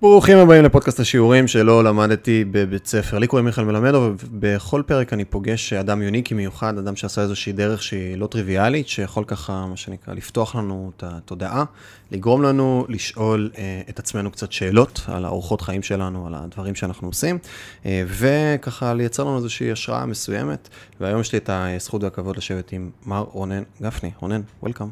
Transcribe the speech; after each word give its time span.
ברוכים 0.00 0.38
הבאים 0.38 0.64
לפודקאסט 0.64 1.00
השיעורים 1.00 1.46
שלא 1.46 1.84
למדתי 1.84 2.44
בבית 2.50 2.86
ספר. 2.86 3.18
לי 3.18 3.26
קוראים 3.26 3.46
מיכאל 3.46 3.64
מלמדו, 3.64 4.12
ובכל 4.18 4.82
פרק 4.86 5.12
אני 5.12 5.24
פוגש 5.24 5.72
אדם 5.72 6.02
יוניקי 6.02 6.34
מיוחד, 6.34 6.78
אדם 6.78 6.96
שעשה 6.96 7.22
איזושהי 7.22 7.52
דרך 7.52 7.82
שהיא 7.82 8.16
לא 8.16 8.26
טריוויאלית, 8.26 8.88
שיכול 8.88 9.24
ככה, 9.24 9.66
מה 9.66 9.76
שנקרא, 9.76 10.14
לפתוח 10.14 10.54
לנו 10.54 10.90
את 10.96 11.04
התודעה, 11.06 11.64
לגרום 12.10 12.42
לנו 12.42 12.86
לשאול 12.88 13.50
אה, 13.58 13.80
את 13.88 13.98
עצמנו 13.98 14.30
קצת 14.30 14.52
שאלות 14.52 15.00
על 15.06 15.24
האורחות 15.24 15.60
חיים 15.60 15.82
שלנו, 15.82 16.26
על 16.26 16.34
הדברים 16.34 16.74
שאנחנו 16.74 17.08
עושים, 17.08 17.38
אה, 17.86 18.04
וככה 18.06 18.94
לייצר 18.94 19.24
לנו 19.24 19.36
איזושהי 19.36 19.72
השראה 19.72 20.06
מסוימת. 20.06 20.68
והיום 21.00 21.20
יש 21.20 21.32
לי 21.32 21.38
את 21.38 21.50
הזכות 21.52 22.02
והכבוד 22.02 22.36
לשבת 22.36 22.72
עם 22.72 22.90
מר 23.06 23.24
רונן 23.32 23.62
גפני. 23.82 24.10
רונן, 24.20 24.40
וולקאם. 24.62 24.88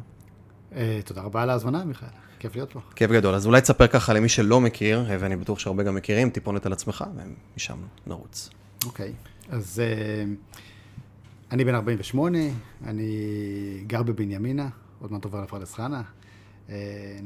אה, 0.75 0.99
תודה 1.05 1.21
רבה 1.21 1.43
על 1.43 1.49
ההזמנה, 1.49 1.85
מיכאל. 1.85 2.26
כיף 2.39 2.55
להיות 2.55 2.71
פה. 2.71 2.79
כיף 2.95 3.11
גדול. 3.11 3.35
אז 3.35 3.45
אולי 3.45 3.61
תספר 3.61 3.87
ככה 3.87 4.13
למי 4.13 4.29
שלא 4.29 4.61
מכיר, 4.61 5.05
ואני 5.19 5.35
בטוח 5.35 5.59
שהרבה 5.59 5.83
גם 5.83 5.95
מכירים, 5.95 6.29
טיפונת 6.29 6.65
על 6.65 6.73
עצמך, 6.73 7.03
ומשם 7.15 7.77
נרוץ. 8.07 8.49
אוקיי, 8.85 9.13
אז 9.49 9.81
uh, 9.81 10.51
אני 11.51 11.65
בן 11.65 11.75
48, 11.75 12.39
אני 12.85 13.83
גר 13.87 14.03
בבנימינה, 14.03 14.69
עוד 15.01 15.11
מעט 15.11 15.23
עובר 15.23 15.41
לפרדס 15.41 15.73
חנה. 15.73 16.01
אה, 16.69 16.75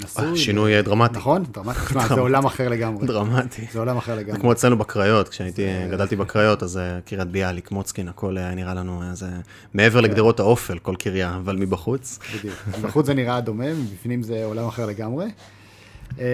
נשוי. 0.04 0.38
שינוי 0.38 0.82
דרמטי. 0.82 1.18
נכון, 1.18 1.44
דרמטי. 1.52 1.80
תשמע, 1.86 2.08
זה 2.08 2.20
עולם 2.20 2.46
אחר 2.46 2.70
לגמרי. 2.70 3.08
דרמטי. 3.08 3.66
זה 3.72 3.80
עולם 3.80 3.98
אחר 3.98 4.16
לגמרי. 4.16 4.40
כמו 4.40 4.52
אצלנו 4.52 4.78
בקריות, 4.78 5.30
כשהייתי, 5.30 5.68
גדלתי 5.92 6.16
בקריות, 6.16 6.64
אז 6.64 6.80
קריית 7.06 7.28
ביאליק, 7.28 7.72
מוצקין, 7.72 8.08
הכל 8.08 8.38
היה 8.38 8.56
נראה 8.56 8.74
לנו, 8.74 9.02
זה 9.14 9.28
מעבר 9.74 10.00
כן. 10.00 10.04
לגדרות 10.04 10.40
האופל, 10.40 10.80
כל 10.80 10.96
קריה, 10.96 11.36
אבל 11.36 11.56
מבחוץ. 11.56 12.20
בדיוק. 12.38 12.56
מבחוץ 12.80 13.06
זה 13.06 13.14
נראה 13.14 13.42
דומה, 13.42 13.74
מבפנים 13.74 14.24
זה 14.24 14.46
עולם 14.46 14.68
אחר 14.68 14.86
לגמרי. 14.86 15.26
אה, 16.20 16.26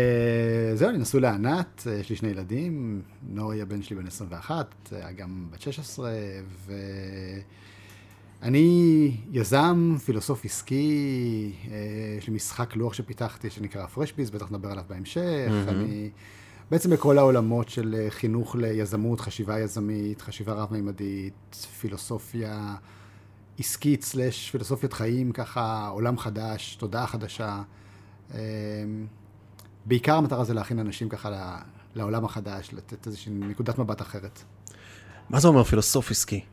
זהו, 0.74 0.90
אני 0.90 0.98
נשוי 0.98 1.22
לענת, 1.22 1.88
יש 2.00 2.10
לי 2.10 2.16
שני 2.16 2.30
ילדים, 2.30 3.02
נוי 3.30 3.62
הבן 3.62 3.82
שלי 3.82 3.96
בן 3.96 4.08
21, 4.08 4.76
גם 5.16 5.48
בת 5.52 5.62
16, 5.62 6.12
ו... 6.68 6.74
אני 8.42 9.12
יזם, 9.32 9.96
פילוסוף 10.06 10.46
עסקי, 10.46 11.52
אה, 11.72 11.78
יש 12.18 12.28
לי 12.28 12.34
משחק 12.34 12.76
לוח 12.76 12.94
שפיתחתי 12.94 13.50
שנקרא 13.50 13.86
פרשביז, 13.86 14.30
בטח 14.30 14.52
נדבר 14.52 14.72
עליו 14.72 14.84
בהמשך. 14.90 15.50
Mm-hmm. 15.50 15.70
אני 15.70 16.10
בעצם 16.72 16.90
בכל 16.90 17.18
העולמות 17.18 17.70
של 17.70 17.96
אה, 18.00 18.10
חינוך 18.10 18.56
ליזמות, 18.56 19.22
חשיבה 19.22 19.60
יזמית, 19.60 20.22
חשיבה 20.22 20.54
רב-מימדית, 20.54 21.66
פילוסופיה 21.80 22.76
עסקית 23.60 24.04
סלש 24.04 24.52
פילוסופיית 24.52 24.94
חיים, 24.94 25.32
ככה 25.32 25.88
עולם 25.88 26.18
חדש, 26.18 26.76
תודעה 26.76 27.08
חדשה. 27.08 27.62
אה, 28.34 28.40
בעיקר 29.86 30.16
המטרה 30.16 30.44
זה 30.44 30.54
להכין 30.54 30.80
אנשים 30.80 31.10
ככה 31.10 31.58
לעולם 31.96 32.26
החדש, 32.26 32.70
לתת 32.74 33.08
איזושהי 33.08 33.34
נקודת 33.34 33.80
מבט 33.80 34.02
אחרת. 34.02 34.44
מה 35.30 35.40
זה 35.40 35.48
אומר 35.48 35.64
פילוסוף 35.64 36.12
עסקי? 36.12 36.44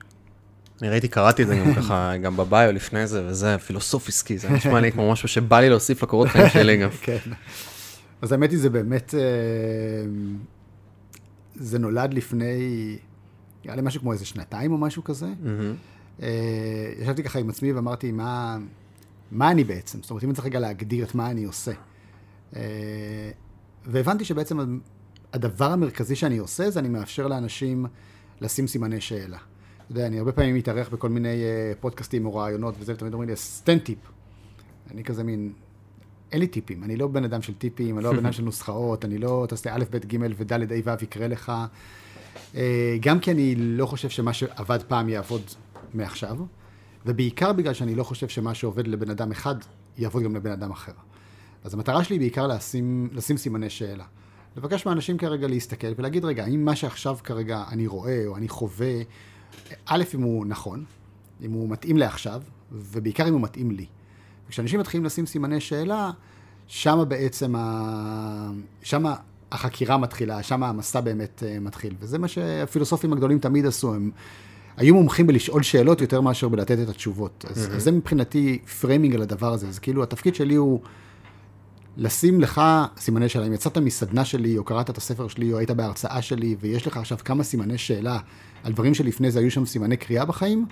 אני 0.83 0.91
ראיתי, 0.91 1.09
קראתי 1.09 1.43
את 1.43 1.49
זה 1.49 1.57
גם 1.57 1.75
ככה, 1.75 2.13
גם 2.23 2.37
בביו 2.37 2.73
לפני 2.73 3.07
זה, 3.07 3.27
וזה 3.27 3.59
פילוסוף 3.59 4.09
עסקי, 4.09 4.39
זה 4.39 4.51
נשמע 4.51 4.81
לי 4.81 4.93
כמו 4.93 5.13
משהו 5.13 5.29
שבא 5.29 5.61
לי 5.61 5.69
להוסיף 5.69 6.03
לקורות 6.03 6.29
חיים 6.29 6.49
שלי 6.49 6.77
גם. 6.77 6.91
כן. 7.03 7.19
אז 8.23 8.33
האמת 8.33 8.51
היא, 8.51 8.59
זה 8.59 8.71
באמת, 8.71 9.15
אה, 9.15 9.21
זה 11.55 11.79
נולד 11.79 12.15
לפני, 12.15 12.97
היה 13.65 13.77
לי 13.77 13.83
משהו 13.83 14.01
כמו 14.01 14.13
איזה 14.13 14.25
שנתיים 14.25 14.73
או 14.73 14.79
משהו 14.79 15.05
כזה. 15.05 15.27
אה, 16.23 16.93
ישבתי 16.99 17.23
ככה 17.23 17.39
עם 17.39 17.51
עצמי 17.51 17.73
ואמרתי, 17.73 18.13
מה, 18.13 18.59
מה 19.31 19.51
אני 19.51 19.65
בעצם? 19.65 20.03
זאת 20.03 20.11
אומרת, 20.11 20.25
אם 20.25 20.29
אני 20.29 20.37
צריך 20.37 20.47
רגע 20.47 20.61
להגדיר 20.61 21.05
את 21.05 21.15
מה 21.15 21.31
אני 21.31 21.45
עושה. 21.45 21.73
אה, 22.57 23.31
והבנתי 23.87 24.25
שבעצם 24.25 24.79
הדבר 25.33 25.73
המרכזי 25.73 26.17
שאני 26.17 26.39
עושה, 26.39 26.71
זה 26.71 26.81
אני 26.81 26.89
מאפשר 26.89 27.27
לאנשים 27.27 27.87
לשים 28.41 28.67
סימני 28.67 29.01
שאלה. 29.01 29.39
אתה 29.85 29.93
יודע, 29.93 30.07
אני 30.07 30.19
הרבה 30.19 30.33
פעמים 30.33 30.55
מתארח 30.55 30.89
בכל 30.89 31.09
מיני 31.09 31.29
uh, 31.29 31.81
פודקאסטים 31.81 32.27
או 32.27 32.35
רעיונות 32.35 32.75
וזה, 32.79 32.93
ותמיד 32.93 33.13
אומרים 33.13 33.31
לי, 33.31 33.37
סטן 33.37 33.79
טיפ. 33.79 33.99
אני 34.91 35.05
כזה 35.05 35.25
מין, 35.25 35.53
אין 36.33 36.41
לי 36.41 36.47
טיפים, 36.47 36.85
אני 36.85 36.97
לא 36.97 37.07
בן 37.07 37.25
אדם 37.25 37.43
של 37.43 37.55
טיפים, 37.55 37.97
אני 37.99 38.05
לא 38.05 38.13
בן 38.13 38.19
אדם 38.19 38.33
של 38.33 38.43
נוסחאות, 38.51 39.05
אני 39.05 39.19
לא, 39.19 39.47
תעשה 39.49 39.75
א', 39.75 39.85
ב', 39.91 39.97
ג' 39.97 40.19
וד', 40.37 40.53
ה', 40.53 40.67
ו' 40.85 41.03
יקרה 41.03 41.29
לך. 41.29 41.53
Uh, 42.53 42.57
גם 43.01 43.21
כי 43.21 43.31
אני 43.31 43.55
לא 43.57 43.87
חושב 43.87 44.09
שמה 44.09 44.33
שעבד 44.33 44.83
פעם 44.83 45.09
יעבוד 45.09 45.43
מעכשיו, 45.95 46.37
ובעיקר 47.07 47.53
בגלל 47.53 47.75
שאני 47.75 47.95
לא 47.95 48.05
חושב 48.05 48.29
שמה 48.29 48.55
שעובד 48.55 48.87
לבן 48.87 49.11
אדם 49.11 49.31
אחד, 49.31 49.55
יעבוד 49.99 50.23
גם 50.23 50.37
לבן 50.37 50.51
אדם 50.51 50.71
אחר. 50.71 50.93
אז 51.65 51.75
המטרה 51.75 52.05
שלי 52.05 52.15
היא 52.15 52.21
בעיקר 52.21 52.47
לשים, 52.47 53.09
לשים 53.13 53.37
סימני 53.37 53.71
שאלה. 53.71 54.05
לבקש 54.57 54.87
מאנשים 54.87 55.19
כרגע 55.19 55.49
להסתכל 55.49 55.87
ולהגיד, 55.97 56.25
רגע, 56.25 56.45
האם 56.45 56.65
מה 56.65 56.77
שעכשיו 56.77 57.17
כרגע 57.25 57.65
אני 57.69 57.87
רואה 57.87 58.27
או 58.27 58.37
אני 58.37 58.49
חווה, 58.49 58.95
א', 59.87 60.03
אם 60.15 60.23
הוא 60.23 60.47
נכון, 60.47 60.85
אם 61.43 61.53
הוא 61.53 61.69
מתאים 61.69 61.97
לעכשיו, 61.97 62.43
ובעיקר 62.73 63.29
אם 63.29 63.33
הוא 63.33 63.41
מתאים 63.41 63.71
לי. 63.71 63.87
כשאנשים 64.49 64.81
מתחילים 64.81 65.05
לשים 65.05 65.27
סימני 65.27 65.61
שאלה, 65.61 66.11
שם 66.67 67.05
בעצם, 67.09 67.55
ה... 67.57 68.51
שם 68.83 69.05
החקירה 69.53 69.99
מתחילה, 69.99 70.43
שם 70.43 70.63
המסע 70.63 71.01
באמת 71.01 71.43
אה, 71.47 71.61
מתחיל. 71.61 71.95
וזה 72.01 72.19
מה 72.19 72.29
שהפילוסופים 72.29 73.13
הגדולים 73.13 73.39
תמיד 73.39 73.67
עשו, 73.67 73.95
הם 73.95 74.11
היו 74.77 74.95
מומחים 74.95 75.27
בלשאול 75.27 75.63
שאלות 75.63 76.01
יותר 76.01 76.21
מאשר 76.21 76.49
בלתת 76.49 76.79
את 76.83 76.89
התשובות. 76.89 77.45
אז, 77.51 77.67
mm-hmm. 77.67 77.71
אז 77.71 77.83
זה 77.83 77.91
מבחינתי 77.91 78.59
framing 78.81 79.15
על 79.15 79.23
הדבר 79.23 79.53
הזה. 79.53 79.69
אז 79.69 79.79
כאילו, 79.79 80.03
התפקיד 80.03 80.35
שלי 80.35 80.55
הוא 80.55 80.81
לשים 81.97 82.41
לך 82.41 82.61
סימני 82.99 83.29
שאלה. 83.29 83.47
אם 83.47 83.53
יצאת 83.53 83.79
מסדנה 83.79 84.25
שלי, 84.25 84.59
או 84.59 84.65
קראת 84.65 84.91
את 84.91 84.99
הספר 84.99 85.29
שלי, 85.29 85.53
או 85.53 85.59
היית 85.59 85.71
בהרצאה 85.71 86.23
שלי, 86.23 86.57
ויש 86.61 86.87
לך 86.87 86.97
עכשיו 86.97 87.19
כמה 87.25 87.45
סימני 87.45 87.79
שאלה 87.79 88.19
על 88.63 88.73
דברים 88.73 88.95
שלפני 88.95 89.31
זה 89.31 89.39
היו 89.39 89.51
שם 89.51 89.67
סימני 89.67 89.97
קריאה 89.97 90.25
בחיים, 90.25 90.67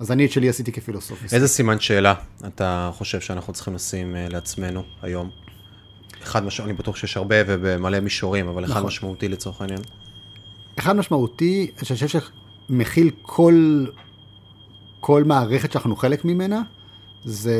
אז 0.00 0.12
אני 0.12 0.26
את 0.26 0.30
שלי 0.30 0.48
עשיתי 0.48 0.72
כפילוסוף. 0.72 1.32
איזה 1.32 1.48
סימן 1.48 1.80
שאלה 1.80 2.14
אתה 2.46 2.90
חושב 2.94 3.20
שאנחנו 3.20 3.52
צריכים 3.52 3.74
לשים 3.74 4.14
uh, 4.14 4.32
לעצמנו 4.32 4.82
היום? 5.02 5.30
אחד 6.22 6.44
משמעותי, 6.44 6.70
אני 6.70 6.78
בטוח 6.78 6.96
שיש 6.96 7.16
הרבה 7.16 7.36
ובמלא 7.46 8.00
מישורים, 8.00 8.48
אבל 8.48 8.64
אחד 8.64 8.72
נכון. 8.72 8.86
משמעותי 8.86 9.28
לצורך 9.28 9.60
העניין. 9.60 9.80
אחד 10.78 10.96
משמעותי, 10.96 11.70
שאני 11.82 11.98
חושב 12.06 12.20
שמכיל 12.68 13.10
כל, 13.22 13.86
כל 15.00 15.24
מערכת 15.24 15.72
שאנחנו 15.72 15.96
חלק 15.96 16.24
ממנה, 16.24 16.62
זה 17.24 17.56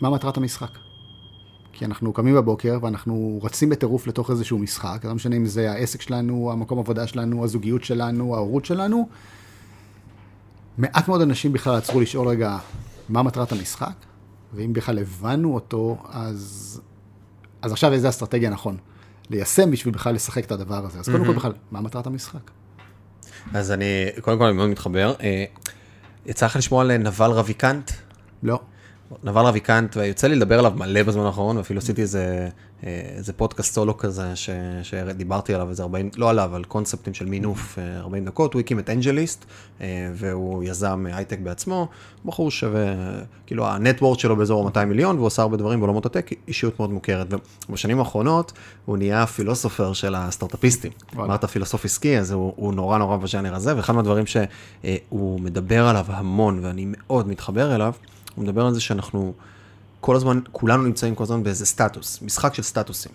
מה 0.00 0.10
מטרת 0.10 0.36
המשחק. 0.36 0.78
כי 1.72 1.84
אנחנו 1.84 2.12
קמים 2.12 2.34
בבוקר 2.34 2.78
ואנחנו 2.82 3.40
רצים 3.42 3.68
בטירוף 3.68 4.06
לתוך 4.06 4.30
איזשהו 4.30 4.58
משחק, 4.58 5.04
לא 5.04 5.14
משנה 5.14 5.36
אם 5.36 5.46
זה 5.46 5.72
העסק 5.72 6.00
שלנו, 6.02 6.52
המקום 6.52 6.78
עבודה 6.78 7.06
שלנו, 7.06 7.44
הזוגיות 7.44 7.84
שלנו, 7.84 8.34
ההורות 8.34 8.64
שלנו. 8.64 9.08
מעט 10.78 11.08
מאוד 11.08 11.20
אנשים 11.20 11.52
בכלל 11.52 11.74
עצרו 11.74 12.00
לשאול 12.00 12.28
רגע 12.28 12.58
מה 13.08 13.22
מטרת 13.22 13.52
המשחק, 13.52 13.94
ואם 14.54 14.72
בכלל 14.72 14.98
הבנו 14.98 15.54
אותו, 15.54 16.02
אז, 16.08 16.80
אז 17.62 17.72
עכשיו 17.72 17.92
איזה 17.92 18.08
אסטרטגיה 18.08 18.50
נכון 18.50 18.76
ליישם 19.30 19.70
בשביל 19.70 19.94
בכלל 19.94 20.14
לשחק 20.14 20.44
את 20.44 20.52
הדבר 20.52 20.86
הזה. 20.86 20.98
אז 20.98 21.08
קודם 21.08 21.24
כל 21.24 21.34
בכלל, 21.34 21.52
מה 21.70 21.80
מטרת 21.80 22.06
המשחק? 22.06 22.50
אז 23.54 23.72
אני, 23.72 23.84
קודם 24.20 24.38
כל 24.38 24.44
אני 24.44 24.56
מאוד 24.56 24.68
מתחבר. 24.68 25.14
אה, 25.22 25.44
יצא 26.26 26.46
לך 26.46 26.56
לשמוע 26.56 26.82
על 26.82 26.96
נבל 26.96 27.30
רביקנט? 27.30 27.90
לא. 28.42 28.60
נבל 29.24 29.42
רביקנט, 29.42 29.96
ויוצא 29.96 30.26
לי 30.26 30.34
לדבר 30.36 30.58
עליו 30.58 30.72
מלא 30.76 31.02
בזמן 31.02 31.24
האחרון, 31.24 31.56
ואפילו 31.56 31.78
עשיתי 31.78 32.02
איזה, 32.02 32.48
אה, 32.84 33.00
איזה 33.16 33.32
פודקאסט 33.32 33.74
סולו 33.74 33.96
כזה, 33.96 34.36
ש, 34.36 34.50
שדיברתי 34.82 35.54
עליו 35.54 35.70
איזה 35.70 35.82
40, 35.82 36.10
לא 36.16 36.30
עליו, 36.30 36.56
על 36.56 36.64
קונספטים 36.64 37.14
של 37.14 37.26
מינוף 37.26 37.78
40 37.98 38.22
אה, 38.22 38.30
דקות, 38.30 38.54
הוא 38.54 38.60
הקים 38.60 38.78
את 38.78 38.90
אנג'ליסט, 38.90 39.44
אה, 39.80 40.10
והוא 40.14 40.64
יזם 40.64 41.06
הייטק 41.12 41.38
בעצמו, 41.38 41.88
בחור 42.24 42.50
שווה, 42.50 42.94
כאילו 43.46 43.66
ה 43.66 43.72
net 43.72 43.89
worth 43.89 44.18
שלו 44.18 44.36
באזור 44.36 44.64
200 44.64 44.88
מיליון, 44.88 45.16
והוא 45.16 45.26
עושה 45.26 45.42
הרבה 45.42 45.56
דברים 45.56 45.80
בעולמות 45.80 46.06
ה 46.06 46.10
tech, 46.10 46.30
אישיות 46.48 46.78
מאוד 46.78 46.90
מוכרת, 46.92 47.26
ובשנים 47.68 47.98
האחרונות 47.98 48.52
הוא 48.84 48.98
נהיה 48.98 49.22
הפילוסופר 49.22 49.92
של 49.92 50.14
הסטארט-אפיסטים. 50.14 50.92
אמרת 51.16 51.44
פילוסוף 51.44 51.84
עסקי, 51.84 52.18
אז 52.18 52.32
הוא, 52.32 52.52
הוא 52.56 52.74
נורא 52.74 52.98
נורא 52.98 53.16
בז'אנר 53.16 53.54
הזה, 53.54 53.76
ואחד 53.76 53.94
מהדברים 53.94 54.24
שהוא 54.26 55.40
מדבר 55.40 55.86
עליו 55.86 56.04
המון, 56.08 56.58
ואני 56.62 56.84
מאוד 56.88 57.28
מתחבר 57.28 57.74
אליו, 57.74 57.92
הוא 58.34 58.44
מדבר 58.44 58.66
על 58.66 58.74
זה 58.74 58.80
שאנחנו 58.80 59.32
כל 60.00 60.16
הזמן, 60.16 60.40
כולנו 60.52 60.82
נמצאים 60.82 61.14
כל 61.14 61.24
הזמן 61.24 61.42
באיזה 61.42 61.66
סטטוס, 61.66 62.22
משחק 62.22 62.54
של 62.54 62.62
סטטוסים. 62.62 63.12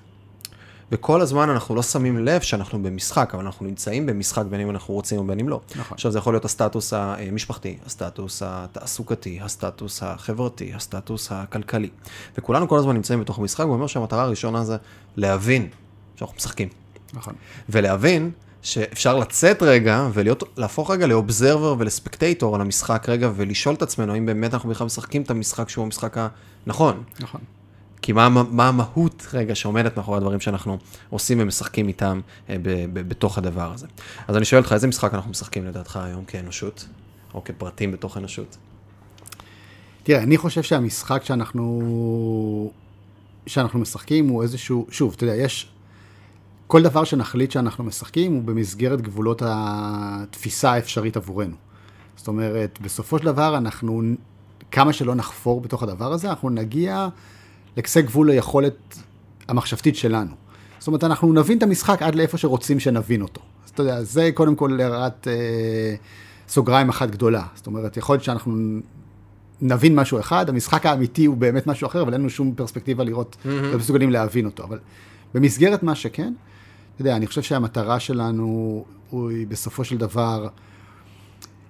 וכל 0.91 1.21
הזמן 1.21 1.49
אנחנו 1.49 1.75
לא 1.75 1.83
שמים 1.83 2.25
לב 2.25 2.41
שאנחנו 2.41 2.83
במשחק, 2.83 3.29
אבל 3.33 3.45
אנחנו 3.45 3.65
נמצאים 3.65 4.05
במשחק 4.05 4.45
בין 4.49 4.61
אם 4.61 4.69
אנחנו 4.69 4.93
רוצים 4.93 5.19
ובין 5.19 5.39
אם 5.39 5.49
לא. 5.49 5.61
נכון. 5.75 5.95
עכשיו 5.95 6.11
זה 6.11 6.17
יכול 6.17 6.33
להיות 6.33 6.45
הסטטוס 6.45 6.93
המשפחתי, 6.93 7.77
הסטטוס 7.85 8.41
התעסוקתי, 8.45 9.39
הסטטוס 9.41 10.03
החברתי, 10.03 10.73
הסטטוס 10.73 11.31
הכלכלי. 11.31 11.89
וכולנו 12.37 12.67
כל 12.67 12.77
הזמן 12.79 12.93
נמצאים 12.93 13.19
בתוך 13.21 13.39
המשחק, 13.39 13.65
הוא 13.65 13.73
אומר 13.73 13.87
שהמטרה 13.87 14.23
הראשונה 14.23 14.65
זה 14.65 14.77
להבין 15.15 15.69
שאנחנו 16.15 16.35
משחקים. 16.35 16.69
נכון. 17.13 17.33
ולהבין 17.69 18.31
שאפשר 18.67 19.17
לצאת 19.17 19.63
רגע 19.63 20.07
ולהפוך 20.13 20.91
רגע 20.91 21.07
לאובזרבר 21.07 21.75
ולספקטייטור 21.79 22.55
על 22.55 22.61
המשחק 22.61 23.09
רגע 23.09 23.29
ולשאול 23.35 23.75
את 23.75 23.81
עצמנו 23.81 24.13
האם 24.13 24.25
באמת 24.25 24.53
אנחנו 24.53 24.69
בכלל 24.69 24.85
משחקים 24.85 25.21
את 25.21 25.29
המשחק 25.29 25.69
שהוא 25.69 25.85
המשחק 25.85 26.17
הנכון. 26.65 27.03
נכון. 27.19 27.41
כי 28.01 28.11
מה, 28.11 28.29
מה 28.29 28.67
המהות 28.67 29.27
רגע 29.33 29.55
שעומדת 29.55 29.97
מאחורי 29.97 30.17
הדברים 30.17 30.39
שאנחנו 30.39 30.77
עושים 31.09 31.39
ומשחקים 31.41 31.87
איתם 31.87 32.21
אה, 32.49 32.55
ב, 32.61 32.69
ב, 32.93 33.09
בתוך 33.09 33.37
הדבר 33.37 33.71
הזה. 33.73 33.87
אז 34.27 34.37
אני 34.37 34.45
שואל 34.45 34.61
אותך, 34.61 34.73
איזה 34.73 34.87
משחק 34.87 35.13
אנחנו 35.13 35.31
משחקים 35.31 35.65
לדעתך 35.65 35.97
היום 36.03 36.25
כאנושות, 36.25 36.85
או 37.33 37.43
כפרטים 37.43 37.91
בתוך 37.91 38.17
אנושות? 38.17 38.57
תראה, 40.03 40.23
אני 40.23 40.37
חושב 40.37 40.63
שהמשחק 40.63 41.23
שאנחנו, 41.23 42.71
שאנחנו 43.47 43.79
משחקים 43.79 44.27
הוא 44.27 44.43
איזשהו, 44.43 44.87
שוב, 44.91 45.13
אתה 45.15 45.23
יודע, 45.23 45.35
יש, 45.35 45.69
כל 46.67 46.83
דבר 46.83 47.03
שנחליט 47.03 47.51
שאנחנו 47.51 47.83
משחקים 47.83 48.33
הוא 48.33 48.43
במסגרת 48.43 49.01
גבולות 49.01 49.41
התפיסה 49.45 50.71
האפשרית 50.71 51.17
עבורנו. 51.17 51.55
זאת 52.15 52.27
אומרת, 52.27 52.79
בסופו 52.81 53.19
של 53.19 53.25
דבר 53.25 53.57
אנחנו, 53.57 54.01
כמה 54.71 54.93
שלא 54.93 55.15
נחפור 55.15 55.61
בתוך 55.61 55.83
הדבר 55.83 56.13
הזה, 56.13 56.29
אנחנו 56.29 56.49
נגיע 56.49 57.07
לקצה 57.77 58.01
גבול 58.01 58.29
היכולת 58.29 58.97
המחשבתית 59.47 59.95
שלנו. 59.95 60.31
זאת 60.79 60.87
אומרת, 60.87 61.03
אנחנו 61.03 61.33
נבין 61.33 61.57
את 61.57 61.63
המשחק 61.63 62.01
עד 62.01 62.15
לאיפה 62.15 62.37
שרוצים 62.37 62.79
שנבין 62.79 63.21
אותו. 63.21 63.41
אז 63.65 63.69
אתה 63.69 63.81
יודע, 63.83 64.03
זה 64.03 64.29
קודם 64.33 64.55
כל 64.55 64.75
להראת 64.77 65.27
אה, 65.27 65.95
סוגריים 66.47 66.89
אחת 66.89 67.09
גדולה. 67.11 67.43
זאת 67.55 67.67
אומרת, 67.67 67.97
יכול 67.97 68.13
להיות 68.13 68.23
שאנחנו 68.23 68.55
נבין 69.61 69.95
משהו 69.95 70.19
אחד, 70.19 70.49
המשחק 70.49 70.85
האמיתי 70.85 71.25
הוא 71.25 71.37
באמת 71.37 71.67
משהו 71.67 71.87
אחר, 71.87 72.01
אבל 72.01 72.13
אין 72.13 72.21
לנו 72.21 72.29
שום 72.29 72.53
פרספקטיבה 72.55 73.03
לראות, 73.03 73.35
mm-hmm. 73.35 73.47
לא 73.47 73.77
מסוגלים 73.77 74.11
להבין 74.11 74.45
אותו. 74.45 74.63
אבל 74.63 74.79
במסגרת 75.33 75.83
מה 75.83 75.95
שכן, 75.95 76.33
אתה 76.97 77.05
יודע, 77.05 77.15
אני 77.15 77.27
חושב 77.27 77.41
שהמטרה 77.41 77.99
שלנו 77.99 78.85
היא 79.11 79.47
בסופו 79.47 79.83
של 79.83 79.97
דבר, 79.97 80.47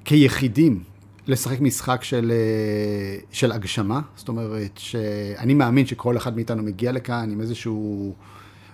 כיחידים, 0.06 0.84
לשחק 1.28 1.60
משחק 1.60 2.04
של, 2.04 2.32
אה, 2.32 3.20
של 3.32 3.52
הגשמה. 3.52 4.02
זאת 4.16 4.28
אומרת, 4.28 4.72
שאני 4.78 5.54
מאמין 5.54 5.86
שכל 5.86 6.18
אחד 6.18 6.36
מאיתנו 6.36 6.64
מגיע 6.64 6.92
לכאן 6.92 7.32
עם 7.32 7.42
איזשהו 7.42 8.14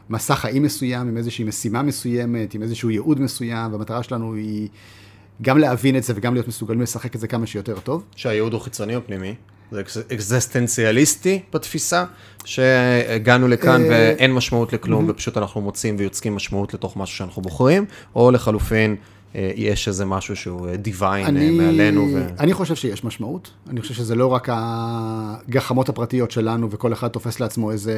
מסע 0.09 0.35
חיים 0.35 0.63
מסוים, 0.63 1.07
עם 1.07 1.17
איזושהי 1.17 1.45
משימה 1.45 1.81
מסוימת, 1.81 2.53
עם 2.53 2.61
איזשהו 2.61 2.89
ייעוד 2.89 3.21
מסוים, 3.21 3.71
והמטרה 3.71 4.03
שלנו 4.03 4.33
היא 4.33 4.69
גם 5.41 5.57
להבין 5.57 5.97
את 5.97 6.03
זה 6.03 6.13
וגם 6.15 6.33
להיות 6.33 6.47
מסוגלים 6.47 6.81
לשחק 6.81 7.15
את 7.15 7.19
זה 7.19 7.27
כמה 7.27 7.47
שיותר 7.47 7.79
טוב. 7.79 8.03
שהייעוד 8.15 8.53
הוא 8.53 8.61
חיצוני 8.61 8.95
או 8.95 9.01
פנימי? 9.05 9.35
זה 9.74 9.81
אקזיסטנציאליסטי 10.12 11.42
בתפיסה, 11.54 12.06
שהגענו 12.46 13.48
לכאן 13.48 13.81
אה, 13.81 13.88
ואין 13.90 14.34
משמעות 14.34 14.74
לכלום, 14.74 15.06
ופשוט 15.10 15.38
אנחנו 15.38 15.62
מוצאים 15.62 15.96
ויוצקים 16.00 16.36
משמעות 16.36 16.74
לתוך 16.74 16.98
משהו 16.98 17.18
שאנחנו 17.18 17.42
בוחרים, 17.42 17.86
או 18.16 18.31
לחלופין, 18.31 18.96
אה, 19.36 19.52
יש 19.56 19.88
איזה 19.88 20.06
משהו 20.06 20.36
שהוא 20.36 20.68
דיוויין 20.75 21.38
אה, 21.38 21.52
מעלינו. 21.52 22.08
ו... 22.14 22.28
אני 22.40 22.54
חושב 22.54 22.75
שיש 22.75 23.04
משמעות. 23.04 23.52
אני 23.70 23.81
חושב 23.81 23.94
שזה 23.94 24.16
לא 24.16 24.28
רק 24.28 24.48
הגחמות 24.52 25.90
הפרטיות 25.90 26.31
שלנו, 26.31 26.72
וכל 26.72 26.94
אחד 26.94 27.08
תופס 27.08 27.40
לעצמו 27.40 27.72
איזה 27.72 27.96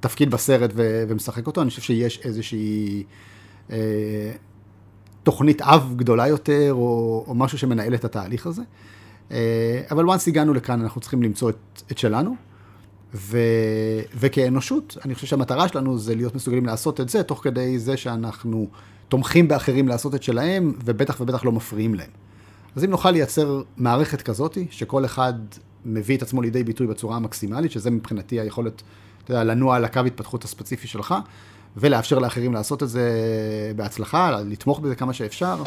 תפקיד 0.00 0.30
בסרט 0.30 0.70
ו- 0.74 1.04
ומשחק 1.08 1.46
אותו, 1.46 1.62
אני 1.62 1.70
חושב 1.70 1.82
שיש 1.82 2.20
איזושהי 2.24 3.04
אה, 3.70 3.76
תוכנית 5.22 5.62
אב 5.62 5.94
גדולה 5.96 6.28
יותר, 6.28 6.68
או, 6.72 7.24
או 7.28 7.34
משהו 7.34 7.58
שמנהל 7.58 7.94
את 7.94 8.04
התהליך 8.04 8.46
הזה. 8.46 8.62
אה, 8.62 8.95
אבל 9.90 10.04
once 10.04 10.22
הגענו 10.26 10.54
לכאן, 10.54 10.80
אנחנו 10.80 11.00
צריכים 11.00 11.22
למצוא 11.22 11.50
את, 11.50 11.82
את 11.92 11.98
שלנו. 11.98 12.36
ו, 13.14 13.38
וכאנושות, 14.14 14.96
אני 15.04 15.14
חושב 15.14 15.26
שהמטרה 15.26 15.68
שלנו 15.68 15.98
זה 15.98 16.14
להיות 16.14 16.34
מסוגלים 16.34 16.66
לעשות 16.66 17.00
את 17.00 17.08
זה, 17.08 17.22
תוך 17.22 17.40
כדי 17.44 17.78
זה 17.78 17.96
שאנחנו 17.96 18.68
תומכים 19.08 19.48
באחרים 19.48 19.88
לעשות 19.88 20.14
את 20.14 20.22
שלהם, 20.22 20.72
ובטח 20.84 21.20
ובטח 21.20 21.44
לא 21.44 21.52
מפריעים 21.52 21.94
להם. 21.94 22.10
אז 22.76 22.84
אם 22.84 22.90
נוכל 22.90 23.10
לייצר 23.10 23.62
מערכת 23.76 24.22
כזאת, 24.22 24.58
שכל 24.70 25.04
אחד 25.04 25.32
מביא 25.84 26.16
את 26.16 26.22
עצמו 26.22 26.42
לידי 26.42 26.64
ביטוי 26.64 26.86
בצורה 26.86 27.16
המקסימלית, 27.16 27.72
שזה 27.72 27.90
מבחינתי 27.90 28.40
היכולת, 28.40 28.82
אתה 29.24 29.32
יודע, 29.32 29.44
לנוע 29.44 29.76
על 29.76 29.84
הקו 29.84 30.00
התפתחות 30.00 30.44
הספציפי 30.44 30.88
שלך, 30.88 31.14
ולאפשר 31.76 32.18
לאחרים 32.18 32.52
לעשות 32.52 32.82
את 32.82 32.88
זה 32.88 33.10
בהצלחה, 33.76 34.40
לתמוך 34.40 34.80
בזה 34.80 34.94
כמה 34.94 35.12
שאפשר, 35.12 35.62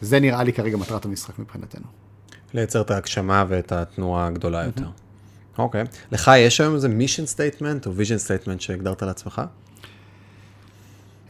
זה 0.00 0.20
נראה 0.20 0.42
לי 0.44 0.52
כרגע 0.52 0.76
מטרת 0.76 1.04
המשחק 1.04 1.38
מבחינתנו. 1.38 2.03
לייצר 2.54 2.80
את 2.80 2.90
ההגשמה 2.90 3.44
ואת 3.48 3.72
התנועה 3.72 4.26
הגדולה 4.26 4.64
יותר. 4.64 4.86
אוקיי. 5.58 5.82
Okay. 5.82 5.86
לך 6.12 6.30
יש 6.36 6.60
היום 6.60 6.74
איזה 6.74 6.88
mission 6.88 7.26
statement 7.26 7.86
או 7.86 7.94
vision 7.94 8.18
statement 8.18 8.60
שהגדרת 8.60 9.02
לעצמך? 9.02 9.42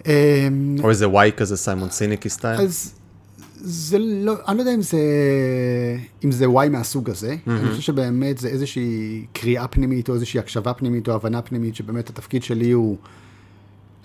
אמ, 0.06 0.76
או 0.82 0.90
איזה 0.90 1.08
וואי 1.08 1.30
כזה 1.36 1.56
סיימון 1.56 1.90
סינק 1.90 2.28
style? 2.28 2.60
אז 2.60 2.94
זה 3.56 3.98
לא, 3.98 4.34
אני 4.48 4.56
לא 4.56 4.62
יודע 4.62 4.74
אם 4.74 4.82
זה, 4.82 4.98
אם 6.24 6.32
זה 6.32 6.50
וואי 6.50 6.68
מהסוג 6.68 7.10
הזה. 7.10 7.32
Mm-hmm. 7.32 7.50
אני 7.50 7.68
חושב 7.68 7.82
שבאמת 7.82 8.38
זה 8.38 8.48
איזושהי 8.48 9.26
קריאה 9.32 9.68
פנימית 9.68 10.08
או 10.08 10.14
איזושהי 10.14 10.40
הקשבה 10.40 10.74
פנימית 10.74 11.08
או 11.08 11.14
הבנה 11.14 11.42
פנימית, 11.42 11.76
שבאמת 11.76 12.10
התפקיד 12.10 12.42
שלי 12.42 12.70
הוא 12.70 12.96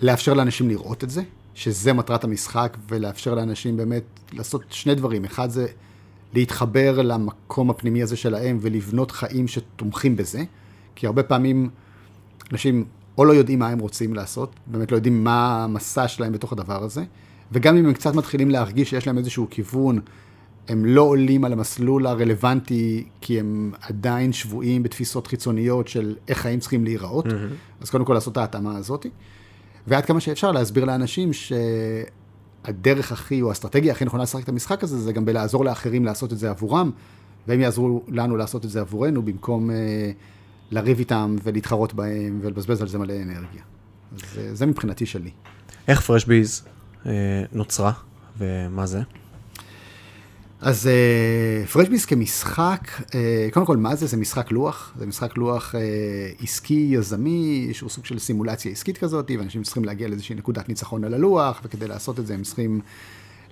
לאפשר 0.00 0.34
לאנשים 0.34 0.68
לראות 0.68 1.04
את 1.04 1.10
זה, 1.10 1.22
שזה 1.54 1.92
מטרת 1.92 2.24
המשחק, 2.24 2.76
ולאפשר 2.88 3.34
לאנשים 3.34 3.76
באמת 3.76 4.02
לעשות 4.32 4.62
שני 4.70 4.94
דברים. 4.94 5.24
אחד 5.24 5.50
זה 5.50 5.66
להתחבר 6.34 7.02
למקום 7.02 7.70
הפנימי 7.70 8.02
הזה 8.02 8.16
שלהם 8.16 8.58
ולבנות 8.60 9.10
חיים 9.10 9.48
שתומכים 9.48 10.16
בזה, 10.16 10.44
כי 10.94 11.06
הרבה 11.06 11.22
פעמים 11.22 11.70
אנשים 12.52 12.84
או 13.18 13.24
לא 13.24 13.32
יודעים 13.32 13.58
מה 13.58 13.68
הם 13.68 13.78
רוצים 13.78 14.14
לעשות, 14.14 14.54
באמת 14.66 14.92
לא 14.92 14.96
יודעים 14.96 15.24
מה 15.24 15.64
המסע 15.64 16.08
שלהם 16.08 16.32
בתוך 16.32 16.52
הדבר 16.52 16.84
הזה, 16.84 17.04
וגם 17.52 17.76
אם 17.76 17.86
הם 17.86 17.92
קצת 17.92 18.14
מתחילים 18.14 18.50
להרגיש 18.50 18.90
שיש 18.90 19.06
להם 19.06 19.18
איזשהו 19.18 19.46
כיוון, 19.50 20.00
הם 20.68 20.84
לא 20.84 21.02
עולים 21.02 21.44
על 21.44 21.52
המסלול 21.52 22.06
הרלוונטי, 22.06 23.04
כי 23.20 23.40
הם 23.40 23.72
עדיין 23.82 24.32
שבויים 24.32 24.82
בתפיסות 24.82 25.26
חיצוניות 25.26 25.88
של 25.88 26.16
איך 26.28 26.38
חיים 26.38 26.60
צריכים 26.60 26.84
להיראות, 26.84 27.26
mm-hmm. 27.26 27.80
אז 27.80 27.90
קודם 27.90 28.04
כל 28.04 28.14
לעשות 28.14 28.32
את 28.32 28.36
ההתאמה 28.36 28.76
הזאת, 28.76 29.06
ועד 29.86 30.04
כמה 30.04 30.20
שאפשר 30.20 30.52
להסביר 30.52 30.84
לאנשים 30.84 31.32
שהדרך 32.66 33.12
הכי, 33.12 33.42
או 33.42 33.48
האסטרטגיה 33.48 33.92
הכי 33.92 34.04
נכונה 34.04 34.22
לשחק 34.22 34.44
את 34.44 34.48
המשחק 34.48 34.84
הזה, 34.84 34.98
זה 34.98 35.12
גם 35.12 35.24
בלעזור 35.24 35.64
לאחרים 35.64 36.04
לעשות 36.04 36.32
את 36.32 36.38
זה 36.38 36.50
עבורם, 36.50 36.90
והם 37.46 37.60
יעזרו 37.60 38.02
לנו 38.08 38.36
לעשות 38.36 38.64
את 38.64 38.70
זה 38.70 38.80
עבורנו, 38.80 39.22
במקום... 39.22 39.70
Uh, 39.70 39.72
לריב 40.70 40.98
איתם 40.98 41.36
ולהתחרות 41.42 41.94
בהם 41.94 42.38
ולבזבז 42.42 42.82
על 42.82 42.88
זה 42.88 42.98
מלא 42.98 43.14
אנרגיה. 43.22 43.62
אז 44.14 44.38
אה, 44.38 44.54
זה 44.54 44.66
מבחינתי 44.66 45.06
שלי. 45.06 45.30
איך 45.88 46.00
פרשביז 46.00 46.62
אה, 47.06 47.12
נוצרה 47.52 47.92
ומה 48.38 48.86
זה? 48.86 49.02
אז 50.62 50.86
אה, 50.86 51.66
פרשביז 51.66 52.04
כמשחק, 52.04 52.88
אה, 53.14 53.48
קודם 53.52 53.66
כל, 53.66 53.76
מה 53.76 53.96
זה? 53.96 54.06
זה 54.06 54.16
משחק 54.16 54.50
לוח. 54.50 54.92
זה 54.98 55.06
משחק 55.06 55.36
לוח 55.36 55.74
אה, 55.74 55.80
עסקי, 56.42 56.88
יזמי, 56.90 57.68
שהוא 57.72 57.90
סוג 57.90 58.06
של 58.06 58.18
סימולציה 58.18 58.72
עסקית 58.72 58.98
כזאת, 58.98 59.30
ואנשים 59.38 59.62
צריכים 59.62 59.84
להגיע 59.84 60.08
לאיזושהי 60.08 60.34
נקודת 60.34 60.68
ניצחון 60.68 61.04
על 61.04 61.14
הלוח, 61.14 61.60
וכדי 61.64 61.88
לעשות 61.88 62.18
את 62.18 62.26
זה 62.26 62.34
הם 62.34 62.42
צריכים 62.42 62.80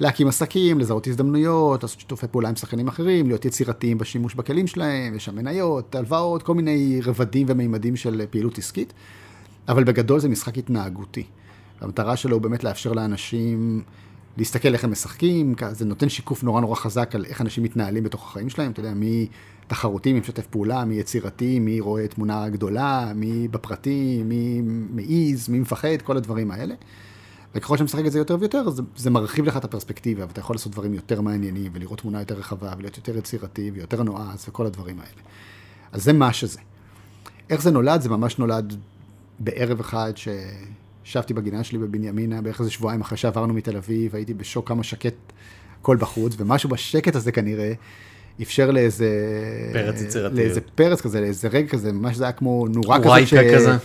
להקים 0.01 0.29
עסקים, 0.29 0.79
לזהות 0.79 1.07
הזדמנויות, 1.07 1.83
לעשות 1.83 2.01
שיתופי 2.01 2.27
פעולה 2.31 2.49
עם 2.49 2.57
שחקנים 2.57 2.89
אחרים, 2.89 3.27
להיות 3.27 3.45
יצירתיים 3.45 3.99
בשימוש 3.99 4.35
בכלים 4.35 4.67
שלהם, 4.67 5.15
יש 5.15 5.25
שם 5.25 5.37
מניות, 5.37 5.95
הלוואות, 5.95 6.43
כל 6.43 6.55
מיני 6.55 7.01
רבדים 7.05 7.47
ומימדים 7.51 7.97
של 7.97 8.27
פעילות 8.31 8.59
עסקית, 8.59 8.93
אבל 9.69 9.85
בגדול 9.85 10.21
זה 10.21 10.29
משחק 10.29 10.59
התנהגותי. 10.59 11.25
המטרה 11.81 12.17
שלו 12.17 12.37
הוא 12.37 12.43
באמת 12.43 12.65
לאפשר 12.65 12.93
לאנשים 12.93 13.83
להסתכל 14.39 14.73
איך 14.73 14.85
הם 14.85 14.91
משחקים, 14.91 15.55
זה 15.71 15.85
נותן 15.85 16.09
שיקוף 16.09 16.43
נורא 16.43 16.61
נורא 16.61 16.77
חזק 16.77 17.15
על 17.15 17.25
איך 17.25 17.41
אנשים 17.41 17.65
מתנהלים 17.65 18.05
בתוך 18.05 18.29
החיים 18.31 18.49
שלהם, 18.49 18.71
אתה 18.71 18.81
יודע, 18.81 18.95
מי 18.95 19.27
תחרותי, 19.67 20.13
מי 20.13 20.21
משתף 20.21 20.47
פעולה, 20.47 20.85
מי 20.85 20.95
יצירתי, 20.95 21.59
מי 21.59 21.81
רואה 21.81 22.09
תמונה 22.09 22.49
גדולה, 22.49 23.13
מי 23.15 23.49
בפרטי, 23.49 24.23
מי 24.25 24.61
מעיז, 24.91 25.49
מי 25.49 25.61
מפחד, 25.61 26.03
כל 26.05 26.17
הדברים 26.17 26.51
האלה. 26.51 26.75
וככל 27.55 27.77
שאתה 27.77 27.85
משחק 27.85 28.07
את 28.07 28.13
זה 28.13 28.19
יותר 28.19 28.37
ויותר, 28.41 28.71
זה, 28.71 28.83
זה 28.97 29.11
מרחיב 29.11 29.45
לך 29.45 29.57
את 29.57 29.65
הפרספקטיבה, 29.65 30.25
ואתה 30.27 30.41
יכול 30.41 30.55
לעשות 30.55 30.73
דברים 30.73 30.95
יותר 30.95 31.21
מעניינים, 31.21 31.73
ולראות 31.75 32.01
תמונה 32.01 32.19
יותר 32.19 32.35
רחבה, 32.35 32.73
ולהיות 32.79 32.97
יותר 32.97 33.17
יצירתי, 33.17 33.71
ויותר 33.75 34.03
נועז, 34.03 34.45
וכל 34.49 34.67
הדברים 34.67 34.99
האלה. 35.01 35.23
אז 35.93 36.05
זה 36.05 36.13
מה 36.13 36.33
שזה. 36.33 36.61
איך 37.51 37.63
זה 37.63 37.71
נולד? 37.71 38.01
זה 38.01 38.09
ממש 38.09 38.39
נולד 38.39 38.77
בערב 39.39 39.81
אחד 39.81 40.13
שישבתי 41.09 41.35
בגינה 41.35 41.65
שלי 41.65 41.79
בבנימינה, 41.79 42.43
בערך 42.43 42.61
איזה 42.61 42.71
שבועיים 42.71 43.01
אחרי 43.01 43.19
שעברנו 43.19 43.55
מתל 43.55 43.77
אביב, 43.77 44.15
הייתי 44.15 44.35
בשוק 44.35 44.69
כמה 44.69 44.83
שקט 44.83 45.15
הכל 45.81 45.97
בחוץ, 45.97 46.35
ומשהו 46.39 46.69
בשקט 46.69 47.17
הזה 47.17 47.33
כנראה 47.33 47.73
אפשר 48.43 48.71
לאיזה... 48.71 49.09
פרץ 49.73 50.01
יצירתי. 50.01 50.37
לאיזה 50.37 50.61
פרץ 50.75 51.01
כזה, 51.01 51.21
לאיזה 51.21 51.49
רגע 51.49 51.69
כזה, 51.69 51.93
ממש 51.93 52.17
זה 52.17 52.25
היה 52.25 52.33
כמו 52.33 52.67
נורה 52.69 52.99
כזאת. 53.01 53.27
ש... 53.27 53.35
כזה. 53.35 53.77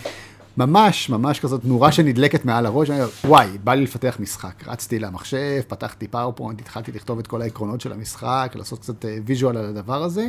ממש, 0.58 1.10
ממש 1.10 1.40
כזאת 1.40 1.66
נורה 1.66 1.92
שנדלקת 1.92 2.46
מעל 2.46 2.66
הראש, 2.66 2.90
אני 2.90 3.00
אומר, 3.00 3.10
וואי, 3.26 3.48
בא 3.64 3.74
לי 3.74 3.84
לפתח 3.84 4.18
משחק. 4.20 4.68
רצתי 4.68 5.00
למחשב, 5.00 5.62
פתחתי 5.68 6.08
PowerPoint, 6.08 6.62
התחלתי 6.62 6.92
לכתוב 6.92 7.20
את 7.20 7.28
כל 7.28 7.42
העקרונות 7.42 7.82
של 7.82 7.92
המשחק, 7.92 8.52
לעשות 8.56 8.80
קצת 8.80 9.06
visual 9.26 9.58
על 9.58 9.66
הדבר 9.66 10.04
הזה, 10.04 10.28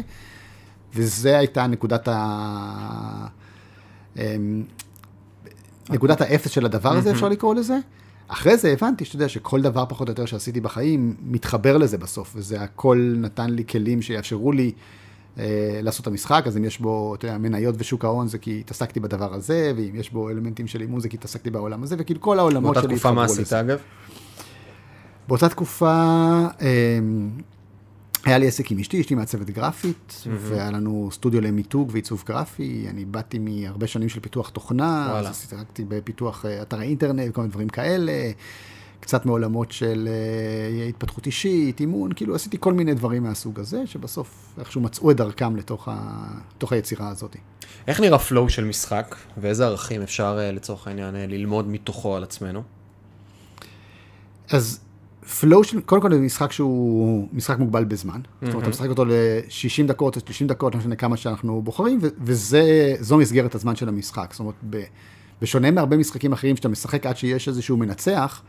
וזה 0.95 1.39
הייתה 1.39 1.67
נקודת 1.67 2.09
ה... 2.09 3.27
נקודת 5.91 6.21
האפס 6.21 6.51
של 6.51 6.65
הדבר 6.65 6.93
הזה, 6.93 7.11
אפשר 7.11 7.29
לקרוא 7.29 7.55
לזה. 7.55 7.79
אחרי 8.29 8.57
זה 8.57 8.73
הבנתי 8.73 9.05
שאתה 9.05 9.17
יודע 9.17 9.29
שכל 9.29 9.63
דבר 9.63 9.85
פחות 9.89 10.09
או 10.09 10.13
יותר 10.13 10.27
שעשיתי 10.27 10.61
בחיים 10.61 11.15
מתחבר 11.23 11.77
לזה 11.77 11.99
בסוף, 11.99 12.33
וזה 12.37 12.61
הכל 12.61 13.15
נתן 13.17 13.51
לי 13.51 13.65
כלים 13.67 14.03
שיאפשרו 14.03 14.53
לי 14.53 14.73
אה, 15.39 15.81
לעשות 15.83 16.03
את 16.03 16.07
המשחק, 16.07 16.45
אז 16.47 16.57
אם 16.57 16.65
יש 16.65 16.79
בו, 16.79 17.15
אתה 17.15 17.27
יודע, 17.27 17.39
מניות 17.39 17.75
ושוק 17.79 18.05
ההון 18.05 18.29
זה 18.29 18.39
כי 18.39 18.61
התעסקתי 18.61 19.01
בדבר 19.01 19.35
הזה, 19.35 19.73
ואם 19.77 19.95
יש 19.95 20.11
בו 20.13 20.31
אלמנטים 20.31 20.67
של 20.67 20.81
אימון 20.81 21.01
זה 21.01 21.09
כי 21.09 21.17
התעסקתי 21.17 21.51
בעולם 21.51 21.83
הזה, 21.83 21.97
וכאילו 21.99 22.21
כל 22.21 22.39
העולמות 22.39 22.75
באותה 22.75 22.83
שלי 22.83 22.95
תקופה 22.95 23.13
מה 23.13 23.25
התחברו 23.25 23.35
עשית 23.43 23.47
לזה. 23.47 23.61
אגב? 23.61 23.79
באותה 25.29 25.49
תקופה 25.49 25.95
אמ, 26.61 27.31
היה 28.25 28.39
לי 28.39 28.49
עסק 28.49 28.71
עם 28.71 28.79
אשתי, 28.79 29.01
אשתי 29.01 29.15
מעצבת 29.15 29.51
גרפית, 29.51 30.25
והיה 30.27 30.71
לנו 30.71 31.09
סטודיו 31.13 31.41
למיתוג 31.41 31.89
ועיצוב 31.93 32.23
גרפי, 32.27 32.87
אני 32.91 33.05
באתי 33.05 33.39
מהרבה 33.39 33.87
שנים 33.87 34.09
של 34.09 34.21
פיתוח 34.21 34.49
תוכנה, 34.49 35.07
וואלה. 35.11 35.29
אז 35.29 35.47
שיחקתי 35.51 35.85
בפיתוח 35.89 36.47
אה, 36.47 36.63
אתרי 36.63 36.87
אינטרנט, 36.87 37.35
כל 37.35 37.41
מיני 37.41 37.51
דברים 37.51 37.69
כאלה, 37.69 38.13
קצת 39.01 39.27
מעולמות 39.27 39.73
של 39.73 40.09
אה, 40.11 40.87
התפתחות 40.87 41.27
אישית, 41.27 41.81
אימון, 41.81 42.13
כאילו 42.13 42.35
עשיתי 42.35 42.57
כל 42.61 42.73
מיני 42.73 42.95
דברים 42.95 43.23
מהסוג 43.23 43.61
הזה, 43.61 43.87
שבסוף 43.87 44.55
איכשהו 44.59 44.81
מצאו 44.81 45.11
את 45.11 45.17
דרכם 45.17 45.57
לתוך, 45.57 45.89
ה... 45.89 46.25
לתוך 46.57 46.73
היצירה 46.73 47.09
הזאת. 47.09 47.37
איך 47.87 48.01
נראה 48.01 48.19
פלואו 48.19 48.49
של 48.49 48.65
משחק, 48.65 49.17
ואיזה 49.37 49.67
ערכים 49.67 50.03
אפשר 50.03 50.39
אה, 50.41 50.53
לצורך 50.53 50.87
העניין 50.87 51.15
ללמוד 51.15 51.69
מתוכו 51.69 52.17
על 52.17 52.23
עצמנו? 52.23 52.63
אז 54.51 54.81
פלואו 55.41 55.65
של, 55.65 55.81
קודם 55.81 56.03
כל 56.03 56.13
זה 56.13 56.21
משחק 56.21 56.53
שהוא 56.53 57.29
משחק 57.33 57.59
מוגבל 57.59 57.85
בזמן. 57.85 58.21
זאת 58.43 58.51
אומרת, 58.51 58.63
אתה 58.63 58.71
משחק 58.71 58.89
אותו 58.89 59.05
ל-60 59.05 59.87
דקות 59.87 60.17
או 60.17 60.21
30 60.21 60.47
דקות, 60.47 60.75
לא 60.75 60.81
משנה 60.81 60.97
כמה 60.97 61.17
שאנחנו 61.17 61.63
בוחרים, 61.63 61.99
ו- 62.03 62.09
וזו 62.21 63.17
מסגרת 63.19 63.55
הזמן 63.55 63.77
של 63.77 63.89
המשחק. 63.89 64.29
זאת 64.31 64.41
אומרת, 64.41 64.55
ב- 64.71 64.83
בשונה 65.43 65.71
מהרבה 65.71 65.97
משחקים 65.97 66.33
אחרים 66.33 66.57
שאתה 66.57 66.69
משחק 66.69 67.07
עד 67.07 67.17
שיש 67.17 67.49
איזשהו 67.49 67.77
מנצח, 67.77 68.43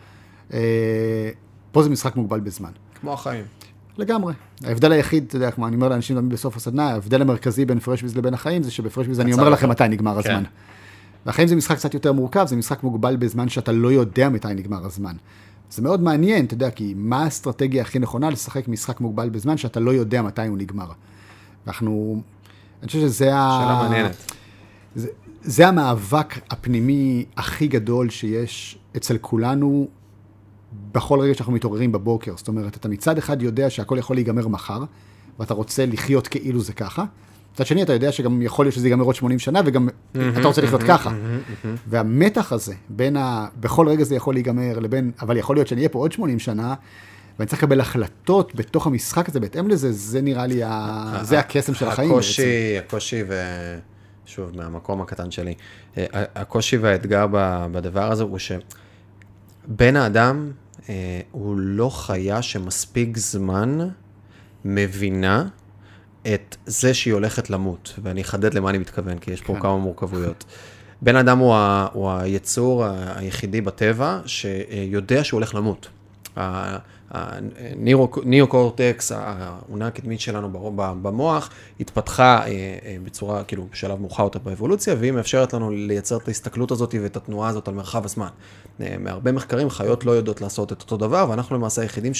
אה, 0.54 0.60
פה 1.72 1.84
זה 1.84 1.90
משחק 1.90 2.16
מוגבל 2.16 2.40
בזמן. 2.40 2.72
כמו 3.02 3.14
החיים. 3.14 3.44
לגמרי. 3.98 4.34
ההבדל 4.64 4.92
היחיד, 4.92 5.26
אתה 5.28 5.36
יודע, 5.36 5.52
כמו 5.52 5.68
אני 5.68 5.76
אומר 5.76 5.90
לאנשים 5.90 6.18
תמיד 6.18 6.34
בסוף 6.34 6.58
הסדנה, 6.58 6.90
ההבדל 6.90 7.22
המרכזי 7.22 7.66
בין 7.66 7.80
פרשביז 7.80 8.18
לבין 8.18 8.34
החיים 8.34 8.64
זה 8.64 8.72
שבפרשביז 8.72 9.20
אני 9.20 9.34
אומר 9.34 9.50
לכם. 9.50 9.70
מתי 9.70 9.88
נגמר 9.90 10.22
כן. 10.22 10.32
הזמן. 10.32 10.44
והחיים 11.26 11.48
זה 11.48 11.56
משחק 11.56 11.78
קצת 11.78 11.94
יותר 11.94 12.14
מורכב, 12.14 12.46
זה 12.48 12.56
משחק 12.56 12.84
מוגבל 12.84 13.16
בזמן 13.16 13.50
שאתה 13.50 13.72
לא 13.72 13.92
יודע 13.92 14.30
מתי 14.30 14.48
נגמר 14.48 14.86
הזמן. 14.86 15.16
זה 15.70 15.82
מאוד 15.82 16.02
מעניין, 16.02 16.46
אתה 16.46 16.54
יודע, 16.54 16.72
כי 16.72 16.94
מה 16.98 17.24
האסטרטגיה 17.24 17.82
הכי 17.82 18.00
נכונה 18.00 18.30
לשחק 18.30 18.68
משחק 18.68 19.02
מוגבל 19.02 19.30
בזמן 19.30 19.58
שאתה 19.58 19.80
לא 19.80 19.92
יודע 19.92 20.22
מתי 20.22 20.48
הוא 20.48 20.58
נגמר. 20.58 20.92
ואנחנו, 21.66 22.22
אני 22.82 22.88
חושב 22.88 23.00
שזה 23.00 23.36
ה... 23.36 23.60
שאלה 23.62 23.80
מעניינת. 23.84 24.32
זה, 24.96 25.08
זה 25.42 25.68
המאבק 25.68 26.40
הפנימי 26.50 27.26
הכי 27.38 27.68
גדול 27.68 28.10
שיש 28.10 28.78
אצל 28.98 29.18
כולנו 29.22 29.88
בכל 30.92 31.20
רגע 31.20 31.34
שאנחנו 31.34 31.54
מתעוררים 31.54 31.92
בבוקר. 31.92 32.34
זאת 32.38 32.48
אומרת, 32.48 32.78
אתה 32.78 32.88
מצד 32.90 33.18
אחד 33.18 33.42
יודע 33.42 33.70
שהכל 33.70 33.98
יכול 34.00 34.16
להיגמר 34.16 34.48
מחר, 34.48 34.84
ואתה 35.40 35.54
רוצה 35.54 35.86
לחיות 35.86 36.28
כאילו 36.28 36.62
זה 36.62 36.74
ככה. 36.74 37.06
מצד 37.56 37.66
שני, 37.66 37.84
אתה 37.84 37.94
יודע 37.94 38.12
שגם 38.12 38.42
יכול 38.42 38.66
להיות 38.66 38.76
שזה 38.76 38.88
ייגמר 38.88 39.04
עוד 39.04 39.16
80 39.16 39.40
שנה, 39.40 39.62
וגם 39.66 39.90
אתה 40.12 40.48
רוצה 40.48 40.62
לחיות 40.62 40.84
ככה. 40.84 41.12
והמתח 41.88 42.52
הזה, 42.52 42.74
בין 42.90 43.18
ה... 43.18 43.48
בכל 43.60 43.90
רגע 43.90 44.04
זה 44.04 44.16
יכול 44.16 44.34
להיגמר, 44.34 44.80
לבין, 44.80 45.12
אבל 45.22 45.38
יכול 45.38 45.56
להיות 45.56 45.68
שאני 45.68 45.82
אהיה 45.82 45.90
פה 45.90 46.00
עוד 46.00 46.12
80 46.12 46.40
שנה, 46.40 46.74
ואני 47.40 47.48
צריך 47.48 47.64
לקבל 47.64 47.80
החלטות 47.80 48.56
בתוך 48.56 48.88
המשחק 48.88 49.30
הזה, 49.30 49.40
בהתאם 49.40 49.68
לזה, 49.68 49.92
זה 49.92 50.22
נראה 50.22 50.48
לי, 50.48 50.64
ה... 50.64 51.20
זה 51.22 51.40
הקסם 51.40 51.74
של 51.74 51.88
החיים 51.88 52.10
בעצם. 52.10 52.20
הקושי, 52.20 52.78
הקושי 52.78 53.24
ו... 53.28 53.34
שוב, 54.26 54.58
מהמקום 54.58 55.02
הקטן 55.02 55.32
שלי, 55.32 55.54
אה, 55.98 56.06
הקושי 56.14 56.78
והאתגר 56.78 57.28
בדבר 57.72 58.12
הזה 58.12 58.24
הוא 58.24 58.40
שבן 58.40 59.96
האדם 59.96 60.52
אה, 60.90 61.22
הוא 61.32 61.56
לא 61.58 61.90
חיה 61.90 62.42
שמספיק 62.42 63.18
זמן 63.18 63.80
מבינה 64.66 65.48
את 66.34 66.58
זה 66.66 66.94
שהיא 66.94 67.14
הולכת 67.14 67.50
למות, 67.50 67.94
ואני 68.04 68.22
אחדד 68.22 68.54
למה 68.54 68.70
אני 68.70 68.78
מתכוון, 68.78 69.18
כי 69.18 69.32
יש 69.32 69.42
פה 69.42 69.54
כן. 69.54 69.60
כמה 69.60 69.78
מורכבויות. 69.78 70.44
בן 71.02 71.16
אדם 71.16 71.38
הוא, 71.38 71.56
ה, 71.56 71.88
הוא 71.94 72.12
היצור 72.12 72.86
היחידי 73.16 73.62
בטבע 73.62 74.20
שיודע 74.26 75.24
שהוא 75.24 75.38
הולך 75.38 75.56
למות. 75.56 75.88
הניאו-קורטקס, 77.12 79.12
האונה 79.12 79.88
הקדמית 79.88 80.20
שלנו 80.20 80.50
במוח, 81.02 81.50
התפתחה 81.80 82.46
אה, 82.46 82.78
אה, 82.86 82.98
בצורה, 83.04 83.44
כאילו, 83.44 83.68
בשלב 83.72 84.02
מאוחר 84.02 84.24
יותר 84.24 84.40
באבולוציה, 84.40 84.96
והיא 85.00 85.12
מאפשרת 85.12 85.54
לנו 85.54 85.72
לייצר 85.72 86.18
את 86.18 86.28
ההסתכלות 86.28 86.72
הזאת 86.72 86.96
ואת 87.04 87.18
התנועה 87.18 87.50
הזאת 87.50 87.68
על 87.68 87.74
מרחב 87.74 88.06
הזמן. 88.06 88.28
אה, 88.82 88.96
מהרבה 89.00 89.32
מחקרים, 89.32 89.70
חיות 89.70 90.06
לא 90.06 90.12
יודעות 90.12 90.42
לעשות 90.42 90.72
את 90.72 90.82
אותו 90.82 90.98
דבר, 90.98 91.26
ואנחנו 91.30 91.56
למעשה 91.56 91.82
היחידים 91.82 92.14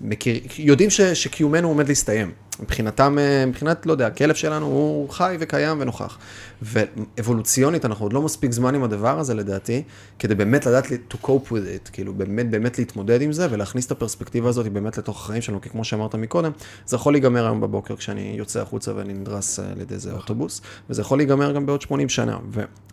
שמכיר, 0.00 0.40
יודעים 0.58 0.90
ש, 0.90 1.00
שקיומנו 1.00 1.68
עומד 1.68 1.88
להסתיים. 1.88 2.32
מבחינתם, 2.60 3.18
אה, 3.18 3.46
מבחינת, 3.46 3.86
לא 3.86 3.92
יודע, 3.92 4.06
הכלב 4.06 4.34
שלנו 4.34 4.66
הוא 4.66 5.10
חי 5.10 5.36
וקיים 5.40 5.80
ונוכח. 5.80 6.18
ואבולוציונית, 6.62 7.84
אנחנו 7.84 8.04
עוד 8.04 8.12
לא 8.12 8.22
מספיק 8.22 8.52
זמן 8.52 8.74
עם 8.74 8.82
הדבר 8.82 9.18
הזה, 9.18 9.34
לדעתי, 9.34 9.82
כדי 10.18 10.34
באמת 10.34 10.66
לדעת 10.66 10.86
to 10.86 11.16
cope 11.24 11.48
with 11.48 11.88
it, 11.88 11.90
כאילו 11.92 12.14
באמת 12.14 12.50
באמת 12.50 12.78
להתמודד 12.78 13.22
עם 13.22 13.32
זה 13.32 13.46
ולהכניס 13.50 13.86
את 13.86 13.90
הפרספקטיבה 13.90 14.48
הזאת 14.48 14.68
באמת 14.68 14.98
לתוך 14.98 15.24
החיים 15.24 15.42
שלנו, 15.42 15.60
כי 15.60 15.68
כמו 15.68 15.84
שאמרת 15.84 16.14
מקודם, 16.14 16.52
זה 16.86 16.96
יכול 16.96 17.12
להיגמר 17.12 17.44
היום 17.44 17.60
בבוקר 17.60 17.96
כשאני 17.96 18.34
יוצא 18.38 18.60
החוצה 18.60 18.92
ואני 18.96 19.14
נדרס 19.14 19.60
אה, 19.60 19.64
על 19.72 19.80
ידי 19.80 19.94
איזה 19.94 20.12
אוטובוס, 20.12 20.60
וזה 20.90 21.00
יכול 21.00 21.18
להיגמר 21.18 21.52
גם 21.52 21.66
בעוד 21.66 21.82
80 21.82 22.08
שנה. 22.08 22.38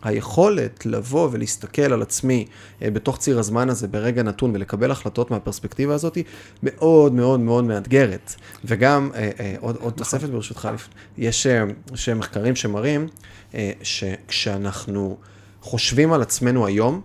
והיכולת 0.04 0.86
לבוא 0.86 1.28
ולהסתכל 1.32 1.92
על 1.92 2.02
עצמי 2.02 2.46
אה, 2.82 2.90
בתוך 2.90 3.18
ציר 3.18 3.38
הזמן 3.38 3.70
הזה 3.70 3.88
ברגע 3.88 4.22
נתון 4.22 4.50
ולקבל 4.54 4.90
החלטות 4.90 5.30
מהפרספקטיבה 5.30 5.94
הזאת, 5.94 6.18
מאוד 6.62 6.91
מאוד 7.12 7.40
מאוד 7.40 7.64
מאתגרת. 7.64 8.34
וגם, 8.64 9.10
אה, 9.14 9.30
אה, 9.40 9.54
עוד, 9.60 9.76
עוד 9.80 9.92
תוספת 9.92 10.28
ברשותך, 10.28 10.68
יש, 11.18 11.46
אה, 11.46 11.64
מחקרים 12.14 12.56
שמראים 12.56 13.08
אה, 13.54 13.72
שכשאנחנו 13.82 15.16
חושבים 15.60 16.12
על 16.12 16.22
עצמנו 16.22 16.66
היום, 16.66 17.00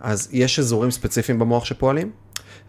אז 0.00 0.28
יש 0.32 0.58
אזורים 0.58 0.90
ספציפיים 0.90 1.38
במוח 1.38 1.64
שפועלים, 1.64 2.10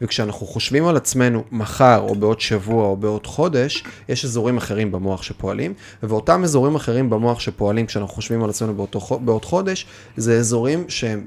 וכשאנחנו 0.02 0.48
חושבים 0.48 0.88
על 0.88 0.98
עצמנו 0.98 1.44
מחר, 1.52 2.00
או 2.00 2.16
בעוד 2.16 2.40
שבוע, 2.40 2.86
או 2.86 2.98
בעוד 2.98 3.28
חודש, 3.28 3.84
יש 4.10 4.26
אזורים 4.26 4.58
אחרים 4.58 4.92
במוח 4.92 5.24
שפועלים, 5.24 5.74
ואותם 6.04 6.44
אזורים 6.44 6.76
אחרים 6.76 7.10
במוח 7.10 7.40
שפועלים 7.40 7.86
כשאנחנו 7.86 8.14
חושבים 8.14 8.44
על 8.44 8.50
עצמנו 8.50 8.76
באותו, 8.76 9.20
בעוד 9.20 9.46
חודש, 9.46 9.86
זה 10.18 10.38
אזורים 10.38 10.86
שהם 10.88 11.26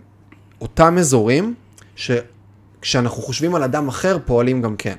אותם 0.61 0.99
אזורים 0.99 1.55
שכשאנחנו 1.97 3.23
חושבים 3.23 3.55
על 3.55 3.63
אדם 3.63 3.89
אחר 3.89 4.19
פועלים 4.25 4.63
גם 4.63 4.77
כן. 4.77 4.97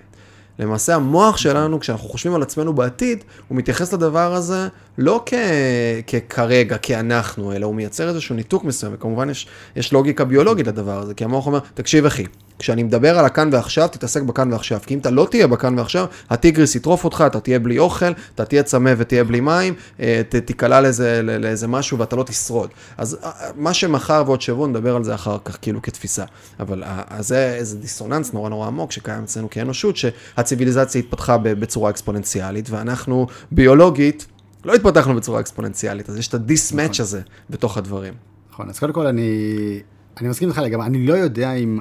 למעשה 0.60 0.96
המוח 0.96 1.38
שלנו, 1.38 1.80
כשאנחנו 1.80 2.10
חושבים 2.10 2.36
על 2.36 2.42
עצמנו 2.42 2.74
בעתיד, 2.74 3.24
הוא 3.48 3.58
מתייחס 3.58 3.94
לדבר 3.94 4.34
הזה 4.34 4.68
לא 4.98 5.24
כ... 5.26 5.34
ככרגע, 6.08 6.78
כאנחנו, 6.78 7.54
אלא 7.54 7.66
הוא 7.66 7.76
מייצר 7.76 8.10
איזשהו 8.10 8.36
ניתוק 8.36 8.64
מסוים, 8.64 8.94
וכמובן 8.96 9.30
יש, 9.30 9.48
יש 9.76 9.94
לוגיקה 9.94 10.26
ביולוגית 10.26 10.68
לדבר 10.68 11.00
הזה, 11.00 11.14
כי 11.14 11.24
המוח 11.24 11.48
אומר, 11.48 11.60
תקשיב 11.74 12.06
אחי, 12.06 12.26
כשאני 12.60 12.84
מדבר 12.84 13.20
על 13.20 13.26
הכאן 13.26 13.50
ועכשיו, 13.52 13.88
תתעסק 13.88 14.22
בכאן 14.22 14.54
ועכשיו, 14.54 14.80
כי 14.86 14.94
אם 14.94 15.00
אתה 15.00 15.10
לא 15.10 15.28
תהיה 15.32 15.48
בכאן 15.48 15.80
ועכשיו, 15.80 16.06
הטיגריס 16.30 16.76
יטרוף 16.76 17.06
אותך, 17.06 17.24
אתה 17.28 17.40
תהיה 17.40 17.60
בלי 17.60 17.80
אוכל, 17.80 18.12
אתה 18.36 18.46
תהיה 18.46 18.64
צמא 18.64 18.94
ותהיה 18.98 19.24
בלי 19.24 19.40
מים, 19.40 19.74
אה, 20.00 20.22
תיקלע 20.46 20.82
לאיזה, 20.82 21.22
לא- 21.24 21.38
לאיזה 21.38 21.68
משהו 21.68 22.00
ואתה 22.00 22.16
לא 22.16 22.24
תשרוד. 22.24 22.70
אז 22.98 23.18
אה, 23.24 23.32
מה 23.56 23.74
שמחר 23.74 24.24
ועוד 24.26 24.42
שבוע, 24.42 24.68
נדבר 24.68 24.96
על 24.96 25.04
זה 25.04 25.16
אחר 25.16 25.38
כך, 25.46 25.58
כאילו 25.62 25.82
כתפיסה. 25.82 26.26
אבל 26.60 26.84
אה, 26.84 27.04
זה 27.20 27.54
איזה 27.56 27.78
דיסוננס 27.78 28.34
נורא 28.34 28.50
נורא 28.50 28.68
עמוק 28.68 28.92
שקיים 28.92 29.24
אצלנו 29.24 29.50
כאנושות, 29.50 29.96
שהציוויליזציה 29.98 31.00
התפתחה 31.00 31.38
בצורה 31.38 31.90
אקספוננציאלית, 31.90 32.70
ואנחנו 32.70 33.28
ביולוגית 33.52 34.28
לא 34.66 34.74
התפתחנו 34.74 35.16
בצורה 35.16 35.40
אקספוננציאלית, 35.40 36.10
אז 36.10 36.18
יש 36.18 36.28
את 36.28 36.34
הדיס-מאץ' 36.34 37.00
הזה 37.00 37.22
בתוך 37.50 37.78
הדברים. 37.78 38.14
נכון, 38.52 38.70
אז 38.70 38.80
קודם 38.80 38.94
כל 38.94 39.08
אני, 39.08 39.30
אני 40.20 40.30
מסכים 40.30 40.50
איתך 40.50 40.60
לגמרי, 40.60 40.86
אני 40.86 41.08
לא 41.08 41.14
יודע 41.14 41.54
אם 41.54 41.80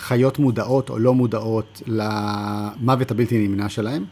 חיות 0.00 0.38
מודעות 0.38 0.90
או 0.90 0.98
לא 0.98 1.14
מודעות 1.14 1.82
למוות 1.86 3.10
הבלתי 3.10 3.48
נמנע 3.48 3.68
שלהם. 3.68 4.04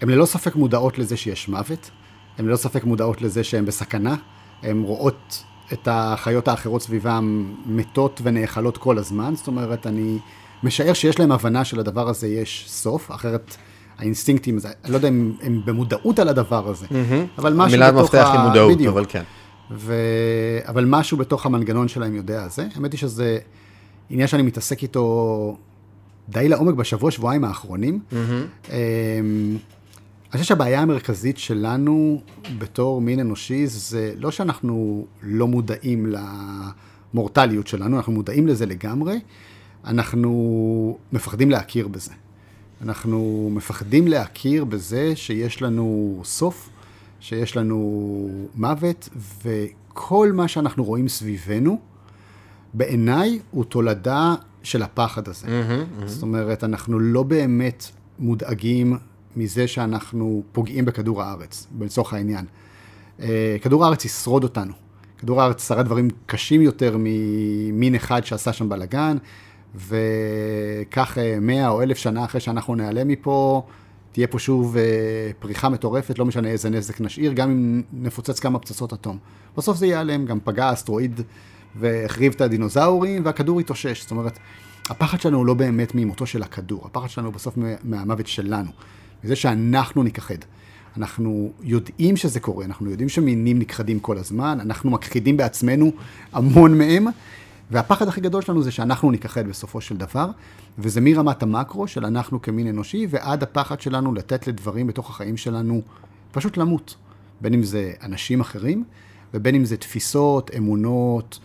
הן 0.00 0.08
ללא 0.08 0.26
ספק 0.26 0.56
מודעות 0.56 0.98
לזה 0.98 1.16
שיש 1.16 1.48
מוות, 1.48 1.90
הן 2.38 2.46
ללא 2.46 2.56
ספק 2.56 2.84
מודעות 2.84 3.22
לזה 3.22 3.44
שהן 3.44 3.64
בסכנה, 3.64 4.14
הן 4.62 4.82
רואות 4.82 5.42
את 5.72 5.88
החיות 5.90 6.48
האחרות 6.48 6.82
סביבם 6.82 7.52
מתות 7.66 8.20
ונאכלות 8.24 8.76
כל 8.76 8.98
הזמן, 8.98 9.34
זאת 9.36 9.46
אומרת, 9.46 9.86
אני 9.86 10.18
משער 10.62 10.92
שיש 10.92 11.18
להם 11.18 11.32
הבנה 11.32 11.64
שלדבר 11.64 12.08
הזה 12.08 12.28
יש 12.28 12.64
סוף, 12.68 13.10
אחרת 13.10 13.56
האינסטינקטים, 13.98 14.58
זה- 14.58 14.68
אני 14.84 14.92
לא 14.92 14.96
יודע 14.96 15.08
אם 15.08 15.32
הם 15.42 15.60
במודעות 15.64 16.18
על 16.18 16.28
הדבר 16.28 16.68
הזה, 16.68 16.86
אבל 17.38 17.52
משהו 17.52 17.78
מילת 17.78 17.94
בתוך 17.94 18.04
מפתח 18.14 18.28
היא 18.32 18.40
ה- 18.40 18.48
מודעות, 18.48 18.72
בדיוק. 18.74 18.92
אבל 18.96 19.04
כן. 19.08 19.22
ו... 19.70 19.94
אבל 20.68 20.84
משהו 20.84 21.16
בתוך 21.16 21.46
המנגנון 21.46 21.88
שלהם 21.88 22.14
יודע 22.14 22.48
זה. 22.48 22.66
האמת 22.76 22.92
היא 22.92 22.98
שזה 22.98 23.38
עניין 24.10 24.28
שאני 24.28 24.42
מתעסק 24.42 24.82
איתו 24.82 25.56
די 26.28 26.48
לעומק 26.48 26.74
בשבוע, 26.74 27.10
שבועיים 27.10 27.44
האחרונים. 27.44 28.00
Mm-hmm. 28.10 28.68
אני 30.32 30.42
חושב 30.42 30.44
שהבעיה 30.44 30.80
המרכזית 30.80 31.38
שלנו 31.38 32.20
בתור 32.58 33.00
מין 33.00 33.20
אנושי 33.20 33.66
זה 33.66 34.14
לא 34.16 34.30
שאנחנו 34.30 35.06
לא 35.22 35.48
מודעים 35.48 36.14
למורטליות 37.14 37.66
שלנו, 37.66 37.96
אנחנו 37.96 38.12
מודעים 38.12 38.46
לזה 38.46 38.66
לגמרי, 38.66 39.20
אנחנו 39.84 40.98
מפחדים 41.12 41.50
להכיר 41.50 41.88
בזה. 41.88 42.12
אנחנו 42.82 43.50
מפחדים 43.52 44.08
להכיר 44.08 44.64
בזה 44.64 45.16
שיש 45.16 45.62
לנו 45.62 46.20
סוף, 46.24 46.68
שיש 47.20 47.56
לנו 47.56 48.46
מוות, 48.54 49.08
וכל 49.44 50.32
מה 50.32 50.48
שאנחנו 50.48 50.84
רואים 50.84 51.08
סביבנו, 51.08 51.78
בעיניי 52.74 53.38
הוא 53.50 53.64
תולדה 53.64 54.34
של 54.62 54.82
הפחד 54.82 55.28
הזה. 55.28 55.46
Mm-hmm, 55.46 55.50
mm-hmm. 56.02 56.06
זאת 56.06 56.22
אומרת, 56.22 56.64
אנחנו 56.64 56.98
לא 56.98 57.22
באמת 57.22 57.86
מודאגים 58.18 58.98
מזה 59.36 59.68
שאנחנו 59.68 60.42
פוגעים 60.52 60.84
בכדור 60.84 61.22
הארץ, 61.22 61.66
לצורך 61.80 62.14
העניין. 62.14 62.44
אה, 63.20 63.56
כדור 63.62 63.84
הארץ 63.84 64.04
ישרוד 64.04 64.42
אותנו. 64.42 64.72
כדור 65.18 65.42
הארץ 65.42 65.68
שרד 65.68 65.84
דברים 65.84 66.08
קשים 66.26 66.62
יותר 66.62 66.96
ממין 66.98 67.94
אחד 67.94 68.24
שעשה 68.24 68.52
שם 68.52 68.68
בלאגן, 68.68 69.16
וכך 69.74 71.18
אה, 71.18 71.38
מאה 71.40 71.68
או 71.68 71.82
אלף 71.82 71.98
שנה 71.98 72.24
אחרי 72.24 72.40
שאנחנו 72.40 72.74
נעלם 72.74 73.08
מפה, 73.08 73.62
תהיה 74.12 74.26
פה 74.26 74.38
שוב 74.38 74.76
אה, 74.76 74.82
פריחה 75.38 75.68
מטורפת, 75.68 76.18
לא 76.18 76.24
משנה 76.24 76.48
איזה 76.48 76.70
נזק 76.70 77.00
נשאיר, 77.00 77.32
גם 77.32 77.50
אם 77.50 77.82
נפוצץ 77.92 78.40
כמה 78.40 78.58
פצצות 78.58 78.92
אטום. 78.92 79.18
בסוף 79.56 79.76
זה 79.76 79.86
ייעלם, 79.86 80.26
גם 80.26 80.38
פגע 80.44 80.72
אסטרואיד 80.72 81.20
והחריב 81.76 82.32
את 82.32 82.40
הדינוזאורים, 82.40 83.24
והכדור 83.24 83.60
יתאושש. 83.60 84.02
זאת 84.02 84.10
אומרת, 84.10 84.38
הפחד 84.90 85.20
שלנו 85.20 85.38
הוא 85.38 85.46
לא 85.46 85.54
באמת 85.54 85.94
ממותו 85.94 86.26
של 86.26 86.42
הכדור, 86.42 86.86
הפחד 86.86 87.10
שלנו 87.10 87.32
בסוף 87.32 87.54
מהמוות 87.84 88.26
שלנו, 88.26 88.70
מזה 89.24 89.36
שאנחנו 89.36 90.02
נכחד. 90.02 90.38
אנחנו 90.96 91.52
יודעים 91.62 92.16
שזה 92.16 92.40
קורה, 92.40 92.64
אנחנו 92.64 92.90
יודעים 92.90 93.08
שמינים 93.08 93.58
נכחדים 93.58 94.00
כל 94.00 94.18
הזמן, 94.18 94.58
אנחנו 94.60 94.90
מכחידים 94.90 95.36
בעצמנו 95.36 95.92
המון 96.32 96.78
מהם, 96.78 97.06
והפחד 97.70 98.08
הכי 98.08 98.20
גדול 98.20 98.42
שלנו 98.42 98.62
זה 98.62 98.70
שאנחנו 98.70 99.12
נכחד 99.12 99.48
בסופו 99.48 99.80
של 99.80 99.96
דבר, 99.96 100.30
וזה 100.78 101.00
מרמת 101.00 101.42
המקרו 101.42 101.88
של 101.88 102.06
אנחנו 102.06 102.42
כמין 102.42 102.66
אנושי, 102.66 103.06
ועד 103.10 103.42
הפחד 103.42 103.80
שלנו 103.80 104.14
לתת 104.14 104.46
לדברים 104.46 104.86
בתוך 104.86 105.10
החיים 105.10 105.36
שלנו 105.36 105.82
פשוט 106.32 106.56
למות. 106.56 106.96
בין 107.40 107.54
אם 107.54 107.62
זה 107.62 107.92
אנשים 108.02 108.40
אחרים, 108.40 108.84
ובין 109.34 109.54
אם 109.54 109.64
זה 109.64 109.76
תפיסות, 109.76 110.50
אמונות, 110.56 111.38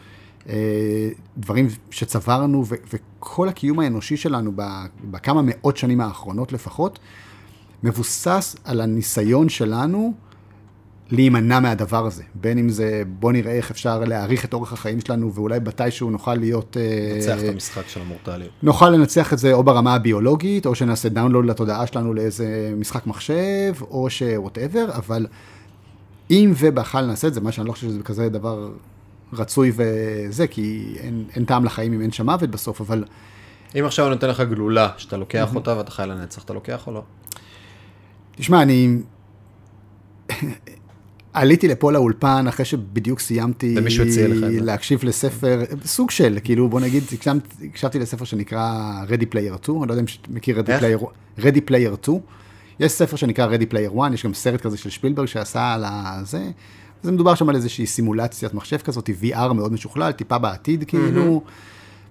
דברים 1.38 1.68
שצברנו, 1.92 2.64
וכל 2.94 3.50
הקיום 3.50 3.80
האנושי 3.80 4.18
שלנו 4.18 4.52
בכמה 5.12 5.42
מאות 5.46 5.78
שנים 5.78 6.02
האחרונות 6.02 6.54
לפחות, 6.54 7.00
מבוסס 7.84 8.56
על 8.64 8.82
הניסיון 8.82 9.50
שלנו 9.50 10.14
להימנע 11.12 11.60
מהדבר 11.60 12.06
הזה. 12.06 12.24
בין 12.36 12.58
אם 12.58 12.70
זה, 12.70 13.04
בוא 13.20 13.32
נראה 13.32 13.52
איך 13.52 13.72
אפשר 13.72 14.00
להעריך 14.00 14.46
את 14.46 14.54
אורך 14.54 14.74
החיים 14.74 15.02
שלנו, 15.02 15.34
ואולי 15.34 15.60
מתישהו 15.60 16.10
נוכל 16.10 16.36
להיות... 16.36 16.78
אה, 16.78 17.14
לנצח 17.16 17.44
את 17.44 17.50
המשחק 17.50 17.88
של 17.88 18.02
המורטליות. 18.02 18.52
נוכל 18.64 18.90
לנצח 18.90 19.34
את 19.34 19.38
זה 19.38 19.54
או 19.54 19.64
ברמה 19.64 19.96
הביולוגית, 19.96 20.66
או 20.66 20.76
שנעשה 20.76 21.10
דאונלוד 21.10 21.46
לתודעה 21.46 21.88
שלנו 21.88 22.14
לאיזה 22.14 22.74
משחק 22.78 23.08
מחשב, 23.08 23.74
או 23.82 24.10
ש-whatever, 24.10 24.92
אבל 24.96 25.28
אם 26.32 26.54
ובכלל 26.58 27.06
נעשה 27.06 27.28
את 27.28 27.34
זה, 27.34 27.42
מה 27.42 27.52
שאני 27.52 27.68
לא 27.68 27.72
חושב 27.72 27.88
שזה 27.88 28.04
כזה 28.04 28.30
דבר 28.30 28.72
רצוי 29.34 29.72
וזה, 29.76 30.48
כי 30.48 30.96
אין, 31.00 31.26
אין 31.36 31.46
טעם 31.46 31.66
לחיים 31.66 31.94
אם 31.94 32.02
אין 32.02 32.12
שם 32.12 32.26
מוות 32.26 32.50
בסוף, 32.50 32.82
אבל... 32.82 33.04
אם 33.80 33.86
עכשיו 33.86 34.06
אני 34.06 34.14
נותן 34.14 34.30
לך 34.30 34.42
גלולה, 34.42 34.90
שאתה 34.98 35.18
לוקח 35.18 35.56
אותה 35.56 35.78
ואתה 35.78 35.92
חי 35.92 36.04
לנצח, 36.08 36.44
אתה 36.44 36.54
לוקח 36.54 36.88
או 36.88 36.92
לא? 36.92 37.04
תשמע, 38.36 38.62
אני... 38.62 38.98
עליתי 41.34 41.68
לפה 41.68 41.92
לאולפן 41.92 42.46
אחרי 42.48 42.66
שבדיוק 42.66 43.20
סיימתי 43.20 43.76
להקשיב 44.62 45.04
לספר, 45.04 45.64
סוג 45.86 46.12
של, 46.12 46.38
כאילו 46.44 46.70
בוא 46.70 46.80
נגיד, 46.80 47.04
הקשבתי 47.64 48.00
לספר 48.00 48.26
שנקרא 48.26 48.94
Ready 49.08 49.36
Player 49.36 49.64
2, 49.64 49.82
אני 49.82 49.88
לא 49.88 49.94
יודע 49.94 50.02
אם 50.02 50.06
מכיר 50.30 50.60
Ready 50.60 50.82
Player, 50.82 51.04
Ready 51.40 51.70
Player 51.70 52.04
2, 52.04 52.20
יש 52.80 52.92
ספר 52.92 53.16
שנקרא 53.16 53.48
Ready 53.48 53.74
Player 53.74 54.02
1, 54.02 54.14
יש 54.14 54.26
גם 54.26 54.34
סרט 54.34 54.62
כזה 54.62 54.78
של 54.78 54.90
שפילברג 54.90 55.26
שעשה 55.26 55.74
על 55.74 55.86
הזה, 55.88 56.52
זה 57.04 57.12
מדובר 57.12 57.36
שם 57.36 57.50
על 57.50 57.56
איזושהי 57.56 57.86
סימולציית 57.86 58.54
מחשב 58.54 58.78
כזאת, 58.78 59.10
VR 59.22 59.54
מאוד 59.54 59.74
משוכלל, 59.74 60.12
טיפה 60.12 60.38
בעתיד 60.38 60.84
כאילו, 60.88 61.44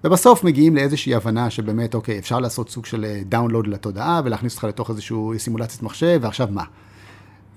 ובסוף 0.03 0.43
מגיעים 0.43 0.75
לאיזושהי 0.75 1.15
הבנה 1.15 1.49
שבאמת, 1.49 1.95
אוקיי, 1.95 2.19
אפשר 2.19 2.39
לעשות 2.39 2.69
סוג 2.69 2.85
של 2.85 3.05
דאונלוד 3.29 3.67
לתודעה 3.67 4.21
ולהכניס 4.25 4.53
אותך 4.53 4.63
לתוך 4.63 4.89
איזושהי 4.89 5.17
סימולציית 5.37 5.83
מחשב, 5.83 6.19
ועכשיו 6.21 6.47
מה? 6.51 6.63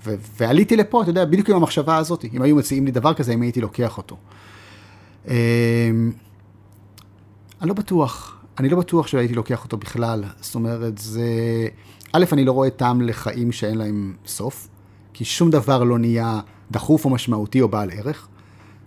ו- 0.05 0.15
ועליתי 0.37 0.75
לפה, 0.75 1.01
אתה 1.01 1.09
יודע, 1.09 1.25
בדיוק 1.25 1.49
עם 1.49 1.55
המחשבה 1.55 1.97
הזאת, 1.97 2.25
אם 2.33 2.41
היו 2.41 2.55
מציעים 2.55 2.85
לי 2.85 2.91
דבר 2.91 3.13
כזה, 3.13 3.33
אם 3.33 3.41
הייתי 3.41 3.61
לוקח 3.61 3.97
אותו. 3.97 4.17
אמ, 5.27 5.33
אני 7.61 7.69
לא 7.69 7.73
בטוח, 7.73 8.37
אני 8.59 8.69
לא 8.69 8.77
בטוח 8.77 9.07
שהייתי 9.07 9.33
לוקח 9.33 9.63
אותו 9.63 9.77
בכלל. 9.77 10.23
זאת 10.41 10.55
אומרת, 10.55 10.97
זה... 10.97 11.27
א', 12.13 12.25
אני 12.31 12.45
לא 12.45 12.51
רואה 12.51 12.69
טעם 12.69 13.01
לחיים 13.01 13.51
שאין 13.51 13.77
להם 13.77 14.13
סוף, 14.25 14.67
כי 15.13 15.25
שום 15.25 15.49
דבר 15.49 15.83
לא 15.83 15.99
נהיה 15.99 16.39
דחוף 16.71 17.05
או 17.05 17.09
משמעותי 17.09 17.61
או 17.61 17.67
בעל 17.67 17.89
ערך. 17.91 18.27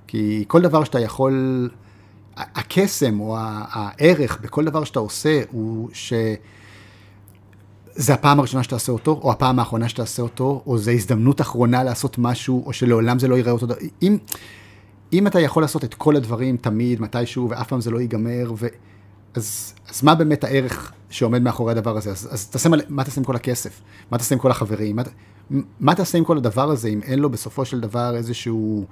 כי 0.07 0.45
כל 0.49 0.63
דבר 0.63 0.85
שאתה 0.85 1.01
יכול... 1.01 1.69
הקסם 2.37 3.21
או 3.21 3.37
הערך 3.39 4.41
בכל 4.41 4.65
דבר 4.65 4.85
שאתה 4.85 4.99
עושה 4.99 5.43
הוא 5.51 5.89
ש... 5.93 6.13
זה 7.95 8.15
הפעם 8.15 8.39
הראשונה 8.39 8.63
שתעשה 8.63 8.93
אותו, 8.93 9.21
או 9.23 9.33
הפעם 9.33 9.59
האחרונה 9.59 9.89
שתעשה 9.89 10.23
אותו, 10.23 10.63
או 10.67 10.79
זו 10.79 10.91
הזדמנות 10.91 11.41
אחרונה 11.41 11.85
לעשות 11.85 12.19
משהו, 12.19 12.67
או 12.67 12.73
שלעולם 12.73 13.19
זה 13.19 13.29
לא 13.29 13.39
יראה 13.39 13.53
אותו. 13.53 13.67
אם, 14.03 14.19
אם 15.13 15.27
אתה 15.27 15.41
יכול 15.41 15.63
לעשות 15.63 15.85
את 15.85 15.95
כל 15.95 16.17
הדברים 16.17 16.57
תמיד, 16.57 17.01
מתישהו, 17.01 17.51
ואף 17.51 17.69
פעם 17.69 17.81
זה 17.81 17.91
לא 17.91 18.01
ייגמר, 18.01 18.53
ו... 18.57 18.67
אז, 19.35 19.75
אז 19.89 20.03
מה 20.03 20.15
באמת 20.15 20.45
הערך 20.45 20.93
שעומד 21.11 21.43
מאחורי 21.43 21.73
הדבר 21.73 21.97
הזה? 21.97 22.11
אז, 22.11 22.29
אז 22.31 22.47
תעשה, 22.47 22.69
מה 22.89 23.05
תעשה 23.05 23.21
עם 23.21 23.25
כל 23.25 23.37
הכסף? 23.37 23.81
מה 24.11 24.19
תעשה 24.19 24.35
עם 24.35 24.41
כל 24.41 24.51
החברים? 24.51 24.97
מה, 24.97 25.03
מה 25.81 25.95
תעשה 25.95 26.19
עם 26.19 26.25
כל 26.25 26.37
הדבר 26.37 26.71
הזה, 26.71 26.89
אם 26.89 27.01
אין 27.03 27.19
לו 27.19 27.31
בסופו 27.31 27.65
של 27.65 27.81
דבר 27.81 28.17
איזשהו, 28.17 28.87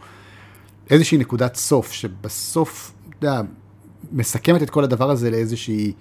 איזושהי 0.91 1.19
נקודת 1.19 1.55
סוף, 1.55 1.93
שבסוף, 1.93 2.93
אתה 3.09 3.27
יודע, 3.27 3.43
מסכמת 4.13 4.63
את 4.63 4.71
כל 4.71 4.85
הדבר 4.85 5.11
הזה 5.11 5.31
לאיזושהי... 5.31 5.93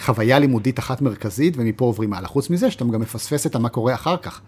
חוויה 0.00 0.38
לימודית 0.38 0.78
אחת 0.78 1.02
מרכזית, 1.02 1.54
ומפה 1.56 1.84
עוברים 1.84 2.12
הלאה. 2.12 2.28
חוץ 2.28 2.50
מזה, 2.50 2.70
שאתה 2.70 2.84
גם 2.84 3.00
מפספס 3.00 3.46
את 3.46 3.56
מה 3.56 3.68
קורה 3.68 3.94
אחר 3.94 4.16
כך. 4.16 4.40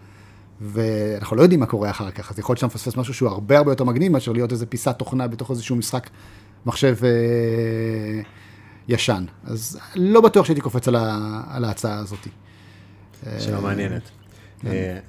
ואנחנו 0.61 1.35
לא 1.35 1.41
יודעים 1.41 1.59
מה 1.59 1.65
קורה 1.65 1.89
אחר 1.89 2.11
כך, 2.11 2.31
אז 2.31 2.39
יכול 2.39 2.53
להיות 2.53 2.59
שאתה 2.59 2.67
מפספס 2.67 2.97
משהו 2.97 3.13
שהוא 3.13 3.29
הרבה 3.29 3.57
הרבה 3.57 3.71
יותר 3.71 3.83
מגניב 3.83 4.11
מאשר 4.11 4.31
להיות 4.31 4.51
איזה 4.51 4.65
פיסת 4.65 4.95
תוכנה 4.97 5.27
בתוך 5.27 5.51
איזשהו 5.51 5.75
משחק 5.75 6.09
מחשב 6.65 6.95
אה, 7.03 8.21
ישן. 8.87 9.25
אז 9.43 9.79
לא 9.95 10.21
בטוח 10.21 10.45
שהייתי 10.45 10.61
קופץ 10.61 10.87
על, 10.87 10.95
ה, 10.95 11.41
על 11.49 11.65
ההצעה 11.65 11.97
הזאת. 11.97 12.27
שאלה 13.39 13.59
מעניינת. 13.59 14.01
כן. 14.59 14.67
אה, 14.67 14.99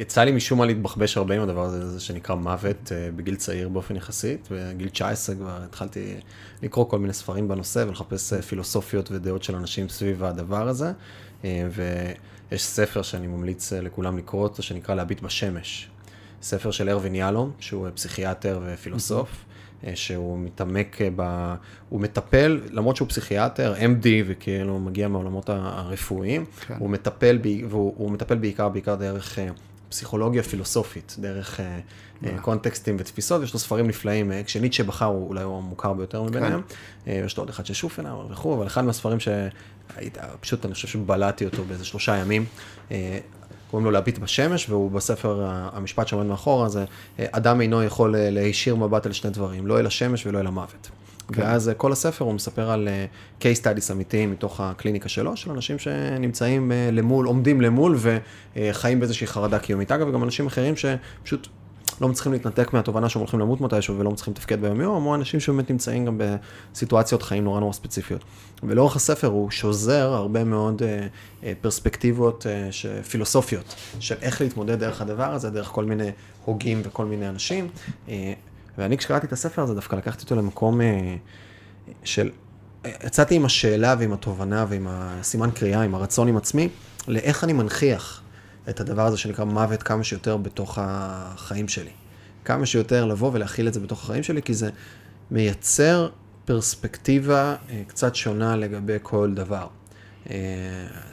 יצא 0.00 0.24
לי 0.24 0.32
משום 0.32 0.58
מה 0.58 0.66
להתבחבש 0.66 1.16
הרבה 1.16 1.34
עם 1.34 1.42
הדבר 1.42 1.64
הזה, 1.64 1.88
זה 1.88 2.00
שנקרא 2.00 2.34
מוות 2.34 2.92
אה, 2.92 3.08
בגיל 3.16 3.36
צעיר 3.36 3.68
באופן 3.68 3.96
יחסית. 3.96 4.48
בגיל 4.50 4.88
19 4.88 5.34
כבר 5.36 5.58
התחלתי 5.64 6.14
לקרוא 6.62 6.88
כל 6.88 6.98
מיני 6.98 7.12
ספרים 7.12 7.48
בנושא 7.48 7.84
ולחפש 7.88 8.32
אה, 8.32 8.42
פילוסופיות 8.42 9.10
ודעות 9.10 9.42
של 9.42 9.56
אנשים 9.56 9.88
סביב 9.88 10.24
הדבר 10.24 10.68
הזה. 10.68 10.92
אה, 11.44 11.68
ויש 12.50 12.62
ספר 12.62 13.02
שאני 13.02 13.26
ממליץ 13.26 13.72
לכולם 13.72 14.18
לקרוא 14.18 14.42
אותו, 14.42 14.62
שנקרא 14.62 14.94
להביט 14.94 15.20
בשמש. 15.20 15.88
ספר 16.42 16.70
של 16.70 16.88
ארווין 16.88 17.14
יאלום, 17.14 17.52
שהוא 17.58 17.88
פסיכיאטר 17.94 18.60
ופילוסוף. 18.66 19.44
שהוא 19.94 20.38
מתעמק 20.38 20.98
ב... 21.16 21.54
הוא 21.88 22.00
מטפל, 22.00 22.60
למרות 22.70 22.96
שהוא 22.96 23.08
פסיכיאטר, 23.08 23.74
MD 23.74 24.06
וכאילו 24.26 24.80
מגיע 24.80 25.08
מהעולמות 25.08 25.48
הרפואיים, 25.48 26.44
כן. 26.66 26.74
הוא 26.78 26.90
מטפל, 26.90 27.38
ב... 27.42 27.48
והוא 27.68 28.10
מטפל 28.10 28.34
בעיקר, 28.34 28.68
בעיקר 28.68 28.94
דרך 28.94 29.38
פסיכולוגיה 29.90 30.42
פילוסופית, 30.42 31.16
דרך 31.18 31.60
uh, 31.60 32.26
קונטקסטים 32.40 32.96
ותפיסות, 32.98 33.42
יש 33.42 33.52
לו 33.52 33.58
ספרים 33.58 33.86
נפלאים, 33.86 34.30
uh, 34.30 34.34
כשניטשה 34.44 34.84
בחר 34.84 35.04
הוא 35.04 35.28
אולי 35.28 35.42
הוא 35.42 35.58
המוכר 35.58 35.92
ביותר 35.92 36.22
מביניהם, 36.22 36.62
כן. 37.04 37.22
יש 37.26 37.36
לו 37.36 37.42
עוד 37.42 37.48
אחד 37.48 37.66
של 37.66 37.74
שופנאוור 37.74 38.28
וכו', 38.30 38.54
אבל 38.54 38.66
אחד 38.66 38.84
מהספרים 38.84 39.18
שהיית, 39.20 40.18
פשוט 40.40 40.64
אני 40.64 40.74
חושב 40.74 40.88
שבלעתי 40.88 41.44
אותו 41.44 41.64
באיזה 41.64 41.84
שלושה 41.84 42.16
ימים, 42.16 42.44
קוראים 43.70 43.84
לו 43.84 43.90
להביט 43.90 44.18
בשמש, 44.18 44.68
והוא 44.68 44.90
בספר 44.90 45.46
המשפט 45.46 46.08
שעומד 46.08 46.26
מאחורה, 46.26 46.68
זה 46.68 46.84
אדם 47.18 47.60
אינו 47.60 47.82
יכול 47.82 48.14
להישיר 48.18 48.76
מבט 48.76 49.06
על 49.06 49.12
שני 49.12 49.30
דברים, 49.30 49.66
לא 49.66 49.80
אל 49.80 49.86
השמש 49.86 50.26
ולא 50.26 50.40
אל 50.40 50.46
המוות. 50.46 50.90
כן. 51.32 51.42
ואז 51.42 51.68
אה, 51.68 51.74
כל 51.74 51.92
הספר 51.92 52.24
הוא 52.24 52.34
מספר 52.34 52.70
על 52.70 52.88
אה, 52.88 53.06
case 53.40 53.62
studies 53.62 53.92
אמיתיים 53.92 54.30
מתוך 54.30 54.60
הקליניקה 54.60 55.08
שלו, 55.08 55.36
של 55.36 55.50
אנשים 55.50 55.78
שנמצאים 55.78 56.72
אה, 56.72 56.90
למול, 56.92 57.26
עומדים 57.26 57.60
למול 57.60 57.98
וחיים 58.56 59.00
באיזושהי 59.00 59.26
חרדה 59.26 59.58
קיומית. 59.58 59.92
אגב, 59.92 60.08
וגם 60.08 60.24
אנשים 60.24 60.46
אחרים 60.46 60.74
שפשוט 60.76 61.48
לא 62.00 62.08
מצליחים 62.08 62.32
להתנתק 62.32 62.72
מהתובנה 62.72 63.08
שהם 63.08 63.20
הולכים 63.20 63.40
למות 63.40 63.60
מתישהו 63.60 63.98
ולא 63.98 64.10
מצליחים 64.10 64.34
לתפקד 64.34 64.60
ביום 64.60 64.80
יום, 64.80 65.06
או 65.06 65.14
אנשים 65.14 65.40
שבאמת 65.40 65.70
נמצאים 65.70 66.04
גם 66.04 66.20
בסיטואציות 66.72 67.22
חיים 67.22 67.44
נורא 67.44 67.60
נורא 67.60 67.72
ספציפיות. 67.72 68.24
ולאורך 68.62 68.96
הספר 68.96 69.26
הוא 69.26 69.50
שוזר 69.50 70.12
הרבה 70.12 70.44
מאוד 70.44 70.82
פרספקטיבות 71.60 72.46
פילוסופיות 73.10 73.74
של 74.00 74.14
איך 74.22 74.40
להתמודד 74.40 74.80
דרך 74.80 75.00
הדבר 75.00 75.34
הזה, 75.34 75.50
דרך 75.50 75.66
כל 75.66 75.84
מיני 75.84 76.10
הוגים 76.44 76.80
וכל 76.84 77.04
מיני 77.04 77.28
אנשים. 77.28 77.68
ואני 78.80 78.98
כשקראתי 78.98 79.26
את 79.26 79.32
הספר 79.32 79.62
הזה, 79.62 79.74
דווקא 79.74 79.96
לקחתי 79.96 80.22
אותו 80.22 80.36
למקום 80.36 80.80
אה, 80.80 81.16
של... 82.04 82.30
יצאתי 83.04 83.34
עם 83.34 83.44
השאלה 83.44 83.94
ועם 83.98 84.12
התובנה 84.12 84.66
ועם 84.68 84.86
הסימן 84.90 85.50
קריאה, 85.50 85.82
עם 85.82 85.94
הרצון 85.94 86.28
עם 86.28 86.36
עצמי, 86.36 86.68
לאיך 87.08 87.44
אני 87.44 87.52
מנכיח 87.52 88.22
את 88.68 88.80
הדבר 88.80 89.06
הזה 89.06 89.16
שנקרא 89.16 89.44
מוות 89.44 89.82
כמה 89.82 90.04
שיותר 90.04 90.36
בתוך 90.36 90.78
החיים 90.82 91.68
שלי. 91.68 91.90
כמה 92.44 92.66
שיותר 92.66 93.04
לבוא 93.04 93.30
ולהכיל 93.32 93.68
את 93.68 93.74
זה 93.74 93.80
בתוך 93.80 94.04
החיים 94.04 94.22
שלי, 94.22 94.42
כי 94.42 94.54
זה 94.54 94.70
מייצר 95.30 96.08
פרספקטיבה 96.44 97.56
אה, 97.70 97.82
קצת 97.86 98.14
שונה 98.14 98.56
לגבי 98.56 98.96
כל 99.02 99.34
דבר. 99.34 99.66
אה, 100.30 100.36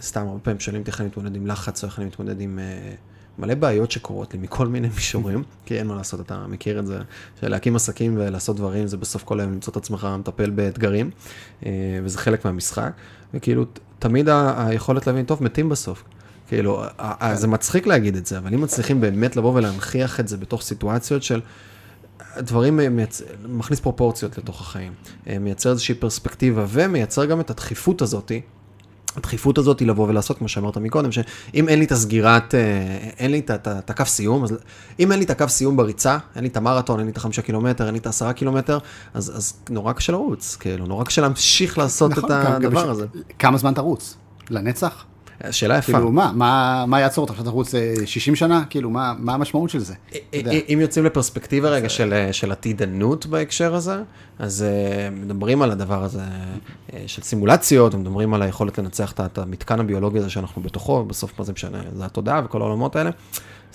סתם, 0.01 0.27
הרבה 0.27 0.39
פעמים 0.39 0.59
שואלים 0.59 0.81
אותי 0.81 0.91
איך 0.91 1.01
אני 1.01 1.07
מתמודד 1.07 1.35
עם 1.35 1.47
לחץ, 1.47 1.83
או 1.83 1.89
איך 1.89 1.99
אני 1.99 2.05
מתמודד 2.05 2.41
עם 2.41 2.59
מלא 3.39 3.55
בעיות 3.55 3.91
שקורות 3.91 4.33
לי 4.33 4.39
מכל 4.39 4.67
מיני 4.67 4.87
מישורים, 4.95 5.43
כי 5.65 5.79
אין 5.79 5.87
מה 5.87 5.95
לעשות, 5.95 6.19
אתה 6.19 6.45
מכיר 6.47 6.79
את 6.79 6.87
זה, 6.87 6.99
שלהקים 7.41 7.75
עסקים 7.75 8.17
ולעשות 8.17 8.55
דברים, 8.55 8.87
זה 8.87 8.97
בסוף 8.97 9.23
כל 9.23 9.39
היום 9.39 9.51
למצוא 9.51 9.71
את 9.71 9.77
עצמך 9.77 10.07
מטפל 10.19 10.49
באתגרים, 10.49 11.09
וזה 12.03 12.17
חלק 12.17 12.45
מהמשחק, 12.45 12.91
וכאילו, 13.33 13.65
תמיד 13.99 14.29
היכולת 14.57 15.07
להבין, 15.07 15.25
טוב, 15.25 15.43
מתים 15.43 15.69
בסוף. 15.69 16.03
כאילו, 16.47 16.83
זה 17.33 17.47
מצחיק 17.47 17.87
להגיד 17.87 18.15
את 18.15 18.25
זה, 18.25 18.37
אבל 18.37 18.53
אם 18.53 18.61
מצליחים 18.61 19.01
באמת 19.01 19.35
לבוא 19.35 19.53
ולהנכיח 19.53 20.19
את 20.19 20.27
זה 20.27 20.37
בתוך 20.37 20.61
סיטואציות 20.61 21.23
של... 21.23 21.41
דברים, 22.37 22.79
מייצ... 22.95 23.21
מכניס 23.45 23.79
פרופורציות 23.79 24.37
לתוך 24.37 24.61
החיים, 24.61 24.93
מייצר 25.39 25.71
איזושהי 25.71 25.95
פרספקטיבה 25.95 26.65
ומייצר 26.69 27.25
גם 27.25 27.39
את 27.39 27.49
הדחיפות 27.49 28.01
הזאתי. 28.01 28.41
הדחיפות 29.17 29.57
הזאת 29.57 29.79
היא 29.79 29.87
לבוא 29.87 30.07
ולעשות, 30.07 30.37
כמו 30.37 30.47
שאמרת 30.47 30.77
מקודם, 30.77 31.11
שאם 31.11 31.69
אין 31.69 31.79
לי 31.79 31.85
את 31.85 31.91
הסגירת, 31.91 32.55
אה, 32.55 32.59
אין 33.17 33.31
לי 33.31 33.39
את 33.39 33.89
הקו 33.89 34.05
סיום, 34.05 34.43
אז 34.43 34.57
אם 34.99 35.11
אין 35.11 35.19
לי 35.19 35.25
את 35.25 35.29
הקו 35.29 35.49
סיום 35.49 35.77
בריצה, 35.77 36.17
אין 36.35 36.43
לי 36.43 36.49
את 36.49 36.57
המרתון, 36.57 36.99
אין 36.99 37.07
לי 37.07 37.11
את 37.11 37.17
החמישה 37.17 37.41
קילומטר, 37.41 37.85
אין 37.85 37.93
לי 37.93 37.99
את 37.99 38.05
העשרה 38.05 38.33
קילומטר, 38.33 38.77
אז, 39.13 39.37
אז 39.37 39.53
נורא 39.69 39.93
קשה 39.93 40.11
לרוץ, 40.11 40.57
כאילו, 40.59 40.85
נורא 40.85 41.03
קשה 41.03 41.21
להמשיך 41.21 41.77
לעשות 41.77 42.11
נכון, 42.11 42.25
את 42.25 42.31
הדבר 42.31 42.83
גם 42.83 42.89
הזה. 42.89 43.05
כמה 43.39 43.57
זמן 43.57 43.73
תרוץ? 43.73 44.17
לנצח? 44.49 45.05
שאלה 45.51 45.77
יפה. 45.77 45.93
כאילו, 45.93 46.11
מה, 46.11 46.31
מה, 46.35 46.85
מה 46.87 46.99
יעצור 46.99 47.21
אותך? 47.21 47.33
עכשיו 47.33 47.45
תרוץ 47.45 47.73
60 48.05 48.35
שנה? 48.35 48.63
כאילו, 48.69 48.89
מה, 48.89 49.13
מה 49.19 49.33
המשמעות 49.33 49.69
של 49.69 49.79
זה? 49.79 49.93
אם 50.73 50.77
יוצאים 50.81 51.05
לפרספקטיבה 51.05 51.69
רגע 51.69 51.89
של, 51.89 52.29
של 52.31 52.51
עתידנות 52.51 53.25
בהקשר 53.25 53.75
הזה, 53.75 54.01
אז 54.39 54.65
מדברים 55.11 55.61
על 55.61 55.71
הדבר 55.71 56.03
הזה 56.03 56.23
של 57.07 57.21
סימולציות, 57.21 57.95
מדברים 57.95 58.33
על 58.33 58.41
היכולת 58.41 58.77
לנצח 58.77 59.11
את 59.11 59.37
המתקן 59.37 59.79
הביולוגי 59.79 60.19
הזה 60.19 60.29
שאנחנו 60.29 60.61
בתוכו, 60.61 61.05
בסוף 61.05 61.39
מה 61.39 61.45
זה 61.45 61.53
משנה, 61.53 61.81
זה 61.95 62.05
התודעה 62.05 62.41
וכל 62.45 62.61
העולמות 62.61 62.95
האלה. 62.95 63.09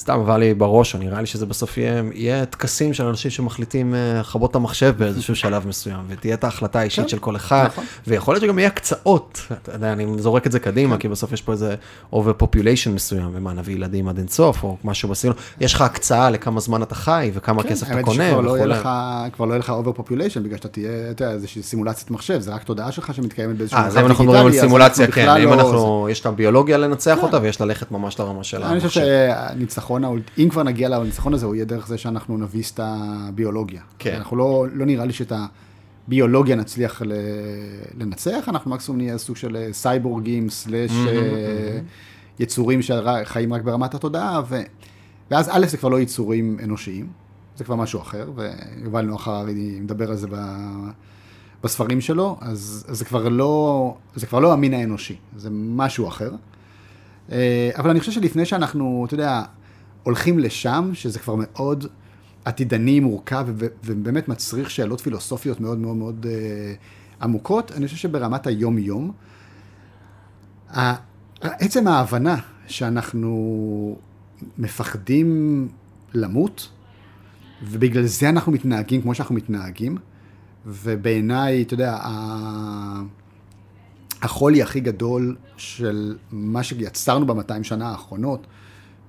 סתם 0.03 0.21
עבר 0.21 0.37
לי 0.37 0.55
בראש, 0.55 0.95
או 0.95 0.99
נראה 0.99 1.21
לי 1.21 1.27
שזה 1.27 1.47
בסוף 1.47 1.79
יהיה, 1.79 2.03
יהיה 2.15 2.47
טקסים 2.47 2.95
של 2.95 3.07
אנשים 3.07 3.31
שמחליטים 3.31 3.95
אה, 3.95 4.21
לכבות 4.21 4.51
את 4.51 4.57
המחשב 4.57 4.95
באיזשהו 4.99 5.37
שלב 5.37 5.67
מסוים, 5.67 6.01
ותהיה 6.09 6.35
את 6.35 6.45
ההחלטה 6.45 6.81
האישית 6.81 7.05
כן, 7.05 7.09
של 7.09 7.19
כל 7.19 7.37
אחד, 7.37 7.65
נכון. 7.67 7.85
ויכול 8.07 8.35
להיות 8.35 8.45
שגם 8.45 8.59
יהיה 8.59 8.69
הקצאות, 8.69 9.41
אתה 9.63 9.73
יודע, 9.73 9.93
אני 9.93 10.07
זורק 10.19 10.47
את 10.47 10.53
זה 10.53 10.61
קדימה, 10.61 10.95
כן. 10.95 11.01
כי 11.01 11.09
בסוף 11.09 11.33
יש 11.33 11.43
פה 11.43 11.53
איזה 11.53 11.75
over 12.13 12.43
population 12.43 12.89
מסוים, 12.95 13.31
ומה, 13.33 13.53
נביא 13.53 13.75
ילדים 13.75 14.09
עד 14.09 14.19
אינסוף, 14.19 14.65
או 14.65 14.77
משהו 14.85 15.09
בסגנון, 15.09 15.37
יש 15.61 15.75
לך 15.75 15.81
הקצאה 15.81 16.31
לכמה 16.31 16.61
זמן 16.61 16.83
אתה 16.83 16.95
חי, 16.95 17.31
וכמה 17.35 17.63
כן, 17.63 17.69
כסף 17.69 17.87
אתה 17.91 18.03
קונה, 18.03 18.39
וכולי. 18.39 18.75
כבר 19.33 19.45
לא 19.45 19.53
יהיה 19.53 19.59
לך 19.59 19.73
over 19.85 19.99
population, 19.99 20.41
בגלל 20.41 20.57
שאתה 20.57 20.69
תהיה, 20.69 21.11
אתה 21.11 21.25
יודע, 21.25 21.35
איזושהי 21.35 21.63
סימולציית 21.63 22.11
מחשב, 22.11 22.41
זה 22.41 22.55
רק 22.55 22.63
תודעה 22.63 22.93
שלך 22.93 23.15
שמתקיימת 23.15 23.57
באיזשהו 23.57 23.79
אה, 23.79 24.01
אם 24.01 24.07
אנחנו 24.07 24.25
מדברים 24.25 24.47
על 24.47 24.53
סימולציה, 24.53 25.07
כן, 25.07 25.29
אם 25.29 25.53
אנחנו, 25.53 26.09
יש 26.11 26.21
את 26.21 26.27
הביולוגיה 26.27 26.79
לנצח. 26.79 27.19
אותה, 27.23 27.39
ויש 27.43 27.61
ללכת 27.61 27.91
ממש 27.91 28.21
לרמה 28.21 28.45
של 28.45 28.63
המחשב. 28.63 29.01
שהניצחון 30.01 30.21
אם 30.39 30.49
כבר 30.49 30.63
נגיע 30.63 30.89
לניצחון 30.89 31.35
הזה, 31.35 31.47
הוא 31.47 31.55
יהיה 31.55 31.65
דרך 31.65 31.87
זה 31.87 31.99
שאנחנו 31.99 32.39
נביס 32.39 32.73
את 32.75 32.81
הביולוגיה. 32.83 33.83
כן. 33.99 34.15
אנחנו 34.15 34.37
לא, 34.37 34.67
לא 34.73 34.87
נראה 34.87 35.05
לי 35.05 35.13
שאת 35.13 35.33
הביולוגיה 36.07 36.57
נצליח 36.57 37.03
לנצח, 37.95 38.45
אנחנו 38.49 38.71
מקסימום 38.71 39.01
נהיה 39.01 39.19
סוג 39.19 39.37
של 39.37 39.57
אה, 39.57 39.69
סייבורגים, 39.73 40.51
סלאש 40.51 40.91
אה, 40.91 41.79
יצורים 42.39 42.81
שחיים 42.83 43.55
רק 43.55 43.63
ברמת 43.63 43.95
התודעה, 43.95 44.43
ו... 44.49 44.61
ואז 45.31 45.51
א', 45.53 45.67
זה 45.67 45.77
כבר 45.77 45.89
לא 45.89 46.01
יצורים 46.01 46.59
אנושיים, 46.65 47.07
זה 47.57 47.65
כבר 47.65 47.75
משהו 47.75 48.01
אחר, 48.01 48.31
ויובל 48.35 49.03
נוח 49.03 49.29
הררי 49.29 49.79
מדבר 49.81 50.11
על 50.11 50.17
זה 50.17 50.27
ב... 50.31 50.37
בספרים 51.63 52.01
שלו, 52.01 52.37
אז, 52.41 52.85
אז 52.89 52.99
זה, 52.99 53.05
כבר 53.05 53.29
לא, 53.29 53.95
זה 54.15 54.27
כבר 54.27 54.39
לא 54.41 54.53
המין 54.53 54.75
האנושי, 54.75 55.17
זה 55.37 55.49
משהו 55.53 56.09
אחר. 56.09 56.31
אה, 57.33 57.71
אבל 57.77 57.91
אני 57.91 58.01
חושב 58.01 58.13
שלפני 58.13 58.45
שאנחנו, 58.45 59.05
אתה 59.07 59.15
יודע, 59.15 59.43
הולכים 60.03 60.39
לשם, 60.39 60.91
שזה 60.95 61.19
כבר 61.19 61.35
מאוד 61.39 61.87
עתידני, 62.45 63.01
מורכב, 63.01 63.47
ובאמת 63.85 64.29
מצריך 64.29 64.71
שאלות 64.71 65.01
פילוסופיות 65.01 65.61
מאוד 65.61 65.79
מאוד 65.79 65.97
מאוד 65.97 66.27
אה, 66.29 66.75
עמוקות. 67.23 67.73
אני 67.73 67.87
חושב 67.87 67.99
שברמת 67.99 68.47
היום-יום, 68.47 69.13
עצם 71.41 71.87
ההבנה 71.87 72.37
שאנחנו 72.67 73.97
מפחדים 74.59 75.69
למות, 76.15 76.69
ובגלל 77.63 78.07
זה 78.07 78.29
אנחנו 78.29 78.53
מתנהגים 78.53 79.03
כמו 79.03 79.15
שאנחנו 79.15 79.35
מתנהגים, 79.35 79.97
ובעיניי, 80.67 81.63
אתה 81.63 81.75
יודע, 81.75 81.99
החולי 84.23 84.63
הכי 84.63 84.81
גדול 84.81 85.37
של 85.57 86.17
מה 86.33 86.63
שיצרנו 86.63 87.27
במאתיים 87.27 87.65
שנה 87.65 87.91
האחרונות, 87.91 88.47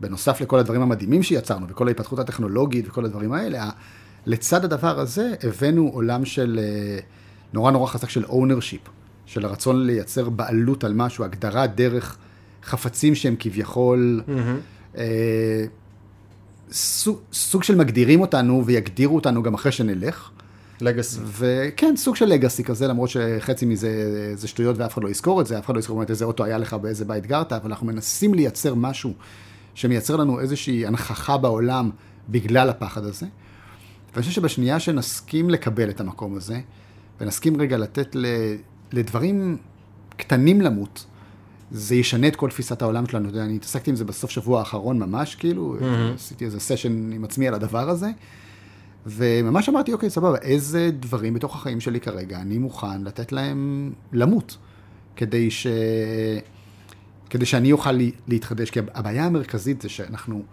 בנוסף 0.04 0.42
לכל 0.42 0.60
הדברים 0.60 0.82
המדהימים 0.82 1.24
שיצרנו, 1.24 1.66
וכל 1.70 1.88
ההתפתחות 1.88 2.20
הטכנולוגית 2.20 2.88
וכל 2.88 3.06
הדברים 3.06 3.34
האלה, 3.34 3.70
לצד 4.26 4.66
הדבר 4.66 5.00
הזה 5.00 5.34
הבאנו 5.44 5.89
עולם 5.94 6.26
של 6.26 6.60
אה, 6.63 7.00
נורא 7.54 7.72
נורא 7.72 7.88
חזק 7.88 8.10
של 8.10 8.26
ownership, 8.26 8.89
של 9.26 9.46
הרצון 9.46 9.86
לייצר 9.86 10.30
בעלות 10.30 10.84
על 10.84 10.94
משהו, 10.94 11.24
הגדרה 11.24 11.68
דרך 11.68 12.18
חפצים 12.63 13.16
שהם 13.16 13.36
כביכול 13.39 14.22
mm-hmm. 14.28 14.98
אה, 14.98 15.66
סוג, 16.72 17.20
סוג 17.34 17.63
של 17.63 17.76
מגדירים 17.76 18.22
אותנו 18.22 18.66
ויגדירו 18.66 19.16
אותנו 19.16 19.44
גם 19.44 19.54
אחרי 19.54 19.72
שנלך. 19.72 20.30
לגאסי. 20.82 21.20
וכן, 21.26 21.94
סוג 21.98 22.16
של 22.16 22.26
לגאסי 22.26 22.63
כזה, 22.63 22.88
למרות 22.88 23.10
שחצי 23.10 23.66
מזה 23.66 23.89
זה 24.36 24.48
שטויות 24.48 24.78
ואף 24.78 24.94
אחד 24.94 25.04
לא 25.04 25.10
יזכור 25.10 25.42
את 25.42 25.48
זה, 25.48 25.60
אף 25.60 25.66
אחד 25.66 25.76
לא 25.76 25.80
יזכור 25.80 25.98
באמת 25.98 26.10
איזה 26.10 26.26
אוטו 26.26 26.44
היה 26.44 26.58
לך, 26.58 26.74
באיזה 26.74 27.06
בית 27.06 27.26
גרת, 27.26 27.54
אבל 27.54 27.70
אנחנו 27.70 27.88
מנסים 27.88 28.34
לייצר 28.34 28.76
משהו 28.76 29.13
שמייצר 29.76 30.16
לנו 30.16 30.40
איזושהי 30.40 30.86
הנכחה 30.86 31.38
בעולם 31.38 31.90
בגלל 32.30 32.70
הפחד 32.70 33.04
הזה. 33.04 33.26
ואני 34.14 34.22
חושב 34.22 34.36
שבשנייה 34.36 34.80
שנסכים 34.80 35.50
לקבל 35.50 35.90
את 35.90 36.00
המקום 36.00 36.38
הזה, 36.38 36.60
ונסכים 37.22 37.62
רגע 37.62 37.78
לתת 37.78 38.16
לדברים 38.92 39.58
קטנים 40.18 40.62
למות, 40.62 41.06
זה 41.72 41.96
ישנה 41.96 42.28
את 42.28 42.36
כל 42.36 42.50
תפיסת 42.50 42.82
העולם 42.82 43.08
שלנו. 43.08 43.30
אתה 43.30 43.38
יודע, 43.38 43.46
אני 43.46 43.56
התעסקתי 43.56 43.90
עם 43.90 43.96
זה 43.96 44.06
בסוף 44.06 44.32
שבוע 44.32 44.60
האחרון 44.60 45.00
ממש, 45.00 45.36
כאילו, 45.36 45.78
mm-hmm. 45.80 46.16
עשיתי 46.16 46.46
איזה 46.46 46.60
סשן 46.60 47.12
עם 47.12 47.24
עצמי 47.24 47.48
על 47.48 47.54
הדבר 47.54 47.90
הזה, 47.90 48.10
וממש 49.06 49.70
אמרתי, 49.70 49.94
אוקיי, 49.94 50.10
סבבה, 50.10 50.38
איזה 50.38 50.90
דברים 51.00 51.34
בתוך 51.34 51.56
החיים 51.56 51.80
שלי 51.80 52.00
כרגע 52.00 52.42
אני 52.42 52.58
מוכן 52.58 53.04
לתת 53.04 53.32
להם 53.32 53.92
למות, 54.14 54.58
כדי 55.16 55.52
ש... 55.52 55.68
כדי 57.34 57.46
שאני 57.46 57.72
אוכל 57.72 57.91
להתחדש, 58.28 58.69
כי 58.69 58.80
הבעיה 58.93 59.26
המרכזית 59.26 59.82
זה 59.82 59.89
שאנחנו, 59.89 60.43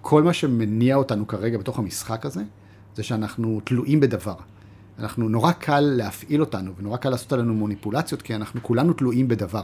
כל 0.00 0.22
מה 0.22 0.32
שמניע 0.32 0.96
אותנו 0.96 1.26
כרגע 1.26 1.58
בתוך 1.58 1.78
המשחק 1.78 2.26
הזה, 2.26 2.42
זה 2.94 3.02
שאנחנו 3.02 3.60
תלויים 3.64 4.00
בדבר. 4.00 4.34
אנחנו, 4.98 5.28
נורא 5.28 5.52
קל 5.52 5.80
להפעיל 5.80 6.40
אותנו, 6.40 6.72
ונורא 6.76 6.96
קל 6.96 7.10
לעשות 7.10 7.32
עלינו 7.32 7.54
מוניפולציות, 7.54 8.22
כי 8.22 8.34
אנחנו 8.34 8.62
כולנו 8.62 8.92
תלויים 8.92 9.28
בדבר. 9.28 9.62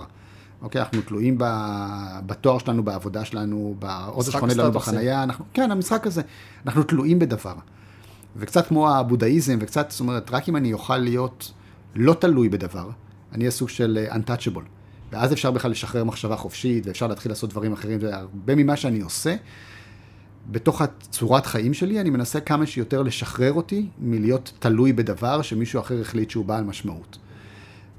אוקיי, 0.63 0.81
אנחנו 0.81 1.03
תלויים 1.03 1.39
ב, 1.39 1.45
בתואר 2.27 2.59
שלנו, 2.59 2.83
בעבודה 2.83 3.25
שלנו, 3.25 3.75
באוזן 3.79 4.33
שחונה 4.33 4.55
לנו 4.55 4.73
בחנייה, 4.73 5.23
אנחנו, 5.23 5.45
כן, 5.53 5.71
המשחק 5.71 6.07
הזה, 6.07 6.23
אנחנו 6.67 6.83
תלויים 6.83 7.19
בדבר. 7.19 7.55
וקצת 8.37 8.67
כמו 8.67 8.91
הבודהיזם, 8.91 9.59
וקצת, 9.61 9.91
זאת 9.91 10.01
אומרת, 10.01 10.31
רק 10.31 10.49
אם 10.49 10.57
אני 10.57 10.73
אוכל 10.73 10.99
להיות 10.99 11.53
לא 11.95 12.15
תלוי 12.15 12.49
בדבר, 12.49 12.91
אני 13.33 13.45
אהיה 13.45 13.51
סוג 13.51 13.69
של 13.69 14.07
uh, 14.11 14.15
untouchable. 14.15 14.80
ואז 15.13 15.33
אפשר 15.33 15.51
בכלל 15.51 15.71
לשחרר 15.71 16.05
מחשבה 16.05 16.37
חופשית, 16.37 16.87
ואפשר 16.87 17.07
להתחיל 17.07 17.33
לעשות 17.33 17.51
דברים 17.51 17.73
אחרים, 17.73 17.99
והרבה 18.03 18.55
ממה 18.55 18.77
שאני 18.77 19.01
עושה, 19.01 19.37
בתוך 20.51 20.83
הצורת 20.83 21.47
חיים 21.47 21.75
שלי, 21.75 22.01
אני 22.01 22.11
מנסה 22.11 22.41
כמה 22.41 22.67
שיותר 22.67 23.03
לשחרר 23.03 23.53
אותי 23.53 23.89
מלהיות 23.99 24.53
תלוי 24.59 24.93
בדבר 24.93 25.43
שמישהו 25.43 25.81
אחר 25.81 26.01
החליט 26.01 26.31
שהוא 26.31 26.45
בעל 26.45 26.65
משמעות. 26.65 27.19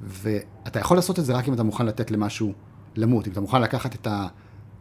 ואתה 0.01 0.79
יכול 0.79 0.97
לעשות 0.97 1.19
את 1.19 1.25
זה 1.25 1.33
רק 1.33 1.47
אם 1.47 1.53
אתה 1.53 1.63
מוכן 1.63 1.85
לתת 1.85 2.11
למשהו 2.11 2.53
למות, 2.95 3.27
אם 3.27 3.31
אתה 3.31 3.41
מוכן 3.41 3.61
לקחת 3.61 3.95
את 3.95 4.07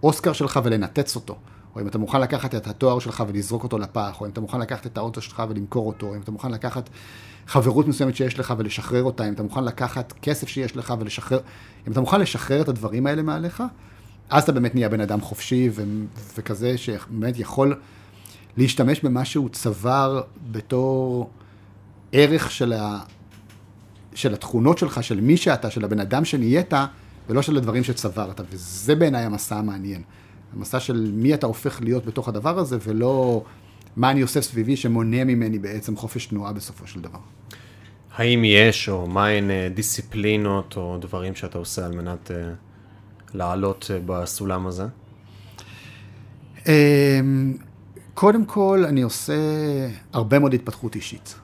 האוסקר 0.01 0.33
שלך 0.33 0.61
ולנתץ 0.65 1.17
אותו, 1.17 1.37
או 1.75 1.81
אם 1.81 1.87
אתה 1.87 1.99
מוכן 1.99 2.21
לקחת 2.21 2.55
את 2.55 2.67
התואר 2.67 2.99
שלך 2.99 3.25
ולזרוק 3.29 3.63
אותו 3.63 3.79
לפח, 3.79 4.21
או 4.21 4.27
אם 4.27 4.31
אתה 4.31 4.41
מוכן 4.41 4.61
לקחת 4.61 4.87
את 4.87 4.99
האוטו 4.99 5.21
שלך 5.21 5.43
ולמכור 5.49 5.87
אותו, 5.87 6.07
או 6.07 6.15
אם 6.17 6.21
אתה 6.21 6.31
מוכן 6.31 6.51
לקחת 6.51 6.91
חברות 7.47 7.89
מסוימת 7.89 8.17
שיש 8.17 8.39
לך 8.39 8.55
ולשחרר 8.59 9.03
אותה, 9.03 9.29
אם 9.29 9.33
אתה 9.33 9.43
מוכן 9.43 9.65
לקחת 9.65 10.13
כסף 10.23 10.49
שיש 10.49 10.77
לך 10.77 10.95
ולשחרר, 11.01 11.39
אם 11.87 11.93
אתה 11.93 12.01
מוכן 12.01 12.21
לשחרר 12.21 12.61
את 12.63 12.69
הדברים 12.69 13.07
האלה 13.07 13.23
מעליך, 13.23 13.63
אז 14.31 14.43
אתה 14.43 14.53
באמת 14.53 14.75
נהיה 14.75 14.89
בן 14.89 15.01
אדם 15.01 15.21
חופשי 15.21 15.71
ו- 15.73 15.85
וכזה 16.37 16.79
שבאמת 16.79 17.39
יכול 17.39 17.81
להשתמש 18.57 19.01
במה 19.01 19.25
שהוא 19.25 19.49
צבר 19.49 20.23
בתור 20.53 21.31
ערך 22.13 22.51
של, 22.51 22.73
ה- 22.73 23.01
של 24.15 24.35
התכונות 24.35 24.79
שלך, 24.79 25.03
של 25.03 25.21
מי 25.21 25.37
שאתה, 25.37 25.71
של 25.71 25.85
הבן 25.85 26.01
אדם 26.01 26.25
שנהיית, 26.25 26.75
ולא 27.29 27.43
של 27.43 27.57
הדברים 27.57 27.85
שצברת, 27.85 28.41
וזה 28.51 28.95
בעיניי 28.95 29.25
המסע 29.25 29.57
המעניין. 29.57 30.03
המסע 30.57 30.81
של 30.81 31.11
מי 31.15 31.35
אתה 31.35 31.47
הופך 31.47 31.81
להיות 31.83 32.07
בתוך 32.07 32.29
הדבר 32.29 32.59
הזה, 32.59 32.79
ולא 32.87 33.43
מה 33.97 34.11
אני 34.11 34.21
עושה 34.21 34.43
סביבי 34.43 34.77
שמונע 34.77 35.25
ממני 35.25 35.59
בעצם 35.59 35.97
חופש 35.97 36.27
תנועה 36.27 36.53
בסופו 36.53 36.87
של 36.87 37.01
דבר. 37.01 37.19
האם 38.17 38.43
יש 38.45 38.89
או 38.89 39.07
מהן 39.07 39.51
אה, 39.51 39.69
דיסציפלינות 39.75 40.77
או 40.77 40.99
דברים 41.01 41.35
שאתה 41.35 41.59
עושה 41.59 41.87
על 41.87 41.93
מנת 41.93 42.31
אה, 42.31 42.37
לעלות 43.35 43.91
אה, 43.95 43.99
בסולם 44.07 44.67
הזה? 44.67 44.85
אמ, 46.69 47.57
קודם 48.15 48.45
כל, 48.45 48.85
אני 48.89 49.03
עושה 49.03 49.35
הרבה 50.13 50.39
מאוד 50.39 50.55
התפתחות 50.55 50.95
אישית. 50.95 51.35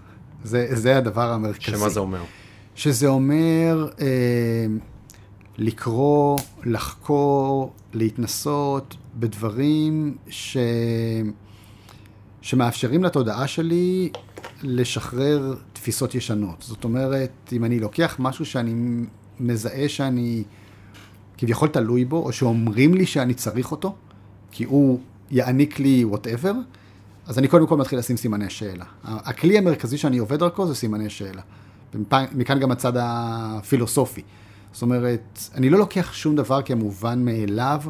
זה, 0.44 0.66
זה 0.70 0.96
הדבר 0.96 1.30
המרכזי. 1.32 1.78
שמה 1.78 1.88
זה 1.88 2.00
אומר? 2.00 2.20
שזה 2.74 3.06
אומר 3.06 3.88
אה, 4.00 4.06
לקרוא, 5.58 6.38
לחקור, 6.64 7.72
להתנסות 7.94 8.96
בדברים 9.14 10.16
ש... 10.28 10.56
שמאפשרים 12.46 13.04
לתודעה 13.04 13.46
שלי 13.46 14.10
לשחרר 14.62 15.54
תפיסות 15.72 16.14
ישנות. 16.14 16.62
זאת 16.62 16.84
אומרת, 16.84 17.52
אם 17.52 17.64
אני 17.64 17.80
לוקח 17.80 18.16
משהו 18.18 18.46
שאני 18.46 18.74
מזהה 19.40 19.88
שאני 19.88 20.44
כביכול 21.38 21.68
תלוי 21.68 22.04
בו, 22.04 22.16
או 22.16 22.32
שאומרים 22.32 22.94
לי 22.94 23.06
שאני 23.06 23.34
צריך 23.34 23.70
אותו, 23.70 23.94
כי 24.50 24.64
הוא 24.64 25.00
יעניק 25.30 25.78
לי 25.78 26.04
whatever, 26.04 26.52
אז 27.26 27.38
אני 27.38 27.48
קודם 27.48 27.66
כל 27.66 27.76
מתחיל 27.76 27.98
לשים 27.98 28.16
סימני 28.16 28.50
שאלה. 28.50 28.84
הכלי 29.04 29.58
המרכזי 29.58 29.98
שאני 29.98 30.18
עובד 30.18 30.38
דרכו 30.38 30.66
זה 30.66 30.74
סימני 30.74 31.10
שאלה. 31.10 31.42
מכאן 32.32 32.60
גם 32.60 32.70
הצד 32.70 32.92
הפילוסופי. 32.96 34.22
זאת 34.72 34.82
אומרת, 34.82 35.38
אני 35.54 35.70
לא 35.70 35.78
לוקח 35.78 36.12
שום 36.12 36.36
דבר 36.36 36.62
כמובן 36.62 37.24
מאליו, 37.24 37.82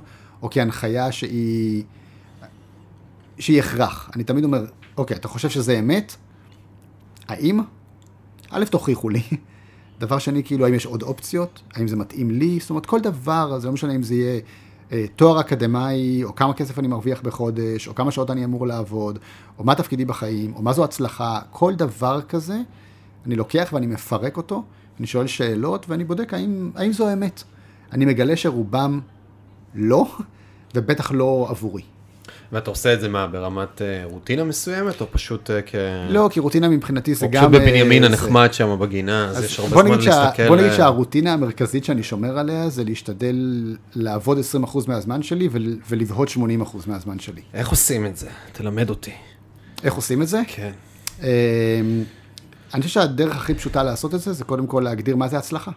או 0.43 0.49
כהנחיה 0.51 1.13
שהיא, 1.13 1.85
שהיא 3.39 3.59
הכרח. 3.61 4.11
אני 4.17 4.25
תמיד 4.25 4.45
אומר, 4.45 4.65
אוקיי, 4.97 5.17
אתה 5.17 5.29
חושב 5.29 5.49
שזה 5.49 5.79
אמת? 5.79 6.17
האם? 7.29 7.61
א', 8.51 8.65
תוכיחו 8.71 9.09
לי. 9.09 9.23
דבר 10.01 10.19
שני, 10.19 10.45
כאילו, 10.45 10.65
האם 10.65 10.75
יש 10.75 10.87
עוד 10.87 11.03
אופציות? 11.03 11.63
האם 11.75 11.89
זה 11.89 11.97
מתאים 11.97 12.31
לי? 12.31 12.59
זאת 12.61 12.71
אומרת, 12.71 12.87
כל 12.87 13.01
דבר, 13.01 13.59
זה 13.59 13.67
לא 13.67 13.73
משנה 13.75 13.95
אם 13.95 14.03
זה 14.03 14.15
יהיה 14.15 14.41
אה, 14.93 15.05
תואר 15.17 15.41
אקדמאי, 15.41 16.25
או 16.25 16.35
כמה 16.35 16.55
כסף 16.55 16.79
אני 16.79 16.89
מרוויח 16.89 17.21
בחודש, 17.21 17.89
או 17.89 17.95
כמה 17.95 18.11
שעות 18.11 18.31
אני 18.31 18.45
אמור 18.45 18.67
לעבוד, 18.67 19.19
או 19.59 19.65
מה 19.65 19.75
תפקידי 19.75 20.05
בחיים, 20.05 20.55
או 20.55 20.63
מה 20.63 20.73
זו 20.73 20.85
הצלחה, 20.85 21.41
כל 21.51 21.75
דבר 21.75 22.21
כזה, 22.23 22.59
אני 23.27 23.37
לוקח 23.37 23.71
ואני 23.73 23.87
מפרק 23.87 24.37
אותו, 24.37 24.65
אני 24.99 25.07
שואל 25.07 25.27
שאלות, 25.27 25.87
ואני 25.89 26.05
בודק 26.05 26.35
האם, 26.35 26.71
האם 26.75 26.93
זו 26.93 27.13
אמת. 27.13 27.43
אני 27.93 28.05
מגלה 28.05 28.37
שרובם 28.37 29.01
לא, 29.75 30.07
ובטח 30.75 31.13
לא 31.13 31.47
עבורי. 31.51 31.83
ואתה 32.53 32.71
עושה 32.71 32.95
את 32.95 33.01
זה 33.01 33.09
מה, 33.09 33.27
ברמת 33.27 33.83
אה, 33.83 34.05
רוטינה 34.05 34.45
מסוימת, 34.45 35.01
או 35.01 35.07
פשוט 35.11 35.51
אה, 35.51 35.63
כ... 35.63 35.75
לא, 36.09 36.29
כי 36.33 36.41
רוטינה 36.41 36.69
מבחינתי 36.69 37.15
זה 37.15 37.27
או 37.27 37.31
גם... 37.31 37.43
פשוט 37.43 37.61
בבנימין 37.61 38.05
אה, 38.05 38.09
הנחמד 38.09 38.53
שם 38.53 38.77
בגינה, 38.81 39.29
אז 39.29 39.45
יש 39.45 39.59
הרבה 39.59 39.83
זמן 39.83 39.99
להסתכל. 39.99 40.49
בוא 40.49 40.57
נגיד 40.57 40.73
שהרוטינה 40.73 41.33
המרכזית 41.33 41.85
שאני 41.85 42.03
שומר 42.03 42.39
עליה 42.39 42.69
זה 42.69 42.85
להשתדל 42.85 43.37
לעבוד 43.95 44.39
20% 44.65 44.79
מהזמן 44.89 45.23
שלי 45.23 45.49
ול- 45.53 45.79
ולבהות 45.89 46.29
80% 46.29 46.39
מהזמן 46.87 47.19
שלי. 47.19 47.43
איך 47.55 47.69
עושים 47.69 48.07
את 48.07 48.17
זה? 48.17 48.29
תלמד 48.53 48.91
אותי. 48.91 49.13
איך 49.85 49.95
עושים 49.95 50.23
את 50.23 50.29
זה? 50.29 50.43
כן. 50.47 50.71
אמ, 51.23 51.27
אני 52.75 52.83
חושב 52.83 52.95
שהדרך 52.95 53.37
הכי 53.37 53.55
פשוטה 53.55 53.83
לעשות 53.83 54.15
את 54.15 54.21
זה, 54.21 54.33
זה 54.33 54.45
קודם 54.45 54.67
כל 54.67 54.81
להגדיר 54.81 55.17
מה 55.17 55.29
זה 55.29 55.39
הצלחה. 55.39 55.71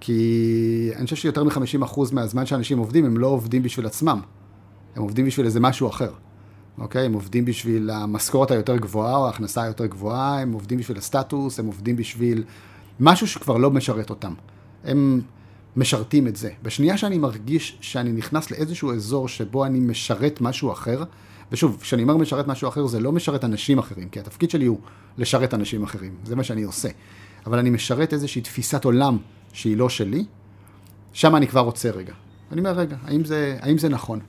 כי 0.00 0.90
אני 0.96 1.04
חושב 1.04 1.16
שיותר 1.16 1.44
מ-50% 1.44 2.00
מהזמן 2.12 2.46
שאנשים 2.46 2.78
עובדים, 2.78 3.04
הם 3.04 3.18
לא 3.18 3.26
עובדים 3.26 3.62
בשביל 3.62 3.86
עצמם. 3.86 4.20
הם 4.96 5.02
עובדים 5.02 5.26
בשביל 5.26 5.46
איזה 5.46 5.60
משהו 5.60 5.88
אחר. 5.88 6.12
אוקיי? 6.78 7.04
הם 7.04 7.12
עובדים 7.12 7.44
בשביל 7.44 7.90
המשכורת 7.90 8.50
היותר 8.50 8.76
גבוהה 8.76 9.16
או 9.16 9.26
ההכנסה 9.26 9.62
היותר 9.62 9.86
גבוהה, 9.86 10.40
הם 10.40 10.52
עובדים 10.52 10.78
בשביל 10.78 10.98
הסטטוס, 10.98 11.58
הם 11.58 11.66
עובדים 11.66 11.96
בשביל 11.96 12.44
משהו 13.00 13.26
שכבר 13.26 13.56
לא 13.56 13.70
משרת 13.70 14.10
אותם. 14.10 14.34
הם 14.84 15.20
משרתים 15.76 16.26
את 16.26 16.36
זה. 16.36 16.50
בשנייה 16.62 16.98
שאני 16.98 17.18
מרגיש 17.18 17.78
שאני 17.80 18.12
נכנס 18.12 18.50
לאיזשהו 18.50 18.92
אזור 18.92 19.28
שבו 19.28 19.64
אני 19.64 19.80
משרת 19.80 20.40
משהו 20.40 20.72
אחר, 20.72 21.04
ושוב, 21.52 21.78
כשאני 21.80 22.02
אומר 22.02 22.16
משרת 22.16 22.46
משהו 22.46 22.68
אחר, 22.68 22.86
זה 22.86 23.00
לא 23.00 23.12
משרת 23.12 23.44
אנשים 23.44 23.78
אחרים, 23.78 24.08
כי 24.08 24.20
התפקיד 24.20 24.50
שלי 24.50 24.66
הוא 24.66 24.78
לשרת 25.18 25.54
אנשים 25.54 25.82
אחרים, 25.82 26.14
זה 26.24 26.36
מה 26.36 26.44
שאני 26.44 26.62
עושה. 26.62 26.88
אבל 27.46 27.58
אני 27.58 27.70
משרת 27.70 28.12
איזושהי 28.12 28.42
תפיסת 28.42 28.84
עולם 28.84 29.18
שהיא 29.52 29.76
לא 29.76 29.88
שלי, 29.88 30.24
שם 31.12 31.36
אני 31.36 31.46
כבר 31.46 31.60
רוצה 31.60 31.90
רגע. 31.90 32.14
אני 32.52 32.60
אומר, 32.60 32.72
רגע, 32.72 32.96
האם 33.04 33.24
זה, 33.24 33.58
האם 33.60 33.78
זה 33.78 33.88
נכון? 33.88 34.20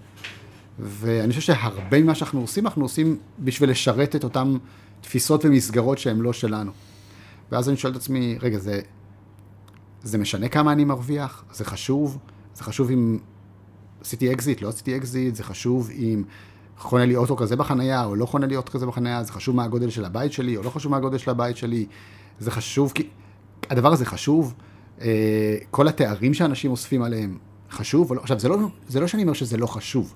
ואני 0.80 1.30
חושב 1.30 1.42
שהרבה 1.42 2.02
ממה 2.02 2.16
שאנחנו 2.16 2.42
עושים, 2.42 2.66
אנחנו 2.68 2.86
עושים 2.86 3.18
בשביל 3.40 3.70
לשרת 3.70 4.16
את 4.16 4.24
אותן 4.24 4.58
תפיסות 5.02 5.46
ומסגרות 5.46 5.98
שהן 5.98 6.20
לא 6.20 6.34
שלנו. 6.34 6.72
ואז 7.52 7.70
אני 7.70 7.78
שואל 7.78 7.92
את 7.92 7.98
עצמי, 7.98 8.38
רגע, 8.42 8.58
זה, 8.58 8.82
זה 10.04 10.18
משנה 10.18 10.50
כמה 10.50 10.72
אני 10.72 10.86
מרוויח? 10.86 11.44
זה 11.54 11.66
חשוב? 11.66 12.18
זה 12.56 12.64
חשוב 12.64 12.92
אם 12.92 13.20
עשיתי 14.02 14.34
אקזיט, 14.34 14.62
לא 14.62 14.70
עשיתי 14.70 14.98
אקזיט? 14.98 15.36
זה 15.36 15.44
חשוב 15.44 15.90
אם 15.90 16.24
חונה 16.78 17.06
לי 17.06 17.16
אוטו 17.16 17.36
כזה 17.36 17.56
בחנייה, 17.56 18.06
או 18.06 18.16
לא 18.16 18.26
חונה 18.26 18.48
לי 18.48 18.56
אוטו 18.56 18.72
כזה 18.72 18.86
בחנייה? 18.86 19.24
זה 19.24 19.32
חשוב 19.32 19.56
מה 19.56 19.64
הגודל 19.64 19.90
של 19.90 20.06
הבית 20.06 20.34
שלי, 20.34 20.58
או 20.58 20.64
לא 20.64 20.70
חשוב 20.70 20.92
מה 20.92 20.98
הגודל 20.98 21.18
של 21.18 21.32
הבית 21.32 21.58
שלי? 21.58 21.86
זה 22.40 22.52
חשוב 22.52 22.92
כי... 22.96 23.08
הדבר 23.70 23.94
הזה 23.94 24.06
חשוב. 24.06 24.54
אה, 25.02 25.58
כל 25.72 25.88
התארים 25.88 26.34
שאנשים 26.34 26.72
אוספים 26.72 27.02
עליהם, 27.02 27.38
חשוב. 27.72 28.14
לא? 28.14 28.22
עכשיו, 28.22 28.40
זה 28.40 28.50
לא, 28.50 28.58
זה 28.88 29.00
לא 29.00 29.08
שאני 29.08 29.24
אומר 29.24 29.34
שזה 29.34 29.58
לא 29.58 29.68
חשוב. 29.68 30.16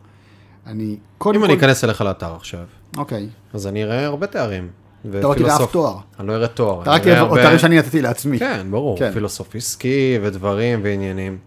אני... 0.67 0.97
קודם 1.17 1.35
אם 1.35 1.47
כל... 1.47 1.51
אני 1.51 1.59
אכנס 1.59 1.83
אליך 1.83 2.01
לאתר 2.01 2.35
עכשיו, 2.35 2.59
אוקיי. 2.97 3.27
אז 3.53 3.67
אני 3.67 3.83
אראה 3.83 4.05
הרבה 4.05 4.27
תארים. 4.27 4.67
אתה 5.09 5.19
לא 5.19 5.33
תראה 5.37 5.55
אף 5.55 5.71
תואר. 5.71 5.97
אני 6.19 6.27
לא 6.27 6.33
אראה 6.33 6.47
תואר. 6.47 6.81
אתה 6.81 6.91
רק 6.91 7.03
תראה 7.03 7.19
הרבה- 7.19 7.43
תארים 7.43 7.59
שאני 7.59 7.77
נתתי 7.79 8.01
לעצמי. 8.01 8.39
כן, 8.39 8.67
ברור, 8.71 8.99
כן. 8.99 9.11
פילוסוף 9.13 9.55
עסקי 9.55 10.19
ודברים 10.23 10.79
ועניינים. 10.83 11.37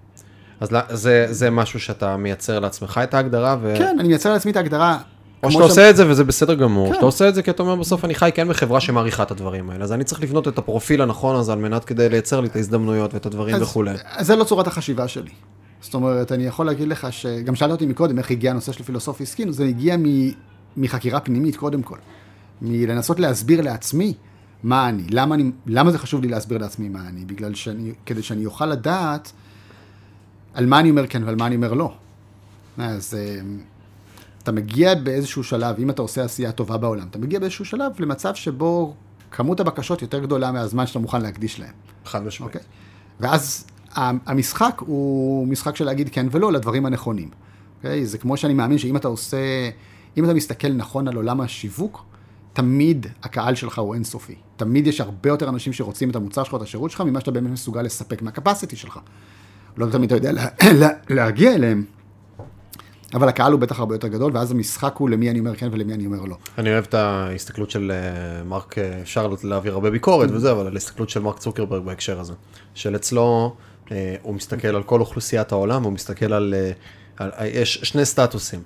אז 0.60 0.68
זה, 0.90 1.26
זה 1.30 1.50
משהו 1.50 1.80
שאתה 1.80 2.16
מייצר 2.16 2.58
לעצמך 2.58 3.00
את 3.04 3.14
ההגדרה, 3.14 3.56
ו... 3.62 3.74
כן, 3.78 3.96
אני 4.00 4.08
מייצר 4.08 4.32
לעצמי 4.32 4.50
את 4.52 4.56
ההגדרה. 4.56 4.98
או 5.42 5.50
שאתה 5.50 5.62
עושה 5.64 5.90
את 5.90 5.96
זה 5.96 6.10
וזה 6.10 6.24
בסדר 6.24 6.54
גמור, 6.54 6.88
כן. 6.88 6.94
שאתה 6.94 7.04
עושה 7.06 7.28
את 7.28 7.34
זה 7.34 7.42
כי 7.42 7.50
אתה 7.50 7.62
אומר 7.62 7.76
בסוף 7.76 8.04
אני 8.04 8.14
חי 8.14 8.30
כן 8.34 8.48
בחברה 8.48 8.80
שמעריכה 8.80 9.22
את 9.22 9.30
הדברים 9.30 9.70
האלה, 9.70 9.84
אז 9.84 9.92
אני 9.92 10.04
צריך 10.04 10.22
לבנות 10.22 10.48
את 10.48 10.58
הפרופיל 10.58 11.02
הנכון 11.02 11.36
הזה 11.36 11.52
על 11.52 11.58
מנת 11.58 11.84
כדי 11.84 12.08
לייצר 12.08 12.40
לי 12.40 12.48
את 12.48 12.56
ההזדמנויות 12.56 13.14
ואת 13.14 13.26
הדברים 13.26 13.54
אז- 13.54 13.62
וכולי. 13.62 13.90
אז 14.16 14.26
זה 14.26 14.36
לא 14.36 14.44
צורת 14.44 14.66
החשיבה 14.66 15.08
שלי. 15.08 15.30
זאת 15.82 15.94
אומרת, 15.94 16.32
אני 16.32 16.46
יכול 16.46 16.66
להגיד 16.66 16.88
לך 16.88 17.12
שגם 17.12 17.54
שאלת 17.54 17.70
אותי 17.70 17.86
מקודם 17.86 18.18
איך 18.18 18.30
הגיע 18.30 18.50
הנושא 18.50 18.72
של 18.72 18.84
פילוסופיה 18.84 19.24
עסקית, 19.24 19.52
זה 19.52 19.64
הגיע 19.64 19.96
מ- 19.96 20.30
מחקירה 20.76 21.20
פנימית 21.20 21.56
קודם 21.56 21.82
כל. 21.82 21.98
מלנסות 22.62 23.20
להסביר 23.20 23.60
לעצמי 23.60 24.14
מה 24.62 24.88
אני, 24.88 25.02
למה, 25.10 25.34
אני, 25.34 25.50
למה 25.66 25.90
זה 25.90 25.98
חשוב 25.98 26.22
לי 26.22 26.28
להסביר 26.28 26.58
לעצמי 26.58 26.88
מה 26.88 27.08
אני, 27.08 27.24
בגלל 27.24 27.54
שאני, 27.54 27.92
כדי 28.06 28.22
שאני 28.22 28.46
אוכל 28.46 28.66
לדעת 28.66 29.32
על 30.54 30.66
מה 30.66 30.80
אני 30.80 30.90
אומר 30.90 31.06
כן 31.06 31.24
ועל 31.24 31.36
מה 31.36 31.46
אני 31.46 31.56
אומר 31.56 31.72
לא. 31.72 31.94
אז 32.78 33.14
אה, 33.14 33.40
אתה 34.42 34.52
מגיע 34.52 34.94
באיזשהו 34.94 35.44
שלב, 35.44 35.76
אם 35.78 35.90
אתה 35.90 36.02
עושה 36.02 36.24
עשייה 36.24 36.52
טובה 36.52 36.76
בעולם, 36.76 37.06
אתה 37.10 37.18
מגיע 37.18 37.38
באיזשהו 37.40 37.64
שלב 37.64 37.92
למצב 37.98 38.34
שבו 38.34 38.94
כמות 39.30 39.60
הבקשות 39.60 40.02
יותר 40.02 40.18
גדולה 40.18 40.52
מהזמן 40.52 40.86
שאתה 40.86 40.98
מוכן 40.98 41.22
להקדיש 41.22 41.60
להם. 41.60 41.72
חד 42.04 42.22
משמעית. 42.24 42.54
אוקיי? 42.54 42.68
ואז 43.20 43.64
המשחק 43.96 44.82
הוא 44.86 45.48
משחק 45.48 45.76
של 45.76 45.84
להגיד 45.84 46.08
כן 46.12 46.26
ולא 46.30 46.52
לדברים 46.52 46.86
הנכונים. 46.86 47.28
אוקיי? 47.76 48.06
זה 48.06 48.18
כמו 48.18 48.36
שאני 48.36 48.54
מאמין 48.54 48.78
שאם 48.78 48.96
אתה 48.96 49.08
עושה, 49.08 49.36
אם 50.16 50.24
אתה 50.24 50.34
מסתכל 50.34 50.72
נכון 50.72 51.08
על 51.08 51.16
עולם 51.16 51.40
השיווק, 51.40 52.04
תמיד 52.52 53.06
הקהל 53.22 53.54
שלך 53.54 53.78
הוא 53.78 53.94
אינסופי. 53.94 54.34
תמיד 54.56 54.86
יש 54.86 55.00
הרבה 55.00 55.28
יותר 55.28 55.48
אנשים 55.48 55.72
שרוצים 55.72 56.10
את 56.10 56.16
המוצר 56.16 56.44
שלך, 56.44 56.52
או 56.52 56.58
את 56.58 56.62
השירות 56.62 56.90
שלך, 56.90 57.00
ממה 57.00 57.20
שאתה 57.20 57.30
באמת 57.30 57.50
מסוגל 57.50 57.82
לספק 57.82 58.22
מהקפסיטי 58.22 58.76
שלך. 58.76 58.98
לא 59.76 59.86
תמיד 59.86 60.12
אתה 60.12 60.16
יודע 60.16 60.32
לה, 60.32 60.46
לה, 60.80 60.88
להגיע 61.10 61.54
אליהם, 61.54 61.84
אבל 63.14 63.28
הקהל 63.28 63.52
הוא 63.52 63.60
בטח 63.60 63.78
הרבה 63.78 63.94
יותר 63.94 64.08
גדול, 64.08 64.32
ואז 64.34 64.50
המשחק 64.50 64.94
הוא 64.96 65.10
למי 65.10 65.30
אני 65.30 65.38
אומר 65.38 65.54
כן 65.54 65.68
ולמי 65.72 65.94
אני 65.94 66.06
אומר 66.06 66.24
לא. 66.24 66.36
אני 66.58 66.72
אוהב 66.72 66.84
את 66.84 66.94
ההסתכלות 66.94 67.70
של 67.70 67.92
אה, 67.94 68.44
מרק, 68.44 68.78
אה, 68.78 69.00
אפשר 69.02 69.34
להעביר 69.44 69.72
הרבה 69.72 69.90
ביקורת 69.90 70.30
וזה, 70.30 70.52
אבל 70.52 70.72
ההסתכלות 70.72 71.10
של 71.10 71.20
מרק 71.20 71.38
צוקרברג 71.38 71.84
בהקשר 71.84 72.20
הזה. 72.20 72.32
של 72.74 72.96
אצלו, 72.96 73.56
אה, 73.56 73.71
הוא 74.22 74.34
מסתכל 74.34 74.68
על 74.68 74.82
כל 74.82 75.00
אוכלוסיית 75.00 75.52
העולם, 75.52 75.82
הוא 75.82 75.92
מסתכל 75.92 76.32
על, 76.32 76.54
אה, 76.56 76.70
על 77.16 77.30
יש 77.46 77.80
שני 77.82 78.04
סטטוסים. 78.04 78.60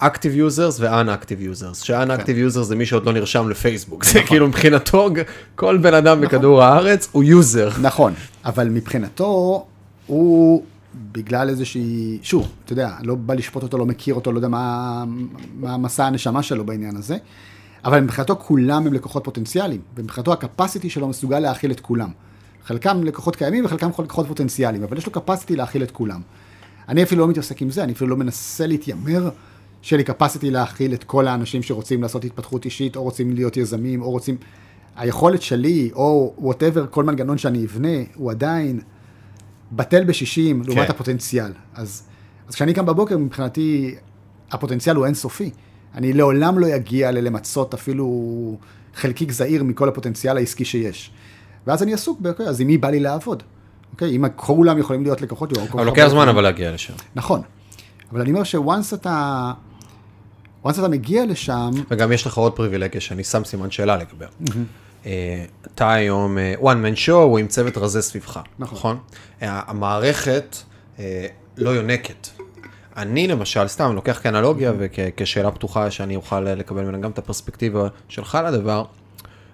Active 0.00 0.36
users 0.48 0.80
ו-Unactive 0.80 1.54
users, 1.54 1.84
ש-Unactive 1.84 2.52
users 2.52 2.62
זה 2.62 2.76
מי 2.76 2.86
שעוד 2.86 3.06
לא 3.06 3.12
נרשם 3.12 3.48
לפייסבוק, 3.48 4.04
זה 4.04 4.22
כאילו 4.26 4.48
מבחינתו 4.48 5.08
כל 5.54 5.76
בן 5.76 5.94
אדם 5.94 6.20
בכדור 6.20 6.62
הארץ 6.62 7.08
הוא 7.12 7.24
user. 7.24 7.70
נכון, 7.82 8.14
אבל 8.44 8.68
מבחינתו, 8.68 9.66
הוא 10.06 10.64
בגלל 11.12 11.48
איזושהי, 11.48 12.18
שוב, 12.22 12.52
אתה 12.64 12.72
יודע, 12.72 12.90
לא 13.02 13.14
בא 13.14 13.34
לשפוט 13.34 13.62
אותו, 13.62 13.78
לא 13.78 13.86
מכיר 13.86 14.14
אותו, 14.14 14.32
לא 14.32 14.38
יודע 14.38 14.48
מה, 14.48 15.04
מה 15.54 15.76
מסע 15.76 16.04
הנשמה 16.04 16.42
שלו 16.42 16.64
בעניין 16.64 16.96
הזה, 16.96 17.16
אבל 17.84 18.00
מבחינתו 18.00 18.36
כולם 18.36 18.86
הם 18.86 18.92
לקוחות 18.92 19.24
פוטנציאליים, 19.24 19.80
ומבחינתו 19.96 20.32
ה 20.32 20.38
capacity 20.38 20.90
שלו 20.90 21.08
מסוגל 21.08 21.38
להכיל 21.38 21.70
את 21.70 21.80
כולם. 21.80 22.10
חלקם 22.64 23.04
לקוחות 23.04 23.36
קיימים 23.36 23.64
וחלקם 23.64 23.88
לקוחות 23.98 24.26
פוטנציאליים, 24.26 24.82
אבל 24.82 24.98
יש 24.98 25.06
לו 25.06 25.12
capacity 25.12 25.56
להכיל 25.56 25.82
את 25.82 25.90
כולם. 25.90 26.20
אני 26.88 27.02
אפילו 27.02 27.20
לא 27.20 27.28
מתעסק 27.28 27.62
עם 27.62 27.70
זה, 27.70 27.84
אני 27.84 27.92
אפילו 27.92 28.10
לא 28.10 28.16
מנסה 28.16 28.66
להתיימר 28.66 29.30
שיהיה 29.82 30.02
לי 30.02 30.12
capacity 30.12 30.50
להכיל 30.50 30.94
את 30.94 31.04
כל 31.04 31.28
האנשים 31.28 31.62
שרוצים 31.62 32.02
לעשות 32.02 32.24
התפתחות 32.24 32.64
אישית, 32.64 32.96
או 32.96 33.02
רוצים 33.02 33.32
להיות 33.32 33.56
יזמים, 33.56 34.02
או 34.02 34.10
רוצים... 34.10 34.36
היכולת 34.96 35.42
שלי, 35.42 35.90
או 35.94 36.34
whatever, 36.38 36.86
כל 36.90 37.04
מנגנון 37.04 37.38
שאני 37.38 37.64
אבנה, 37.64 37.98
הוא 38.14 38.30
עדיין 38.30 38.80
בטל 39.72 40.04
בשישים 40.04 40.62
לעומת 40.62 40.86
כן. 40.86 40.90
הפוטנציאל. 40.90 41.52
אז, 41.74 42.02
אז 42.48 42.54
כשאני 42.54 42.74
קם 42.74 42.86
בבוקר, 42.86 43.18
מבחינתי, 43.18 43.94
הפוטנציאל 44.50 44.96
הוא 44.96 45.06
אינסופי. 45.06 45.50
אני 45.94 46.12
לעולם 46.12 46.58
לא 46.58 46.76
אגיע 46.76 47.10
למצות 47.10 47.74
אפילו 47.74 48.56
חלקיק 48.94 49.32
זעיר 49.32 49.64
מכל 49.64 49.88
הפוטנציאל 49.88 50.36
העסקי 50.36 50.64
שיש. 50.64 51.10
ואז 51.66 51.82
אני 51.82 51.94
עסוק, 51.94 52.20
אוקיי, 52.26 52.46
אז 52.46 52.60
עם 52.60 52.66
מי 52.66 52.78
בא 52.78 52.90
לי 52.90 53.00
לעבוד? 53.00 53.42
אוקיי, 53.92 54.16
אם 54.16 54.24
כולם 54.36 54.78
יכולים 54.78 55.02
להיות 55.02 55.22
לקוחות, 55.22 55.58
אבל 55.72 55.84
לוקח 55.84 56.06
זמן 56.06 56.28
אבל 56.28 56.42
להגיע 56.42 56.72
לשם. 56.72 56.94
נכון. 57.14 57.42
אבל 58.12 58.20
אני 58.20 58.30
אומר 58.30 58.44
ש 58.44 58.61
once 58.61 58.94
אתה, 58.94 59.52
once 60.64 60.70
אתה 60.70 60.88
מגיע 60.88 61.26
לשם, 61.26 61.70
וגם 61.90 62.12
יש 62.12 62.26
לך 62.26 62.38
עוד 62.38 62.52
פריבילגיה 62.52 63.00
שאני 63.00 63.24
שם 63.24 63.44
סימן 63.44 63.70
שאלה 63.70 63.96
לגביה. 63.96 64.28
אה, 65.06 65.44
אתה 65.74 65.92
היום 65.92 66.38
אה, 66.38 66.54
one 66.60 66.62
man 66.84 66.98
show 67.06 67.12
הוא 67.12 67.38
עם 67.38 67.46
צוות 67.46 67.78
רזה 67.78 68.02
סביבך, 68.02 68.40
נכון. 68.58 68.78
נכון? 68.78 68.98
אה, 69.42 69.62
המערכת 69.66 70.56
לא 71.56 71.70
יונקת. 71.70 72.28
אני 72.96 73.28
למשל, 73.28 73.68
סתם 73.68 73.94
לוקח 73.94 74.20
כאנלוגיה 74.22 74.72
וכשאלה 74.78 75.50
פתוחה 75.50 75.90
שאני 75.90 76.16
אוכל 76.16 76.40
לקבל 76.40 76.82
ממנה 76.82 76.98
גם 76.98 77.10
את 77.10 77.18
הפרספקטיבה 77.18 77.88
שלך 78.08 78.38
לדבר, 78.46 78.84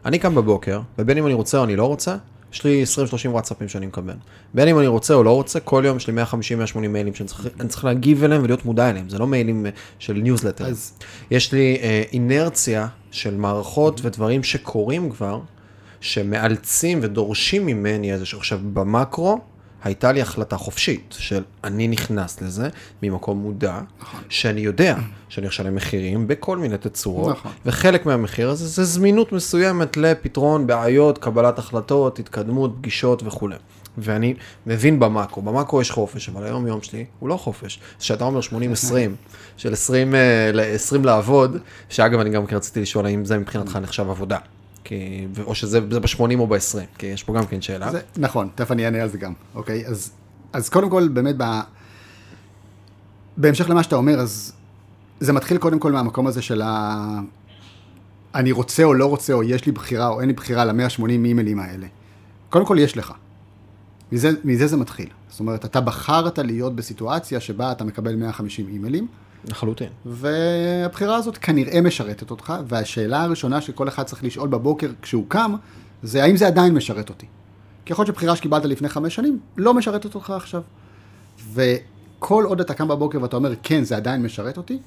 אני 0.04 0.18
קם 0.18 0.34
בבוקר, 0.34 0.80
ובין 0.98 1.18
אם 1.18 1.26
אני 1.26 1.34
רוצה 1.34 1.58
או 1.58 1.64
אני 1.64 1.76
לא 1.76 1.84
רוצה, 1.86 2.16
יש 2.52 2.64
לי 2.64 2.82
20-30 2.82 2.86
וואטסאפים 3.28 3.68
שאני 3.68 3.86
מקבל. 3.86 4.14
בין 4.54 4.68
אם 4.68 4.78
אני 4.78 4.86
רוצה 4.86 5.14
או 5.14 5.22
לא 5.24 5.30
רוצה, 5.30 5.60
כל 5.60 5.82
יום 5.86 5.96
יש 5.96 6.08
לי 6.08 6.22
150-180 6.22 6.34
מיילים 6.78 7.14
שאני 7.14 7.28
צריך, 7.28 7.48
צריך 7.68 7.84
להגיב 7.84 8.24
אליהם 8.24 8.42
ולהיות 8.44 8.64
מודע 8.64 8.90
אליהם, 8.90 9.08
זה 9.08 9.18
לא 9.18 9.26
מיילים 9.26 9.66
אה, 9.66 9.70
של 9.98 10.12
ניוזלטר. 10.12 10.66
אז- 10.66 10.92
יש 11.30 11.52
לי 11.52 11.78
אה, 11.82 12.02
אינרציה 12.12 12.86
של 13.10 13.36
מערכות 13.36 14.00
ודברים 14.04 14.42
שקורים 14.42 15.10
כבר, 15.10 15.40
שמאלצים 16.00 16.98
ודורשים 17.02 17.66
ממני 17.66 18.12
איזה, 18.12 18.24
עכשיו 18.36 18.58
במקרו, 18.72 19.38
הייתה 19.84 20.12
לי 20.12 20.22
החלטה 20.22 20.56
חופשית 20.56 21.14
של 21.18 21.42
אני 21.64 21.88
נכנס 21.88 22.40
לזה 22.42 22.68
ממקום 23.02 23.38
מודע, 23.38 23.80
שאני 24.28 24.60
יודע 24.60 24.96
שאני 25.28 25.48
אשלם 25.48 25.74
מחירים 25.74 26.28
בכל 26.28 26.58
מיני 26.58 26.78
תצורות, 26.78 27.36
נכון. 27.36 27.52
וחלק 27.66 28.06
מהמחיר 28.06 28.50
הזה 28.50 28.66
זה 28.66 28.84
זמינות 28.84 29.32
מסוימת 29.32 29.96
לפתרון 29.96 30.66
בעיות, 30.66 31.18
קבלת 31.18 31.58
החלטות, 31.58 32.18
התקדמות, 32.18 32.74
פגישות 32.78 33.22
וכולי. 33.22 33.56
ואני 33.98 34.34
מבין 34.66 35.00
במאקרו, 35.00 35.42
במאקרו 35.42 35.80
יש 35.80 35.90
חופש, 35.90 36.28
אבל 36.28 36.44
היום 36.44 36.66
יום 36.66 36.82
שלי 36.82 37.04
הוא 37.18 37.28
לא 37.28 37.36
חופש. 37.36 37.80
כשאתה 37.98 38.24
אומר 38.24 38.40
80-20, 38.40 38.52
של 39.56 39.72
20, 39.72 40.14
אה, 40.14 40.50
ל- 40.52 40.60
20 40.74 41.04
לעבוד, 41.04 41.56
שאגב 41.88 42.20
אני 42.20 42.30
גם 42.30 42.46
כן 42.46 42.56
רציתי 42.56 42.80
לשאול 42.80 43.06
האם 43.06 43.24
זה 43.24 43.38
מבחינתך 43.38 43.76
נחשב 43.76 44.10
עבודה. 44.10 44.38
כי, 44.84 45.26
או 45.44 45.54
שזה 45.54 45.80
זה 45.90 46.00
ב-80 46.00 46.38
או 46.38 46.46
ב-20, 46.46 46.98
כי 46.98 47.06
יש 47.06 47.24
פה 47.24 47.34
גם 47.34 47.46
כן 47.46 47.60
שאלה. 47.60 47.90
זה, 47.90 48.00
נכון, 48.16 48.48
תכף 48.54 48.70
אני 48.70 48.84
אענה 48.84 49.02
על 49.02 49.08
זה 49.08 49.18
גם, 49.18 49.32
אוקיי? 49.54 49.86
אז, 49.86 50.12
אז 50.52 50.68
קודם 50.68 50.90
כל, 50.90 51.08
באמת, 51.08 51.34
ב... 51.38 51.44
בהמשך 53.36 53.70
למה 53.70 53.82
שאתה 53.82 53.96
אומר, 53.96 54.20
אז 54.20 54.52
זה 55.20 55.32
מתחיל 55.32 55.58
קודם 55.58 55.78
כל 55.78 55.92
מהמקום 55.92 56.26
הזה 56.26 56.42
של 56.42 56.62
ה... 56.62 57.20
אני 58.34 58.52
רוצה 58.52 58.84
או 58.84 58.94
לא 58.94 59.06
רוצה, 59.06 59.32
או 59.32 59.42
יש 59.42 59.66
לי 59.66 59.72
בחירה 59.72 60.08
או 60.08 60.20
אין 60.20 60.28
לי 60.28 60.34
בחירה 60.34 60.64
ל-180 60.64 61.08
אימיילים 61.08 61.60
האלה. 61.60 61.86
קודם 62.50 62.66
כל, 62.66 62.76
יש 62.80 62.96
לך. 62.96 63.12
מזה, 64.12 64.30
מזה 64.44 64.66
זה 64.66 64.76
מתחיל. 64.76 65.08
זאת 65.28 65.40
אומרת, 65.40 65.64
אתה 65.64 65.80
בחרת 65.80 66.38
להיות 66.38 66.76
בסיטואציה 66.76 67.40
שבה 67.40 67.72
אתה 67.72 67.84
מקבל 67.84 68.16
150 68.16 68.68
אימיילים, 68.68 69.06
לחלוטין. 69.48 69.88
והבחירה 70.07 71.16
הזאת 71.16 71.38
כנראה 71.38 71.81
משרתת 71.81 72.31
אותך, 72.31 72.53
והשאלה 72.68 73.22
הראשונה 73.22 73.61
שכל 73.61 73.88
אחד 73.88 74.03
צריך 74.03 74.24
לשאול 74.24 74.48
בבוקר 74.48 74.90
כשהוא 75.03 75.24
קם, 75.29 75.55
זה 76.03 76.22
האם 76.22 76.37
זה 76.37 76.46
עדיין 76.46 76.74
משרת 76.74 77.09
אותי. 77.09 77.26
כי 77.85 77.92
יכול 77.92 78.03
להיות 78.03 78.14
שבחירה 78.14 78.37
שקיבלת 78.37 78.64
לפני 78.64 78.88
חמש 78.88 79.14
שנים, 79.14 79.38
לא 79.57 79.74
משרתת 79.74 80.14
אותך 80.14 80.31
עכשיו. 80.31 80.62
וכל 81.53 82.44
עוד 82.44 82.61
אתה 82.61 82.74
קם 82.74 82.88
בבוקר 82.88 83.22
ואתה 83.22 83.37
אומר, 83.37 83.55
כן, 83.62 83.85
זה 83.85 83.96
עדיין 83.96 84.22
משרת 84.22 84.57
אותי, 84.57 84.79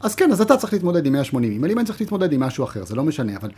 אז 0.00 0.14
כן, 0.14 0.32
אז 0.32 0.40
אתה 0.40 0.56
צריך 0.56 0.72
להתמודד 0.72 1.06
עם 1.06 1.12
180 1.12 1.52
אימיילים, 1.52 1.78
אני 1.78 1.86
צריך 1.86 2.00
להתמודד 2.00 2.32
עם 2.32 2.40
משהו 2.40 2.64
אחר, 2.64 2.84
זה 2.84 2.94
לא 2.94 3.04
משנה, 3.04 3.36
אבל 3.36 3.50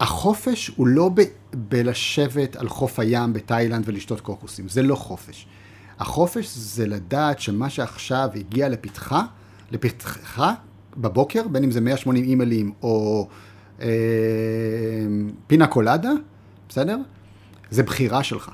החופש 0.00 0.70
הוא 0.76 0.86
לא 0.86 1.10
ב- 1.14 1.22
בלשבת 1.54 2.56
על 2.56 2.68
חוף 2.68 2.98
הים 2.98 3.32
בתאילנד 3.32 3.84
ולשתות 3.86 4.20
קוקוסים, 4.20 4.68
זה 4.68 4.82
לא 4.82 4.94
חופש. 4.94 5.46
החופש 5.98 6.56
זה 6.56 6.86
לדעת 6.86 7.40
שמה 7.40 7.70
שעכשיו 7.70 8.28
הגיע 8.34 8.68
לפתחך, 8.68 9.22
לפתחך 9.70 10.52
בבוקר, 10.96 11.48
בין 11.48 11.64
אם 11.64 11.70
זה 11.70 11.80
180 11.80 12.24
אימיילים 12.24 12.72
או 12.82 13.28
אה, 13.80 13.88
פינה 15.46 15.66
קולדה, 15.66 16.10
בסדר? 16.68 16.98
זה 17.70 17.82
בחירה 17.82 18.22
שלך. 18.22 18.50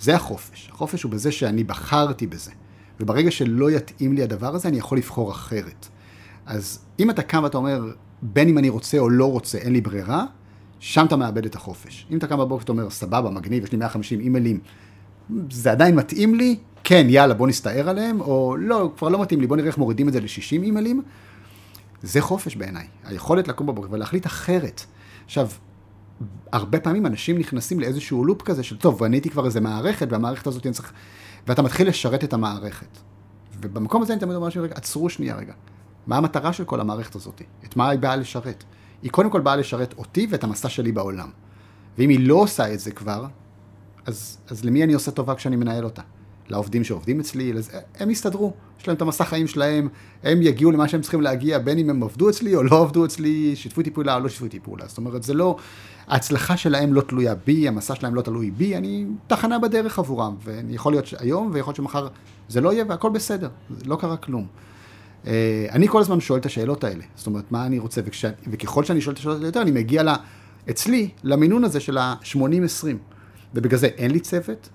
זה 0.00 0.14
החופש. 0.14 0.70
החופש 0.72 1.02
הוא 1.02 1.12
בזה 1.12 1.32
שאני 1.32 1.64
בחרתי 1.64 2.26
בזה. 2.26 2.50
וברגע 3.00 3.30
שלא 3.30 3.70
יתאים 3.70 4.12
לי 4.12 4.22
הדבר 4.22 4.54
הזה, 4.54 4.68
אני 4.68 4.78
יכול 4.78 4.98
לבחור 4.98 5.30
אחרת. 5.30 5.88
אז 6.46 6.84
אם 6.98 7.10
אתה 7.10 7.22
קם 7.22 7.42
ואתה 7.42 7.58
אומר, 7.58 7.92
בין 8.22 8.48
אם 8.48 8.58
אני 8.58 8.68
רוצה 8.68 8.98
או 8.98 9.10
לא 9.10 9.32
רוצה, 9.32 9.58
אין 9.58 9.72
לי 9.72 9.80
ברירה, 9.80 10.24
שם 10.80 11.06
אתה 11.06 11.16
מאבד 11.16 11.44
את 11.44 11.54
החופש. 11.54 12.06
אם 12.10 12.18
אתה 12.18 12.26
קם 12.26 12.38
בבוקר 12.38 12.60
ואתה 12.60 12.72
אומר, 12.72 12.90
סבבה, 12.90 13.30
מגניב, 13.30 13.64
יש 13.64 13.72
לי 13.72 13.78
150 13.78 14.20
אימיילים, 14.20 14.60
זה 15.50 15.72
עדיין 15.72 15.94
מתאים 15.94 16.34
לי? 16.34 16.56
כן, 16.84 17.06
יאללה, 17.08 17.34
בוא 17.34 17.48
נסתער 17.48 17.88
עליהם, 17.88 18.20
או 18.20 18.56
לא, 18.58 18.92
כבר 18.96 19.08
לא 19.08 19.22
מתאים 19.22 19.40
לי, 19.40 19.46
בוא 19.46 19.56
נראה 19.56 19.68
איך 19.68 19.78
מורידים 19.78 20.08
את 20.08 20.12
זה 20.12 20.20
ל-60 20.20 20.52
אימיילים. 20.52 21.02
זה 22.02 22.20
חופש 22.20 22.56
בעיניי. 22.56 22.86
היכולת 23.04 23.48
לקום 23.48 23.66
בבוקר 23.66 23.88
ולהחליט 23.90 24.26
אחרת. 24.26 24.84
עכשיו, 25.24 25.48
הרבה 26.52 26.80
פעמים 26.80 27.06
אנשים 27.06 27.38
נכנסים 27.38 27.80
לאיזשהו 27.80 28.24
לופ 28.24 28.42
כזה 28.42 28.62
של, 28.62 28.76
טוב, 28.76 28.98
בניתי 28.98 29.30
כבר 29.30 29.46
איזה 29.46 29.60
מערכת, 29.60 30.12
והמערכת 30.12 30.46
הזאת 30.46 30.66
אני 30.66 30.74
צריך... 30.74 30.92
ואתה 31.46 31.62
מתחיל 31.62 31.88
לשרת 31.88 32.24
את 32.24 32.32
המערכת. 32.32 32.98
ובמקום 33.60 34.02
הזה 34.02 34.12
אני 34.12 34.20
תמיד 34.20 34.34
אומר 34.34 34.44
לאנשים, 34.44 34.62
רגע, 34.62 34.74
עצרו 34.76 35.10
שנייה 35.10 35.36
רגע. 35.36 35.52
מה 36.06 36.16
המטרה 36.16 36.52
של 36.52 36.64
כל 36.64 36.80
המערכת 36.80 37.14
הזאת? 37.14 37.42
את 37.64 37.76
מה 37.76 37.88
היא 37.88 38.00
באה 38.00 38.16
לשרת? 38.16 38.64
היא 39.02 39.10
קודם 39.10 39.30
כל 39.30 39.40
באה 39.40 39.56
לשרת 39.56 39.94
אותי 39.98 40.26
ואת 40.30 40.44
המסע 40.44 40.68
שלי 40.68 40.92
בעולם. 40.92 41.30
ואם 41.98 42.08
היא 42.08 42.28
לא 42.28 42.34
עושה 42.34 42.74
את 42.74 42.80
זה 42.80 42.90
כבר, 42.90 43.26
אז, 44.06 44.38
אז 44.48 44.64
למי 44.64 44.84
אני 44.84 44.92
עושה 44.92 45.10
טובה 45.10 45.34
כשאני 45.34 45.56
מנהל 45.56 45.84
אותה? 45.84 46.02
לעובדים 46.50 46.84
שעובדים 46.84 47.20
אצלי, 47.20 47.52
לזה, 47.52 47.72
הם 47.98 48.10
יסתדרו, 48.10 48.52
יש 48.80 48.88
להם 48.88 48.96
את 48.96 49.02
המסע 49.02 49.24
חיים 49.24 49.46
שלהם, 49.46 49.88
הם 50.22 50.42
יגיעו 50.42 50.70
למה 50.70 50.88
שהם 50.88 51.00
צריכים 51.00 51.20
להגיע, 51.20 51.58
בין 51.58 51.78
אם 51.78 51.90
הם 51.90 52.02
עבדו 52.02 52.30
אצלי 52.30 52.54
או 52.54 52.62
לא 52.62 52.82
עבדו 52.82 53.04
אצלי, 53.04 53.56
שיתפו 53.56 53.80
איתי 53.80 53.90
פעולה 53.90 54.14
או 54.14 54.20
לא 54.20 54.28
שיתפו 54.28 54.44
איתי 54.44 54.60
פעולה. 54.60 54.84
זאת 54.88 54.98
אומרת, 54.98 55.22
זה 55.22 55.34
לא, 55.34 55.56
ההצלחה 56.08 56.56
שלהם 56.56 56.94
לא 56.94 57.00
תלויה 57.00 57.34
בי, 57.34 57.68
המסע 57.68 57.94
שלהם 57.94 58.14
לא 58.14 58.22
תלוי 58.22 58.50
בי, 58.50 58.76
אני 58.76 59.04
תחנה 59.26 59.58
בדרך 59.58 59.98
עבורם, 59.98 60.36
ויכול 60.44 60.92
להיות 60.92 61.06
שהיום 61.06 61.50
ויכול 61.52 61.70
להיות 61.70 61.76
שמחר 61.76 62.08
זה 62.48 62.60
לא 62.60 62.72
יהיה 62.72 62.84
והכל 62.88 63.10
בסדר, 63.10 63.48
לא 63.86 63.96
קרה 63.96 64.16
כלום. 64.16 64.46
אה, 65.26 65.66
אני 65.70 65.88
כל 65.88 66.00
הזמן 66.00 66.20
שואל 66.20 66.40
את 66.40 66.46
השאלות 66.46 66.84
האלה, 66.84 67.04
זאת 67.16 67.26
אומרת, 67.26 67.52
מה 67.52 67.66
אני 67.66 67.78
רוצה, 67.78 68.00
וכש, 68.04 68.24
וככל 68.50 68.84
שאני 68.84 69.00
שואל 69.00 69.14
את 69.14 69.18
השאלות 69.18 69.36
האלה 69.36 69.48
יותר, 69.48 69.62
אני 69.62 69.70
מגיע 69.70 70.02
לה, 70.02 70.16
אצלי, 70.70 71.08
למינון 71.24 71.64
הזה 71.64 71.80
של 71.80 71.98
ה-80-20. 71.98 72.96
ובגלל 73.54 73.78
זה 73.78 73.86
אין 73.86 74.10
לי 74.10 74.20
צוות, 74.20 74.68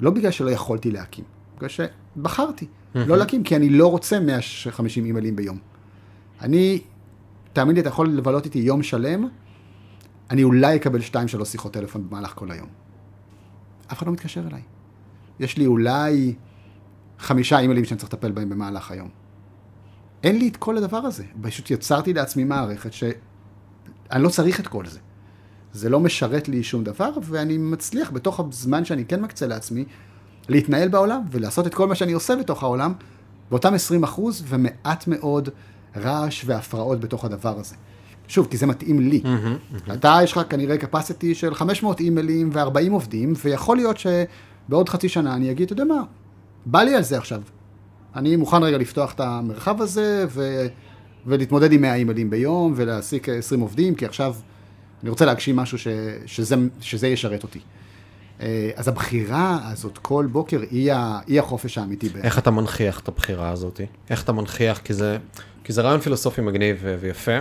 לא 0.00 0.10
בגלל 0.10 0.30
שלא 0.30 0.50
יכולתי 0.50 0.90
להקים, 0.90 1.24
בגלל 1.56 1.68
שבחרתי 1.68 2.66
לא 2.94 3.18
להקים, 3.18 3.42
כי 3.42 3.56
אני 3.56 3.70
לא 3.70 3.90
רוצה 3.90 4.20
150 4.20 5.04
אימיילים 5.04 5.36
ביום. 5.36 5.58
אני, 6.40 6.82
תאמין 7.52 7.74
לי, 7.74 7.80
אתה 7.80 7.88
יכול 7.88 8.08
לבלות 8.08 8.44
איתי 8.44 8.58
יום 8.58 8.82
שלם, 8.82 9.28
אני 10.30 10.44
אולי 10.44 10.76
אקבל 10.76 11.00
2-3 11.40 11.44
שיחות 11.44 11.72
טלפון 11.72 12.10
במהלך 12.10 12.32
כל 12.34 12.50
היום. 12.50 12.68
אף 13.92 13.98
אחד 13.98 14.06
לא 14.06 14.12
מתקשר 14.12 14.46
אליי. 14.46 14.62
יש 15.40 15.58
לי 15.58 15.66
אולי 15.66 16.34
חמישה 17.18 17.58
אימיילים 17.58 17.84
שאני 17.84 17.98
צריך 17.98 18.12
לטפל 18.12 18.32
בהם 18.32 18.48
במהלך 18.48 18.90
היום. 18.90 19.08
אין 20.22 20.38
לי 20.38 20.48
את 20.48 20.56
כל 20.56 20.76
הדבר 20.76 20.96
הזה. 20.96 21.24
פשוט 21.42 21.70
יצרתי 21.70 22.12
לעצמי 22.12 22.44
מערכת 22.44 22.92
שאני 22.92 23.12
לא 24.22 24.28
צריך 24.28 24.60
את 24.60 24.66
כל 24.66 24.86
זה. 24.86 24.98
זה 25.72 25.88
לא 25.88 26.00
משרת 26.00 26.48
לי 26.48 26.62
שום 26.62 26.84
דבר, 26.84 27.10
ואני 27.22 27.58
מצליח 27.58 28.10
בתוך 28.10 28.40
הזמן 28.40 28.84
שאני 28.84 29.04
כן 29.04 29.22
מקצה 29.22 29.46
לעצמי, 29.46 29.84
להתנהל 30.48 30.88
בעולם 30.88 31.22
ולעשות 31.30 31.66
את 31.66 31.74
כל 31.74 31.88
מה 31.88 31.94
שאני 31.94 32.12
עושה 32.12 32.36
בתוך 32.36 32.62
העולם, 32.62 32.92
באותם 33.50 33.74
20 33.74 34.02
אחוז 34.02 34.44
ומעט 34.48 35.06
מאוד 35.06 35.48
רעש 35.96 36.42
והפרעות 36.46 37.00
בתוך 37.00 37.24
הדבר 37.24 37.58
הזה. 37.58 37.74
שוב, 38.28 38.46
כי 38.50 38.56
זה 38.56 38.66
מתאים 38.66 39.00
לי. 39.00 39.22
אתה, 39.92 40.18
יש 40.22 40.32
לך 40.32 40.40
כנראה 40.48 40.76
capacity 40.76 41.34
של 41.34 41.54
500 41.54 42.00
אימיילים 42.00 42.50
ו-40 42.52 42.90
עובדים, 42.90 43.32
ויכול 43.44 43.76
להיות 43.76 43.96
שבעוד 43.98 44.88
חצי 44.88 45.08
שנה 45.08 45.34
אני 45.34 45.50
אגיד, 45.50 45.64
אתה 45.64 45.72
יודע 45.72 45.84
מה, 45.84 46.02
בא 46.66 46.82
לי 46.82 46.94
על 46.94 47.02
זה 47.02 47.18
עכשיו. 47.18 47.42
אני 48.16 48.36
מוכן 48.36 48.62
רגע 48.62 48.78
לפתוח 48.78 49.12
את 49.12 49.20
המרחב 49.20 49.82
הזה 49.82 50.24
ו... 50.28 50.66
ולהתמודד 51.26 51.72
עם 51.72 51.80
100 51.80 51.94
אימיילים 51.94 52.30
ביום 52.30 52.72
ולהעסיק 52.76 53.28
20 53.28 53.60
עובדים, 53.60 53.94
כי 53.94 54.06
עכשיו 54.06 54.34
אני 55.02 55.10
רוצה 55.10 55.24
להגשים 55.24 55.56
משהו 55.56 55.78
ש... 55.78 55.86
שזה, 56.26 56.56
שזה 56.80 57.08
ישרת 57.08 57.42
אותי. 57.42 57.60
אה, 58.42 58.70
אז 58.76 58.88
הבחירה 58.88 59.58
הזאת 59.62 59.98
כל 59.98 60.26
בוקר 60.32 60.60
היא, 60.70 60.92
ה, 60.92 61.20
היא 61.26 61.40
החופש 61.40 61.78
האמיתי 61.78 62.08
בעצם. 62.08 62.24
איך 62.24 62.38
אתה 62.38 62.50
מנכיח 62.50 63.00
את 63.00 63.08
הבחירה 63.08 63.50
הזאת? 63.50 63.80
איך 64.10 64.24
אתה 64.24 64.32
מנכיח? 64.32 64.78
כי 64.78 64.94
זה, 64.94 65.18
כי 65.64 65.72
זה 65.72 65.82
רעיון 65.82 66.00
פילוסופי 66.00 66.40
מגניב 66.40 66.78
ו- 66.80 66.96
ויפה, 67.00 67.38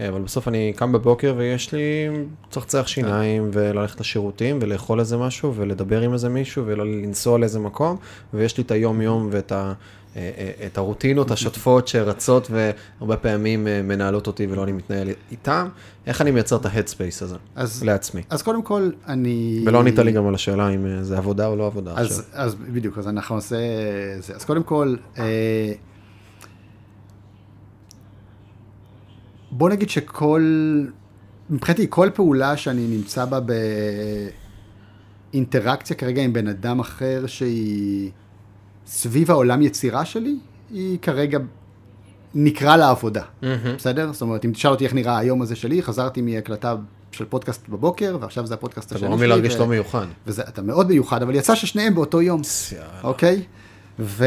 אה, 0.00 0.08
אבל 0.08 0.20
בסוף 0.20 0.48
אני 0.48 0.72
קם 0.76 0.92
בבוקר 0.92 1.34
ויש 1.36 1.72
לי 1.72 2.08
צחצח 2.50 2.86
שיניים 2.86 3.50
וללכת 3.52 4.00
לשירותים 4.00 4.58
ולאכול 4.62 5.00
איזה 5.00 5.16
משהו 5.16 5.54
ולדבר 5.54 6.00
עם 6.00 6.12
איזה 6.12 6.28
מישהו 6.28 6.66
ולנסוע 6.66 7.38
לאיזה 7.38 7.58
מקום, 7.58 7.96
ויש 8.34 8.56
לי 8.56 8.62
את 8.64 8.70
היום-יום 8.70 9.28
ואת 9.30 9.52
ה... 9.52 9.72
אה, 10.16 10.30
אה, 10.38 10.66
את 10.66 10.78
הרוטינות 10.78 11.30
השוטפות 11.30 11.88
שרצות 11.88 12.50
והרבה 12.50 13.16
פעמים 13.16 13.68
אה, 13.68 13.82
מנהלות 13.82 14.26
אותי 14.26 14.46
ולא 14.46 14.64
אני 14.64 14.72
מתנהל 14.72 15.08
איתם, 15.30 15.68
איך 16.06 16.20
אני 16.20 16.30
מייצר 16.30 16.56
את 16.56 16.66
ה 16.66 16.72
headspace 16.72 17.22
הזה 17.22 17.36
אז, 17.54 17.84
לעצמי. 17.84 18.22
אז 18.30 18.42
קודם 18.42 18.62
כל, 18.62 18.90
אני... 19.08 19.62
ולא 19.66 19.80
ענית 19.80 19.98
לי 19.98 20.12
גם 20.12 20.26
על 20.26 20.34
השאלה 20.34 20.68
אם 20.68 21.02
זה 21.02 21.18
עבודה 21.18 21.46
או 21.46 21.56
לא 21.56 21.66
עבודה 21.66 21.92
אז, 21.96 22.18
עכשיו. 22.20 22.24
אז 22.32 22.54
בדיוק, 22.54 22.98
אז 22.98 23.08
אנחנו 23.08 23.34
נעשה... 23.34 23.56
זה. 24.20 24.34
אז 24.34 24.44
קודם 24.44 24.62
כל, 24.62 24.96
אה, 25.18 25.72
בוא 29.50 29.68
נגיד 29.68 29.90
שכל... 29.90 30.42
מבחינתי, 31.50 31.86
כל 31.90 32.10
פעולה 32.14 32.56
שאני 32.56 32.86
נמצא 32.86 33.24
בה 33.24 33.38
באינטראקציה 35.32 35.96
כרגע 35.96 36.22
עם 36.22 36.32
בן 36.32 36.48
אדם 36.48 36.80
אחר 36.80 37.26
שהיא 37.26 38.10
סביב 38.86 39.30
העולם 39.30 39.62
יצירה 39.62 40.04
שלי, 40.04 40.38
היא 40.70 40.98
כרגע 41.02 41.38
נקרא 42.34 42.76
לה 42.76 42.90
עבודה, 42.90 43.22
מהמם. 43.42 43.76
בסדר? 43.76 44.12
זאת 44.12 44.22
אומרת, 44.22 44.44
אם 44.44 44.52
תשאל 44.52 44.70
אותי 44.70 44.84
איך 44.84 44.94
נראה 44.94 45.18
היום 45.18 45.42
הזה 45.42 45.56
שלי, 45.56 45.82
חזרתי 45.82 46.22
מהקלטה 46.22 46.76
של 47.12 47.24
פודקאסט 47.24 47.68
בבוקר, 47.68 48.18
ועכשיו 48.20 48.46
זה 48.46 48.54
הפודקאסט 48.54 48.86
אתה 48.86 48.94
השני 48.94 49.08
גורם 49.08 49.20
לי 49.20 49.26
להרגיש 49.26 49.56
לא 49.56 49.66
מיוחד. 49.66 50.06
וזה, 50.26 50.42
אתה 50.42 50.62
מאוד 50.62 50.88
מיוחד, 50.88 51.22
אבל 51.22 51.34
יצא 51.34 51.54
ששניהם 51.54 51.94
באותו 51.94 52.22
יום. 52.22 52.40
אוקיי? 53.04 53.42
ו... 53.98 54.24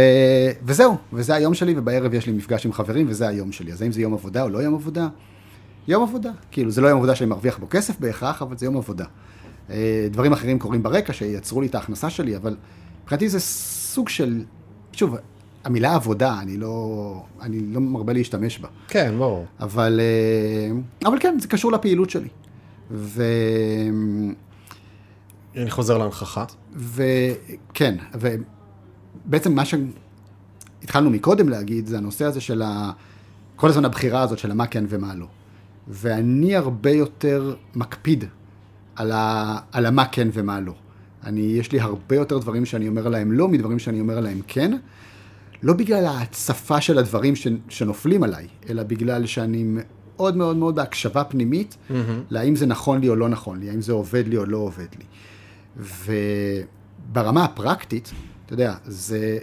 וזהו, 0.65 0.97
וזה 1.13 1.35
היום 1.35 1.53
שלי, 1.53 1.73
ובערב 1.77 2.13
יש 2.13 2.27
לי 2.27 2.33
מפגש 2.33 2.65
עם 2.65 2.73
חברים, 2.73 3.05
וזה 3.09 3.27
היום 3.27 3.51
שלי. 3.51 3.71
אז 3.71 3.81
האם 3.81 3.91
זה 3.91 4.01
יום 4.01 4.13
עבודה 4.13 4.43
או 4.43 4.49
לא 4.49 4.57
יום 4.57 4.73
עבודה? 4.73 5.07
יום 5.87 6.03
עבודה. 6.03 6.31
כאילו, 6.51 6.71
זה 6.71 6.81
לא 6.81 6.87
יום 6.87 6.97
עבודה 6.97 7.15
שאני 7.15 7.29
מרוויח 7.29 7.57
בו 7.57 7.67
כסף 7.69 7.99
בהכרח, 7.99 8.41
אבל 8.41 8.57
זה 8.57 8.65
יום 8.65 8.77
עבודה. 8.77 9.05
אה, 9.69 10.07
דברים 10.11 10.33
אחרים 10.33 10.59
קורים 10.59 10.83
ברקע 10.83 11.13
שייצרו 11.13 11.61
לי 11.61 11.67
את 11.67 11.75
ההכנסה 11.75 12.09
שלי, 12.09 12.35
אבל 12.35 12.55
מבחינתי 13.03 13.29
זה 13.29 13.39
סוג 13.95 14.09
של, 14.09 14.43
שוב, 14.93 15.15
המילה 15.63 15.95
עבודה, 15.95 16.39
אני 16.41 16.57
לא, 16.57 17.23
אני 17.41 17.59
לא 17.59 17.81
מרבה 17.81 18.13
להשתמש 18.13 18.59
בה. 18.59 18.67
כן, 18.87 19.13
ברור. 19.17 19.45
אבל, 19.59 19.99
אה, 19.99 21.07
אבל 21.09 21.17
כן, 21.19 21.37
זה 21.39 21.47
קשור 21.47 21.71
לפעילות 21.71 22.09
שלי. 22.09 22.27
ו... 22.91 23.23
אני 25.57 25.71
חוזר 25.71 25.97
להנכחה. 25.97 26.45
וכן, 26.75 27.95
ובעצם 29.25 29.55
מה 29.55 29.63
שהתחלנו 29.65 31.09
מקודם 31.09 31.49
להגיד, 31.49 31.87
זה 31.87 31.97
הנושא 31.97 32.25
הזה 32.25 32.41
של 32.41 32.61
ה... 32.61 32.91
כל 33.55 33.69
הזמן 33.69 33.85
הבחירה 33.85 34.21
הזאת 34.21 34.39
של 34.39 34.53
מה 34.53 34.67
כן 34.67 34.85
ומה 34.89 35.15
לא. 35.15 35.27
ואני 35.87 36.55
הרבה 36.55 36.91
יותר 36.91 37.55
מקפיד 37.75 38.23
על, 38.95 39.11
ה... 39.11 39.57
על 39.71 39.85
המה 39.85 40.05
כן 40.05 40.27
ומה 40.33 40.59
לא. 40.59 40.73
אני, 41.25 41.41
יש 41.41 41.71
לי 41.71 41.79
הרבה 41.79 42.15
יותר 42.15 42.37
דברים 42.37 42.65
שאני 42.65 42.87
אומר 42.87 43.07
עליהם 43.07 43.31
לא, 43.31 43.47
מדברים 43.47 43.79
שאני 43.79 43.99
אומר 43.99 44.17
עליהם 44.17 44.41
כן. 44.47 44.77
לא 45.63 45.73
בגלל 45.73 46.05
ההצפה 46.05 46.81
של 46.81 46.97
הדברים 46.97 47.35
ש... 47.35 47.47
שנופלים 47.69 48.23
עליי, 48.23 48.47
אלא 48.69 48.83
בגלל 48.83 49.25
שאני 49.25 49.63
מאוד 49.67 50.37
מאוד 50.37 50.57
מאוד 50.57 50.75
בהקשבה 50.75 51.23
פנימית, 51.23 51.77
להאם 52.29 52.55
זה 52.55 52.65
נכון 52.65 53.01
לי 53.01 53.09
או 53.09 53.15
לא 53.15 53.29
נכון 53.29 53.59
לי, 53.59 53.69
האם 53.69 53.81
זה 53.81 53.93
עובד 53.93 54.27
לי 54.27 54.37
או 54.37 54.45
לא 54.45 54.57
עובד 54.57 54.87
לי. 54.99 55.05
וברמה 57.11 57.43
הפרקטית, 57.45 58.11
אתה 58.45 58.53
יודע, 58.53 58.73
זה, 58.85 59.37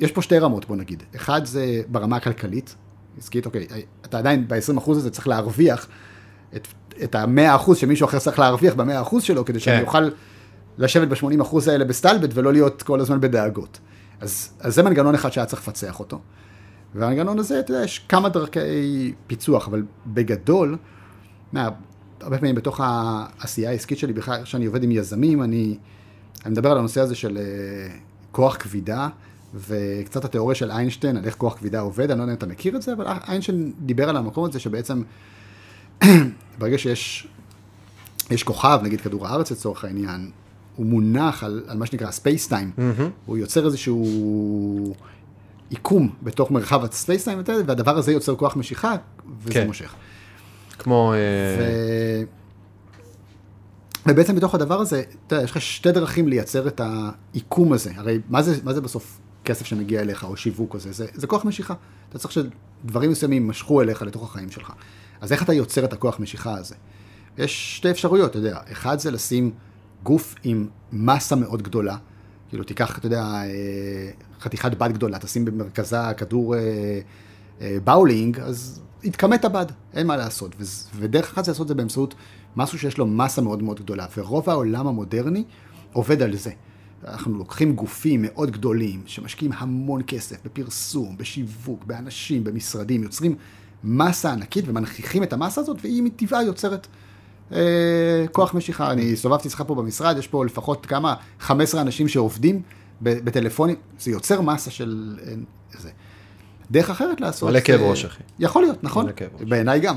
יש 0.00 0.12
פה 0.12 0.22
שתי 0.22 0.38
רמות, 0.38 0.64
בוא 0.64 0.76
נגיד. 0.76 1.02
אחד 1.16 1.44
זה 1.44 1.82
ברמה 1.88 2.16
הכלכלית, 2.16 2.74
עסקית, 3.18 3.46
אוקיי, 3.46 3.66
אתה 4.04 4.18
עדיין 4.18 4.48
ב-20% 4.48 4.90
הזה 4.90 5.10
צריך 5.10 5.28
להרוויח 5.28 5.88
את, 6.56 6.68
את 7.04 7.14
ה-100% 7.14 7.74
שמישהו 7.74 8.06
אחר 8.06 8.18
צריך 8.18 8.38
להרוויח 8.38 8.74
ב-100% 8.74 9.20
שלו, 9.20 9.44
כדי 9.44 9.60
שאני 9.60 9.78
כן. 9.78 9.86
אוכל 9.86 10.08
לשבת 10.78 11.08
ב-80% 11.08 11.56
האלה 11.70 11.84
בסטלבט 11.84 12.30
ולא 12.34 12.52
להיות 12.52 12.82
כל 12.82 13.00
הזמן 13.00 13.20
בדאגות. 13.20 13.78
אז, 14.20 14.50
אז 14.60 14.74
זה 14.74 14.82
מנגנון 14.82 15.14
אחד 15.14 15.32
שהיה 15.32 15.46
צריך 15.46 15.62
לפצח 15.62 16.00
אותו. 16.00 16.20
והמנגנון 16.94 17.38
הזה, 17.38 17.60
אתה 17.60 17.72
יודע, 17.72 17.84
יש 17.84 17.98
כמה 18.08 18.28
דרכי 18.28 19.12
פיצוח, 19.26 19.68
אבל 19.68 19.82
בגדול, 20.06 20.76
מה, 21.52 21.68
הרבה 22.20 22.38
פעמים 22.38 22.54
בתוך 22.54 22.80
העשייה 22.82 23.70
העסקית 23.70 23.98
שלי, 23.98 24.12
בכלל, 24.12 24.42
כשאני 24.42 24.66
עובד 24.66 24.82
עם 24.82 24.90
יזמים, 24.90 25.42
אני, 25.42 25.76
אני 26.44 26.52
מדבר 26.52 26.70
על 26.70 26.78
הנושא 26.78 27.00
הזה 27.00 27.14
של 27.14 27.38
אה, 27.38 27.94
כוח 28.32 28.56
כבידה, 28.56 29.08
וקצת 29.54 30.24
התיאוריה 30.24 30.54
של 30.54 30.70
איינשטיין, 30.70 31.16
על 31.16 31.24
איך 31.24 31.34
כוח 31.34 31.58
כבידה 31.58 31.80
עובד, 31.80 32.10
אני 32.10 32.18
לא 32.18 32.22
יודע 32.22 32.32
אם 32.32 32.38
אתה 32.38 32.46
מכיר 32.46 32.76
את 32.76 32.82
זה, 32.82 32.92
אבל 32.92 33.06
איינשטיין 33.28 33.72
דיבר 33.78 34.08
על 34.08 34.16
המקום 34.16 34.44
הזה 34.44 34.60
שבעצם, 34.60 35.02
ברגע 36.58 36.78
שיש 36.78 37.28
יש 38.30 38.42
כוכב, 38.42 38.80
נגיד 38.82 39.00
כדור 39.00 39.26
הארץ 39.26 39.52
לצורך 39.52 39.84
העניין, 39.84 40.30
הוא 40.80 40.86
מונח 40.86 41.44
על, 41.44 41.62
על 41.66 41.78
מה 41.78 41.86
שנקרא 41.86 42.10
ספייסטיים, 42.10 42.70
mm-hmm. 42.76 43.02
הוא 43.26 43.36
יוצר 43.36 43.66
איזשהו 43.66 44.94
עיקום 45.70 46.10
בתוך 46.22 46.50
מרחב 46.50 46.84
הספייסטיים, 46.84 47.42
והדבר 47.66 47.98
הזה 47.98 48.12
יוצר 48.12 48.36
כוח 48.36 48.56
משיכה, 48.56 48.96
וזה 49.42 49.54
כן. 49.54 49.66
מושך. 49.66 49.94
כמו... 50.78 51.12
ו... 51.16 51.60
אה, 51.60 52.22
ובעצם 54.08 54.36
בתוך 54.36 54.54
הדבר 54.54 54.80
הזה, 54.80 55.02
אתה 55.26 55.34
יודע, 55.34 55.44
יש 55.44 55.50
לך 55.50 55.60
שתי 55.60 55.92
דרכים 55.92 56.28
לייצר 56.28 56.68
את 56.68 56.80
העיקום 56.80 57.72
הזה. 57.72 57.90
הרי 57.96 58.18
מה 58.28 58.42
זה, 58.42 58.56
מה 58.64 58.72
זה 58.72 58.80
בסוף 58.80 59.18
כסף 59.44 59.66
שמגיע 59.66 60.00
אליך, 60.00 60.24
או 60.24 60.36
שיווק 60.36 60.76
כזה? 60.76 60.92
זה, 60.92 61.06
זה 61.14 61.26
כוח 61.26 61.44
משיכה. 61.44 61.74
אתה 62.08 62.18
צריך 62.18 62.34
שדברים 62.34 63.10
מסוימים 63.10 63.42
יימשכו 63.42 63.82
אליך 63.82 64.02
לתוך 64.02 64.22
החיים 64.22 64.50
שלך. 64.50 64.72
אז 65.20 65.32
איך 65.32 65.42
אתה 65.42 65.52
יוצר 65.52 65.84
את 65.84 65.92
הכוח 65.92 66.20
משיכה 66.20 66.58
הזה? 66.58 66.74
יש 67.38 67.76
שתי 67.76 67.90
אפשרויות, 67.90 68.30
אתה 68.30 68.38
יודע. 68.38 68.58
אחד 68.72 68.98
זה 68.98 69.10
לשים 69.10 69.50
גוף 70.02 70.34
עם 70.44 70.68
מסה 70.92 71.36
מאוד 71.36 71.62
גדולה. 71.62 71.96
כאילו, 72.48 72.64
תיקח, 72.64 72.98
אתה 72.98 73.06
יודע, 73.06 73.22
אה, 73.22 74.10
חתיכת 74.40 74.74
בד 74.78 74.92
גדולה, 74.92 75.18
תשים 75.18 75.44
במרכזה 75.44 75.96
כדור 76.16 76.56
אה, 76.56 76.60
אה, 77.60 77.76
באולינג, 77.84 78.40
אז 78.40 78.80
יתכמת 79.02 79.44
הבד, 79.44 79.66
אין 79.94 80.06
מה 80.06 80.16
לעשות. 80.16 80.54
ודרך 80.94 81.32
אחת 81.32 81.44
זה 81.44 81.50
לעשות 81.50 81.64
את 81.64 81.68
זה 81.68 81.74
באמצעות 81.74 82.14
משהו 82.56 82.78
שיש 82.78 82.98
לו 82.98 83.06
מסה 83.06 83.42
מאוד 83.42 83.62
מאוד 83.62 83.80
גדולה. 83.80 84.06
ורוב 84.16 84.50
העולם 84.50 84.86
המודרני 84.86 85.44
עובד 85.92 86.22
על 86.22 86.36
זה. 86.36 86.50
אנחנו 87.04 87.38
לוקחים 87.38 87.74
גופים 87.74 88.22
מאוד 88.22 88.50
גדולים, 88.50 89.02
שמשקיעים 89.06 89.52
המון 89.56 90.02
כסף 90.06 90.36
בפרסום, 90.44 91.16
בשיווק, 91.16 91.84
באנשים, 91.84 92.44
במשרדים, 92.44 93.02
יוצרים 93.02 93.34
מסה 93.84 94.32
ענקית 94.32 94.64
ומנכיחים 94.68 95.22
את 95.22 95.32
המסה 95.32 95.60
הזאת, 95.60 95.78
והיא 95.82 96.02
מטבעה 96.02 96.42
יוצרת 96.42 96.86
כוח 98.32 98.54
משיכה. 98.54 98.90
אני 98.90 99.12
הסתובבתי 99.12 99.48
אצלך 99.48 99.62
פה 99.66 99.74
במשרד, 99.74 100.18
יש 100.18 100.28
פה 100.28 100.44
לפחות 100.44 100.86
כמה, 100.86 101.14
15 101.40 101.80
אנשים 101.80 102.08
שעובדים 102.08 102.62
בטלפונים, 103.02 103.76
זה 104.00 104.10
יוצר 104.10 104.40
מסה 104.40 104.70
של... 104.70 105.18
אה, 105.26 105.32
זה. 105.78 105.90
דרך 106.70 106.90
אחרת 106.90 107.20
לעשות... 107.20 107.50
מלא 107.50 107.60
כאב 107.60 107.80
ראש, 107.80 108.04
אחי. 108.04 108.22
יכול 108.38 108.62
להיות, 108.62 108.84
נכון? 108.84 109.04
מלא 109.04 109.12
כאב 109.12 109.28
ראש. 109.34 109.48
בעיניי 109.48 109.80
גם. 109.80 109.96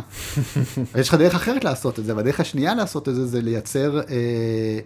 יש 1.00 1.10
לך 1.10 1.16
דרך 1.16 1.36
אחרת 1.36 1.64
לעשות 1.64 2.00
את 2.00 2.06
זה, 2.06 2.16
והדרך 2.16 2.40
השנייה 2.40 2.76
לעשות 2.76 3.10
את 3.10 3.16
זה, 3.16 3.26
זה 3.26 3.42
לייצר, 3.42 4.00
אה, 4.00 4.80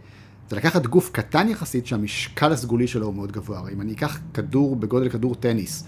זה 0.50 0.56
לקחת 0.56 0.86
גוף 0.86 1.10
קטן 1.12 1.50
יחסית, 1.50 1.88
שהמשקל 1.88 2.52
הסגולי 2.52 2.88
שלו 2.88 3.06
הוא 3.06 3.16
מאוד 3.16 3.32
גבוה. 3.32 3.58
הרי 3.58 3.74
אם 3.74 3.82
אני 3.82 3.94
אקח 3.94 4.20
כדור 4.34 4.76
בגודל 4.76 5.10
כדור 5.10 5.36
טניס, 5.36 5.84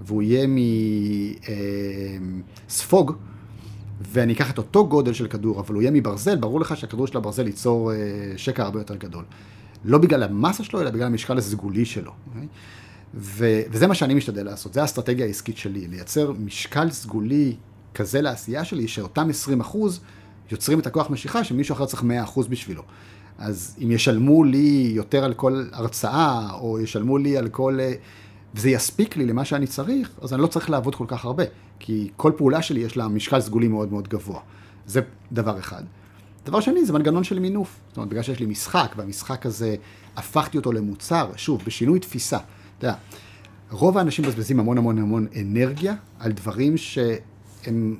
והוא 0.00 0.22
יהיה 0.22 0.46
מספוג, 2.68 3.12
ואני 4.00 4.32
אקח 4.32 4.50
את 4.50 4.58
אותו 4.58 4.88
גודל 4.88 5.12
של 5.12 5.26
כדור, 5.26 5.60
אבל 5.60 5.74
הוא 5.74 5.82
יהיה 5.82 5.90
מברזל, 5.90 6.36
ברור 6.36 6.60
לך 6.60 6.76
שהכדור 6.76 7.06
של 7.06 7.16
הברזל 7.16 7.46
ייצור 7.46 7.92
אה, 7.92 7.96
שקע 8.36 8.62
הרבה 8.62 8.80
יותר 8.80 8.96
גדול. 8.96 9.24
לא 9.84 9.98
בגלל 9.98 10.22
המסה 10.22 10.64
שלו, 10.64 10.80
אלא 10.80 10.90
בגלל 10.90 11.06
המשקל 11.06 11.38
הסגולי 11.38 11.84
שלו. 11.84 12.12
אוקיי? 12.28 12.46
ו- 13.14 13.62
וזה 13.70 13.86
מה 13.86 13.94
שאני 13.94 14.14
משתדל 14.14 14.44
לעשות, 14.44 14.72
זה 14.72 14.80
האסטרטגיה 14.80 15.26
העסקית 15.26 15.56
שלי, 15.56 15.86
לייצר 15.88 16.32
משקל 16.32 16.90
סגולי 16.90 17.56
כזה 17.94 18.20
לעשייה 18.20 18.64
שלי, 18.64 18.88
שאותם 18.88 19.30
20 19.30 19.60
אחוז 19.60 20.00
יוצרים 20.50 20.78
את 20.78 20.86
הכוח 20.86 21.10
משיכה 21.10 21.44
שמישהו 21.44 21.72
אחר 21.72 21.86
צריך 21.86 22.02
100 22.02 22.22
אחוז 22.22 22.46
בשבילו. 22.46 22.82
אז 23.38 23.76
אם 23.82 23.90
ישלמו 23.90 24.44
לי 24.44 24.92
יותר 24.94 25.24
על 25.24 25.34
כל 25.34 25.64
הרצאה, 25.72 26.52
או 26.60 26.80
ישלמו 26.80 27.18
לי 27.18 27.36
על 27.36 27.48
כל... 27.48 27.78
אה, 27.80 27.94
וזה 28.54 28.70
יספיק 28.70 29.16
לי 29.16 29.26
למה 29.26 29.44
שאני 29.44 29.66
צריך, 29.66 30.10
אז 30.22 30.32
אני 30.32 30.42
לא 30.42 30.46
צריך 30.46 30.70
לעבוד 30.70 30.94
כל 30.94 31.04
כך 31.08 31.24
הרבה, 31.24 31.44
כי 31.78 32.10
כל 32.16 32.32
פעולה 32.36 32.62
שלי 32.62 32.80
יש 32.80 32.96
לה 32.96 33.08
משקל 33.08 33.40
סגולי 33.40 33.68
מאוד 33.68 33.92
מאוד 33.92 34.08
גבוה. 34.08 34.40
זה 34.86 35.00
דבר 35.32 35.58
אחד. 35.58 35.82
דבר 36.46 36.60
שני, 36.60 36.84
זה 36.84 36.92
מנגנון 36.92 37.24
של 37.24 37.38
מינוף. 37.38 37.80
זאת 37.88 37.96
אומרת, 37.96 38.08
בגלל 38.08 38.22
שיש 38.22 38.40
לי 38.40 38.46
משחק, 38.46 38.94
והמשחק 38.96 39.46
הזה, 39.46 39.76
הפכתי 40.16 40.56
אותו 40.56 40.72
למוצר, 40.72 41.30
שוב, 41.36 41.62
בשינוי 41.66 41.98
תפיסה. 41.98 42.38
אתה 42.78 42.86
יודע, 42.86 42.96
רוב 43.70 43.98
האנשים 43.98 44.24
מבזבזים 44.24 44.60
המון 44.60 44.78
המון 44.78 44.98
המון 44.98 45.26
אנרגיה 45.40 45.94
על 46.18 46.32
דברים 46.32 46.76
שהם 46.76 47.96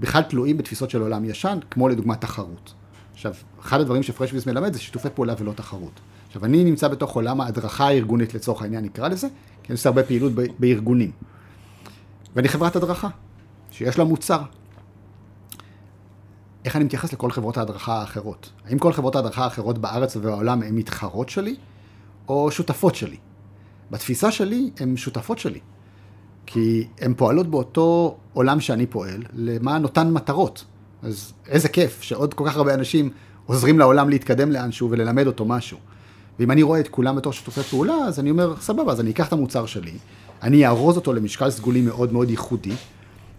בכלל 0.00 0.22
תלויים 0.22 0.58
בתפיסות 0.58 0.90
של 0.90 1.00
עולם 1.00 1.24
ישן, 1.24 1.58
כמו 1.70 1.88
לדוגמה 1.88 2.16
תחרות. 2.16 2.74
עכשיו, 3.12 3.34
אחד 3.60 3.80
הדברים 3.80 4.02
שפרשביס 4.02 4.46
מלמד 4.46 4.72
זה 4.72 4.78
שיתופי 4.78 5.08
פעולה 5.14 5.34
ולא 5.38 5.52
תחרות. 5.52 6.00
עכשיו, 6.26 6.44
אני 6.44 6.64
נמצא 6.64 6.88
בתוך 6.88 7.12
עולם 7.12 7.40
ההדרכה 7.40 7.88
הארגונית 7.88 8.34
לצורך 8.34 8.62
העניין, 8.62 8.84
נקרא 8.84 9.08
לזה, 9.08 9.28
כי 9.70 9.72
אני 9.72 9.78
עושה 9.78 9.88
הרבה 9.88 10.02
פעילות 10.02 10.32
בארגונים. 10.58 11.10
ואני 12.36 12.48
חברת 12.48 12.76
הדרכה, 12.76 13.08
שיש 13.70 13.98
לה 13.98 14.04
מוצר. 14.04 14.40
איך 16.64 16.76
אני 16.76 16.84
מתייחס 16.84 17.12
לכל 17.12 17.30
חברות 17.30 17.56
ההדרכה 17.56 18.00
האחרות? 18.00 18.50
האם 18.66 18.78
כל 18.78 18.92
חברות 18.92 19.16
ההדרכה 19.16 19.44
האחרות 19.44 19.78
בארץ 19.78 20.16
ובעולם 20.16 20.62
הן 20.62 20.74
מתחרות 20.74 21.28
שלי, 21.28 21.56
או 22.28 22.50
שותפות 22.50 22.94
שלי? 22.94 23.16
בתפיסה 23.90 24.30
שלי, 24.30 24.70
הן 24.80 24.96
שותפות 24.96 25.38
שלי. 25.38 25.60
כי 26.46 26.88
הן 27.00 27.14
פועלות 27.14 27.46
באותו 27.46 28.18
עולם 28.32 28.60
שאני 28.60 28.86
פועל, 28.86 29.22
למען 29.32 29.84
אותן 29.84 30.12
מטרות. 30.12 30.64
אז 31.02 31.32
איזה 31.46 31.68
כיף 31.68 32.02
שעוד 32.02 32.34
כל 32.34 32.44
כך 32.46 32.56
הרבה 32.56 32.74
אנשים 32.74 33.10
עוזרים 33.46 33.78
לעולם 33.78 34.08
להתקדם 34.08 34.52
לאנשהו 34.52 34.90
וללמד 34.90 35.26
אותו 35.26 35.44
משהו. 35.44 35.78
ואם 36.40 36.50
אני 36.50 36.62
רואה 36.62 36.80
את 36.80 36.88
כולם 36.88 37.16
בתור 37.16 37.32
שיתופי 37.32 37.62
פעולה, 37.62 37.94
אז 37.94 38.20
אני 38.20 38.30
אומר, 38.30 38.54
סבבה, 38.60 38.92
אז 38.92 39.00
אני 39.00 39.10
אקח 39.10 39.28
את 39.28 39.32
המוצר 39.32 39.66
שלי, 39.66 39.92
אני 40.42 40.66
אארוז 40.66 40.96
אותו 40.96 41.12
למשקל 41.12 41.50
סגולי 41.50 41.80
מאוד 41.80 42.12
מאוד 42.12 42.30
ייחודי, 42.30 42.72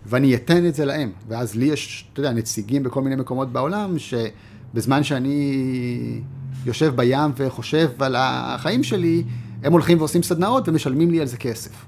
ואני 0.06 0.36
אתן 0.36 0.66
את 0.66 0.76
זה 0.76 0.86
להם. 0.86 1.12
ואז 1.28 1.56
לי 1.56 1.66
יש, 1.66 2.06
אתה 2.14 2.20
יודע, 2.20 2.32
נציגים 2.32 2.84
בכל 2.84 3.02
מיני 3.02 3.16
מקומות 3.16 3.52
בעולם, 3.52 3.96
שבזמן 4.00 5.04
שאני 5.04 6.22
יושב 6.66 6.94
בים 6.96 7.32
וחושב 7.36 8.04
על 8.04 8.16
החיים 8.18 8.84
שלי, 8.84 9.24
הם 9.64 9.72
הולכים 9.72 9.98
ועושים 9.98 10.24
סדנאות 10.24 10.70
ומשלמים 10.70 11.12
לי 11.12 11.22
על 11.22 11.28
זה 11.28 11.38
כסף. 11.38 11.86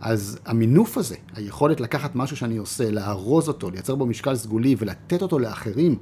אז 0.00 0.38
המינוף 0.46 0.98
הזה, 0.98 1.16
היכולת 1.34 1.80
לקחת 1.80 2.14
משהו 2.14 2.36
שאני 2.36 2.56
עושה, 2.56 2.90
לארוז 2.90 3.48
אותו, 3.48 3.70
לייצר 3.70 3.94
בו 3.94 4.06
משקל 4.06 4.36
סגולי 4.36 4.76
ולתת 4.78 5.22
אותו 5.22 5.38
לאחרים, 5.38 5.96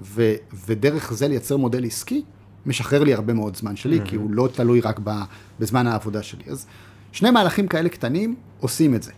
ו- 0.00 0.34
ודרך 0.66 1.12
זה 1.12 1.28
לייצר 1.28 1.56
מודל 1.56 1.84
עסקי, 1.84 2.22
משחרר 2.66 3.04
לי 3.04 3.14
הרבה 3.14 3.34
מאוד 3.34 3.56
זמן 3.56 3.76
שלי, 3.76 4.00
mm-hmm. 4.00 4.04
כי 4.04 4.16
הוא 4.16 4.30
לא 4.30 4.48
תלוי 4.54 4.80
רק 4.80 5.00
ב- 5.04 5.22
בזמן 5.60 5.86
העבודה 5.86 6.22
שלי. 6.22 6.44
אז 6.50 6.66
שני 7.12 7.30
מהלכים 7.30 7.68
כאלה 7.68 7.88
קטנים 7.88 8.34
עושים 8.60 8.94
את 8.94 9.02
זה. 9.02 9.12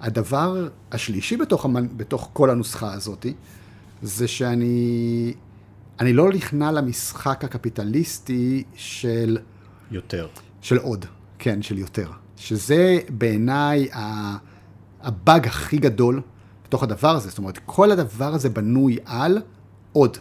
הדבר 0.00 0.68
השלישי 0.92 1.36
בתוך, 1.36 1.64
המנ... 1.64 1.86
בתוך 1.96 2.30
כל 2.32 2.50
הנוסחה 2.50 2.92
הזאת, 2.92 3.26
זה 4.02 4.28
שאני 4.28 5.34
אני 6.00 6.12
לא 6.12 6.32
נכנע 6.32 6.72
למשחק 6.72 7.44
הקפיטליסטי 7.44 8.64
של... 8.74 9.38
יותר. 9.90 10.28
של 10.60 10.78
עוד, 10.78 11.06
כן, 11.38 11.62
של 11.62 11.78
יותר. 11.78 12.10
שזה 12.36 12.98
בעיניי 13.08 13.88
ה- 13.92 14.36
הבאג 15.02 15.46
הכי 15.46 15.76
גדול 15.76 16.20
בתוך 16.64 16.82
הדבר 16.82 17.16
הזה. 17.16 17.28
זאת 17.28 17.38
אומרת, 17.38 17.58
כל 17.66 17.90
הדבר 17.90 18.34
הזה 18.34 18.48
בנוי 18.48 18.98
על 19.04 19.38
עוד. 19.92 20.18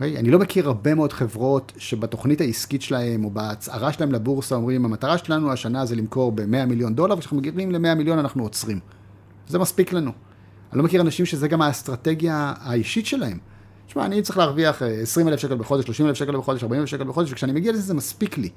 Okay? 0.00 0.04
אני 0.04 0.30
לא 0.30 0.38
מכיר 0.38 0.66
הרבה 0.68 0.94
מאוד 0.94 1.12
חברות 1.12 1.72
שבתוכנית 1.76 2.40
העסקית 2.40 2.82
שלהם 2.82 3.24
או 3.24 3.30
בהצהרה 3.30 3.92
שלהם 3.92 4.12
לבורסה 4.12 4.54
אומרים, 4.54 4.84
המטרה 4.84 5.18
שלנו 5.18 5.52
השנה 5.52 5.86
זה 5.86 5.96
למכור 5.96 6.32
ב-100 6.32 6.66
מיליון 6.66 6.94
דולר, 6.94 7.14
וכשאנחנו 7.14 7.36
מגיעים 7.36 7.72
ל-100 7.72 7.94
מיליון 7.94 8.18
אנחנו 8.18 8.42
עוצרים. 8.42 8.80
זה 9.48 9.58
מספיק 9.58 9.92
לנו. 9.92 10.10
אני 10.72 10.78
לא 10.78 10.84
מכיר 10.84 11.00
אנשים 11.00 11.26
שזה 11.26 11.48
גם 11.48 11.62
האסטרטגיה 11.62 12.54
האישית 12.60 13.06
שלהם. 13.06 13.38
תשמע, 13.86 14.06
אני 14.06 14.22
צריך 14.22 14.38
להרוויח 14.38 14.82
20 14.82 15.28
אלף 15.28 15.40
שקל 15.40 15.54
בחודש, 15.54 15.84
30 15.84 16.06
אלף 16.06 16.16
שקל 16.16 16.36
בחודש, 16.36 16.62
40 16.62 16.80
אלף 16.80 16.88
שקל 16.88 17.04
בחודש, 17.04 17.32
וכשאני 17.32 17.52
מגיע 17.52 17.72
לזה 17.72 17.82
זה 17.82 17.94
מספיק 17.94 18.38
לי. 18.38 18.48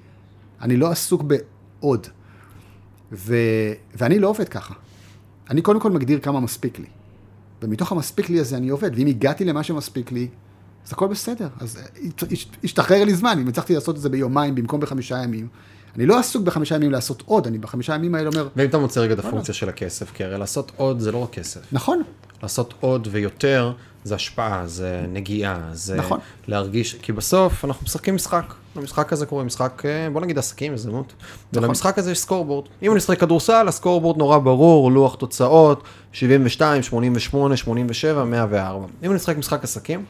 אני 0.61 0.77
לא 0.77 0.91
עסוק 0.91 1.23
בעוד. 1.23 2.07
ו... 3.11 3.35
ואני 3.95 4.19
לא 4.19 4.27
עובד 4.27 4.49
ככה. 4.49 4.73
אני 5.49 5.61
קודם 5.61 5.79
כל 5.79 5.91
מגדיר 5.91 6.19
כמה 6.19 6.39
מספיק 6.39 6.79
לי. 6.79 6.85
ומתוך 7.61 7.91
המספיק 7.91 8.29
לי 8.29 8.39
הזה 8.39 8.57
אני 8.57 8.69
עובד, 8.69 8.91
ואם 8.95 9.07
הגעתי 9.07 9.45
למה 9.45 9.63
שמספיק 9.63 10.11
לי, 10.11 10.27
אז 10.85 10.93
הכל 10.93 11.07
בסדר. 11.07 11.47
אז 11.59 11.79
השתחרר 12.63 13.03
לי 13.03 13.15
זמן, 13.15 13.39
אם 13.41 13.47
הצלחתי 13.47 13.73
לעשות 13.73 13.95
את 13.95 14.01
זה 14.01 14.09
ביומיים 14.09 14.55
במקום 14.55 14.79
בחמישה 14.79 15.23
ימים. 15.23 15.47
אני 15.95 16.05
לא 16.05 16.19
עסוק 16.19 16.43
בחמישה 16.43 16.75
ימים 16.75 16.91
לעשות 16.91 17.23
עוד, 17.25 17.47
אני 17.47 17.57
בחמישה 17.57 17.95
ימים 17.95 18.15
האלה 18.15 18.29
אומר... 18.29 18.47
ואם 18.55 18.69
אתה 18.69 18.77
מוצא 18.77 18.99
רגע 18.99 19.13
את 19.13 19.19
הפונקציה 19.19 19.53
של 19.53 19.69
הכסף, 19.69 20.11
כי 20.11 20.23
הרי 20.23 20.37
לעשות 20.37 20.71
עוד 20.77 20.99
זה 20.99 21.11
לא 21.11 21.17
רק 21.17 21.29
כסף. 21.29 21.59
נכון. 21.71 22.01
לעשות 22.43 22.73
עוד 22.79 23.07
ויותר 23.11 23.73
זה 24.03 24.15
השפעה, 24.15 24.67
זה 24.67 25.05
נגיעה, 25.09 25.69
זה 25.73 25.95
נכון. 25.95 26.19
להרגיש, 26.47 26.95
כי 26.95 27.11
בסוף 27.11 27.65
אנחנו 27.65 27.83
משחקים 27.83 28.15
משחק. 28.15 28.53
המשחק 28.75 29.13
הזה 29.13 29.25
קורה 29.25 29.43
משחק, 29.43 29.83
אה, 29.85 30.09
בוא 30.09 30.21
נגיד 30.21 30.37
עסקים, 30.37 30.73
הזדמנות. 30.73 31.13
נכון. 31.53 31.63
ולמשחק 31.63 31.97
הזה 31.97 32.11
יש 32.11 32.19
סקורבורד. 32.19 32.65
אם 32.81 32.91
אני 32.91 32.97
משחק 32.97 33.19
כדורסל, 33.19 33.67
הסקורבורד 33.67 34.17
נורא 34.17 34.37
ברור, 34.37 34.91
לוח 34.91 35.15
תוצאות, 35.15 35.83
72, 36.11 36.83
88, 36.83 37.57
87, 37.57 38.23
104. 38.23 38.85
אם 39.03 39.09
אני 39.09 39.15
משחק 39.15 39.37
משחק 39.37 39.63
עסקים, 39.63 40.05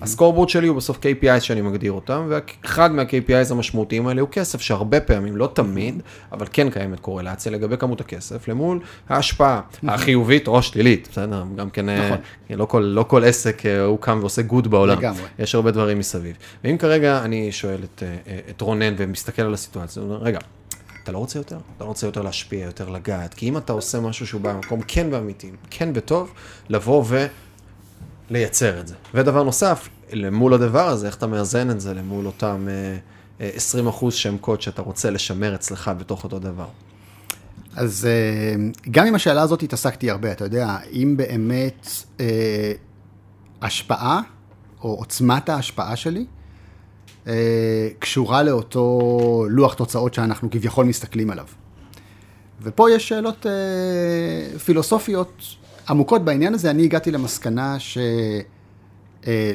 הסקורבורד 0.00 0.48
שלי 0.48 0.68
הוא 0.68 0.76
בסוף 0.76 0.98
KPIs 0.98 1.40
שאני 1.40 1.60
מגדיר 1.60 1.92
אותם, 1.92 2.26
ואחד 2.28 2.92
מה-KPIs 2.92 3.50
המשמעותיים 3.50 4.06
האלה 4.06 4.20
הוא 4.20 4.28
כסף, 4.28 4.60
שהרבה 4.60 5.00
פעמים, 5.00 5.36
לא 5.36 5.50
תמיד, 5.52 6.02
אבל 6.32 6.46
כן 6.52 6.70
קיימת 6.70 7.00
קורלציה 7.00 7.52
לגבי 7.52 7.76
כמות 7.76 8.00
הכסף, 8.00 8.48
למול 8.48 8.80
ההשפעה 9.08 9.60
החיובית 9.88 10.48
או 10.48 10.58
השלילית, 10.58 11.08
בסדר? 11.10 11.44
גם 11.56 11.70
כן, 11.70 11.88
אה, 11.88 12.06
נכון. 12.06 12.18
לא 12.50 12.64
כל, 12.64 12.80
לא 12.80 13.02
כל 13.02 13.24
עסק 13.24 13.66
אה, 13.66 13.80
הוא 13.80 13.98
קם 13.98 14.18
ועושה 14.20 14.42
גוד 14.42 14.68
בעולם. 14.68 14.98
לגמרי. 14.98 15.22
יש 15.38 15.54
הרבה 15.54 15.70
דברים 15.70 15.98
מסביב. 15.98 16.36
ואם 16.64 16.76
כרגע 16.78 17.24
אני 17.24 17.52
שואל 17.52 17.80
את, 17.84 18.02
אה, 18.02 18.38
את 18.50 18.60
רונן 18.60 18.94
ומסתכל 18.96 19.42
על 19.42 19.54
הסיטואציה, 19.54 20.02
הוא 20.02 20.10
אומר, 20.10 20.22
רגע, 20.22 20.38
אתה 21.02 21.12
לא 21.12 21.18
רוצה 21.18 21.38
יותר? 21.38 21.58
אתה 21.76 21.84
לא 21.84 21.88
רוצה 21.88 22.06
יותר 22.06 22.22
להשפיע, 22.22 22.64
יותר 22.64 22.88
לגעת, 22.88 23.34
כי 23.34 23.48
אם 23.48 23.56
אתה 23.56 23.72
עושה 23.72 24.00
משהו 24.00 24.26
שהוא 24.26 24.40
במקום 24.40 24.80
כן 24.88 25.06
ואמיתי, 25.10 25.50
כן 25.70 25.88
וטוב, 25.94 26.32
לבוא 26.68 27.04
ולייצר 28.30 28.80
את 28.80 28.88
זה. 28.88 28.94
ודבר 29.14 29.42
נוסף, 29.42 29.88
למול 30.12 30.54
הדבר 30.54 30.88
הזה, 30.88 31.06
איך 31.06 31.16
אתה 31.16 31.26
מאזן 31.26 31.70
את 31.70 31.80
זה 31.80 31.94
למול 31.94 32.26
אותם 32.26 32.66
אה, 32.68 32.96
אה, 33.40 33.50
20 33.54 33.86
אחוז 33.86 34.14
שהם 34.14 34.38
קוד 34.38 34.62
שאתה 34.62 34.82
רוצה 34.82 35.10
לשמר 35.10 35.54
אצלך 35.54 35.90
בתוך 35.98 36.24
אותו 36.24 36.38
דבר. 36.38 36.68
אז 37.76 38.08
אה, 38.10 38.54
גם 38.90 39.06
עם 39.06 39.14
השאלה 39.14 39.42
הזאת 39.42 39.62
התעסקתי 39.62 40.10
הרבה, 40.10 40.32
אתה 40.32 40.44
יודע, 40.44 40.76
אם 40.92 41.14
באמת 41.16 41.88
אה, 42.20 42.72
השפעה, 43.62 44.20
או 44.82 44.94
עוצמת 44.94 45.48
ההשפעה 45.48 45.96
שלי, 45.96 46.26
אה, 47.26 47.88
קשורה 47.98 48.42
לאותו 48.42 49.46
לוח 49.50 49.74
תוצאות 49.74 50.14
שאנחנו 50.14 50.50
כביכול 50.50 50.86
מסתכלים 50.86 51.30
עליו. 51.30 51.46
ופה 52.62 52.90
יש 52.90 53.08
שאלות 53.08 53.46
אה, 53.46 54.58
פילוסופיות 54.58 55.42
עמוקות 55.90 56.24
בעניין 56.24 56.54
הזה, 56.54 56.70
אני 56.70 56.84
הגעתי 56.84 57.10
למסקנה 57.10 57.78
שלא. 57.78 58.02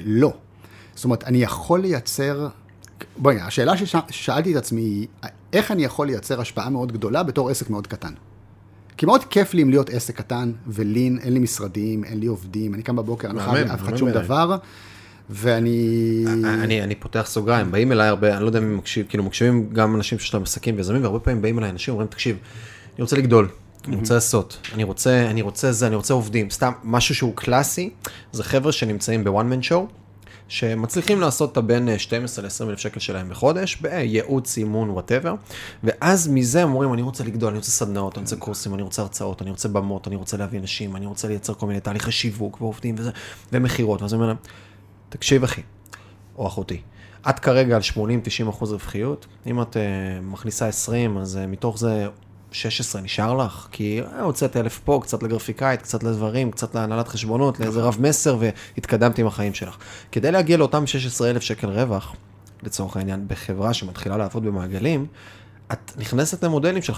לא. 0.05 0.33
זאת 0.95 1.05
אומרת, 1.05 1.23
אני 1.23 1.43
יכול 1.43 1.81
לייצר, 1.81 2.47
בואי, 3.17 3.39
השאלה 3.41 3.73
ששאלתי 3.77 4.51
את 4.51 4.57
עצמי 4.57 4.81
היא, 4.81 5.07
איך 5.53 5.71
אני 5.71 5.83
יכול 5.83 6.07
לייצר 6.07 6.41
השפעה 6.41 6.69
מאוד 6.69 6.91
גדולה 6.91 7.23
בתור 7.23 7.49
עסק 7.49 7.69
מאוד 7.69 7.87
קטן? 7.87 8.13
כי 8.97 9.05
מאוד 9.05 9.23
כיף 9.23 9.53
לי 9.53 9.61
אם 9.61 9.69
להיות 9.69 9.89
עסק 9.89 10.17
קטן 10.17 10.51
ולין, 10.67 11.19
אין 11.21 11.33
לי 11.33 11.39
משרדים, 11.39 12.03
אין 12.03 12.19
לי 12.19 12.25
עובדים, 12.25 12.73
אני 12.73 12.83
קם 12.83 12.95
בבוקר, 12.95 13.27
אני 13.27 13.37
לא 13.37 13.41
חייב 13.41 13.67
לאף 13.67 13.81
אחד 13.81 13.97
שום 13.97 14.09
בעיניי. 14.09 14.25
דבר, 14.25 14.57
ואני... 15.29 16.25
אני, 16.43 16.83
אני 16.83 16.95
פותח 16.95 17.25
סוגריים, 17.27 17.71
באים 17.71 17.91
אליי 17.91 18.07
הרבה, 18.07 18.33
אני 18.33 18.41
לא 18.41 18.47
יודע 18.47 18.59
אם 18.59 18.77
מקשיב, 18.77 19.05
כאילו 19.09 19.23
מקשיבים 19.23 19.69
גם 19.73 19.95
אנשים 19.95 20.19
שיש 20.19 20.33
להם 20.33 20.43
עסקים 20.43 20.75
ויזמים, 20.77 21.03
והרבה 21.03 21.19
פעמים 21.19 21.41
באים 21.41 21.59
אליי 21.59 21.69
אנשים 21.69 21.93
ואומרים, 21.93 22.07
תקשיב, 22.07 22.37
אני 22.95 23.01
רוצה 23.01 23.15
לגדול, 23.15 23.47
אני 23.87 23.95
רוצה 23.95 24.13
לעשות, 24.13 24.57
אני 24.73 24.83
רוצה, 24.83 25.27
אני 25.29 25.41
רוצה 25.41 25.71
זה, 25.71 25.87
אני 25.87 25.95
רוצה 25.95 26.13
עובדים, 26.13 26.49
סתם, 26.49 26.71
משהו 26.83 27.15
שהוא 27.15 27.35
קלאסי, 27.35 27.89
זה 28.31 28.43
חבר'ה 28.43 28.71
שנמצאים 28.71 29.23
ב 29.23 29.30
one 29.30 29.49
man 29.49 29.61
show, 29.61 29.87
שמצליחים 30.47 31.21
לעשות 31.21 31.51
את 31.51 31.57
הבין 31.57 31.89
אה, 31.89 31.99
12 31.99 32.45
ל-20 32.45 32.69
אלף 32.69 32.79
שקל 32.79 32.99
שלהם 32.99 33.29
בחודש, 33.29 33.75
בייעוץ, 33.75 34.57
אימון, 34.57 34.89
whatever, 34.89 35.35
ואז 35.83 36.27
מזה 36.27 36.63
הם 36.63 36.69
אומרים, 36.69 36.93
אני 36.93 37.01
רוצה 37.01 37.23
לגדול, 37.23 37.49
אני 37.49 37.57
רוצה 37.57 37.71
סדנאות, 37.71 38.17
אני 38.17 38.23
רוצה 38.23 38.35
קורסים, 38.35 38.73
אני 38.73 38.81
רוצה 38.81 39.01
הרצאות, 39.01 39.41
אני 39.41 39.49
רוצה 39.49 39.69
במות, 39.69 40.07
אני 40.07 40.15
רוצה 40.15 40.37
להביא 40.37 40.59
אנשים, 40.59 40.95
אני 40.95 41.05
רוצה 41.05 41.27
לייצר 41.27 41.53
כל 41.53 41.67
מיני 41.67 41.79
תהליכי 41.79 42.11
שיווק 42.11 42.61
ועובדים 42.61 42.95
וזה, 42.97 43.11
ומכירות, 43.53 44.01
ואז 44.01 44.13
אני 44.13 44.17
אומר 44.17 44.27
להם, 44.27 44.37
תקשיב 45.09 45.43
אחי, 45.43 45.61
או 46.37 46.47
אחותי, 46.47 46.81
את 47.29 47.39
כרגע 47.39 47.75
על 47.75 47.81
80-90 47.95 48.49
אחוז 48.49 48.71
רווחיות, 48.71 49.27
אם 49.47 49.61
את 49.61 49.75
uh, 49.75 49.79
מכניסה 50.21 50.67
20, 50.67 51.17
אז 51.17 51.39
uh, 51.43 51.47
מתוך 51.47 51.77
זה 51.77 52.07
16 52.53 53.01
נשאר 53.01 53.33
לך, 53.33 53.67
כי 53.71 54.01
uh, 54.01 54.21
הוצאת 54.21 54.57
אלף 54.57 54.79
פה, 54.79 54.99
קצת 55.03 55.23
לגרפיקאית, 55.23 55.81
קצת 55.81 56.03
לדברים, 56.03 56.51
קצת 56.51 56.75
להנהלת 56.75 57.07
חשבונות, 57.07 57.59
לאיזה 57.59 57.81
רב 57.81 57.97
מסר, 57.99 58.37
והתקדמת 58.39 59.17
עם 59.17 59.27
החיים 59.27 59.53
שלך. 59.53 59.77
כדי 60.11 60.31
להגיע 60.31 60.57
לאותם 60.57 60.87
16 60.87 61.29
אלף 61.29 61.41
שקל 61.41 61.67
רווח, 61.67 62.15
לצורך 62.63 62.97
העניין, 62.97 63.27
בחברה 63.27 63.73
שמתחילה 63.73 64.17
לעבוד 64.17 64.43
במעגלים, 64.43 65.05
את 65.73 65.91
נכנסת 65.97 66.43
למודלים 66.43 66.81
של 66.81 66.93
15% 66.93 66.95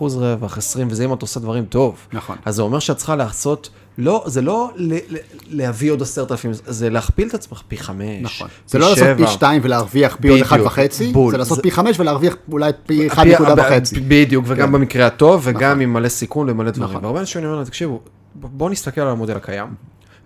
רווח, 0.00 0.58
20, 0.58 0.88
וזה 0.90 1.04
אם 1.04 1.12
את 1.12 1.22
עושה 1.22 1.40
דברים 1.40 1.64
טוב. 1.64 1.96
נכון. 2.12 2.36
אז 2.44 2.54
זה 2.54 2.62
אומר 2.62 2.78
שאת 2.78 2.96
צריכה 2.96 3.16
לעשות, 3.16 3.68
לא, 3.98 4.24
זה 4.26 4.42
לא 4.42 4.70
ל, 4.76 4.94
ל, 4.94 5.16
להביא 5.50 5.92
עוד 5.92 6.02
עשרת 6.02 6.30
אלפים, 6.32 6.50
זה 6.54 6.90
להכפיל 6.90 7.28
את 7.28 7.34
עצמך 7.34 7.62
פי 7.68 7.76
חמש, 7.76 8.22
נכון. 8.22 8.48
פי 8.48 8.54
זה 8.66 8.78
לא 8.78 8.90
לעשות. 8.90 9.04
פי 9.16 9.26
שתיים 9.26 9.60
ולהרוויח 9.64 10.16
פי 10.20 10.28
עוד 10.28 10.40
אחד 10.40 10.56
בדיוק, 10.56 10.72
וחצי, 10.72 11.12
בול. 11.12 11.30
זה 11.32 11.38
לעשות 11.38 11.56
זה- 11.56 11.62
פי 11.62 11.70
חמש 11.70 12.00
ולהרוויח 12.00 12.34
אולי 12.52 12.70
פי 12.86 13.06
אחד 13.06 13.22
פי- 13.22 13.32
נקודה 13.34 13.54
ב- 13.54 13.58
וחצי. 13.58 14.00
בדיוק, 14.00 14.44
וגם 14.48 14.66
כן. 14.68 14.72
במקרה 14.72 15.06
הטוב, 15.06 15.40
וגם 15.44 15.80
עם 15.80 15.92
מלא 15.92 16.08
סיכון 16.08 16.50
ומלא 16.50 16.70
דברים. 16.70 16.90
נכון. 16.90 17.04
והרבה 17.04 17.20
אנשים 17.20 17.38
אני 17.38 17.46
אומר 17.46 17.56
להם, 17.56 17.66
תקשיבו, 17.66 18.00
בואו 18.34 18.68
נסתכל 18.70 19.00
על 19.00 19.08
המודל 19.08 19.36
הקיים, 19.36 19.66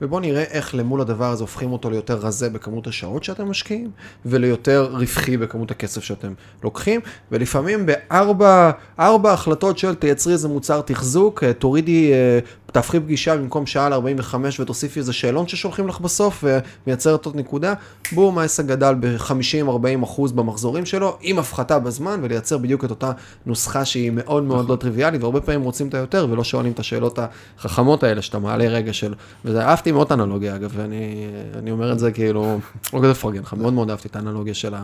ובואו 0.03 0.20
נראה 0.20 0.42
איך 0.42 0.74
למול 0.74 1.01
הדבר 1.01 1.30
הזה 1.30 1.42
הופכים 1.42 1.72
אותו 1.72 1.90
ליותר 1.90 2.14
רזה 2.14 2.51
בכמות 2.51 2.86
השעות 2.86 3.24
שאתם 3.24 3.51
משקיעים, 3.51 3.90
וליותר 4.26 4.88
רווחי 4.92 5.36
בכמות 5.36 5.70
הכסף 5.70 6.03
שאתם 6.05 6.32
לוקחים, 6.64 7.01
ולפעמים 7.32 7.86
בארבע 7.86 8.70
ארבע 8.98 9.32
החלטות 9.32 9.78
של 9.78 9.94
תייצרי 9.94 10.32
איזה 10.32 10.48
מוצר 10.48 10.80
תחזוק, 10.80 11.44
אה, 11.44 11.53
תורידי, 11.53 12.12
אה, 12.12 12.38
תהפכי 12.73 13.01
פגישה 13.01 13.37
במקום 13.37 13.66
שעה 13.66 13.89
ל-45 13.89 14.35
ותוסיפי 14.61 15.01
איזה 15.01 15.12
שאלון 15.12 15.49
ששולחים 15.49 15.89
לך 15.89 16.01
בסוף 16.01 16.45
ומייצרת 16.45 17.27
עוד 17.27 17.37
נקודה, 17.37 17.75
בום, 18.12 18.39
העסק 18.39 18.64
גדל 18.64 18.95
ב-50-40 19.01 20.05
אחוז 20.05 20.33
במחזורים 20.33 20.87
שלו, 20.87 21.18
עם 21.21 21.39
הפחתה 21.39 21.79
בזמן, 21.79 22.21
ולייצר 22.23 22.59
בדיוק 22.59 22.85
את 22.85 22.91
אותה 22.91 23.12
נוסחה 23.47 23.85
שהיא 23.85 24.11
מאוד 24.11 24.43
מאוד 24.43 24.68
לא 24.68 24.77
טריוויאלית, 24.77 25.23
והרבה 25.23 25.41
פעמים 25.41 25.62
רוצים 25.62 25.89
את 25.89 25.95
היותר 25.95 26.27
ולא 26.31 26.45
שואלים 26.45 26.73
את 26.73 26.79
השאלות 26.79 27.18
החכמות 27.59 28.03
האלה 28.03 28.23
שאתה 28.23 28.39
מעלה 28.39 28.64
רגע 28.64 28.93
של, 28.93 29.14
וזה 29.45 29.62
אהבתי 29.62 29.93
מאוד 29.93 30.07
את 30.07 30.11
האנלוגיה 30.11 30.57
אגב, 30.57 30.71
ואני 30.75 31.71
אומר 31.71 31.93
את 31.93 31.99
זה 31.99 32.12
כאילו, 32.12 32.59
לא 32.93 32.99
כזה 32.99 33.11
לפרגן 33.11 33.41
לך, 33.41 33.55
מאוד 33.55 33.73
מאוד 33.73 33.91
אהבתי 33.91 34.09
את 34.09 34.16
האנלוגיה 34.16 34.55
של 34.55 34.75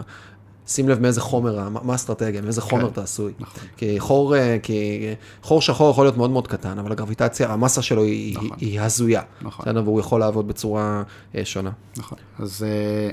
שים 0.67 0.89
לב 0.89 1.01
מאיזה 1.01 1.21
חומר, 1.21 1.69
מה 1.69 1.93
האסטרטגיה, 1.93 2.41
מאיזה 2.41 2.61
כן, 2.61 2.67
חומר 2.67 2.89
אתה 2.89 3.03
עשוי. 3.03 3.33
נכון. 3.39 3.63
כי 3.77 4.01
חור, 4.01 4.37
אה, 4.37 4.57
כי 4.63 5.09
חור 5.43 5.61
שחור 5.61 5.91
יכול 5.91 6.05
להיות 6.05 6.17
מאוד 6.17 6.31
מאוד 6.31 6.49
קטן, 6.49 6.79
אבל 6.79 6.93
הגרביטציה, 6.93 7.53
המסה 7.53 7.83
שלו 7.83 8.03
היא, 8.03 8.37
נכון. 8.37 8.49
היא, 8.61 8.71
היא 8.71 8.81
הזויה. 8.81 9.23
נכון. 9.43 9.65
בסדר, 9.65 9.83
והוא 9.85 10.01
יכול 10.01 10.21
לעבוד 10.21 10.49
בצורה 10.49 11.03
אה, 11.35 11.45
שונה. 11.45 11.71
נכון. 11.97 12.19
אז, 12.39 12.67
אה, 12.69 13.11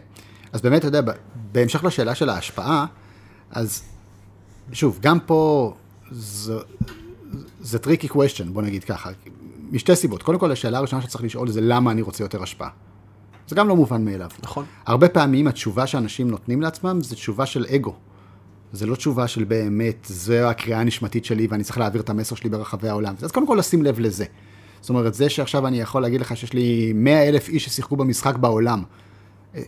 אז 0.52 0.62
באמת, 0.62 0.80
אתה 0.80 0.88
יודע, 0.88 1.02
בהמשך 1.52 1.84
לשאלה 1.84 2.16
של 2.16 2.30
ההשפעה, 2.30 2.86
אז 3.52 3.84
שוב, 4.72 5.00
גם 5.02 5.20
פה 5.20 5.74
זה, 6.12 6.58
זה 7.62 7.80
tricky 7.80 8.08
question, 8.08 8.46
בוא 8.54 8.62
נגיד 8.62 8.84
ככה, 8.84 9.10
משתי 9.72 9.96
סיבות. 9.96 10.24
קודם 10.24 10.40
כל, 10.40 10.52
השאלה 10.52 10.78
הראשונה 10.78 11.02
שצריך 11.02 11.24
לשאול 11.24 11.48
זה 11.48 11.62
למה 11.62 11.92
אני 11.92 12.02
רוצה 12.02 12.24
יותר 12.24 12.44
השפעה. 12.44 12.70
זה 13.48 13.56
גם 13.56 13.68
לא 13.68 13.76
מובן 13.76 14.06
מאליו. 14.06 14.30
נכון. 14.44 14.66
הרבה 14.86 15.10
פעמים 15.10 15.48
התשובה 15.48 15.88
שאנשים 15.88 16.32
נותנים 16.32 16.62
לעצמם 16.62 17.00
זה 17.02 17.16
תשובה 17.16 17.46
של 17.46 17.66
אגו. 17.76 17.94
זה 18.74 18.86
לא 18.86 18.96
תשובה 18.96 19.28
של 19.28 19.44
באמת, 19.44 20.06
זו 20.10 20.34
הקריאה 20.34 20.80
הנשמתית 20.80 21.26
שלי 21.26 21.48
ואני 21.50 21.64
צריך 21.64 21.78
להעביר 21.78 22.02
את 22.02 22.10
המסר 22.10 22.36
שלי 22.36 22.50
ברחבי 22.50 22.90
העולם. 22.90 23.16
אז 23.22 23.32
קודם 23.32 23.48
כל 23.48 23.56
לשים 23.60 23.84
לב 23.84 24.00
לזה. 24.00 24.26
זאת 24.82 24.90
אומרת, 24.90 25.14
זה 25.14 25.30
שעכשיו 25.30 25.68
אני 25.68 25.80
יכול 25.80 26.02
להגיד 26.02 26.22
לך 26.22 26.38
שיש 26.38 26.54
לי 26.54 26.92
100 26.96 27.30
אלף 27.30 27.50
איש 27.50 27.66
ששיחקו 27.66 27.96
במשחק 27.96 28.36
בעולם, 28.36 28.84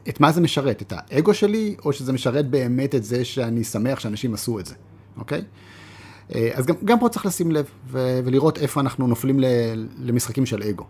את 0.10 0.20
מה 0.20 0.32
זה 0.32 0.42
משרת? 0.42 0.82
את 0.82 0.94
האגו 0.96 1.34
שלי, 1.34 1.76
או 1.86 1.94
שזה 1.94 2.14
משרת 2.14 2.50
באמת 2.50 2.96
את 2.96 3.04
זה 3.04 3.26
שאני 3.26 3.64
שמח 3.64 4.00
שאנשים 4.00 4.34
עשו 4.34 4.60
את 4.60 4.66
זה, 4.66 4.76
אוקיי? 5.18 5.42
אז 6.54 6.66
גם, 6.66 6.76
גם 6.86 7.00
פה 7.00 7.10
צריך 7.10 7.26
לשים 7.26 7.52
לב 7.52 7.66
ולראות 7.92 8.58
איפה 8.58 8.82
אנחנו 8.82 9.08
נופלים 9.08 9.40
למשחקים 10.00 10.46
של 10.46 10.64
אגו. 10.64 10.86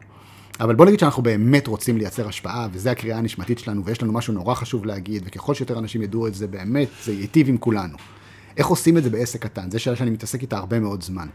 אבל 0.60 0.76
בוא 0.76 0.86
נגיד 0.86 1.00
שאנחנו 1.00 1.24
באמת 1.24 1.68
רוצים 1.68 1.98
לייצר 1.98 2.28
השפעה, 2.28 2.68
וזו 2.72 2.90
הקריאה 2.90 3.18
הנשמתית 3.18 3.60
שלנו, 3.60 3.86
ויש 3.86 4.04
לנו 4.04 4.14
משהו 4.14 4.34
נורא 4.34 4.54
חשוב 4.54 4.86
להגיד, 4.86 5.24
וככל 5.26 5.54
שיותר 5.54 5.80
אנשים 5.80 6.02
ידעו 6.02 6.28
את 6.28 6.36
זה, 6.36 6.48
באמת, 6.48 6.88
זה 7.04 7.14
ייטיב 7.14 7.50
עם 7.50 7.58
כולנו. 7.58 7.98
איך 8.58 8.68
עושים 8.68 8.98
את 8.98 9.04
זה 9.04 9.10
בעסק 9.10 9.44
קטן? 9.44 9.72
זו 9.72 9.80
שאלה 9.80 9.96
שאני 9.96 10.10
מתעסק 10.10 10.42
איתה 10.42 10.58
הרבה 10.58 10.80
מאוד 10.80 11.04
זמן. 11.04 11.28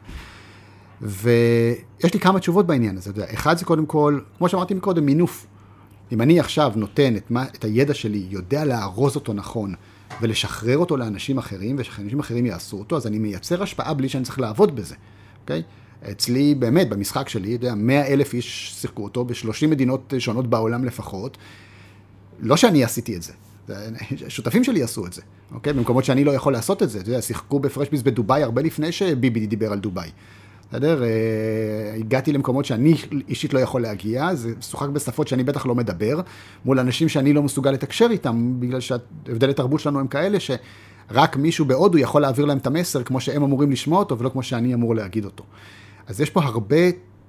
ויש 1.00 2.14
לי 2.14 2.20
כמה 2.20 2.40
תשובות 2.40 2.66
בעניין 2.66 2.96
הזה. 2.96 3.12
אחד 3.34 3.58
זה 3.58 3.64
קודם 3.64 3.86
כל, 3.86 4.20
כמו 4.38 4.48
שאמרתי 4.48 4.74
מקודם, 4.74 5.06
מינוף. 5.06 5.46
אם 6.12 6.20
אני 6.20 6.40
עכשיו 6.40 6.72
נותן 6.76 7.16
את, 7.16 7.30
מה, 7.30 7.44
את 7.44 7.64
הידע 7.64 7.94
שלי, 7.94 8.26
יודע 8.30 8.64
לארוז 8.64 9.16
אותו 9.16 9.32
נכון, 9.32 9.74
ולשחרר 10.20 10.78
אותו 10.78 10.96
לאנשים 10.96 11.38
אחרים, 11.38 11.76
ושאנשים 11.78 12.20
אחרים 12.20 12.46
יעשו 12.46 12.78
אותו, 12.78 12.96
אז 12.96 13.06
אני 13.06 13.18
מייצר 13.18 13.62
השפעה 13.62 13.94
בלי 13.94 14.08
שאני 14.08 14.24
צריך 14.24 14.40
לעבוד 14.40 14.76
בזה, 14.76 14.94
אוקיי? 15.42 15.62
Okay? 15.66 15.80
אצלי, 16.11 16.55
באמת, 16.55 16.88
במשחק 16.88 17.28
שלי, 17.28 17.55
אתה 17.55 17.66
יודע, 17.66 17.74
100 17.74 18.07
אלף 18.07 18.34
איש 18.34 18.74
שיחקו 18.80 19.05
אותו 19.05 19.24
ב-30 19.24 19.66
מדינות 19.66 20.14
שונות 20.18 20.46
בעולם 20.46 20.84
לפחות. 20.84 21.38
לא 22.40 22.57
שאני 22.57 22.84
עשיתי 22.84 23.16
את 23.16 23.22
זה, 23.22 23.32
השותפים 24.26 24.64
שלי 24.64 24.82
עשו 24.82 25.07
את 25.07 25.12
זה, 25.12 25.22
אוקיי? 25.53 25.72
במקומות 25.72 26.05
שאני 26.05 26.24
לא 26.24 26.30
יכול 26.30 26.53
לעשות 26.53 26.82
את 26.82 26.90
זה. 26.90 27.01
אתה 27.01 27.09
יודע, 27.09 27.22
שיחקו 27.22 27.61
בפרשביס 27.61 28.03
בדובאי 28.03 28.42
הרבה 28.42 28.62
לפני 28.62 28.92
שביבי 28.92 29.46
דיבר 29.46 29.72
על 29.72 29.78
דובאי. 29.78 30.11
בסדר? 30.70 31.03
אה, 31.03 31.09
הגעתי 31.98 32.32
למקומות 32.32 32.64
שאני 32.64 32.94
אישית 33.28 33.55
לא 33.55 33.59
יכול 33.59 33.82
להגיע, 33.82 34.34
זה 34.34 34.53
שוחק 34.61 34.88
בשפות 34.88 35.28
שאני 35.28 35.44
בטח 35.44 35.66
לא 35.66 35.74
מדבר, 35.74 36.20
מול 36.64 36.78
אנשים 36.78 37.09
שאני 37.09 37.32
לא 37.32 37.42
מסוגל 37.42 37.70
לתקשר 37.70 38.07
איתם, 38.11 38.55
בגלל 38.59 38.80
שהבדלי 38.80 39.55
תרבות 39.55 39.80
שלנו 39.80 40.01
הם 40.01 40.07
כאלה 40.07 40.38
שרק 40.40 41.36
מישהו 41.36 41.64
בהודו 41.64 41.98
יכול 41.98 42.22
להעביר 42.22 42.44
להם 42.44 42.59
את 42.59 42.66
המסר 42.66 43.03
כמו 43.03 43.20
שהם 43.20 43.42
אמורים 43.42 43.70
לשמוע 43.70 43.98
אותו 43.98 44.18
ולא 44.18 44.28
כמו 44.28 44.42
שאני 44.42 44.74
אמור 44.74 44.94
להגיד 44.94 45.24
אותו. 45.24 45.44
אז 46.11 46.20
יש 46.20 46.30
פה 46.30 46.42
הרבה 46.42 46.76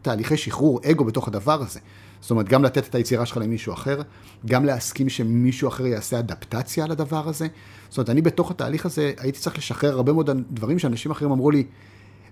תהליכי 0.01 0.37
שחרור 0.37 0.79
אגו 0.91 1.03
בתוך 1.03 1.27
הדבר 1.27 1.61
הזה. 1.61 1.79
זאת 2.21 2.31
אומרת, 2.31 2.49
גם 2.49 2.63
לתת 2.63 2.87
את 2.87 2.95
היצירה 2.95 3.25
שלך 3.25 3.37
למישהו 3.37 3.73
אחר, 3.73 4.01
גם 4.45 4.65
להסכים 4.65 5.09
שמישהו 5.09 5.67
אחר 5.67 5.85
יעשה 5.85 6.19
אדפטציה 6.19 6.83
על 6.83 6.91
הדבר 6.91 7.29
הזה. 7.29 7.47
זאת 7.89 7.97
אומרת, 7.97 8.09
אני 8.09 8.21
בתוך 8.21 8.51
התהליך 8.51 8.85
הזה 8.85 9.13
הייתי 9.17 9.39
צריך 9.39 9.57
לשחרר 9.57 9.93
הרבה 9.93 10.13
מאוד 10.13 10.29
דברים 10.51 10.79
שאנשים 10.79 11.11
אחרים 11.11 11.31
אמרו 11.31 11.51
לי, 11.51 11.63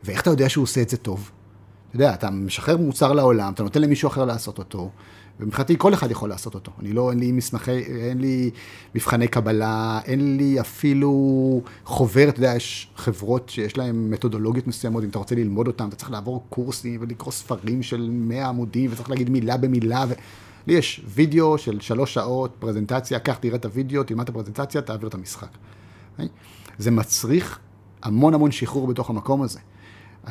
ואיך 0.04 0.22
אתה 0.22 0.30
יודע 0.30 0.50
שהוא 0.50 0.64
עושה 0.64 0.82
את 0.82 0.90
זה 0.90 0.98
טוב? 0.98 1.32
אתה 1.88 1.96
יודע, 1.96 2.14
אתה 2.14 2.30
משחרר 2.30 2.78
מוצר 2.78 3.14
לעולם, 3.14 3.54
אתה 3.54 3.64
נותן 3.64 3.82
למישהו 3.82 4.08
אחר 4.08 4.26
לעשות 4.26 4.58
אותו, 4.58 4.92
ומבחינתי 5.40 5.76
כל 5.78 5.94
אחד 5.94 6.12
יכול 6.12 6.30
לעשות 6.30 6.56
אותו. 6.56 6.72
אני 6.80 6.94
לא, 6.94 7.12
אין 7.12 7.20
לי 7.20 7.32
מסמכי, 7.32 7.72
אין 7.80 8.22
לי 8.22 8.52
מבחני 8.96 9.28
קבלה, 9.28 10.00
אין 10.06 10.38
לי 10.38 10.60
אפילו 10.60 11.62
חוברת, 11.86 12.30
אתה 12.30 12.40
יודע, 12.40 12.56
יש 12.56 12.90
חברות 12.96 13.50
שיש 13.50 13.78
להן 13.78 14.10
מתודולוגיות 14.10 14.68
מסוימות, 14.68 15.04
אם 15.04 15.10
אתה 15.10 15.20
רוצה 15.20 15.36
ללמוד 15.36 15.68
אותן, 15.68 15.88
אתה 15.88 15.96
צריך 15.96 16.12
לעבור 16.12 16.44
קורסים 16.50 17.02
ולקרוא 17.02 17.32
ספרים 17.32 17.84
של 17.84 18.10
100 18.12 18.48
עמודים, 18.48 18.90
וצריך 18.94 19.10
להגיד 19.10 19.30
מילה 19.30 19.58
במילה. 19.58 20.06
ו... 20.10 20.14
לי 20.68 20.74
יש 20.74 21.02
וידאו 21.08 21.58
של 21.58 21.80
שלוש 21.80 22.14
שעות, 22.14 22.56
פרזנטציה, 22.60 23.20
קח, 23.20 23.38
תראה 23.38 23.56
את 23.56 23.66
הוידאו, 23.66 24.04
תלמד 24.04 24.24
את 24.24 24.30
הפרזנטציה, 24.30 24.82
תעביר 24.82 25.10
את 25.10 25.14
המשחק. 25.14 25.50
אוקיי? 26.12 26.28
זה 26.78 26.92
מצריך 26.92 27.60
המון 28.02 28.34
המון 28.34 28.52
שחרור 28.52 28.88
בתוך 28.88 29.10
המקום 29.10 29.42
הזה. 29.42 29.60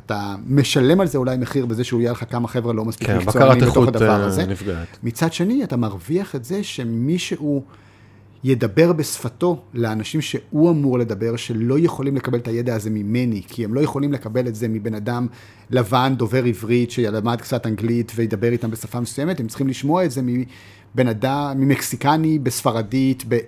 אתה 0.05 0.35
משלם 0.47 1.01
על 1.01 1.07
זה 1.07 1.19
אולי 1.19 1.37
מחיר 1.37 1.67
בזה 1.67 1.85
שהוא 1.85 2.01
יהיה 2.01 2.13
לך 2.13 2.25
כמה 2.31 2.49
חבר'ה 2.49 2.73
לא 2.73 2.85
מספיק 2.85 3.09
כן, 3.09 3.19
מקצוענים 3.19 3.65
בתוך 3.65 3.89
הדבר 3.89 4.25
הזה. 4.25 4.47
נפגעת. 4.47 4.99
מצד 5.03 5.33
שני, 5.33 5.65
אתה 5.65 5.77
מרוויח 5.77 6.35
את 6.35 6.45
זה 6.45 6.63
שמישהו 6.63 7.65
ידבר 8.45 8.93
בשפתו 8.93 9.63
לאנשים 9.75 10.21
שהוא 10.21 10.71
אמור 10.71 10.99
לדבר, 10.99 11.37
שלא 11.37 11.79
יכולים 11.79 12.17
לקבל 12.17 12.39
את 12.39 12.49
הידע 12.49 12.75
הזה 12.75 12.91
ממני, 12.91 13.43
כי 13.49 13.65
הם 13.65 13.75
לא 13.75 13.81
יכולים 13.81 14.13
לקבל 14.13 14.49
את 14.49 14.55
זה 14.55 14.69
מבן 14.69 14.95
אדם 14.95 15.27
לבן, 15.71 16.15
דובר 16.17 16.45
עברית, 16.45 16.91
שלמד 16.91 17.41
קצת 17.41 17.67
אנגלית 17.67 18.13
וידבר 18.15 18.53
איתם 18.53 18.71
בשפה 18.71 19.01
מסוימת, 19.01 19.41
הם 19.41 19.47
צריכים 19.47 19.69
לשמוע 19.69 20.05
את 20.05 20.11
זה 20.11 20.23
מבן 20.23 21.09
אדם, 21.09 21.55
ממקסיקני, 21.57 22.39
בספרדית, 22.39 23.25
ב... 23.29 23.39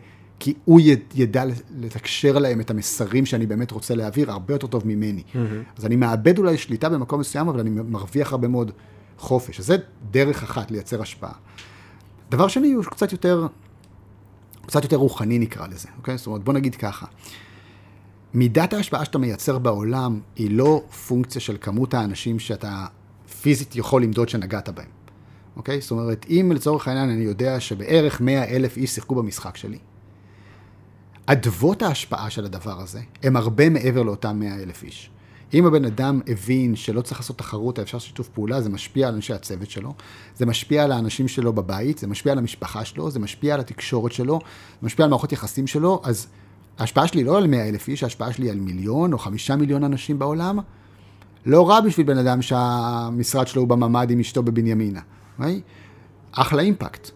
כי 0.40 0.54
הוא 0.64 0.80
ידע 1.14 1.44
לתקשר 1.78 2.38
להם 2.38 2.60
את 2.60 2.70
המסרים 2.70 3.26
שאני 3.26 3.46
באמת 3.46 3.70
רוצה 3.70 3.94
להעביר 3.94 4.30
הרבה 4.30 4.54
יותר 4.54 4.66
טוב 4.66 4.86
ממני. 4.86 5.22
Mm-hmm. 5.32 5.38
אז 5.78 5.86
אני 5.86 5.96
מאבד 5.96 6.38
אולי 6.38 6.58
שליטה 6.58 6.88
במקום 6.88 7.20
מסוים, 7.20 7.48
אבל 7.48 7.60
אני 7.60 7.70
מרוויח 7.70 8.32
הרבה 8.32 8.48
מאוד 8.48 8.72
חופש. 9.18 9.60
אז 9.60 9.66
זה 9.66 9.76
דרך 10.10 10.42
אחת 10.42 10.70
לייצר 10.70 11.02
השפעה. 11.02 11.32
דבר 12.30 12.48
שני 12.48 12.72
הוא 12.72 12.84
קצת 12.84 13.12
יותר, 13.12 13.46
קצת 14.66 14.82
יותר 14.82 14.96
רוחני 14.96 15.38
נקרא 15.38 15.66
לזה, 15.66 15.88
אוקיי? 15.98 16.18
זאת 16.18 16.26
אומרת, 16.26 16.44
בוא 16.44 16.52
נגיד 16.52 16.74
ככה. 16.74 17.06
מידת 18.34 18.72
ההשפעה 18.72 19.04
שאתה 19.04 19.18
מייצר 19.18 19.58
בעולם 19.58 20.20
היא 20.36 20.50
לא 20.50 20.82
פונקציה 21.08 21.40
של 21.40 21.56
כמות 21.60 21.94
האנשים 21.94 22.38
שאתה 22.38 22.86
פיזית 23.42 23.76
יכול 23.76 24.02
למדוד 24.02 24.28
שנגעת 24.28 24.68
בהם, 24.68 24.88
אוקיי? 25.56 25.80
זאת 25.80 25.90
אומרת, 25.90 26.26
אם 26.28 26.52
לצורך 26.54 26.88
העניין 26.88 27.10
אני 27.10 27.24
יודע 27.24 27.60
שבערך 27.60 28.20
100 28.20 28.44
אלף 28.44 28.76
איש 28.76 28.90
שיחקו 28.90 29.14
במשחק 29.14 29.56
שלי, 29.56 29.78
אדוות 31.26 31.82
ההשפעה 31.82 32.30
של 32.30 32.44
הדבר 32.44 32.80
הזה 32.80 33.00
הם 33.22 33.36
הרבה 33.36 33.70
מעבר 33.70 34.02
לאותם 34.02 34.38
100 34.40 34.62
אלף 34.62 34.82
איש. 34.82 35.10
אם 35.54 35.66
הבן 35.66 35.84
אדם 35.84 36.20
הבין 36.26 36.76
שלא 36.76 37.00
צריך 37.00 37.20
לעשות 37.20 37.38
תחרות, 37.38 37.78
אפשר 37.78 37.98
שיתוף 37.98 38.28
פעולה, 38.28 38.60
זה 38.60 38.70
משפיע 38.70 39.08
על 39.08 39.14
אנשי 39.14 39.32
הצוות 39.32 39.70
שלו, 39.70 39.94
זה 40.36 40.46
משפיע 40.46 40.84
על 40.84 40.92
האנשים 40.92 41.28
שלו 41.28 41.52
בבית, 41.52 41.98
זה 41.98 42.06
משפיע 42.06 42.32
על 42.32 42.38
המשפחה 42.38 42.84
שלו, 42.84 43.10
זה 43.10 43.18
משפיע 43.18 43.54
על 43.54 43.60
התקשורת 43.60 44.12
שלו, 44.12 44.38
זה 44.80 44.86
משפיע 44.86 45.04
על 45.04 45.10
מערכות 45.10 45.32
יחסים 45.32 45.66
שלו, 45.66 46.00
אז 46.04 46.26
ההשפעה 46.78 47.08
שלי 47.08 47.24
לא 47.24 47.38
על 47.38 47.46
100 47.46 47.68
אלף 47.68 47.88
איש, 47.88 48.02
ההשפעה 48.02 48.32
שלי 48.32 48.50
על 48.50 48.60
מיליון 48.60 49.12
או 49.12 49.18
חמישה 49.18 49.56
מיליון 49.56 49.84
אנשים 49.84 50.18
בעולם, 50.18 50.58
לא 51.46 51.68
רע 51.68 51.80
בשביל 51.80 52.06
בן 52.06 52.18
אדם 52.18 52.42
שהמשרד 52.42 53.46
שלו 53.46 53.62
הוא 53.62 53.68
בממ"ד 53.68 54.10
עם 54.10 54.20
אשתו 54.20 54.42
בבנימינה, 54.42 55.00
right? 55.40 55.42
אחלה 56.32 56.62
אימפקט. 56.62 57.10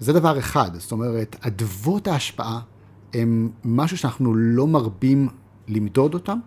זה 0.00 0.12
דבר 0.12 0.38
אחד, 0.38 0.70
זאת 0.74 0.92
אומרת, 0.92 1.36
אדוות 1.40 2.08
ההשפעה 2.08 2.60
הם 3.16 3.50
משהו 3.64 3.98
שאנחנו 3.98 4.34
לא 4.34 4.66
מרבים 4.66 5.28
למדוד 5.68 6.14
אותם, 6.14 6.38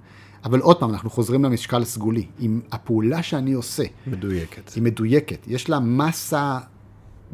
אבל 0.44 0.60
עוד 0.60 0.80
פעם, 0.80 0.90
אנחנו 0.90 1.10
חוזרים 1.10 1.44
למשקל 1.44 1.82
הסגולי. 1.82 2.26
אם 2.40 2.60
הפעולה 2.72 3.24
שאני 3.24 3.54
עושה... 3.54 3.84
מדויקת. 4.08 4.74
היא 4.74 4.84
מדויקת. 4.84 5.48
יש 5.48 5.70
לה 5.70 5.80
מסה, 5.80 6.60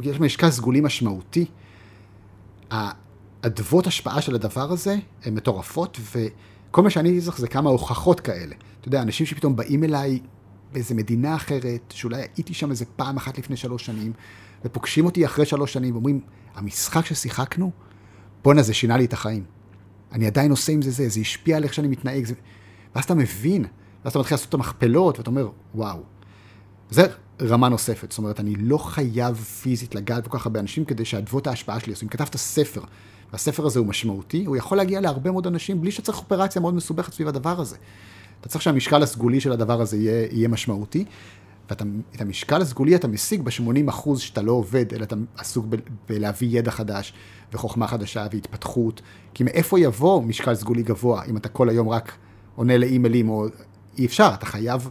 יש 0.01 0.19
משקל 0.19 0.51
סגולי 0.51 0.81
משמעותי. 0.81 1.45
האדוות 2.71 3.88
השפעה 3.88 4.21
של 4.21 4.36
הדבר 4.36 4.71
הזה 4.71 4.97
הן 5.23 5.36
מטורפות, 5.36 5.99
וכל 6.15 6.83
מה 6.83 6.89
שאני 6.89 7.21
צריך 7.21 7.38
זה 7.38 7.47
כמה 7.47 7.69
הוכחות 7.69 8.19
כאלה. 8.19 8.55
אתה 8.79 8.88
יודע, 8.88 9.01
אנשים 9.01 9.25
שפתאום 9.25 9.55
באים 9.55 9.83
אליי 9.83 10.19
באיזה 10.73 10.95
מדינה 10.95 11.36
אחרת, 11.36 11.93
שאולי 11.95 12.21
הייתי 12.21 12.53
שם 12.53 12.71
איזה 12.71 12.86
פעם 12.95 13.17
אחת 13.17 13.38
לפני 13.38 13.57
שלוש 13.57 13.86
שנים, 13.86 14.13
ופוגשים 14.65 15.05
אותי 15.05 15.25
אחרי 15.25 15.45
שלוש 15.45 15.73
שנים 15.73 15.93
ואומרים, 15.93 16.19
המשחק 16.55 17.05
ששיחקנו, 17.05 17.71
בואנה, 18.45 18.61
זה 18.61 18.73
שינה 18.73 18.97
לי 18.97 19.05
את 19.05 19.13
החיים. 19.13 19.43
אני 20.11 20.27
עדיין 20.27 20.51
עושה 20.51 20.71
עם 20.71 20.81
זה 20.81 20.91
זה, 20.91 21.09
זה 21.09 21.19
השפיע 21.19 21.57
על 21.57 21.63
איך 21.63 21.73
שאני 21.73 21.87
מתנהג. 21.87 22.25
זה... 22.25 22.33
ואז 22.95 23.03
אתה 23.03 23.15
מבין, 23.15 23.65
ואז 24.03 24.11
אתה 24.11 24.19
מתחיל 24.19 24.35
לעשות 24.35 24.49
את 24.49 24.53
המכפלות, 24.53 25.17
ואתה 25.17 25.29
אומר, 25.29 25.49
וואו. 25.75 25.99
זה 26.89 27.07
רמה 27.41 27.69
נוספת, 27.69 28.11
זאת 28.11 28.17
אומרת, 28.17 28.39
אני 28.39 28.55
לא 28.55 28.77
חייב 28.77 29.35
פיזית 29.35 29.95
לגעת 29.95 30.23
בכל 30.23 30.37
כך 30.37 30.45
הרבה 30.45 30.59
אנשים 30.59 30.85
כדי 30.85 31.05
שאדוות 31.05 31.47
ההשפעה 31.47 31.79
שלי 31.79 31.91
יעשו. 31.91 32.03
אם 32.03 32.09
כתבת 32.09 32.35
ספר, 32.35 32.81
והספר 33.31 33.65
הזה 33.65 33.79
הוא 33.79 33.87
משמעותי, 33.87 34.45
הוא 34.45 34.55
יכול 34.55 34.77
להגיע 34.77 35.01
להרבה 35.01 35.31
מאוד 35.31 35.47
אנשים 35.47 35.81
בלי 35.81 35.91
שצריך 35.91 36.17
אופרציה 36.17 36.61
מאוד 36.61 36.73
מסובכת 36.73 37.13
סביב 37.13 37.27
הדבר 37.27 37.61
הזה. 37.61 37.75
אתה 38.41 38.49
צריך 38.49 38.61
שהמשקל 38.61 39.03
הסגולי 39.03 39.39
של 39.39 39.51
הדבר 39.51 39.81
הזה 39.81 39.97
יהיה, 39.97 40.27
יהיה 40.31 40.47
משמעותי, 40.47 41.05
ואת 41.70 41.82
המשקל 42.22 42.61
הסגולי 42.61 42.95
אתה 42.95 43.07
משיג 43.07 43.41
ב-80 43.41 43.89
אחוז 43.89 44.20
שאתה 44.20 44.41
לא 44.41 44.51
עובד, 44.51 44.93
אלא 44.93 45.03
אתה 45.03 45.16
עסוק 45.38 45.66
ב- 45.70 45.76
בלהביא 46.09 46.59
ידע 46.59 46.72
חדש, 46.72 47.13
וחוכמה 47.53 47.88
חדשה, 47.88 48.28
והתפתחות. 48.32 49.01
כי 49.34 49.43
מאיפה 49.43 49.80
יבוא 49.80 50.24
משקל 50.24 50.55
סגולי 50.55 50.84
גבוה, 50.84 51.26
אם 51.26 51.38
אתה 51.38 51.49
כל 51.49 51.70
היום 51.70 51.89
רק 51.89 52.11
עונה 52.55 52.78
לאימיילים, 52.78 53.30
או 53.30 53.45
אי 53.97 54.05
אפשר, 54.05 54.32
אתה 54.34 54.45
חייב 54.45 54.89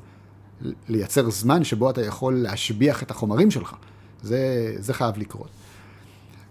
לייצר 0.88 1.30
זמן 1.30 1.64
שבו 1.64 1.90
אתה 1.90 2.02
יכול 2.02 2.34
להשביח 2.34 3.02
את 3.02 3.10
החומרים 3.10 3.50
שלך. 3.50 3.74
זה, 4.22 4.74
זה 4.78 4.94
חייב 4.94 5.18
לקרות. 5.18 5.48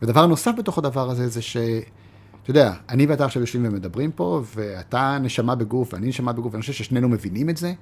ודבר 0.01 0.25
נוסף 0.25 0.51
בתוך 0.57 0.77
הדבר 0.77 1.09
הזה, 1.09 1.27
זה 1.27 1.41
ש... 1.41 1.57
אתה 2.43 2.51
יודע, 2.51 2.73
אני 2.89 3.05
ואתה 3.05 3.25
עכשיו 3.25 3.41
יושבים 3.41 3.65
ומדברים 3.65 4.11
פה, 4.11 4.41
ואתה 4.55 5.17
נשמה 5.21 5.55
בגוף 5.55 5.93
ואני 5.93 6.07
נשמה 6.07 6.33
בגוף, 6.33 6.53
ואני 6.53 6.61
חושב 6.61 6.73
ששנינו 6.73 7.09
מבינים 7.09 7.49
את 7.49 7.57
זה, 7.57 7.73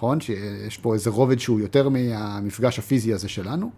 נכון? 0.00 0.20
שיש 0.20 0.78
פה 0.78 0.94
איזה 0.94 1.10
רובד 1.10 1.38
שהוא 1.38 1.60
יותר 1.60 1.88
מהמפגש 1.88 2.78
הפיזי 2.78 3.14
הזה 3.14 3.28
שלנו. 3.28 3.70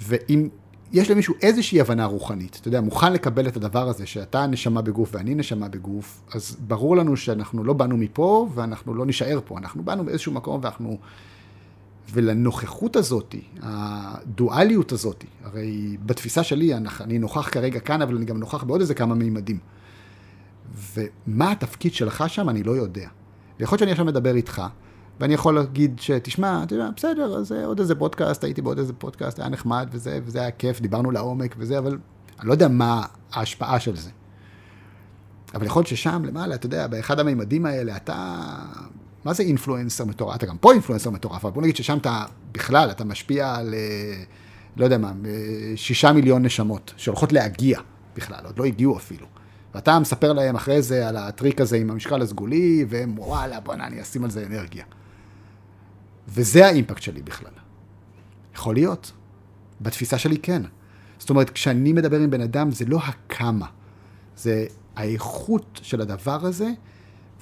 ואם 0.00 0.48
יש 0.92 1.10
למישהו 1.10 1.34
איזושהי 1.42 1.80
הבנה 1.80 2.04
רוחנית, 2.04 2.58
אתה 2.60 2.68
יודע, 2.68 2.80
מוכן 2.80 3.12
לקבל 3.12 3.48
את 3.48 3.56
הדבר 3.56 3.88
הזה, 3.88 4.06
שאתה 4.06 4.46
נשמה 4.46 4.82
בגוף 4.82 5.10
ואני 5.12 5.34
נשמה 5.34 5.68
בגוף, 5.68 6.22
אז 6.34 6.56
ברור 6.66 6.96
לנו 6.96 7.16
שאנחנו 7.16 7.64
לא 7.64 7.72
באנו 7.72 7.96
מפה 7.96 8.48
ואנחנו 8.54 8.94
לא 8.94 9.06
נישאר 9.06 9.40
פה, 9.44 9.58
אנחנו 9.58 9.82
באנו 9.82 10.04
באיזשהו 10.04 10.32
מקום 10.32 10.60
ואנחנו... 10.62 10.98
ולנוכחות 12.12 12.96
הזאת, 12.96 13.34
הדואליות 13.62 14.92
הזאת, 14.92 15.24
הרי 15.44 15.96
בתפיסה 16.06 16.42
שלי 16.42 16.74
אני 17.00 17.18
נוכח 17.18 17.48
כרגע 17.48 17.80
כאן, 17.80 18.02
אבל 18.02 18.16
אני 18.16 18.24
גם 18.24 18.38
נוכח 18.38 18.64
בעוד 18.64 18.80
איזה 18.80 18.94
כמה 18.94 19.14
מימדים. 19.14 19.58
ומה 20.94 21.50
התפקיד 21.50 21.94
שלך 21.94 22.24
שם, 22.28 22.48
אני 22.48 22.62
לא 22.62 22.72
יודע. 22.72 23.08
ויכול 23.62 23.74
להיות 23.76 23.80
שאני 23.80 23.90
עכשיו 23.90 24.04
מדבר 24.04 24.34
איתך, 24.34 24.62
ואני 25.20 25.34
יכול 25.34 25.54
להגיד 25.54 26.00
שתשמע, 26.00 26.62
אתה 26.62 26.74
יודע, 26.74 26.88
בסדר, 26.96 27.36
אז 27.36 27.52
עוד 27.52 27.80
איזה 27.80 27.94
פודקאסט, 27.94 28.44
הייתי 28.44 28.62
בעוד 28.62 28.78
איזה 28.78 28.92
פודקאסט, 28.92 29.38
היה 29.38 29.48
נחמד 29.48 29.88
וזה, 29.92 30.20
וזה 30.24 30.40
היה 30.40 30.50
כיף, 30.50 30.80
דיברנו 30.80 31.10
לעומק 31.10 31.54
וזה, 31.58 31.78
אבל 31.78 31.98
אני 32.40 32.48
לא 32.48 32.52
יודע 32.52 32.68
מה 32.68 33.02
ההשפעה 33.32 33.80
של 33.80 33.96
זה. 33.96 34.10
אבל 35.54 35.66
יכול 35.66 35.80
להיות 35.80 35.86
ששם 35.86 36.24
למעלה, 36.24 36.54
אתה 36.54 36.66
יודע, 36.66 36.86
באחד 36.86 37.20
המימדים 37.20 37.66
האלה, 37.66 37.96
אתה 37.96 38.36
מה 39.24 39.32
זה 39.32 39.42
אינפלואנסר 39.42 40.04
מטורף? 40.04 40.36
אתה 40.36 40.46
גם 40.46 40.56
פה 40.58 40.72
אינפלואנסר 40.72 41.10
מטורף, 41.10 41.44
אבל 41.44 41.54
בוא 41.54 41.62
נגיד 41.62 41.76
ששם 41.76 41.98
אתה 41.98 42.24
בכלל, 42.52 42.90
אתה 42.90 43.04
משפיע 43.04 43.54
על, 43.54 43.74
אה, 43.74 44.22
לא 44.76 44.84
יודע 44.84 44.98
מה, 44.98 45.12
אה, 45.26 45.72
שישה 45.76 46.12
מיליון 46.12 46.44
נשמות 46.44 46.94
שהולכות 46.96 47.32
להגיע 47.32 47.80
בכלל, 48.16 48.44
עוד 48.44 48.58
לא 48.58 48.64
הגיעו 48.64 48.96
אפילו. 48.96 49.26
ואתה 49.74 49.98
מספר 49.98 50.32
להם 50.32 50.56
אחרי 50.56 50.82
זה 50.82 51.08
על 51.08 51.16
הטריק 51.16 51.60
הזה 51.60 51.76
עם 51.76 51.90
המשקל 51.90 52.22
הסגולי, 52.22 52.84
והם 52.88 53.18
וואלה, 53.18 53.60
בוא'נה, 53.60 53.86
אני 53.86 54.02
אשים 54.02 54.24
על 54.24 54.30
זה 54.30 54.46
אנרגיה. 54.46 54.84
וזה 56.28 56.66
האימפקט 56.66 57.02
שלי 57.02 57.22
בכלל. 57.22 57.52
יכול 58.54 58.74
להיות. 58.74 59.12
בתפיסה 59.80 60.18
שלי 60.18 60.38
כן. 60.38 60.62
זאת 61.18 61.30
אומרת, 61.30 61.50
כשאני 61.50 61.92
מדבר 61.92 62.20
עם 62.20 62.30
בן 62.30 62.40
אדם, 62.40 62.70
זה 62.70 62.84
לא 62.84 63.00
הכמה, 63.04 63.66
זה 64.36 64.66
האיכות 64.96 65.80
של 65.82 66.00
הדבר 66.00 66.46
הזה, 66.46 66.70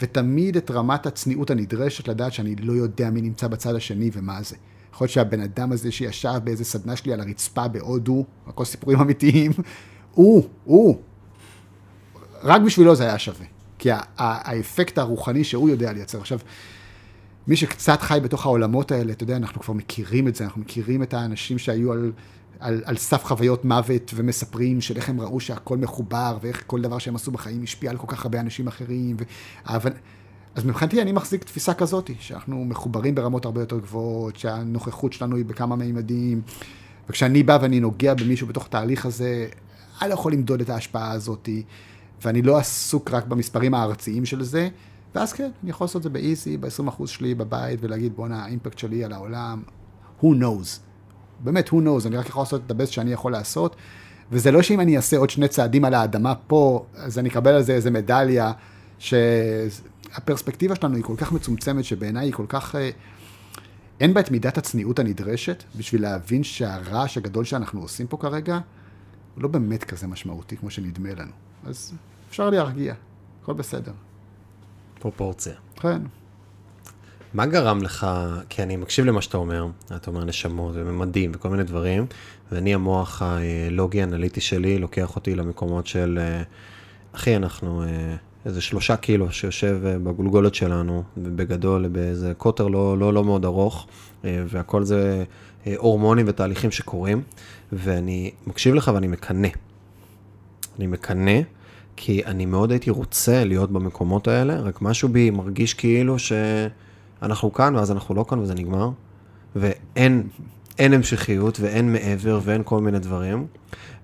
ותמיד 0.01 0.57
את 0.57 0.71
רמת 0.71 1.07
הצניעות 1.07 1.51
הנדרשת 1.51 2.09
לדעת 2.09 2.33
שאני 2.33 2.57
לא 2.57 2.73
יודע 2.73 3.11
מי 3.11 3.23
נמצא 3.23 3.49
בצד 3.49 3.75
השני 3.75 4.11
ומה 4.13 4.43
זה. 4.43 4.57
יכול 4.95 5.05
להיות 5.05 5.13
שהבן 5.13 5.41
אדם 5.41 5.73
הזה 5.73 5.93
שישב 5.93 6.41
באיזה 6.45 6.65
סדנה 6.65 6.97
שלי 6.97 7.13
על 7.13 7.21
הרצפה 7.21 7.69
בהודו, 7.69 8.25
הכל 8.47 8.65
סיפורים 8.65 9.01
אמיתיים, 9.01 9.53
הוא, 10.15 10.49
הוא, 10.65 11.01
רק 12.43 12.61
בשבילו 12.61 12.95
זה 12.95 13.05
היה 13.05 13.19
שווה. 13.19 13.47
כי 13.79 13.91
האפקט 14.19 14.99
הרוחני 14.99 15.45
שהוא 15.45 15.69
יודע 15.69 15.93
לייצר. 15.93 16.21
עכשיו, 16.21 16.39
מי 17.47 17.57
שקצת 17.57 18.03
חי 18.03 18.19
בתוך 18.23 18.47
העולמות 18.47 18.93
האלה, 18.93 19.13
אתה 19.13 19.23
יודע, 19.23 19.37
אנחנו 19.37 19.61
כבר 19.61 19.75
מכירים 19.75 20.29
את 20.29 20.35
זה, 20.35 20.45
אנחנו 20.45 20.61
מכירים 20.61 21.03
את 21.03 21.15
האנשים 21.15 21.59
שהיו 21.59 21.93
על, 21.93 22.13
על, 22.61 22.83
על 22.85 22.97
סף 22.97 23.25
חוויות 23.25 23.65
מוות 23.65 24.11
ומספרים 24.15 24.81
של 24.81 24.97
איך 24.97 25.09
הם 25.09 25.21
ראו 25.21 25.41
שהכל 25.41 25.79
מחובר 25.79 26.39
ואיך 26.41 26.63
כל 26.67 26.81
דבר 26.81 26.99
שהם 26.99 27.17
עשו 27.17 27.31
בחיים 27.31 27.63
השפיע 27.63 27.91
על 27.91 27.97
כל 27.97 28.07
כך 28.09 28.25
הרבה 28.25 28.41
אנשים 28.41 28.69
אחרים. 28.69 29.17
והאבנ... 29.67 29.91
אז 30.55 30.65
מבחינתי 30.65 31.03
אני 31.03 31.13
מחזיק 31.13 31.45
תפיסה 31.45 31.75
כזאת, 31.75 32.11
שאנחנו 32.21 32.65
מחוברים 32.65 33.15
ברמות 33.15 33.45
הרבה 33.45 33.61
יותר 33.61 33.79
גבוהות, 33.79 34.37
שהנוכחות 34.37 35.13
שלנו 35.13 35.37
היא 35.37 35.45
בכמה 35.45 35.77
מימדים, 35.77 36.43
וכשאני 37.09 37.43
בא 37.43 37.59
ואני 37.63 37.81
נוגע 37.81 38.15
במישהו 38.15 38.47
בתוך 38.47 38.67
התהליך 38.67 39.07
הזה, 39.07 39.49
אני 40.03 40.09
לא 40.09 40.15
יכול 40.15 40.33
למדוד 40.33 40.61
את 40.61 40.71
ההשפעה 40.71 41.11
הזאת, 41.11 41.49
ואני 42.23 42.43
לא 42.43 42.59
עסוק 42.59 43.11
רק 43.11 43.27
במספרים 43.27 43.75
הארציים 43.75 44.25
של 44.25 44.43
זה, 44.43 44.69
ואז 45.15 45.33
כן, 45.33 45.51
אני 45.63 45.71
יכול 45.71 45.85
לעשות 45.85 45.97
את 45.97 46.03
זה 46.03 46.11
באיזי, 46.11 46.57
ב-20% 46.57 47.07
שלי 47.07 47.35
בבית, 47.35 47.79
ולהגיד 47.83 48.17
בואנה, 48.17 48.45
האימפקט 48.45 48.79
שלי 48.79 49.05
על 49.05 49.13
העולם, 49.13 49.63
who 50.21 50.25
knows. 50.27 50.81
באמת, 51.45 51.69
who 51.69 51.73
knows, 51.73 52.07
אני 52.07 52.17
רק 52.17 52.29
יכול 52.29 52.43
לעשות 52.43 52.63
את 52.67 52.71
הבסט 52.71 52.93
שאני 52.93 53.13
יכול 53.13 53.33
לעשות, 53.33 53.77
וזה 54.33 54.51
לא 54.51 54.63
שאם 54.63 54.81
אני 54.81 54.97
אעשה 54.97 55.17
עוד 55.17 55.31
שני 55.31 55.49
צעדים 55.49 55.85
על 55.85 55.95
האדמה 55.95 56.35
פה, 56.35 56.85
אז 56.95 57.19
אני 57.19 57.29
אקבל 57.29 57.55
על 57.55 57.63
זה 57.63 57.73
איזה 57.73 57.91
מדליה, 57.91 58.53
שהפרספקטיבה 58.99 60.77
שלנו 60.77 60.97
היא 60.97 61.05
כל 61.05 61.15
כך 61.17 61.33
מצומצמת, 61.33 61.85
שבעיניי 61.85 62.27
היא 62.27 62.33
כל 62.33 62.47
כך... 62.49 62.75
אה, 62.75 62.91
אין 64.01 64.15
בה 64.15 64.21
את 64.21 64.31
מידת 64.31 64.59
הצניעות 64.59 64.99
הנדרשת, 64.99 65.65
בשביל 65.77 66.03
להבין 66.03 66.43
שהרעש 66.43 67.19
הגדול 67.19 67.45
שאנחנו 67.45 67.81
עושים 67.81 68.07
פה 68.07 68.17
כרגע, 68.17 68.59
הוא 69.35 69.43
לא 69.43 69.49
באמת 69.49 69.85
כזה 69.85 70.07
משמעותי 70.07 70.57
כמו 70.57 70.71
שנדמה 70.71 71.15
לנו. 71.15 71.33
אז 71.65 71.93
אפשר 72.31 72.51
להרגיע, 72.51 72.95
הכל 73.43 73.53
בסדר. 73.53 73.93
פרופורציה. 74.99 75.55
כן. 75.77 76.03
מה 77.35 77.47
גרם 77.47 77.83
לך, 77.83 78.07
כי 78.49 78.63
אני 78.63 78.77
מקשיב 78.77 79.05
למה 79.05 79.23
שאתה 79.23 79.37
אומר, 79.37 79.67
אתה 79.97 80.11
אומר 80.11 80.25
נשמות 80.25 80.73
וממדים 80.75 81.33
וכל 81.35 81.49
מיני 81.49 81.65
דברים, 81.65 82.07
ואני 82.53 82.75
המוח 82.75 83.23
הלוגי 83.23 84.03
אנליטי 84.03 84.41
שלי 84.41 84.79
לוקח 84.79 85.17
אותי 85.17 85.35
למקומות 85.35 85.87
של, 85.87 86.19
אה, 86.23 86.43
אחי, 87.13 87.37
אנחנו 87.37 87.83
אה, 87.83 88.17
איזה 88.47 88.61
שלושה 88.61 88.97
קילו 88.97 89.33
שיושב 89.33 89.81
אה, 89.87 89.99
בגולגולת 89.99 90.55
שלנו, 90.55 91.03
בגדול, 91.17 91.89
באיזה 91.89 92.33
קוטר 92.35 92.69
לא, 92.69 92.99
לא, 92.99 93.15
לא 93.15 93.25
מאוד 93.25 93.45
ארוך, 93.45 93.87
והכל 94.25 94.85
זה 94.85 95.25
הורמונים 95.77 96.27
ותהליכים 96.29 96.71
שקורים, 96.71 97.23
ואני 97.73 98.31
מקשיב 98.47 98.75
לך 98.75 98.91
ואני 98.95 99.07
מקנא. 99.07 99.49
אני 100.79 100.87
מקנא. 100.87 101.41
כי 102.03 102.25
אני 102.25 102.47
מאוד 102.47 102.71
הייתי 102.71 102.91
רוצה 102.91 103.45
להיות 103.45 103.71
במקומות 103.71 104.29
האלה, 104.29 104.61
רק 104.61 104.83
משהו 104.83 105.09
בי 105.09 105.31
מרגיש 105.31 105.75
כאילו 105.75 106.17
שאנחנו 106.19 107.53
כאן 107.53 107.77
ואז 107.77 107.91
אנחנו 107.91 108.15
לא 108.15 108.25
כאן 108.29 108.39
וזה 108.39 108.55
נגמר, 108.55 108.91
ואין 109.57 110.29
אין 110.79 110.93
המשכיות 110.93 111.61
ואין 111.61 111.93
מעבר 111.93 112.41
ואין 112.45 112.63
כל 112.65 112.81
מיני 112.81 112.99
דברים. 112.99 113.47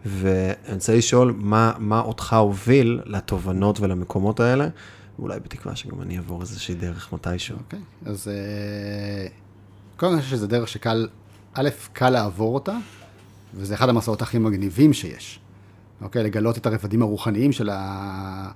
ואני 0.07 0.75
רוצה 0.75 0.97
לשאול, 0.97 1.35
מה, 1.39 1.73
מה 1.79 2.01
אותך 2.01 2.33
הוביל 2.33 3.01
לתובנות 3.07 3.81
ולמקומות 3.81 4.41
האלה? 4.41 4.69
ואולי 5.19 5.41
בתקווה 5.41 5.77
שגם 5.77 6.03
אני 6.03 6.17
אעבור 6.17 6.41
איזושהי 6.41 6.75
דרך 6.75 7.13
מתישהו. 7.13 7.57
אוקיי, 7.59 7.79
okay. 7.79 8.09
אז 8.09 8.29
uh, 8.29 9.31
קודם 9.97 10.11
כל 10.11 10.15
אני 10.15 10.23
חושב 10.23 10.37
שזו 10.37 10.47
דרך 10.47 10.69
שקל, 10.69 11.09
א', 11.55 11.69
קל 11.93 12.11
לעבור 12.11 12.55
אותה, 12.55 12.77
וזה 13.55 13.75
אחד 13.75 13.89
המסעות 13.89 14.23
הכי 14.23 14.39
מגניבים 14.39 14.93
שיש. 14.93 15.41
אוקיי? 16.03 16.23
לגלות 16.23 16.59
את 16.59 16.67
הרבדים 16.67 17.03
הרוחניים 17.03 17.53
של 17.53 17.71
ה... 17.73 18.51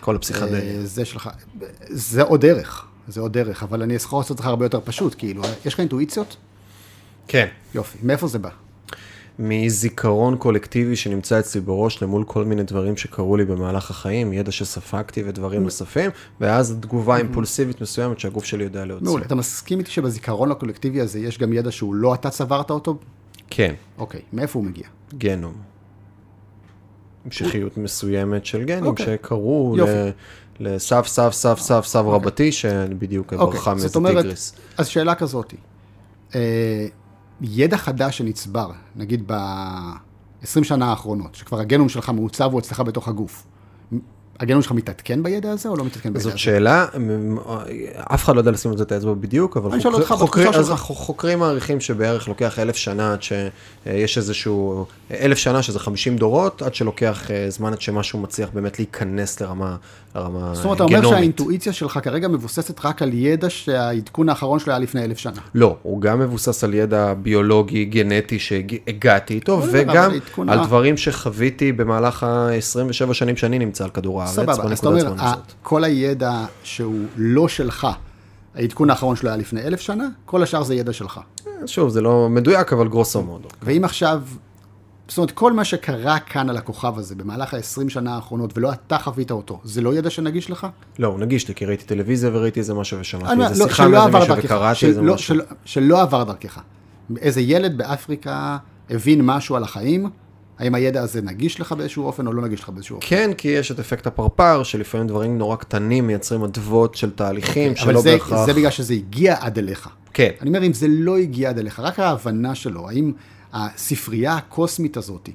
כל 0.00 0.16
הפסיכדליה. 0.16 0.60
אה, 0.60 0.86
זה 0.86 1.04
שלך. 1.04 1.30
זה 1.88 2.22
עוד 2.22 2.40
דרך, 2.40 2.86
זה 3.08 3.20
עוד 3.20 3.32
דרך, 3.32 3.62
אבל 3.62 3.82
אני 3.82 3.94
יכול 3.94 4.18
לעשות 4.18 4.38
זה 4.38 4.44
הרבה 4.44 4.64
יותר 4.64 4.80
פשוט, 4.84 5.14
כאילו, 5.18 5.42
יש 5.66 5.74
לך 5.74 5.80
אינטואיציות? 5.80 6.36
כן. 7.28 7.46
יופי, 7.74 7.98
מאיפה 8.02 8.26
זה 8.26 8.38
בא? 8.38 8.50
מזיכרון 9.38 10.36
קולקטיבי 10.36 10.96
שנמצא 10.96 11.38
אצלי 11.38 11.60
בראש 11.60 12.02
למול 12.02 12.24
כל 12.24 12.44
מיני 12.44 12.62
דברים 12.62 12.96
שקרו 12.96 13.36
לי 13.36 13.44
במהלך 13.44 13.90
החיים, 13.90 14.32
ידע 14.32 14.52
שספגתי 14.52 15.22
ודברים 15.26 15.62
נוספים, 15.62 16.10
ואז 16.40 16.78
תגובה 16.80 17.16
אימפולסיבית 17.16 17.80
מסוימת 17.80 18.20
שהגוף 18.20 18.44
שלי 18.44 18.64
יודע 18.64 18.84
להוציא. 18.84 19.06
מעולה, 19.06 19.24
אתה 19.24 19.34
מסכים 19.34 19.78
איתי 19.78 19.90
שבזיכרון 19.90 20.50
הקולקטיבי 20.50 21.00
הזה 21.00 21.18
יש 21.18 21.38
גם 21.38 21.52
ידע 21.52 21.70
שהוא 21.70 21.94
לא 21.94 22.14
אתה 22.14 22.30
צברת 22.30 22.70
אותו? 22.70 22.98
כן. 23.50 23.74
אוקיי, 23.98 24.20
מאיפה 24.32 24.58
הוא 24.58 24.66
מגיע? 24.66 24.84
גנום. 25.18 25.75
המשכיות 27.26 27.76
מסוימת 27.76 28.46
של 28.46 28.64
גנים 28.64 28.86
אוקיי. 28.86 29.06
שקרו 29.06 29.74
יופי. 29.78 29.92
ל- 29.92 30.10
לסב 30.74 31.02
סב 31.06 31.30
סב 31.32 31.54
סב 31.58 31.80
סב 31.84 32.04
רבתי, 32.06 32.52
שבדיוק 32.52 33.32
ברחה 33.34 33.44
אוקיי, 33.44 33.72
מאיזה 33.72 33.86
זאת 33.86 33.96
אומרת, 33.96 34.16
טיגריס. 34.16 34.52
אז 34.76 34.86
שאלה 34.86 35.14
כזאת, 35.14 35.54
אה, 36.34 36.86
ידע 37.40 37.76
חדש 37.76 38.18
שנצבר, 38.18 38.70
נגיד 38.96 39.22
ב-20 39.26 40.46
שנה 40.64 40.90
האחרונות, 40.90 41.34
שכבר 41.34 41.60
הגנום 41.60 41.88
שלך 41.88 42.10
מעוצב 42.10 42.52
הוא 42.52 42.60
אצלך 42.60 42.80
בתוך 42.80 43.08
הגוף, 43.08 43.46
הגנום 44.40 44.62
שלך 44.62 44.72
מתעדכן 44.72 45.22
בידע 45.22 45.50
הזה 45.50 45.68
או 45.68 45.76
לא 45.76 45.84
מתעדכן 45.84 46.08
בידע 46.12 46.20
זאת 46.22 46.32
הזה? 46.32 46.38
שאלה, 46.38 46.86
מ- 47.00 47.38
אף 48.14 48.24
אחד 48.24 48.34
לא 48.34 48.40
יודע 48.40 48.50
לשים 48.50 48.72
את 48.72 48.78
זה 48.78 48.84
את 48.84 48.92
האצבע 48.92 49.14
בדיוק, 49.14 49.56
אבל 49.56 49.70
חוקרים- 50.94 51.38
מעריכים 51.38 51.80
שבערך 51.80 52.28
לוקח 52.28 52.58
אלף 52.58 52.76
שנה 52.76 53.12
עד 53.12 53.18
שיש 53.22 54.18
איזשהו, 54.18 54.86
אלף 55.20 55.38
שנה 55.38 55.62
שזה 55.62 55.78
50 55.78 56.16
דורות, 56.16 56.62
עד 56.62 56.74
שלוקח 56.74 57.30
אה, 57.30 57.46
זמן 57.50 57.72
עד 57.72 57.80
שמשהו 57.80 58.18
מצליח 58.18 58.48
באמת 58.54 58.78
להיכנס 58.78 59.40
לרמה 59.40 59.76
לרמה 60.14 60.50
זאת 60.54 60.64
אומרת, 60.64 60.76
אתה 60.76 60.84
אומר 60.84 60.98
גנומית. 60.98 61.16
שהאינטואיציה 61.18 61.72
שלך 61.72 61.98
כרגע 62.02 62.28
מבוססת 62.28 62.84
רק 62.84 63.02
על 63.02 63.14
ידע 63.14 63.50
שהעדכון 63.50 64.28
האחרון 64.28 64.58
שלו 64.58 64.72
היה 64.72 64.78
לפני 64.78 65.04
אלף 65.04 65.18
שנה. 65.18 65.40
לא, 65.54 65.76
הוא 65.82 66.00
גם 66.00 66.20
מבוסס 66.20 66.64
על 66.64 66.74
ידע 66.74 67.14
ביולוגי, 67.14 67.84
גנטי 67.84 68.38
שהגעתי 68.38 69.34
איתו, 69.34 69.62
וגם 69.72 70.10
על 70.48 70.64
דברים 70.66 70.96
שחוויתי 70.96 71.72
במהלך 71.72 72.22
ה-27 72.22 73.14
שנים 73.14 73.36
שאני 73.36 73.58
נמצא 73.58 73.84
על 73.84 73.90
כדור 73.90 74.22
הארץ, 74.26 74.36
סבבה, 74.36 74.72
אז 74.72 74.78
אתה 74.78 74.88
אומר. 74.88 75.14
כל 75.62 75.84
הידע 75.84 76.44
שהוא 76.62 77.04
לא 77.16 77.48
שלך, 77.48 77.86
העדכון 78.54 78.90
האחרון 78.90 79.16
שלו 79.16 79.28
היה 79.28 79.36
לפני 79.36 79.60
אלף 79.62 79.80
שנה, 79.80 80.08
כל 80.24 80.42
השאר 80.42 80.62
זה 80.62 80.74
ידע 80.74 80.92
שלך. 80.92 81.20
שוב, 81.66 81.88
זה 81.88 82.00
לא 82.00 82.28
מדויק, 82.30 82.72
אבל 82.72 82.88
גרוסו 82.88 83.22
מודו. 83.22 83.48
ואם 83.62 83.84
עכשיו, 83.84 84.22
זאת 85.08 85.18
אומרת, 85.18 85.30
כל 85.30 85.52
מה 85.52 85.64
שקרה 85.64 86.18
כאן 86.18 86.50
על 86.50 86.56
הכוכב 86.56 86.98
הזה 86.98 87.14
במהלך 87.14 87.54
ה-20 87.54 87.60
שנה 87.88 88.14
האחרונות, 88.14 88.58
ולא 88.58 88.72
אתה 88.72 88.98
חווית 88.98 89.30
אותו, 89.30 89.60
זה 89.64 89.80
לא 89.80 89.94
ידע 89.94 90.10
שנגיש 90.10 90.50
לך? 90.50 90.66
לא, 90.98 91.08
הוא 91.08 91.18
נגיש 91.20 91.48
לי, 91.48 91.54
כי 91.54 91.64
ראיתי 91.66 91.84
טלוויזיה 91.84 92.30
וראיתי 92.32 92.60
איזה 92.60 92.74
משהו 92.74 93.00
ושמעתי 93.00 93.42
איזה 93.42 93.62
לא, 93.64 93.68
שיחה 93.68 93.88
מאיזה 93.88 94.18
מישהו 94.18 94.34
וקראתי 94.38 94.86
איזה 94.86 95.00
שלא- 95.00 95.14
משהו. 95.14 95.36
שלא 95.64 96.02
עבר 96.02 96.22
דרכך. 96.24 96.60
איזה 97.20 97.40
ילד 97.40 97.78
באפריקה 97.78 98.56
הבין 98.90 99.20
משהו 99.24 99.56
על 99.56 99.62
החיים, 99.62 100.10
האם 100.58 100.74
הידע 100.74 101.02
הזה 101.02 101.22
נגיש 101.22 101.60
לך 101.60 101.72
באיזשהו 101.72 102.04
אופן 102.04 102.26
או 102.26 102.32
לא 102.32 102.42
נגיש 102.42 102.60
לך 102.60 102.68
באיזשהו 102.68 102.96
אופן? 102.96 103.06
כן, 103.08 103.30
כי 103.38 103.48
יש 103.48 103.70
את 103.70 103.78
אפקט 103.78 104.06
הפרפר, 104.06 104.62
שלפעמים 104.62 105.06
דברים 105.06 105.38
נורא 105.38 105.56
קטנים 105.56 106.06
מייצרים 106.06 106.42
אדוות 106.42 106.94
של 106.94 107.10
תהליכים 107.10 107.70
אוקיי, 107.70 107.84
אבל 107.84 107.92
שלא 107.92 108.00
זה, 108.00 108.12
בהכרח... 108.12 108.46
זה 108.46 108.54
בגלל 108.54 108.70
שזה 108.70 108.94
הגיע 108.94 109.36
עד 109.40 109.58
אליך. 109.58 109.88
כן. 110.12 110.30
אני 110.40 110.48
אומר, 110.48 110.66
אם 110.66 110.72
זה 110.72 110.86
לא 110.88 111.18
הגיע 111.18 111.50
עד 111.50 111.58
אליך, 111.58 111.80
רק 111.80 112.00
ההבנה 112.00 112.54
שלו, 112.54 112.88
האם 112.88 113.12
הספרייה 113.52 114.34
הקוסמית 114.34 114.96
הזאת 114.96 115.28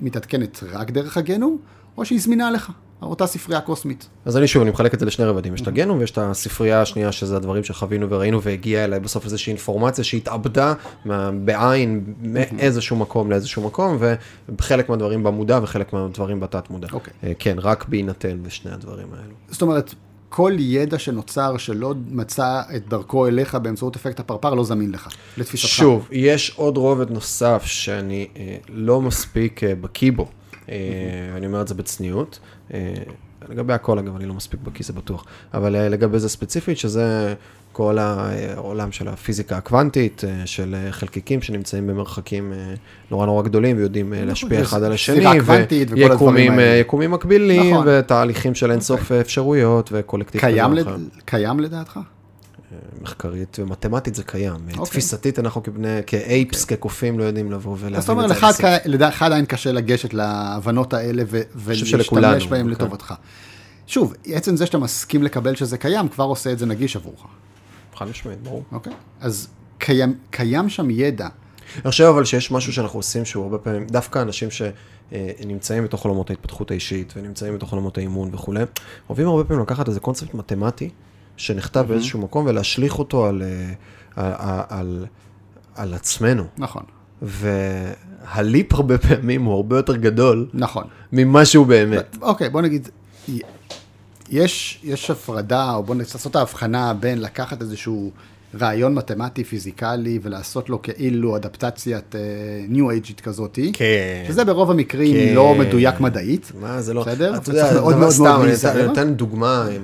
מתעדכנת 0.00 0.62
רק 0.72 0.90
דרך 0.90 1.16
הגנום, 1.16 1.58
או 1.96 2.04
שהיא 2.04 2.20
זמינה 2.20 2.50
לך, 2.50 2.72
אותה 3.06 3.26
ספרייה 3.26 3.60
קוסמית. 3.60 4.08
אז 4.24 4.36
אני 4.36 4.46
שוב, 4.46 4.62
אני 4.62 4.70
מחלק 4.70 4.94
את 4.94 5.00
זה 5.00 5.06
לשני 5.06 5.24
רבדים, 5.24 5.54
יש 5.54 5.60
את 5.60 5.68
הגנום 5.68 5.98
ויש 5.98 6.10
את 6.10 6.18
הספרייה 6.18 6.82
השנייה, 6.82 7.12
שזה 7.12 7.36
הדברים 7.36 7.64
שחווינו 7.64 8.10
וראינו 8.10 8.42
והגיעה 8.42 8.84
אליי 8.84 9.00
בסוף 9.00 9.24
איזושהי 9.24 9.50
אינפורמציה 9.50 10.04
שהתאבדה 10.04 10.74
בעין 11.44 12.14
מאיזשהו 12.22 12.96
מקום 12.96 13.30
לאיזשהו 13.30 13.62
מקום, 13.62 13.98
וחלק 14.58 14.88
מהדברים 14.88 15.22
במודע 15.22 15.60
וחלק 15.62 15.92
מהדברים 15.92 16.40
בתת 16.40 16.70
מודע. 16.70 16.88
אוקיי. 16.92 17.12
אה, 17.24 17.32
כן, 17.38 17.56
רק 17.58 17.88
בהינתן 17.88 18.42
בשני 18.42 18.72
הדברים 18.72 19.06
האלו. 19.12 19.34
זאת 19.50 19.62
אומרת, 19.62 19.94
כל 20.36 20.52
ידע 20.58 20.98
שנוצר 20.98 21.56
שלא 21.56 21.94
מצא 22.08 22.62
את 22.76 22.88
דרכו 22.88 23.26
אליך 23.26 23.54
באמצעות 23.54 23.96
אפקט 23.96 24.20
הפרפר 24.20 24.54
לא 24.54 24.64
זמין 24.64 24.92
לך, 24.92 25.08
לתפיסתך. 25.36 25.68
שוב, 25.68 26.08
יש 26.12 26.52
עוד 26.56 26.76
רובד 26.76 27.10
נוסף 27.10 27.62
שאני 27.66 28.28
אה, 28.36 28.56
לא 28.68 29.00
מספיק 29.00 29.64
אה, 29.64 29.74
בקיא 29.74 30.12
בו, 30.12 30.28
אה, 30.68 30.76
אני 31.36 31.46
אומר 31.46 31.60
את 31.60 31.68
זה 31.68 31.74
בצניעות. 31.74 32.38
אה, 32.74 32.94
לגבי 33.48 33.72
הכל, 33.72 33.98
אגב, 33.98 34.16
אני 34.16 34.26
לא 34.26 34.34
מספיק 34.34 34.60
בקיא, 34.60 34.84
זה 34.86 34.92
בטוח. 34.92 35.24
אבל 35.54 35.76
אה, 35.76 35.88
לגבי 35.88 36.18
זה 36.18 36.28
ספציפית, 36.28 36.78
שזה 36.78 37.34
כל 37.72 37.98
העולם 37.98 38.92
של 38.92 39.08
הפיזיקה 39.08 39.56
הקוונטית, 39.56 40.24
אה, 40.24 40.46
של 40.46 40.74
אה, 40.74 40.92
חלקיקים 40.92 41.42
שנמצאים 41.42 41.86
במרחקים 41.86 42.52
אה, 42.52 42.74
נורא 43.10 43.26
נורא 43.26 43.42
גדולים 43.42 43.76
ויודעים 43.76 44.14
אה, 44.14 44.24
להשפיע 44.24 44.62
אחד 44.62 44.82
על 44.82 44.92
השני, 44.92 45.40
ויקומים. 45.90 46.58
אה, 46.58 46.82
מקבילים, 47.08 47.74
נכון. 47.74 47.86
ותהליכים 47.90 48.54
של 48.54 48.70
אינסוף 48.70 49.12
אפשרויות 49.12 49.90
וקולקטיב. 49.92 50.40
כזה 50.40 50.52
קיים, 50.52 50.70
או 50.70 50.76
לד... 50.76 50.86
אחר. 50.86 50.96
קיים 51.24 51.60
לדעתך? 51.60 52.00
מחקרית 53.02 53.58
ומתמטית 53.58 54.14
זה 54.14 54.22
קיים. 54.22 54.54
אוקיי. 54.70 54.84
תפיסתית 54.84 55.38
אנחנו 55.38 55.62
כבני, 55.62 56.00
כאייפס, 56.06 56.64
כקופים, 56.64 57.18
לא 57.18 57.24
יודעים 57.24 57.52
לבוא 57.52 57.76
ולהבין 57.80 58.20
את 58.20 58.28
זה. 58.28 58.34
לך 58.34 58.44
הסוף. 58.44 58.64
כ- 58.64 58.86
לדעתך 58.86 59.22
עדיין 59.22 59.44
קשה 59.46 59.72
לגשת 59.72 60.14
להבנות 60.14 60.94
האלה 60.94 61.22
ו- 61.26 61.40
ולהשתמש 61.54 62.10
בהן 62.46 62.60
אוקיי. 62.60 62.62
לטובתך. 62.64 63.14
שוב, 63.86 64.14
עצם 64.26 64.56
זה 64.56 64.66
שאתה 64.66 64.78
מסכים 64.78 65.22
לקבל 65.22 65.54
שזה 65.54 65.78
קיים, 65.78 66.08
כבר 66.08 66.24
עושה 66.24 66.52
את 66.52 66.58
זה 66.58 66.66
נגיש 66.66 66.96
עבורך, 66.96 67.20
חד 67.94 68.08
משמעית, 68.08 68.42
ברור. 68.42 68.62
אוקיי? 68.72 68.92
אז 69.20 69.48
קיים, 69.78 70.14
קיים 70.30 70.68
שם 70.68 70.90
ידע. 70.90 71.28
אני 71.76 71.90
חושב 71.90 72.04
אבל 72.04 72.24
שיש 72.24 72.50
משהו 72.50 72.72
שאנחנו 72.72 72.98
עושים 72.98 73.24
שהוא 73.24 73.42
הרבה 73.44 73.58
פעמים, 73.58 73.86
דווקא 73.86 74.22
אנשים 74.22 74.48
שנמצאים 74.50 75.84
בתוך 75.84 76.04
עולמות 76.04 76.30
ההתפתחות 76.30 76.70
האישית 76.70 77.12
ונמצאים 77.16 77.54
בתוך 77.54 77.72
עולמות 77.72 77.98
האימון 77.98 78.30
וכולי, 78.34 78.64
אוהבים 79.08 79.28
הרבה 79.28 79.44
פעמים 79.44 79.62
לקחת 79.62 79.88
איזה 79.88 80.00
קונספט 80.00 80.34
מתמטי 80.34 80.90
שנכתב 81.36 81.84
באיזשהו 81.88 82.20
מקום 82.20 82.46
ולהשליך 82.46 82.98
אותו 82.98 83.26
על, 83.26 83.42
אה, 83.42 83.74
על, 84.16 84.60
על, 84.68 85.06
על 85.74 85.94
עצמנו. 85.94 86.44
נכון, 86.58 86.82
והליפ 87.22 88.74
הרבה 88.74 88.98
פעמים 88.98 89.44
הוא 89.44 89.54
הרבה 89.54 89.76
יותר 89.76 89.96
גדול 89.96 90.46
נכון. 90.54 90.84
ממה 91.12 91.44
שהוא 91.44 91.66
באמת. 91.66 92.16
אוקיי, 92.20 92.50
בוא 92.50 92.60
נגיד, 92.60 92.88
יש, 94.30 94.80
יש 94.84 95.10
הפרדה, 95.10 95.74
או 95.74 95.82
בוא 95.82 95.94
נעשות 95.94 96.30
את 96.30 96.36
ההבחנה 96.36 96.94
בין 96.94 97.20
לקחת 97.20 97.62
איזשהו 97.62 98.10
רעיון 98.60 98.94
מתמטי 98.94 99.44
פיזיקלי 99.44 100.18
ולעשות 100.22 100.70
לו 100.70 100.82
כאילו 100.82 101.36
אדפטציית 101.36 102.14
ניו 102.68 102.90
אייג'ית 102.90 103.20
כזאתי. 103.20 103.72
כן. 103.74 104.24
שזה 104.28 104.44
ברוב 104.44 104.70
המקרים 104.70 105.14
כן. 105.14 105.34
לא 105.34 105.54
מדויק 105.54 106.00
מדעית. 106.00 106.52
מה 106.60 106.82
זה 106.82 106.94
לא... 106.94 107.02
בסדר? 107.02 107.36
אתה 107.36 107.50
יודע, 107.50 107.72
מאוד 107.74 107.94
דבר 107.94 108.00
מאוד 108.00 108.10
סתם, 108.10 108.24
מאוד 108.24 108.76
אני 108.76 108.86
נותן 108.86 109.14
דוגמה 109.14 109.66
אה, 109.70 109.76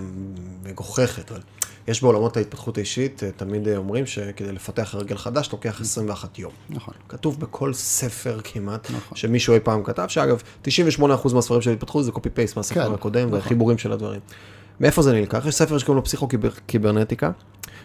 מגוחכת, 0.71 1.31
אבל 1.31 1.41
יש 1.89 2.03
בעולמות 2.03 2.37
ההתפתחות 2.37 2.77
האישית, 2.79 3.25
אה, 3.25 3.31
תמיד 3.37 3.69
אה, 3.69 3.77
אומרים 3.77 4.07
שכדי 4.07 4.53
לפתח 4.53 4.95
הרגל 4.95 5.17
חדש 5.17 5.53
לוקח 5.53 5.81
21 5.81 6.39
יום. 6.39 6.53
נכון. 6.71 6.95
כתוב 7.09 7.41
בכל 7.41 7.73
ספר 7.73 8.41
כמעט, 8.45 8.91
נכון. 8.91 9.17
שמישהו 9.17 9.55
אי 9.55 9.61
פעם 9.61 9.83
כתב, 9.85 10.07
שאגב, 10.09 10.43
98% 10.65 11.35
מהספרים 11.35 11.63
של 11.63 11.71
התפתחות 11.71 12.05
זה 12.05 12.13
copy 12.13 12.31
paste 12.31 12.57
מהספר 12.57 12.89
כן, 12.89 12.95
הקודם, 12.95 13.21
נכון. 13.21 13.35
והחיבורים 13.35 13.79
של 13.79 13.93
הדברים. 13.93 14.21
מאיפה 14.81 15.03
זה 15.03 15.13
נלקח? 15.13 15.45
יש 15.47 15.55
ספר 15.55 15.79
שקוראים 15.79 15.97
לו 15.97 16.05
פסיכו-קיברנטיקה, 16.05 17.31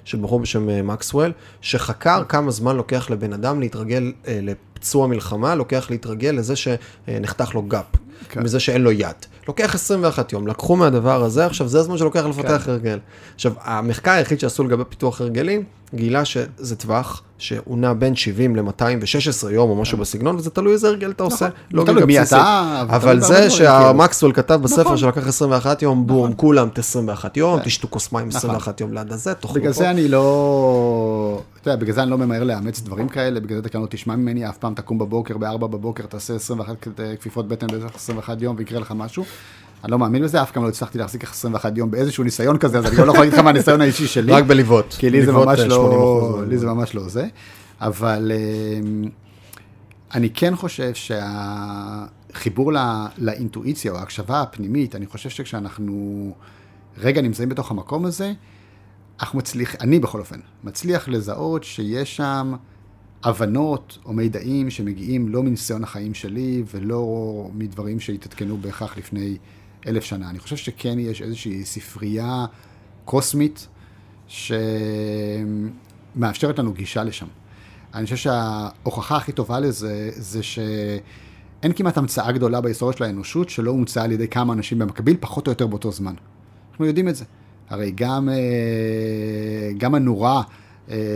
של 0.06 0.18
בחור 0.18 0.40
בשם 0.40 0.70
אה, 0.70 0.82
מקסוול, 0.82 1.32
שחקר 1.62 2.24
כמה 2.30 2.52
זמן 2.52 2.76
לוקח 2.76 3.10
לבן 3.10 3.34
אדם 3.34 3.60
להתרגל 3.60 4.12
לפצוע 4.28 5.08
מלחמה, 5.08 5.56
לוקח 5.56 5.88
להתרגל 5.90 6.32
לזה 6.32 6.54
שנחתך 6.56 7.56
לו 7.56 7.62
גאפ, 7.62 7.86
כן. 8.30 8.44
מזה 8.44 8.60
שאין 8.60 8.82
לו 8.82 8.92
יד. 8.92 9.26
לוקח 9.48 9.76
21 9.76 10.34
יום, 10.34 10.48
לקחו 10.48 10.76
מהדבר 10.76 11.24
הזה, 11.24 11.46
עכשיו 11.46 11.68
זה 11.68 11.80
הזמן 11.80 11.98
שלוקח 11.98 12.26
לפתח 12.26 12.62
כן. 12.66 12.72
הרגל. 12.72 13.00
עכשיו, 13.36 13.54
המחקר 13.62 14.12
היחיד 14.12 14.40
שעשו 14.40 14.64
לגבי 14.64 14.84
פיתוח 14.90 15.22
הרגלים, 15.22 15.64
גילה 15.96 16.26
שזה 16.26 16.76
טווח 16.76 17.24
שהוא 17.38 17.78
נע 17.78 17.94
בין 17.94 18.16
70 18.16 18.56
ל-216 18.56 19.50
יום 19.52 19.70
או 19.70 19.76
משהו 19.82 19.98
בסגנון, 19.98 20.36
וזה 20.36 20.50
תלוי 20.50 20.74
איזה 20.74 20.88
הרגל 20.88 21.12
אתה 21.12 21.24
עושה. 21.24 21.50
כן. 21.50 21.56
נכון. 21.72 21.86
תלוי 21.86 22.06
מי. 22.06 22.22
אתה, 22.22 22.84
אבל 22.90 23.20
זה 23.22 23.34
דברים, 23.34 23.50
שהמקסוול 23.50 24.34
כתב 24.34 24.60
בספר 24.64 24.82
נכון. 24.82 24.98
שלקח 24.98 25.28
21 25.28 25.82
יום, 25.82 26.08
בום, 26.08 26.34
כולם 26.34 26.68
21 26.78 27.38
יום, 27.38 27.60
כן. 27.60 27.66
תשתו 27.66 27.88
כוס 27.92 28.12
מים 28.12 28.28
21 28.30 28.82
יום 28.82 28.94
ליד 28.94 29.12
הזה, 29.12 29.34
תאכלו 29.34 29.54
בגלל 29.56 29.74
פה. 29.74 29.80
זה 29.80 29.90
אני 29.90 30.08
לא, 30.08 31.42
אתה 31.62 31.70
יודע, 31.70 31.82
בגלל 31.82 31.96
זה 31.96 32.04
אני 32.04 32.12
לא 32.12 32.18
ממהר 32.18 32.44
לאמץ 32.44 32.82
דברים 32.82 33.10
כאלה, 33.10 33.40
בגלל 33.40 33.56
זה 33.56 33.62
אתה 33.62 33.70
כאן 33.70 33.82
לא 33.82 33.88
תשמע 33.90 34.16
ממני, 34.16 34.50
אף 34.50 34.58
פעם 34.58 34.74
תקום 34.74 34.98
בבוקר, 34.98 35.38
ב-4 35.38 35.58
בבוקר, 35.58 36.06
תעשה 36.06 36.36
21 36.36 36.76
כ- 36.82 36.88
כפיפות 37.20 37.48
בטן 37.48 37.68
בערך 37.68 37.96
21 37.96 38.42
יום 38.42 38.56
ויקרה 38.60 38.80
לך 38.80 38.94
משהו. 38.96 39.24
אני 39.84 39.92
לא 39.92 40.00
מאמין 40.00 40.24
בזה, 40.24 40.42
אף 40.42 40.52
פעם 40.52 40.64
לא 40.64 40.70
הצלחתי 40.70 40.98
להחזיק 40.98 41.24
21 41.24 41.78
יום 41.78 41.92
באיזשהו 41.92 42.24
ניסיון 42.24 42.58
כזה, 42.58 42.78
אז 42.78 42.86
אני 42.86 42.98
לא 42.98 43.04
יכול 43.04 43.20
להגיד 43.20 43.34
לך 43.34 43.40
מהניסיון 43.40 43.82
האישי 43.82 44.08
שלי. 44.08 44.32
רק 44.34 44.44
בלבעוט. 44.44 44.94
כי 44.94 45.10
לי 45.10 45.26
זה 45.26 45.32
ממש 45.32 45.60
אה, 45.60 45.66
80% 45.66 45.70
לא, 45.70 46.44
לי 46.48 46.58
זה 46.58 46.68
ממש 46.68 46.96
לא 46.96 47.08
זה. 47.10 47.28
אבל 47.82 48.32
אמ, 48.36 49.04
אני 50.14 50.30
כן 50.30 50.56
חושב 50.56 50.92
שהחיבור 50.94 52.74
לא- 52.74 52.80
לאינטואיציה 53.18 53.92
או 53.92 53.98
ההקשבה 53.98 54.42
הפנימית, 54.42 54.96
אני 54.96 55.06
חושב 55.06 55.30
שכשאנחנו 55.30 56.32
רגע 56.98 57.22
נמצאים 57.22 57.50
בתוך 57.50 57.72
המקום 57.72 58.06
הזה, 58.06 58.34
אנחנו 59.20 59.38
מצליח, 59.40 59.76
אני 59.82 60.00
בכל 60.00 60.20
אופן, 60.20 60.40
מצליח 60.64 61.08
לזהות 61.08 61.64
שיש 61.64 62.16
שם 62.16 62.54
הבנות 63.24 63.98
או 64.06 64.14
מידעים 64.14 64.70
שמגיעים 64.70 65.30
לא 65.30 65.44
מניסיון 65.44 65.84
החיים 65.84 66.14
שלי 66.14 66.64
ולא 66.74 67.48
מדברים 67.54 68.00
שהתעדכנו 68.00 68.58
בהכרח 68.58 68.98
לפני 68.98 69.38
אלף 69.88 70.04
שנה. 70.04 70.30
אני 70.30 70.40
חושב 70.40 70.56
שכן 70.56 71.00
יש 71.00 71.22
איזושהי 71.22 71.66
ספרייה 71.66 72.46
קוסמית 73.06 73.68
שמאפשרת 76.16 76.60
לנו 76.60 76.74
גישה 76.74 77.04
לשם. 77.04 77.28
אני 77.94 78.04
חושב 78.04 78.16
שההוכחה 78.16 79.18
הכי 79.18 79.32
טובה 79.32 79.60
לזה, 79.60 80.10
זה 80.16 80.44
שאין 80.44 81.00
אין 81.64 81.74
כמעט 81.74 81.98
המצאה 81.98 82.32
גדולה 82.32 82.62
בהיסטוריה 82.62 82.98
של 82.98 83.04
האנושות 83.04 83.50
שלא 83.50 83.72
הומצאה 83.72 84.04
על 84.04 84.12
ידי 84.12 84.28
כמה 84.28 84.54
אנשים 84.54 84.80
במקביל, 84.80 85.18
פחות 85.20 85.48
או 85.48 85.52
יותר 85.52 85.68
באותו 85.68 85.92
זמן. 85.92 86.14
אנחנו 86.72 86.86
יודעים 86.86 87.10
את 87.10 87.16
זה. 87.16 87.26
הרי 87.70 87.92
גם, 87.96 88.30
אה, 88.30 89.72
גם 89.78 89.96
הנורה 89.96 90.42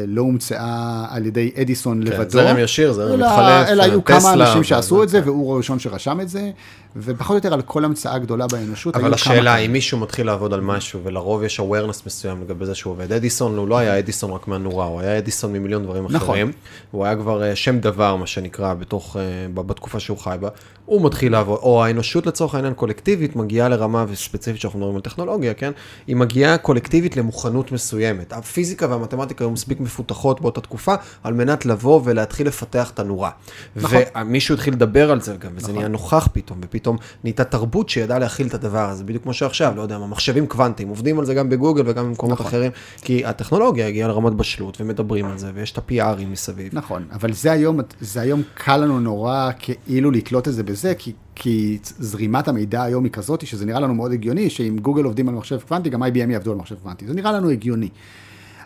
לא 0.08 0.22
הומצאה 0.22 1.06
על 1.10 1.26
ידי 1.26 1.52
אדיסון 1.62 2.06
כן, 2.06 2.12
לבדו. 2.12 2.30
זרם 2.30 2.58
ישיר, 2.60 2.94
זרם 2.94 3.14
אלא, 3.14 3.28
מתחלף, 3.28 3.68
אלא 3.68 3.84
היו 3.84 4.02
טסלה, 4.02 4.20
כמה 4.20 4.34
אנשים 4.34 4.64
שעשו 4.64 5.04
את 5.04 5.10
זה, 5.10 5.22
כן. 5.22 5.28
והוא 5.28 5.54
הראשון 5.54 5.80
שרשם 5.80 6.22
את 6.22 6.30
זה, 6.30 6.52
ופחות 6.96 7.32
או 7.32 7.36
יותר 7.36 7.54
על 7.54 7.62
כל 7.62 7.86
המצאה 7.86 8.18
גדולה 8.18 8.48
באנושות. 8.48 8.96
היו 8.96 9.02
אבל 9.02 9.10
כמה 9.10 9.16
השאלה, 9.16 9.36
כאלה. 9.36 9.58
אם 9.58 9.72
מישהו 9.72 9.98
מתחיל 9.98 10.26
לעבוד 10.26 10.54
על 10.54 10.62
משהו, 10.62 11.00
ולרוב 11.04 11.44
יש 11.44 11.60
awareness 11.60 12.02
מסוים 12.06 12.42
לגבי 12.42 12.66
זה 12.66 12.76
שהוא 12.76 12.92
עובד, 12.92 13.12
אדיסון, 13.12 13.58
הוא 13.58 13.68
לא 13.68 13.78
היה 13.78 14.00
אדיסון 14.00 14.32
רק 14.32 14.48
מהנורה, 14.48 14.86
הוא 14.86 15.02
היה 15.02 15.18
אדיסון 15.18 15.54
ממיליון 15.54 15.84
דברים 15.84 16.04
נכון. 16.04 16.18
אחרים. 16.18 16.52
הוא 16.92 17.06
היה 17.06 17.16
כבר 17.16 17.44
אה, 17.44 17.56
שם 17.56 17.80
דבר, 17.80 18.16
מה 18.16 18.28
שנקרא, 18.28 18.74
בתוך, 18.74 19.18
אה, 19.20 19.48
בתקופה 19.54 20.00
שהוא 20.00 20.18
חי 20.18 20.36
בה. 20.40 20.50
הוא 20.86 21.06
מתחיל 21.06 21.32
לעבוד, 21.32 21.60
או 21.62 21.86
האנושות 21.86 22.28
לצורך 22.28 22.56
העניין 22.56 22.74
קולקטיבית, 22.74 23.36
מגיעה 23.36 23.70
לרמה, 23.70 24.06
וספציפית 24.10 24.62
שאנחנו 24.62 24.80
מדברים 24.80 24.96
על 24.96 25.02
טכנולוגיה, 25.02 25.54
כן? 25.54 25.72
היא 26.08 26.16
מגיעה 26.16 26.58
קולקטיבית 26.58 27.18
למוכנות 27.18 27.72
מסוימת. 27.72 28.34
הפיזיקה 28.34 28.88
והמתמטיקה 28.90 29.44
היו 29.44 29.52
מספיק 29.60 29.80
מפותחות 29.80 30.42
באותה 30.42 30.62
תקופה, 30.62 30.96
על 31.24 31.34
מנת 31.34 31.66
לבוא 31.66 32.02
ולהתחיל 32.04 32.48
לפתח 32.48 32.92
את 32.92 33.00
הנורה. 33.00 33.30
נכון. 33.76 34.02
ומישהו 34.22 34.56
התחיל 34.56 34.74
לדבר 34.74 35.12
על 35.12 35.22
זה 35.22 35.36
גם, 35.40 35.52
וזה 35.56 35.64
נכון. 35.64 35.76
נהיה 35.76 35.88
נוכח 35.88 36.28
פתאום, 36.34 36.60
ופתאום 36.64 36.98
נהייתה 37.24 37.44
תרבות 37.44 37.90
שידעה 37.90 38.20
להכיל 38.20 38.48
את 38.48 38.54
הדבר 38.54 38.90
הזה, 38.90 39.04
בדיוק 39.04 39.24
כמו 39.24 39.34
שעכשיו, 39.34 39.74
לא 39.76 39.82
יודע 39.82 39.98
מה, 39.98 40.08
מחשבים 40.08 40.48
קוונטיים, 40.48 40.90
עובדים 40.90 41.20
על 41.20 41.26
זה 41.26 41.34
גם 41.34 41.50
בגוגל 41.50 41.84
וגם 41.86 42.06
במקומות 42.06 42.40
נכון. 42.40 42.48
אחרים, 42.48 42.72
כי 43.02 43.26
הטכנולוגיה 43.26 43.88
הגיעה 43.88 44.08
לרמת 44.08 44.34
בשלות, 44.34 44.82
ומדברים 44.82 45.26
על 45.26 45.38
זה, 45.38 45.52
ויש 45.54 45.72
את 45.72 45.78
ה-PRים 45.78 46.26
מסביב. 46.32 46.70
נכון, 46.74 47.06
אבל 47.12 47.34
זה 47.34 47.52
היום, 47.52 47.80
זה 48.02 48.22
היום 48.22 48.42
קל 48.54 48.78
לנו 48.78 49.00
נורא 49.00 49.50
כאילו 49.86 50.12
לתלות 50.12 50.48
את 50.48 50.54
זה 50.54 50.64
בזה, 50.64 50.94
כי, 50.96 51.14
כי 51.36 51.80
זרימת 51.84 52.48
המידע 52.48 52.84
היום 52.84 53.04
היא 53.04 53.12
כזאת, 53.12 53.48
שזה 53.48 53.66
נראה 53.66 53.80
לנו 53.80 53.94
מאוד 53.94 54.12
הגיוני, 54.12 54.50
שאם 54.50 54.78
גוגל 54.82 55.04
עובדים 55.04 55.30
על 55.30 55.36
מחשב 55.36 55.60
קוונטי, 55.68 55.90
גם 55.90 56.04
IBM 56.04 56.32
יעבדו 56.32 56.52
על 56.52 56.58
מחשב 56.58 56.76
קוונטי. 56.76 57.08
זה 57.08 57.14
נראה 57.14 57.32
לנו 57.32 57.50
הגיוני. 57.50 57.90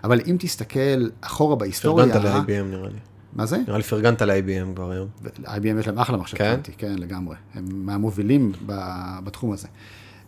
אבל 0.04 0.20
אם 0.28 0.36
תסתכל 0.40 1.08
אחורה 1.22 1.56
בהיסטוריה... 1.56 2.14
פרגנת 2.14 2.26
ל-IBM 2.26 2.64
נראה 2.64 2.90
לי. 2.90 3.00
מה 3.34 3.46
זה? 3.46 3.58
נראה 3.68 3.78
לי 3.78 3.84
פרגנת 3.84 4.22
ל-IBM 4.22 4.76
כבר 4.76 4.92
היום. 4.92 5.08
IBM 5.44 5.80
יש 5.80 5.88
להם 5.88 6.00
אחלה 6.00 6.18
מחשב 6.18 6.38
כן? 6.38 6.50
קוונטי, 6.52 6.72
כן, 6.78 6.96
לגמרי. 6.98 7.36
הם 7.54 7.66
מהמובילים 7.72 8.52
בתחום 9.24 9.52
הזה. 9.52 9.68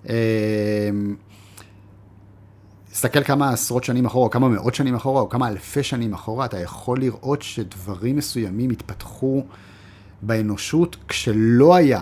אמ, 0.09 0.13
תסתכל 2.91 3.23
כמה 3.23 3.49
עשרות 3.49 3.83
שנים 3.83 4.05
אחורה, 4.05 4.25
או 4.25 4.29
כמה 4.29 4.49
מאות 4.49 4.75
שנים 4.75 4.95
אחורה, 4.95 5.21
או 5.21 5.29
כמה 5.29 5.47
אלפי 5.47 5.83
שנים 5.83 6.13
אחורה, 6.13 6.45
אתה 6.45 6.59
יכול 6.59 6.99
לראות 6.99 7.41
שדברים 7.41 8.15
מסוימים 8.15 8.69
התפתחו 8.69 9.43
באנושות 10.21 10.97
כשלא 11.07 11.75
היה, 11.75 12.01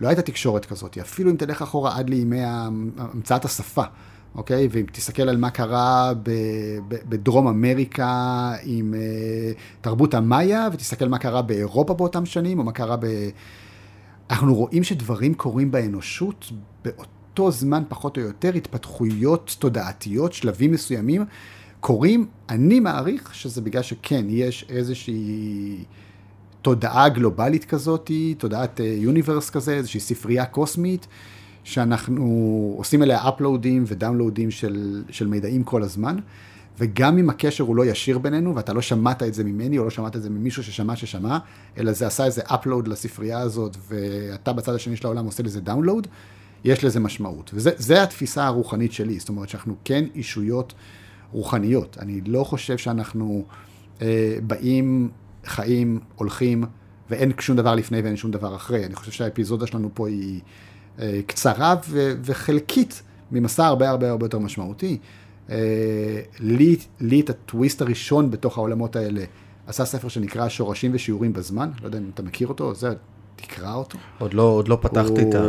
לא 0.00 0.08
הייתה 0.08 0.22
תקשורת 0.22 0.64
כזאת, 0.64 0.98
אפילו 0.98 1.30
אם 1.30 1.36
תלך 1.36 1.62
אחורה 1.62 1.98
עד 1.98 2.10
לימי 2.10 2.40
המצאת 2.44 3.44
השפה, 3.44 3.82
אוקיי? 4.38 4.68
ואם 4.70 4.84
תסתכל 4.92 5.22
על 5.22 5.36
מה 5.36 5.50
קרה 5.50 6.12
ב, 6.22 6.30
ב, 6.88 6.94
בדרום 7.08 7.48
אמריקה 7.48 8.52
עם 8.62 8.94
uh, 8.94 9.58
תרבות 9.80 10.14
המאיה, 10.14 10.68
ותסתכל 10.72 11.08
מה 11.08 11.18
קרה 11.18 11.42
באירופה 11.42 11.94
באותם 11.94 12.26
שנים, 12.26 12.58
או 12.58 12.64
מה 12.64 12.72
קרה 12.72 12.96
ב... 12.96 13.06
אנחנו 14.30 14.54
רואים 14.54 14.84
שדברים 14.84 15.34
קורים 15.34 15.70
באנושות 15.70 16.52
באותו 16.84 17.50
זמן, 17.50 17.82
פחות 17.88 18.16
או 18.16 18.22
יותר, 18.22 18.54
התפתחויות 18.54 19.56
תודעתיות, 19.58 20.32
שלבים 20.32 20.72
מסוימים, 20.72 21.24
קורים, 21.80 22.26
אני 22.48 22.80
מעריך 22.80 23.34
שזה 23.34 23.60
בגלל 23.60 23.82
שכן, 23.82 24.24
יש 24.28 24.66
איזושהי 24.68 25.84
תודעה 26.62 27.08
גלובלית 27.08 27.64
כזאת, 27.64 28.10
תודעת 28.38 28.80
יוניברס 28.84 29.50
כזה, 29.50 29.74
איזושהי 29.74 30.00
ספרייה 30.00 30.44
קוסמית, 30.44 31.06
שאנחנו 31.68 32.74
עושים 32.76 33.02
אליה 33.02 33.28
אפלואודים 33.28 33.84
ודאונלואודים 33.86 34.50
של, 34.50 35.02
של 35.10 35.26
מידעים 35.26 35.64
כל 35.64 35.82
הזמן. 35.82 36.16
וגם 36.78 37.18
אם 37.18 37.30
הקשר 37.30 37.64
הוא 37.64 37.76
לא 37.76 37.84
ישיר 37.84 38.18
בינינו, 38.18 38.56
ואתה 38.56 38.72
לא 38.72 38.80
שמעת 38.80 39.22
את 39.22 39.34
זה 39.34 39.44
ממני, 39.44 39.78
או 39.78 39.84
לא 39.84 39.90
שמעת 39.90 40.16
את 40.16 40.22
זה 40.22 40.30
ממישהו 40.30 40.64
ששמע 40.64 40.96
ששמע, 40.96 41.38
אלא 41.78 41.92
זה 41.92 42.06
עשה 42.06 42.24
איזה 42.24 42.42
upload 42.42 42.88
לספרייה 42.88 43.38
הזאת, 43.38 43.76
ואתה 43.88 44.52
בצד 44.52 44.74
השני 44.74 44.96
של 44.96 45.06
העולם 45.06 45.24
עושה 45.24 45.42
לזה 45.42 45.60
download, 45.66 46.06
יש 46.64 46.84
לזה 46.84 47.00
משמעות. 47.00 47.50
וזה 47.54 48.02
התפיסה 48.02 48.46
הרוחנית 48.46 48.92
שלי, 48.92 49.18
זאת 49.18 49.28
אומרת 49.28 49.48
שאנחנו 49.48 49.74
כן 49.84 50.04
אישויות 50.14 50.74
רוחניות. 51.32 51.96
אני 52.00 52.20
לא 52.26 52.44
חושב 52.44 52.78
שאנחנו 52.78 53.44
אה, 54.02 54.38
באים, 54.46 55.10
חיים, 55.44 56.00
הולכים, 56.14 56.64
ואין 57.10 57.32
שום 57.40 57.56
דבר 57.56 57.74
לפני 57.74 58.00
ואין 58.00 58.16
שום 58.16 58.30
דבר 58.30 58.56
אחרי. 58.56 58.86
אני 58.86 58.94
חושב 58.94 59.12
שהאפיזודה 59.12 59.66
שלנו 59.66 59.90
פה 59.94 60.08
היא 60.08 60.40
קצרה 61.26 61.74
ו- 61.88 62.12
וחלקית 62.22 63.02
ממסע 63.32 63.66
הרבה 63.66 63.90
הרבה 63.90 64.10
הרבה 64.10 64.26
יותר 64.26 64.38
משמעותי. 64.38 64.98
Uh, 65.48 65.50
לי, 66.40 66.76
לי 67.00 67.20
את 67.20 67.30
הטוויסט 67.30 67.82
הראשון 67.82 68.30
בתוך 68.30 68.58
העולמות 68.58 68.96
האלה 68.96 69.24
עשה 69.66 69.84
ספר 69.84 70.08
שנקרא 70.08 70.48
שורשים 70.48 70.90
ושיעורים 70.94 71.32
בזמן, 71.32 71.70
לא 71.80 71.86
יודע 71.86 71.98
אם 71.98 72.10
אתה 72.14 72.22
מכיר 72.22 72.48
אותו, 72.48 72.74
זה, 72.74 72.94
תקרא 73.42 73.74
אותו. 73.74 73.98
עוד 74.18 74.34
לא, 74.34 74.42
עוד 74.42 74.68
לא 74.68 74.78
פתחתי 74.80 75.20
הוא- 75.22 75.30
את, 75.30 75.34
ה, 75.34 75.42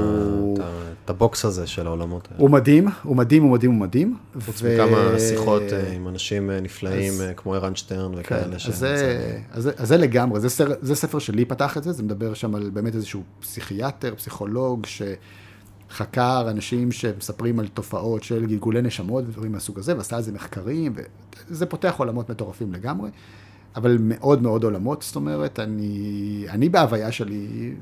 את, 1.06 1.10
הבוקס 1.10 1.46
הזה 1.46 1.68
של 1.68 1.88
העולמות 1.88 2.28
האלה. 2.32 2.40
הוא 2.42 2.50
מדהים, 2.50 2.88
הוא 3.04 3.16
מדהים, 3.16 3.44
הוא 3.44 3.52
מדהים, 3.52 3.72
הוא 3.72 3.80
מדהים. 3.80 4.18
חוץ 4.46 4.60
ו- 4.62 4.74
מכמה 4.76 5.20
שיחות 5.20 5.62
אה, 5.74 5.92
עם 5.92 6.08
אנשים 6.08 6.52
אה, 6.52 6.60
נפלאים 6.62 7.14
אז- 7.14 7.22
אה, 7.22 7.34
כמו 7.34 7.54
ערן 7.56 7.76
שטרן 7.76 8.12
כן, 8.14 8.20
וכאלה. 8.20 8.56
אז 8.56 8.76
זה, 8.76 9.18
אז, 9.52 9.64
זה, 9.64 9.72
אז 9.78 9.88
זה 9.88 9.98
לגמרי, 9.98 10.40
זה, 10.40 10.50
סר, 10.50 10.68
זה 10.82 10.96
ספר 10.96 11.20
שלי 11.20 11.46
פתח 11.46 11.78
את 11.78 11.84
זה, 11.84 11.92
זה 11.92 12.04
מדבר 12.04 12.34
שם 12.34 12.56
על 12.56 12.70
באמת 12.74 12.96
איזשהו 12.96 13.24
פסיכיאטר, 13.40 14.14
פסיכולוג, 14.16 14.86
שחקר 15.90 16.48
אנשים 16.50 16.92
שמספרים 16.92 17.60
על 17.60 17.68
תופעות 17.68 18.24
של 18.24 18.46
גלגולי 18.46 18.82
נשמות 18.82 19.24
ודברים 19.28 19.52
מהסוג 19.52 19.80
הזה, 19.80 19.98
ועשה 19.98 20.16
על 20.16 20.22
זה 20.22 20.32
מחקרים, 20.32 20.94
וזה 21.50 21.66
פותח 21.66 21.96
עולמות 21.98 22.30
מטורפים 22.30 22.74
לגמרי, 22.74 23.10
אבל 23.76 23.97
מאוד 24.01 24.41
מאוד 24.41 24.63
עולמות, 24.63 25.01
זאת 25.01 25.15
אומרת, 25.15 25.59
אני, 25.59 26.05
אני 26.49 26.70
בהוויה 26.70 27.11
שלי 27.11 27.74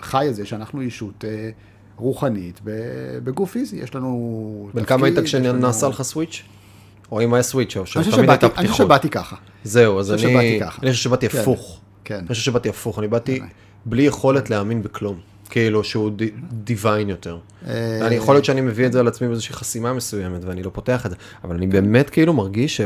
חי 0.00 0.26
את 0.28 0.34
זה 0.34 0.46
שאנחנו 0.46 0.80
אישות 0.80 1.24
אה, 1.24 1.50
רוחנית 1.96 2.60
בגוף 3.24 3.50
פיזי, 3.52 3.76
יש 3.76 3.94
לנו... 3.94 4.70
בן 4.74 4.84
כמה 4.84 5.06
היית 5.06 5.18
יש 5.18 5.34
לנו- 5.34 5.44
כשנעשה 5.58 5.88
לך 5.88 6.02
סוויץ'? 6.02 6.42
או 7.12 7.20
אם 7.24 7.34
היה 7.34 7.42
סוויץ' 7.42 7.76
או 7.76 7.86
שתמיד 7.86 8.06
הייתה 8.06 8.16
שבאתי- 8.22 8.46
אני 8.46 8.68
חושב 8.68 8.84
פתיחות. 8.84 8.86
שבאתי 8.86 9.08
ככה. 9.10 9.36
זהו, 9.64 9.98
אז 10.00 10.12
אני 10.12 10.36
אני, 10.38 10.60
חושב 10.90 10.92
שבאתי 11.02 11.28
כן. 11.28 11.38
הפוך. 11.38 11.80
כן. 12.04 12.14
אני 12.18 12.28
חושב 12.28 12.42
שבאתי 12.42 12.68
הפוך, 12.68 12.98
אני 12.98 13.08
באתי. 13.08 13.40
בלי 13.84 14.02
יכולת 14.02 14.50
להאמין 14.50 14.82
בכלום. 14.82 15.18
כאילו 15.50 15.84
שהוא 15.84 16.10
די- 16.10 16.30
דיוויין 16.52 17.08
יותר. 17.08 17.38
אה, 17.66 18.06
אני 18.06 18.14
יכול 18.14 18.34
להיות 18.34 18.44
שאני 18.44 18.60
מביא 18.60 18.86
את 18.86 18.92
זה 18.92 19.00
על 19.00 19.08
עצמי 19.08 19.26
באיזושהי 19.28 19.54
חסימה 19.54 19.92
מסוימת 19.92 20.44
ואני 20.44 20.62
לא 20.62 20.70
פותח 20.74 21.06
את 21.06 21.10
זה, 21.10 21.16
אבל 21.44 21.56
אני 21.56 21.66
באמת 21.66 22.10
כאילו 22.10 22.32
מרגיש 22.32 22.76
ש... 22.76 22.80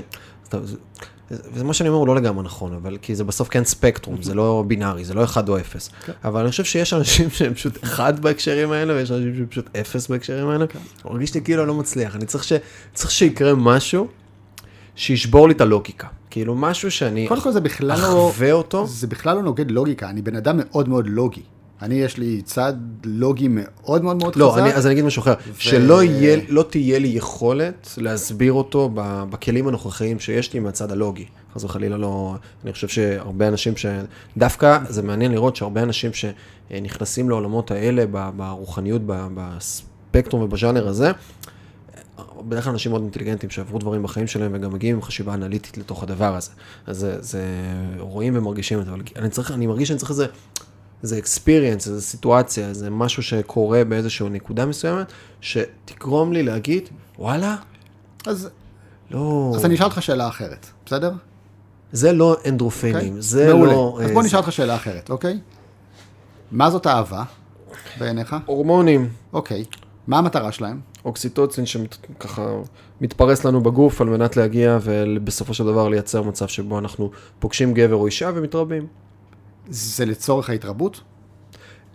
וזה 1.30 1.64
מה 1.64 1.74
שאני 1.74 1.88
אומר 1.88 1.98
הוא 1.98 2.06
לא 2.06 2.16
לגמרי 2.16 2.44
נכון, 2.44 2.72
אבל 2.74 2.96
כי 3.02 3.14
זה 3.14 3.24
בסוף 3.24 3.48
כן 3.48 3.64
ספקטרום, 3.64 4.22
זה 4.22 4.34
לא 4.34 4.64
בינארי, 4.66 5.04
זה 5.04 5.14
לא 5.14 5.24
אחד 5.24 5.48
או 5.48 5.58
אפס. 5.58 5.90
כן. 6.06 6.12
אבל 6.24 6.40
אני 6.40 6.50
חושב 6.50 6.64
שיש 6.64 6.92
אנשים 6.92 7.30
שהם 7.30 7.54
פשוט 7.54 7.84
אחד 7.84 8.20
בהקשרים 8.20 8.72
האלה, 8.72 8.94
ויש 8.94 9.10
אנשים 9.10 9.34
שהם 9.36 9.46
פשוט 9.46 9.76
אפס 9.76 10.08
בהקשרים 10.08 10.48
האלה. 10.48 10.66
כן. 10.66 10.78
מרגיש 11.04 11.34
לי 11.34 11.40
כאילו 11.42 11.66
לא 11.66 11.74
מצליח, 11.74 12.16
אני 12.16 12.26
צריך 12.26 12.44
ש- 12.44 12.52
צריך 12.94 13.10
שיקרה 13.10 13.54
משהו 13.54 14.06
שישבור 14.96 15.48
לי 15.48 15.54
את 15.54 15.60
הלוגיקה. 15.60 16.06
כאילו 16.30 16.54
משהו 16.54 16.90
שאני 16.90 17.28
לא... 17.90 17.94
אחווה 17.94 18.52
אותו. 18.52 18.86
זה 18.86 19.06
בכלל 19.06 19.36
לא 19.36 19.42
נוגד 19.42 19.70
לוגיקה, 19.70 20.10
אני 20.10 20.22
בן 20.22 20.36
אדם 20.36 20.56
מאוד 20.58 20.88
מאוד 20.88 21.06
לוגי. 21.06 21.42
אני, 21.82 21.94
יש 21.94 22.18
לי 22.18 22.42
צד 22.42 22.72
לוגי 23.04 23.48
מאוד 23.50 24.04
מאוד 24.04 24.16
מאוד 24.16 24.36
לא, 24.36 24.50
חזק. 24.52 24.62
אני, 24.62 24.74
אז 24.74 24.86
אני 24.86 24.92
אגיד 24.92 25.04
משהו 25.04 25.22
אחר, 25.22 25.34
שלא 25.58 26.02
יהיה, 26.02 26.40
לא 26.48 26.64
תהיה 26.70 26.98
לי 26.98 27.08
יכולת 27.08 27.88
להסביר 27.96 28.52
אותו 28.52 28.90
בכלים 29.30 29.68
הנוכחיים 29.68 30.20
שיש 30.20 30.52
לי 30.52 30.60
מהצד 30.60 30.92
הלוגי. 30.92 31.26
חס 31.54 31.64
וחלילה 31.64 31.96
לא, 31.96 32.34
אני 32.64 32.72
חושב 32.72 32.88
שהרבה 32.88 33.48
אנשים 33.48 33.76
ש... 33.76 33.86
דווקא 34.36 34.78
זה 34.88 35.02
מעניין 35.02 35.32
לראות 35.32 35.56
שהרבה 35.56 35.82
אנשים 35.82 36.10
שנכנסים 36.12 37.28
לעולמות 37.28 37.70
האלה 37.70 38.04
ברוחניות, 38.36 39.02
בספקטרום 39.06 40.42
ובז'אנר 40.42 40.88
הזה, 40.88 41.10
בדרך 42.48 42.64
כלל 42.64 42.72
אנשים 42.72 42.92
מאוד 42.92 43.02
אינטליגנטים 43.02 43.50
שעברו 43.50 43.78
דברים 43.78 44.02
בחיים 44.02 44.26
שלהם 44.26 44.50
וגם 44.54 44.72
מגיעים 44.72 44.96
עם 44.96 45.02
חשיבה 45.02 45.34
אנליטית 45.34 45.78
לתוך 45.78 46.02
הדבר 46.02 46.36
הזה. 46.36 46.50
אז 46.86 46.98
זה, 46.98 47.16
זה 47.22 47.42
רואים 47.98 48.36
ומרגישים 48.36 48.80
את 48.80 48.84
זה, 48.84 48.90
אבל 48.90 49.02
אני, 49.16 49.30
צריך, 49.30 49.50
אני 49.50 49.66
מרגיש 49.66 49.88
שאני 49.88 49.98
צריך 49.98 50.10
איזה, 50.10 50.26
איזה 51.04 51.18
experience, 51.24 51.88
איזה 51.88 52.00
סיטואציה, 52.02 52.68
איזה 52.68 52.90
משהו 52.90 53.22
שקורה 53.22 53.84
באיזושהי 53.84 54.28
נקודה 54.28 54.66
מסוימת, 54.66 55.06
שתגרום 55.40 56.32
לי 56.32 56.42
להגיד, 56.42 56.88
וואלה, 57.18 57.56
אז, 58.26 58.48
לא, 59.10 59.52
אז 59.56 59.64
אני 59.64 59.74
אשאל 59.74 59.84
אותך 59.86 60.02
שאלה 60.02 60.28
אחרת, 60.28 60.66
בסדר? 60.86 61.12
זה 61.92 62.12
לא 62.12 62.36
אנדרופינים, 62.48 62.96
אוקיי? 62.96 63.22
זה 63.22 63.54
מעולה. 63.54 63.72
לא... 63.72 63.98
אז 64.02 64.08
אה, 64.08 64.14
בוא 64.14 64.22
זה- 64.22 64.28
נשאל 64.28 64.38
אותך 64.38 64.52
שאלה 64.52 64.74
אחרת, 64.76 65.10
אוקיי? 65.10 65.38
מה 66.52 66.70
זאת 66.70 66.86
אהבה 66.86 67.22
בעיניך? 67.98 68.36
הורמונים, 68.46 69.08
אוקיי. 69.32 69.64
מה 70.06 70.18
המטרה 70.18 70.52
שלהם? 70.52 70.80
אוקסיטוצין 71.04 71.66
שככה 71.66 72.48
מתפרס 73.00 73.44
לנו 73.44 73.60
בגוף 73.60 74.00
על 74.00 74.06
מנת 74.08 74.36
להגיע 74.36 74.78
ובסופו 74.82 75.54
של 75.54 75.64
דבר 75.64 75.88
לייצר 75.88 76.22
מצב 76.22 76.46
שבו 76.48 76.78
אנחנו 76.78 77.10
פוגשים 77.38 77.74
גבר 77.74 77.94
או 77.94 78.06
אישה 78.06 78.30
ומתרבים. 78.34 78.86
זה 79.68 80.04
לצורך 80.06 80.50
ההתרבות? 80.50 81.00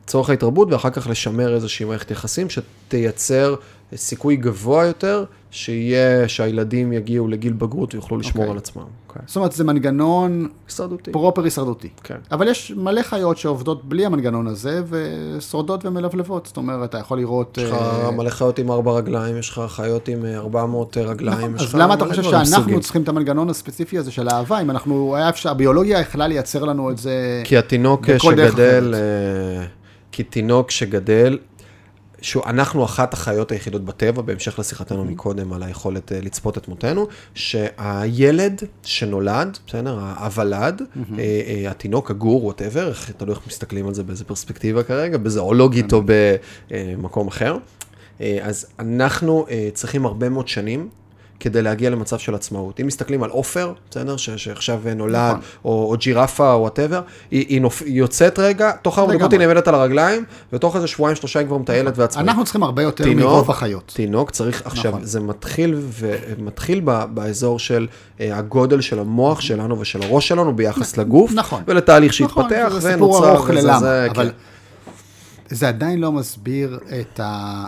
לצורך 0.04 0.30
ההתרבות, 0.30 0.72
ואחר 0.72 0.90
כך 0.90 1.08
לשמר 1.08 1.56
איזושהי 1.56 1.86
מערכת 1.86 2.12
יחסים 2.12 2.48
שתייצר 2.50 3.56
סיכוי 3.96 4.36
גבוה 4.36 4.86
יותר, 4.86 5.26
שיהיה, 5.52 6.28
שהילדים 6.28 6.94
יגיעו 6.94 7.28
לגיל 7.28 7.54
בגרות 7.54 7.94
ויוכלו 7.94 8.18
לשמור 8.18 8.44
אוקיי. 8.44 8.52
על 8.52 8.58
עצמם. 8.58 8.84
כן. 9.14 9.20
זאת 9.26 9.36
אומרת, 9.36 9.52
זה 9.52 9.64
מנגנון 9.64 10.48
הישרדותי. 10.68 11.12
פרופר 11.12 11.44
הישרדותי. 11.44 11.90
כן. 12.04 12.18
אבל 12.32 12.48
יש 12.48 12.72
מלא 12.76 13.02
חיות 13.02 13.38
שעובדות 13.38 13.86
בלי 13.86 14.06
המנגנון 14.06 14.48
הזה, 14.48 14.82
ושורדות 14.90 15.86
ומלבלבות. 15.86 16.46
זאת 16.46 16.58
אומרת, 16.58 16.90
אתה 16.90 16.98
יכול 16.98 17.18
לראות... 17.18 17.58
יש 17.58 17.70
לך 17.70 17.74
אה, 17.74 18.12
מלא 18.12 18.30
חיות 18.30 18.60
עם 18.60 18.72
ארבע 18.72 18.92
רגליים, 18.92 19.38
יש 19.38 19.50
לך 19.50 19.62
חיות 19.68 20.08
עם 20.08 20.26
אה, 20.26 20.38
400 20.38 20.98
רגליים. 20.98 21.54
נכון, 21.54 21.68
אז 21.68 21.76
למה 21.76 21.94
אתה 21.94 22.06
חושב 22.06 22.24
שאנחנו 22.24 22.46
סוגים. 22.46 22.80
צריכים 22.80 23.02
את 23.04 23.10
המנגנון 23.10 23.50
הספציפי 23.50 23.98
הזה 23.98 24.12
של 24.12 24.28
האהבה, 24.28 24.62
אם 24.62 24.70
אנחנו, 24.70 25.16
היה 25.16 25.30
אפשר, 25.30 25.50
הביולוגיה 25.50 26.00
יכלה 26.00 26.28
לייצר 26.28 26.64
לנו 26.64 26.92
את 26.92 26.98
זה... 26.98 27.42
כי 27.46 27.58
התינוק 27.58 28.06
שגדל. 28.18 28.94
אה, 28.96 29.66
כי 30.12 30.24
תינוק 30.24 30.72
שגדל, 30.72 31.38
שהוא, 32.22 32.44
אנחנו 32.46 32.86
אחת 32.86 33.14
החיות 33.14 33.52
היחידות 33.52 33.86
בטבע, 33.86 34.22
בהמשך 34.22 34.60
לשיחתנו 34.60 35.06
מקודם 35.06 35.54
על 35.54 35.64
היכולת 35.64 36.12
אה, 36.12 36.20
לצפות 36.22 36.58
את 36.58 36.68
מותנו, 36.68 37.08
שהילד 37.34 38.62
שנולד, 38.84 39.58
בסדר, 39.68 40.00
הוולד, 40.20 40.82
אה, 40.82 41.24
אה, 41.48 41.72
התינוק, 41.72 42.12
הגור, 42.12 42.46
ווטאבר, 42.46 42.92
תלוי 43.18 43.36
איך 43.36 43.48
מסתכלים 43.48 43.88
על 43.88 43.94
זה 43.94 44.04
באיזה 44.04 44.26
פרספקטיבה 44.26 44.84
כרגע, 44.84 45.18
בזואולוגית 45.18 45.94
או 45.94 46.02
במקום 46.70 47.28
אחר. 47.28 47.58
אה, 48.22 48.40
אז 48.42 48.66
אנחנו 48.80 49.46
אה, 49.50 49.70
צריכים 49.74 50.06
הרבה 50.06 50.30
מאוד 50.30 50.48
שנים. 50.48 50.90
כדי 51.40 51.62
להגיע 51.62 51.90
למצב 51.90 52.18
של 52.20 52.36
עצמאות. 52.36 52.80
אם 52.80 52.88
מסתכלים 52.88 53.24
על 53.24 53.30
עופר, 53.30 53.74
בסדר, 53.92 54.18
ש- 54.18 54.30
שעכשיו 54.30 54.80
נולד, 54.96 55.16
נכון. 55.30 55.40
או, 55.66 55.92
או 55.92 55.96
ג'ירפה 56.00 56.54
או 56.54 56.60
whatever, 56.60 57.02
היא, 57.32 57.46
היא, 57.50 57.62
נופ... 57.62 57.82
היא 57.82 57.94
יוצאת 57.94 58.40
רגע, 58.40 58.72
תוך 58.72 59.00
ארבע 59.00 59.16
דקות. 59.18 59.32
היא 59.32 59.40
נעמדת 59.40 59.68
על 59.68 59.76
הרגליים, 59.76 60.24
ותוך 60.54 60.76
איזה 60.76 60.88
שבועיים 60.88 61.16
שלושה 61.16 61.40
היא 61.40 61.48
כבר 61.48 61.58
מטיילת 61.58 61.98
ועצמאית. 61.98 62.28
אנחנו 62.28 62.44
צריכים 62.44 62.64
הרבה 62.64 62.84
יותר 62.84 63.04
תינוק, 63.04 63.26
מרוב 63.26 63.52
החיות. 63.52 63.92
תינוק 63.96 64.32
צריך, 64.32 64.62
עכשיו, 64.66 64.92
נכון. 64.92 65.06
זה 65.06 65.20
מתחיל, 65.20 65.76
ו... 65.80 66.16
מתחיל 66.38 66.82
ב... 66.86 67.04
באזור 67.14 67.60
של 67.60 67.88
אה, 68.20 68.38
הגודל 68.38 68.82
של 68.82 69.00
המוח 69.00 69.42
שלנו 69.42 69.80
ושל 69.80 70.02
הראש 70.04 70.28
שלנו 70.28 70.56
ביחס 70.56 70.98
לגוף, 70.98 71.32
נכון. 71.34 71.64
ולתהליך 71.68 72.14
שהתפתח, 72.14 72.40
נכון, 72.68 72.80
זה 72.80 72.92
סיפור 72.94 73.12
ונוצר, 73.14 73.32
ארוך 73.32 73.50
וזה- 73.50 73.62
ללמה, 73.62 73.80
זה- 73.80 74.08
אבל 74.12 74.30
כן. 74.30 74.36
זה 75.56 75.68
עדיין 75.68 76.00
לא 76.00 76.12
מסביר 76.12 76.80
את 77.00 77.20
ה... 77.24 77.66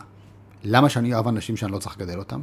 למה 0.64 0.90
שאני 0.90 1.14
אוהב 1.14 1.28
אנשים 1.28 1.58
שאני 1.58 1.72
לא 1.72 1.78
צריך 1.78 1.96
לגדל 2.00 2.18
אותם? 2.20 2.40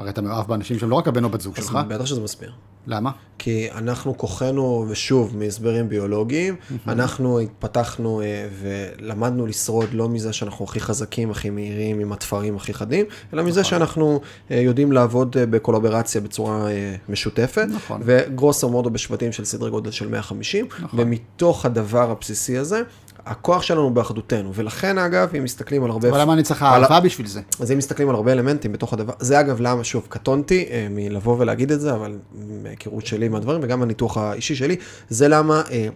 הרי 0.00 0.10
אתה 0.10 0.20
מאוהב 0.20 0.46
באנשים 0.46 0.78
שהם 0.78 0.90
לא 0.90 0.94
רק 0.94 1.08
הבן 1.08 1.24
או 1.24 1.28
בת 1.28 1.40
זוג 1.40 1.54
אז 1.58 1.64
שלך, 1.64 1.78
בטח 1.88 2.06
שזה 2.06 2.20
מסביר. 2.20 2.52
למה? 2.86 3.10
כי 3.38 3.70
אנחנו 3.70 4.18
כוחנו, 4.18 4.86
ושוב, 4.88 5.36
מהסברים 5.36 5.88
ביולוגיים, 5.88 6.56
אנחנו 6.88 7.40
התפתחנו 7.40 8.20
אה, 8.20 8.48
ולמדנו 8.60 9.46
לשרוד 9.46 9.88
לא 9.92 10.08
מזה 10.08 10.32
שאנחנו 10.32 10.64
הכי 10.64 10.80
חזקים, 10.80 11.30
הכי 11.30 11.50
מהירים, 11.50 12.00
עם 12.00 12.12
התפרים 12.12 12.56
הכי 12.56 12.74
חדים, 12.74 13.06
אלא 13.34 13.42
מזה 13.42 13.64
שאנחנו 13.64 14.20
אה, 14.50 14.56
יודעים 14.56 14.92
לעבוד 14.92 15.36
אה, 15.36 15.46
בקולברציה 15.46 16.20
בצורה 16.20 16.66
משותפת, 17.08 17.66
נכון. 17.74 18.00
וגרוסו 18.04 18.70
מודו 18.70 18.90
בשבטים 18.90 19.32
של 19.32 19.44
סדרי 19.44 19.70
גודל 19.70 19.90
של 19.90 20.08
150, 20.08 20.66
ומתוך 20.94 21.66
הדבר 21.66 22.10
הבסיסי 22.10 22.58
הזה, 22.58 22.82
הכוח 23.26 23.62
שלנו 23.62 23.94
באחדותנו, 23.94 24.54
ולכן 24.54 24.98
אגב, 24.98 25.28
אם 25.38 25.44
מסתכלים 25.44 25.84
על 25.84 25.90
הרבה... 25.90 26.08
אבל 26.08 26.20
למה 26.20 26.32
אני 26.32 26.42
צריך 26.42 26.62
אהבה 26.62 27.00
בשביל 27.00 27.26
זה? 27.26 27.40
אז 27.60 27.72
אם 27.72 27.78
מסתכלים 27.78 28.08
על 28.08 28.14
הרבה 28.14 28.32
אלמנטים 28.32 28.72
בתוך 28.72 28.92
הדבר, 28.92 29.12
זה 29.20 29.40
אגב 29.40 29.60
למה, 29.60 29.84
שוב, 29.84 30.06
קטונתי 30.08 30.66
אה, 30.70 30.86
מלבוא 30.90 31.36
ולהגיד 31.38 31.72
את 31.72 31.80
זה, 31.80 31.94
אבל 31.94 32.18
מהיכרות 32.62 33.06
שלי 33.06 33.28
מהדברים, 33.28 33.60
וגם 33.62 33.82
הניתוח 33.82 34.16
האישי 34.16 34.54
שלי, 34.54 34.76
זה 35.08 35.28
למה 35.28 35.62
אה, 35.70 35.88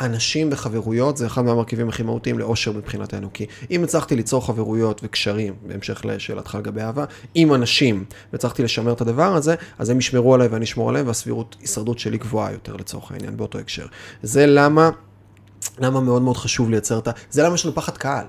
אנשים 0.00 0.50
בחברויות 0.50 1.16
זה 1.16 1.26
אחד 1.26 1.44
מהמרכיבים 1.44 1.88
הכי 1.88 2.02
מהותיים 2.02 2.38
לאושר 2.38 2.72
מבחינתנו. 2.72 3.28
כי 3.32 3.46
אם 3.70 3.84
הצלחתי 3.84 4.16
ליצור 4.16 4.46
חברויות 4.46 5.00
וקשרים, 5.04 5.54
בהמשך 5.66 6.04
לשאלתך 6.04 6.54
לגבי 6.54 6.80
אהבה, 6.80 7.04
עם 7.34 7.54
אנשים, 7.54 8.04
והצלחתי 8.32 8.62
לשמר 8.62 8.92
את 8.92 9.00
הדבר 9.00 9.34
הזה, 9.34 9.54
אז 9.78 9.90
הם 9.90 9.98
ישמרו 9.98 10.34
עליי 10.34 10.48
ואני 10.48 10.64
אשמור 10.64 10.88
עליהם, 10.88 11.06
והסבירות 11.06 11.56
הישרדות 11.60 11.98
שלי 11.98 12.18
גבוהה 12.18 12.52
יותר 12.52 12.76
לצורך 12.76 13.12
העניין, 13.12 13.36
באותו 13.36 13.58
הקשר. 13.58 13.86
זה 14.22 14.46
למה, 14.46 14.90
למה 15.78 16.00
מאוד 16.00 16.22
מאוד 16.22 16.36
חשוב 16.36 16.70
לייצר 16.70 16.98
את 16.98 17.08
ה... 17.08 17.10
זה 17.30 17.42
למה 17.42 17.54
יש 17.54 17.64
לנו 17.64 17.74
פחד 17.74 17.96
קהל. 17.96 18.24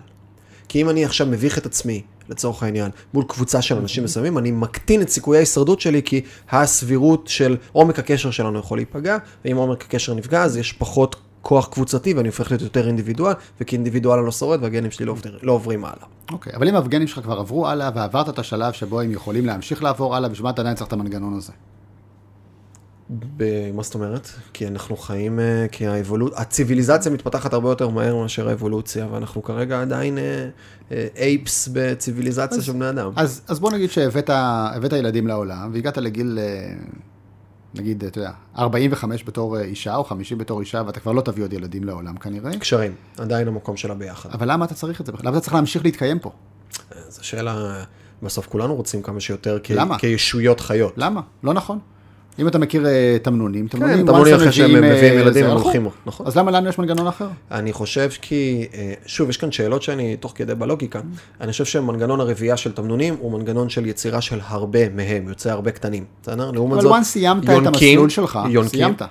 כי 0.68 0.82
אם 0.82 0.90
אני 0.90 1.06
עכשיו 1.06 1.28
מביך 1.28 1.58
את 1.58 1.66
עצמי, 1.66 2.02
לצורך 2.30 2.64
העניין, 2.64 2.92
מול 3.14 3.24
קבוצה 3.28 3.62
של 3.62 3.78
אנשים 3.78 4.04
מסוימים, 4.04 4.38
אני 4.38 4.52
מקטין 4.52 5.02
את 5.02 5.10
סיכויי 5.10 5.38
ההישרדות 5.38 5.82
שלי, 5.82 6.04
כי 6.04 6.22
הסבירות 6.52 7.28
של 7.28 7.58
עומק 7.72 8.00
הקשר 8.00 8.32
שלנו 8.32 8.60
יכול 8.60 8.78
להיפגע, 8.78 9.18
ואם 9.46 9.58
עומק 9.58 9.84
הקשר 9.84 10.14
נפגע, 10.14 10.44
אז 10.44 10.58
יש 10.58 10.74
פחות 10.74 11.16
כוח 11.42 11.68
קבוצתי, 11.68 12.14
ואני 12.14 12.28
הופך 12.28 12.52
להיות 12.52 12.62
יותר 12.62 12.88
אינדיבידואל, 12.88 13.34
וכאינדיבידואל 13.62 14.18
אני 14.18 14.26
לא 14.26 14.32
שורד, 14.32 14.64
והגנים 14.64 14.92
שלי 14.92 15.06
לא, 15.06 15.12
עובר, 15.12 15.38
לא 15.42 15.52
עוברים 15.52 15.86
הלאה. 15.86 16.06
אוקיי, 16.32 16.54
אבל 16.56 16.68
אם 16.68 16.76
האפגנים 16.76 17.08
שלך 17.08 17.20
כבר 17.24 17.40
עברו 17.40 17.68
הלאה, 17.68 17.90
ועברת 17.96 18.30
את 18.30 18.40
השלב 18.40 18.74
שבו 18.74 19.02
הם 19.02 19.12
יכולים 19.12 19.46
להמשיך 19.46 19.84
לעבור 19.84 20.16
הלאה, 20.16 20.30
בשביל 20.30 20.44
מה 20.44 20.50
אתה 20.50 20.62
עדיין 20.62 20.76
צריך 20.76 20.88
את 20.88 20.94
המנגנון 20.94 21.34
הזה? 21.34 21.52
ב- 23.10 23.72
מה 23.74 23.84
זאת 23.84 23.94
אומרת? 23.96 24.30
כי 24.54 24.68
אנחנו 24.68 24.98
חיים, 24.98 25.40
אה, 25.40 25.66
כי 25.72 25.88
האבולוציה, 25.88 26.40
הציוויליזציה 26.42 27.12
מתפתחת 27.12 27.54
הרבה 27.54 27.70
יותר 27.70 27.90
מהר 27.90 28.16
מאשר 28.16 28.50
האבולוציה, 28.50 29.08
ואנחנו 29.12 29.44
כרגע 29.44 29.82
עדיין 29.82 30.18
אייפס 31.16 31.70
בציוויליזציה 31.74 32.62
של 32.62 32.72
בני 32.72 32.90
אדם. 32.90 33.12
אז, 33.16 33.42
אז 33.48 33.60
בוא 33.60 33.72
נגיד 33.72 33.90
שהבאת 33.92 34.30
הבאת 34.34 34.94
ילדים 34.94 35.28
לעולם, 35.28 35.70
והגעת 35.74 35.98
לגיל, 35.98 36.40
אה, 36.42 36.74
נגיד, 37.76 38.04
אתה 38.04 38.20
יודע, 38.20 38.32
45 38.58 39.24
בתור 39.24 39.58
אה, 39.58 39.64
אישה, 39.64 39.96
או 39.96 40.04
50 40.04 40.38
בתור 40.38 40.60
אישה, 40.60 40.82
ואתה 40.88 41.00
כבר 41.00 41.12
לא 41.12 41.22
תביא 41.22 41.44
עוד 41.44 41.54
ילדים 41.54 41.84
לעולם 41.84 42.18
כנראה, 42.18 42.58
קשרים, 42.60 42.94
עדיין 43.18 43.48
המקום 43.48 43.78
שלה 43.78 43.94
ביחד. 43.94 44.30
אבל 44.34 44.52
למה 44.52 44.66
אתה 44.66 44.74
צריך 44.74 45.02
את 45.02 45.06
זה? 45.06 45.12
למה 45.24 45.32
אתה 45.38 45.40
צריך 45.40 45.54
להמשיך 45.54 45.86
להתקיים 45.86 46.20
פה? 46.20 46.32
זו 47.10 47.26
שאלה, 47.28 47.84
בסוף 48.24 48.48
כולנו 48.48 48.76
רוצים 48.76 49.02
כמה 49.02 49.20
שיותר 49.20 49.58
כ- 49.64 49.72
למה? 49.76 49.98
כישויות 50.00 50.60
חיות. 50.60 50.94
למה? 50.98 51.22
לא 51.44 51.54
נכון. 51.54 51.80
אם 52.40 52.48
אתה 52.48 52.60
מכיר 52.60 52.88
אה, 52.88 53.18
תמנונים, 53.22 53.68
תמנונים, 53.68 54.06
תמנונים 54.06 54.26
once 54.26 54.30
הם 54.30 54.36
אחרי 54.36 54.52
שהם 54.52 54.70
מביאים, 54.70 54.84
אה, 54.84 55.22
ילדים, 55.22 55.46
הם. 55.46 55.58
הולכים, 55.58 55.88
נכון. 56.06 56.28
אז 56.28 56.38
למה 56.38 56.52
לנו 56.52 56.70
יש 56.70 56.80
מנגנון 56.80 57.08
אחר? 57.08 57.28
אני 57.52 57.74
חושב 57.74 58.10
כי, 58.22 58.68
אה, 58.74 58.94
שוב, 59.06 59.30
יש 59.30 59.38
כאן 59.38 59.52
שאלות 59.52 59.84
שאני 59.84 60.18
תוך 60.18 60.32
כדי 60.36 60.56
בלוגיקה. 60.56 61.02
אני 61.42 61.52
חושב 61.52 61.66
שמנגנון 61.66 62.20
הרבייה 62.20 62.58
של 62.58 62.72
תמנונים 62.72 63.16
הוא 63.20 63.32
מנגנון 63.32 63.70
של 63.70 63.86
יצירה 63.86 64.22
של 64.22 64.40
הרבה 64.44 64.90
מהם, 64.90 65.28
יוצא 65.28 65.52
הרבה 65.52 65.72
קטנים. 65.72 66.06
בסדר? 66.22 66.52
לעומת 66.52 66.74
אבל 66.74 66.82
זאת, 66.82 66.92
once 66.92 67.04
סיימת 67.04 67.44
את 67.44 67.66
המסלול 67.66 68.10
שלך, 68.10 68.40
סיימת. 68.68 69.02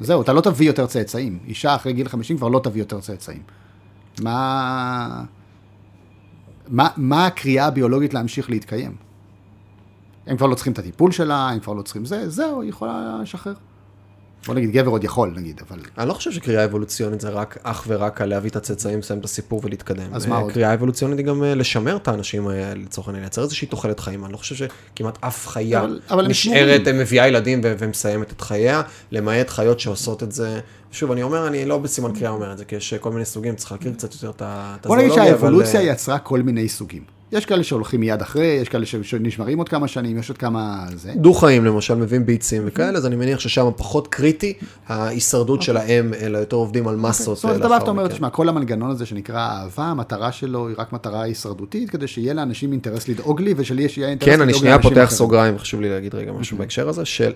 זהו, 0.00 0.22
אתה 0.22 0.32
לא 0.32 0.40
תביא 0.40 0.66
יותר 0.66 0.86
צאצאים. 0.86 1.38
אישה 1.46 1.74
אחרי 1.74 1.92
גיל 1.92 2.08
50 2.08 2.36
כבר 2.36 2.48
לא 2.48 2.58
תביא 2.58 2.82
יותר 2.82 3.00
צאצאים. 3.00 3.42
מה... 4.22 5.22
מה, 6.68 6.88
מה 6.96 7.26
הקריאה 7.26 7.66
הביולוגית 7.66 8.14
להמשיך 8.14 8.50
להתקיים? 8.50 9.03
הם 10.26 10.36
כבר 10.36 10.46
לא 10.46 10.54
צריכים 10.54 10.72
את 10.72 10.78
הטיפול 10.78 11.12
שלה, 11.12 11.48
הם 11.50 11.60
כבר 11.60 11.72
לא 11.72 11.82
צריכים 11.82 12.04
זה, 12.04 12.28
זהו, 12.30 12.60
היא 12.62 12.68
יכולה 12.70 13.18
לשחרר. 13.22 13.52
בוא 14.46 14.54
נגיד, 14.54 14.70
גבר 14.70 14.90
עוד 14.90 15.04
יכול, 15.04 15.32
נגיד, 15.36 15.60
אבל... 15.68 15.78
אני 15.98 16.08
לא 16.08 16.14
חושב 16.14 16.32
שקריאה 16.32 16.64
אבולוציונית 16.64 17.20
זה 17.20 17.28
רק 17.28 17.58
אך 17.62 17.84
ורק 17.88 18.20
על 18.20 18.28
להביא 18.28 18.50
את 18.50 18.56
הצאצאים, 18.56 18.98
לסיים 18.98 19.18
את 19.20 19.24
הסיפור 19.24 19.60
ולהתקדם. 19.64 20.14
אז 20.14 20.26
מה 20.26 20.36
אה, 20.36 20.40
עוד? 20.40 20.52
קריאה 20.52 20.74
אבולוציונית 20.74 21.18
היא 21.18 21.26
גם 21.26 21.44
אה, 21.44 21.54
לשמר 21.54 21.96
את 21.96 22.08
האנשים 22.08 22.48
האלה, 22.48 22.74
לצורך 22.74 23.08
העניין, 23.08 23.22
לייצר 23.22 23.42
איזושהי 23.42 23.68
תוחלת 23.68 24.00
חיים. 24.00 24.24
אני 24.24 24.32
לא 24.32 24.36
חושב 24.38 24.54
שכמעט 24.94 25.18
אף 25.20 25.48
חיה 25.48 25.80
אבל- 25.80 26.00
אבל 26.10 26.26
נשארת, 26.26 26.80
שמורים. 26.84 27.00
מביאה 27.00 27.28
ילדים 27.28 27.60
ומסיימת 27.64 28.32
את 28.32 28.40
חייה, 28.40 28.82
למעט 29.12 29.50
חיות 29.50 29.80
שעושות 29.80 30.22
את 30.22 30.32
זה. 30.32 30.60
שוב, 30.92 31.12
אני 31.12 31.22
אומר, 31.22 31.46
אני 31.46 31.64
לא 31.64 31.78
בסימן 31.78 32.12
קריאה 32.14 32.30
אומר 32.30 32.52
את 32.52 32.58
זה, 32.58 32.64
כי 32.64 32.76
יש 32.76 32.94
כל 32.94 33.10
מיני 33.12 33.24
סוגים, 33.24 33.54
צריך 33.54 33.72
להכיר 33.72 33.92
קצת 33.92 34.12
יותר 34.14 34.30
את 34.30 34.42
ה- 34.42 34.76
את 34.80 34.86
בוא 34.86 34.96
נגיד 34.96 35.10
אבל, 35.12 35.24
שהאבולוציה 35.24 35.80
אה, 35.80 35.86
יצרה 35.86 36.18
כל 36.18 36.42
מיני 36.42 36.68
סוגים. 36.68 37.02
יש 37.32 37.46
כאלה 37.46 37.64
שהולכים 37.64 38.00
מיד 38.00 38.22
אחרי, 38.22 38.46
יש 38.46 38.68
כאלה 38.68 38.86
שנשמרים 38.86 39.58
עוד 39.58 39.68
כמה 39.68 39.88
שנים, 39.88 40.18
יש 40.18 40.28
עוד 40.28 40.38
כמה... 40.38 40.86
זה. 40.94 41.12
דו-חיים 41.16 41.64
למשל, 41.64 41.94
מביאים 41.94 42.26
ביצים 42.26 42.62
וכאלה, 42.66 42.98
אז 42.98 43.06
אני 43.06 43.16
מניח 43.16 43.40
ששם 43.40 43.68
פחות 43.76 44.08
קריטי 44.08 44.54
ההישרדות 44.86 45.62
שלהם, 45.62 46.14
אלא 46.14 46.38
יותר 46.38 46.56
עובדים 46.56 46.88
על 46.88 46.96
מסות. 46.96 47.28
אוקיי. 47.28 47.34
זאת 47.36 47.44
אומרת, 47.44 47.60
אה, 47.60 47.60
אתה 47.60 47.68
בא 47.68 47.74
לאחר 47.74 47.80
ואתה 47.80 47.90
אומר. 47.90 48.08
תשמע, 48.08 48.30
כל 48.30 48.48
המנגנון 48.48 48.90
הזה 48.90 49.06
שנקרא 49.06 49.48
אהבה, 49.48 49.84
המטרה 49.84 50.32
שלו 50.32 50.68
היא 50.68 50.76
רק 50.78 50.92
מטרה 50.92 51.22
הישרדותית, 51.22 51.90
כדי 51.90 52.06
שיהיה 52.06 52.34
לאנשים 52.34 52.72
אינטרס 52.72 53.08
לדאוג 53.08 53.40
לי, 53.40 53.54
ושלי 53.56 53.82
יש 53.82 53.98
יהיה 53.98 54.08
אינטרס 54.08 54.28
כן, 54.28 54.32
לדאוג 54.32 54.42
אני 54.42 54.52
לאנשים 54.52 54.60
שנייה 54.60 54.76
אחרים. 54.76 54.94
פותח 54.94 55.10
סוגריים, 55.10 55.58
חשוב 55.58 55.80
לי 55.80 55.90
להגיד 55.90 56.14
רגע 56.14 56.32
משהו 56.32 56.58
בהקשר 56.58 56.88
הזה, 56.88 57.04
של 57.04 57.32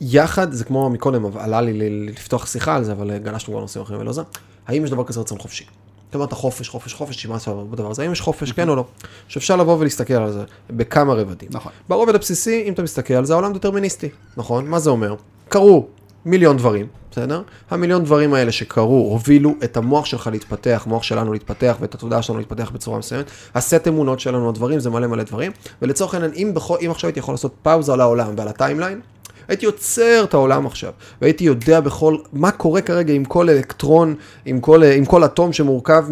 יחד, 0.00 0.52
זה 0.52 0.64
כמו 0.64 0.90
מקודם, 0.90 1.24
עלה 1.36 1.60
לי 1.60 2.06
לפתוח 2.06 2.46
שיחה 2.46 2.76
על 2.76 2.84
זה, 2.84 2.92
אבל 2.92 3.18
גלשנו 3.18 3.52
כבר 3.52 3.60
נושאים 3.60 3.82
אחרים 3.82 4.00
ולא 4.00 4.12
זה, 4.12 4.22
האם 4.66 4.84
יש 4.84 4.90
דבר 4.90 5.04
כזה 5.04 5.20
רצון 5.20 5.38
חופשי? 5.38 5.64
אתה 6.10 6.18
אמרת 6.18 6.32
חופש, 6.32 6.68
חופש, 6.68 6.94
חופש, 6.94 7.22
שמה 7.22 7.38
סבבה 7.38 7.64
בדבר 7.64 7.90
הזה, 7.90 8.02
האם 8.02 8.12
יש 8.12 8.20
חופש, 8.20 8.52
כן 8.52 8.68
או 8.68 8.76
לא? 8.76 8.84
שאפשר 9.28 9.56
לבוא 9.56 9.76
ולהסתכל 9.78 10.14
על 10.14 10.32
זה 10.32 10.44
בכמה 10.70 11.14
רבדים. 11.14 11.48
נכון. 11.52 11.72
ברובד 11.88 12.14
הבסיסי, 12.14 12.64
אם 12.66 12.72
אתה 12.72 12.82
מסתכל 12.82 13.14
על 13.14 13.24
זה, 13.24 13.32
העולם 13.32 13.52
דטרמיניסטי, 13.52 14.08
נכון? 14.36 14.68
מה 14.68 14.78
זה 14.78 14.90
אומר? 14.90 15.14
קרו 15.48 15.86
מיליון 16.24 16.56
דברים, 16.56 16.86
בסדר? 17.10 17.42
המיליון 17.70 18.04
דברים 18.04 18.34
האלה 18.34 18.52
שקרו, 18.52 19.08
הובילו 19.10 19.54
את 19.64 19.76
המוח 19.76 20.04
שלך 20.04 20.26
להתפתח, 20.32 20.82
המוח 20.86 21.02
שלנו 21.02 21.32
להתפתח 21.32 21.76
ואת 21.80 21.94
התודעה 21.94 22.22
שלנו 22.22 22.38
להתפתח 22.38 22.70
בצורה 22.74 22.98
מסוימת. 22.98 23.30
הסט 23.54 23.88
אמונות 23.88 24.20
שלנו, 24.20 24.48
הדברים, 24.48 24.80
זה 24.80 24.90
מלא 24.90 25.06
מלא 25.06 25.22
דברים. 25.22 25.52
ולצורך 25.82 26.14
העניין, 26.14 26.32
אם, 26.36 26.54
בכל, 26.54 26.76
אם 26.84 26.90
עכשיו 26.90 27.08
הייתי 27.08 27.20
יכול 27.20 27.34
לעשות 27.34 27.54
פאוזה 27.62 27.92
על 27.92 28.00
העולם 28.00 28.34
ועל 28.36 28.48
הטיימליין, 28.48 29.00
הייתי 29.48 29.66
יוצר 29.66 30.24
את 30.24 30.34
העולם 30.34 30.66
עכשיו, 30.66 30.92
והייתי 31.22 31.44
יודע 31.44 31.80
בכל, 31.80 32.16
מה 32.32 32.50
קורה 32.50 32.80
כרגע 32.80 33.14
עם 33.14 33.24
כל 33.24 33.50
אלקטרון, 33.50 34.14
עם 34.44 34.60
כל, 34.60 34.82
עם 34.82 35.04
כל 35.04 35.24
אטום 35.24 35.52
שמורכב 35.52 36.04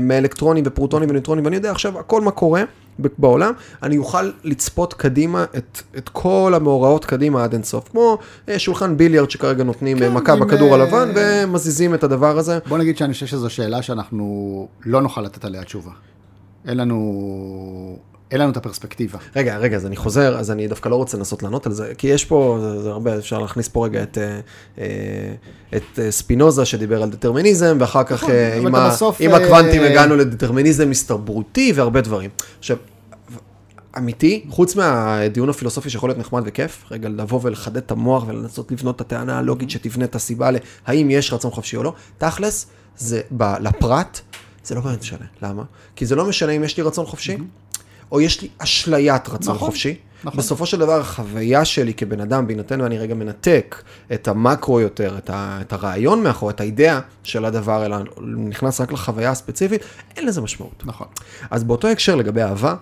מאלקטרונים 0.00 0.64
ופרוטונים 0.66 1.10
וניוטרונים, 1.10 1.44
ואני 1.44 1.56
יודע 1.56 1.70
עכשיו 1.70 1.98
הכל 1.98 2.20
מה 2.20 2.30
קורה. 2.30 2.62
בעולם, 3.18 3.52
אני 3.82 3.98
אוכל 3.98 4.30
לצפות 4.44 4.94
קדימה 4.94 5.44
את, 5.56 5.82
את 5.98 6.08
כל 6.08 6.52
המאורעות 6.56 7.04
קדימה 7.04 7.44
עד 7.44 7.52
אינסוף. 7.52 7.88
כמו 7.88 8.18
אה, 8.48 8.58
שולחן 8.58 8.96
ביליארד 8.96 9.30
שכרגע 9.30 9.64
נותנים 9.64 9.98
כן, 9.98 10.12
מכה 10.12 10.36
בכדור 10.36 10.68
אה... 10.68 10.74
הלבן 10.74 11.12
ומזיזים 11.14 11.94
את 11.94 12.04
הדבר 12.04 12.38
הזה. 12.38 12.58
בוא 12.68 12.78
נגיד 12.78 12.96
שאני 12.96 13.12
חושב 13.12 13.26
שזו 13.26 13.50
שאלה 13.50 13.82
שאנחנו 13.82 14.68
לא 14.86 15.02
נוכל 15.02 15.20
לתת 15.20 15.44
עליה 15.44 15.64
תשובה. 15.64 15.90
אין 16.68 16.76
לנו, 16.76 17.98
אין 18.30 18.40
לנו 18.40 18.50
את 18.50 18.56
הפרספקטיבה. 18.56 19.18
רגע, 19.36 19.58
רגע, 19.58 19.76
אז 19.76 19.86
אני 19.86 19.96
חוזר, 19.96 20.38
אז 20.38 20.50
אני 20.50 20.68
דווקא 20.68 20.88
לא 20.88 20.96
רוצה 20.96 21.16
לנסות 21.16 21.42
לענות 21.42 21.66
על 21.66 21.72
זה, 21.72 21.92
כי 21.98 22.06
יש 22.06 22.24
פה, 22.24 22.58
זה, 22.60 22.82
זה 22.82 22.90
הרבה, 22.90 23.18
אפשר 23.18 23.38
להכניס 23.38 23.68
פה 23.68 23.84
רגע 23.84 24.02
את, 24.02 24.18
אה, 24.78 24.84
את 25.76 25.98
ספינוזה 26.10 26.64
שדיבר 26.64 27.02
על 27.02 27.10
דטרמיניזם, 27.10 27.76
ואחר 27.80 28.04
כך 28.04 28.12
נכון, 28.12 28.34
עם, 28.66 28.74
ה, 28.74 28.88
בסוף, 28.88 29.16
עם 29.20 29.34
הקוונטים 29.34 29.82
אה... 29.82 29.90
הגענו 29.90 30.16
לדטרמיניזם 30.16 30.90
הסתברותי 30.90 31.72
והרבה 31.76 32.00
דברים. 32.00 32.30
עכשיו, 32.58 32.76
אמיתי, 33.98 34.44
חוץ 34.50 34.76
מהדיון 34.76 35.48
הפילוסופי 35.48 35.90
שיכול 35.90 36.10
להיות 36.10 36.18
נחמד 36.18 36.42
וכיף, 36.46 36.84
רגע 36.90 37.08
לבוא 37.08 37.40
ולחדד 37.42 37.76
את 37.76 37.90
המוח 37.90 38.24
ולנסות 38.26 38.72
לבנות 38.72 38.96
את 38.96 39.00
הטענה 39.00 39.38
הלוגית 39.38 39.70
שתבנה 39.70 40.04
את 40.04 40.14
הסיבה 40.14 40.50
להאם 40.88 41.10
יש 41.10 41.32
רצון 41.32 41.50
חופשי 41.50 41.76
או 41.76 41.82
לא, 41.82 41.92
תכלס, 42.18 42.66
זה 42.96 43.20
ב, 43.36 43.54
לפרט, 43.60 44.20
זה 44.64 44.74
לא 44.74 44.80
באמת 44.80 45.00
משנה. 45.00 45.26
למה? 45.42 45.62
כי 45.96 46.06
זה 46.06 46.14
לא 46.14 46.28
משנה 46.28 46.52
אם 46.52 46.64
יש 46.64 46.76
לי 46.76 46.82
רצון 46.82 47.06
חופשי, 47.06 47.36
או 48.12 48.20
יש 48.20 48.42
לי 48.42 48.48
אשליית 48.58 49.28
רצון 49.28 49.54
נכון, 49.54 49.68
חופשי. 49.68 49.94
נכון. 50.24 50.38
בסופו 50.38 50.66
של 50.66 50.78
דבר, 50.78 51.00
החוויה 51.00 51.64
שלי 51.64 51.94
כבן 51.94 52.20
אדם, 52.20 52.46
בהינתן 52.46 52.80
ואני 52.80 52.98
רגע 52.98 53.14
מנתק 53.14 53.82
את 54.12 54.28
המקרו 54.28 54.80
יותר, 54.80 55.18
את, 55.18 55.30
ה, 55.30 55.58
את 55.60 55.72
הרעיון 55.72 56.22
מאחור, 56.22 56.50
את 56.50 56.60
האידאה 56.60 57.00
של 57.22 57.44
הדבר, 57.44 57.86
אלא 57.86 57.96
נכנס 58.36 58.80
רק 58.80 58.92
לחוויה 58.92 59.30
הספציפית, 59.30 59.80
אין 60.16 60.26
לזה 60.26 60.40
משמעות. 60.40 60.82
נכון. 60.86 61.06
אז 61.50 61.64
באותו 61.64 61.88
הקשר 61.88 62.16
לגבי 62.16 62.42
אהבה, 62.42 62.74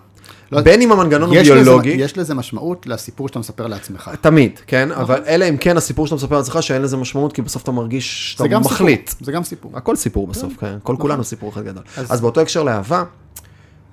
לא, 0.51 0.61
בין 0.61 0.81
אם 0.81 0.91
המנגנון 0.91 1.29
הוא 1.29 1.41
ביולוגי. 1.43 1.93
לזה, 1.93 2.03
יש 2.03 2.17
לזה 2.17 2.33
משמעות 2.33 2.87
לסיפור 2.87 3.27
שאתה 3.27 3.39
מספר 3.39 3.67
לעצמך. 3.67 4.11
תמיד, 4.21 4.59
כן? 4.67 4.89
נכון. 4.89 5.01
אבל 5.03 5.21
אלא 5.27 5.49
אם 5.49 5.57
כן 5.57 5.77
הסיפור 5.77 6.07
שאתה 6.07 6.15
מספר 6.15 6.37
לעצמך, 6.37 6.57
שאין 6.63 6.81
לזה 6.81 6.97
משמעות, 6.97 7.33
כי 7.33 7.41
בסוף 7.41 7.63
אתה 7.63 7.71
מרגיש 7.71 8.31
שאתה 8.31 8.59
מחליט. 8.59 9.09
סיפור, 9.09 9.25
זה 9.25 9.31
גם 9.31 9.43
סיפור. 9.43 9.71
הכל 9.75 9.95
סיפור 9.95 10.27
בסוף, 10.27 10.53
כן? 10.53 10.59
כן? 10.59 10.77
כל 10.83 10.93
נכון. 10.93 11.01
כולנו 11.01 11.23
סיפור 11.23 11.49
אחד 11.49 11.65
גדול. 11.65 11.83
אז... 11.97 12.11
אז 12.13 12.21
באותו 12.21 12.41
הקשר 12.41 12.63
לאהבה, 12.63 13.03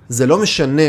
זה 0.09 0.25
לא 0.25 0.41
משנה 0.41 0.83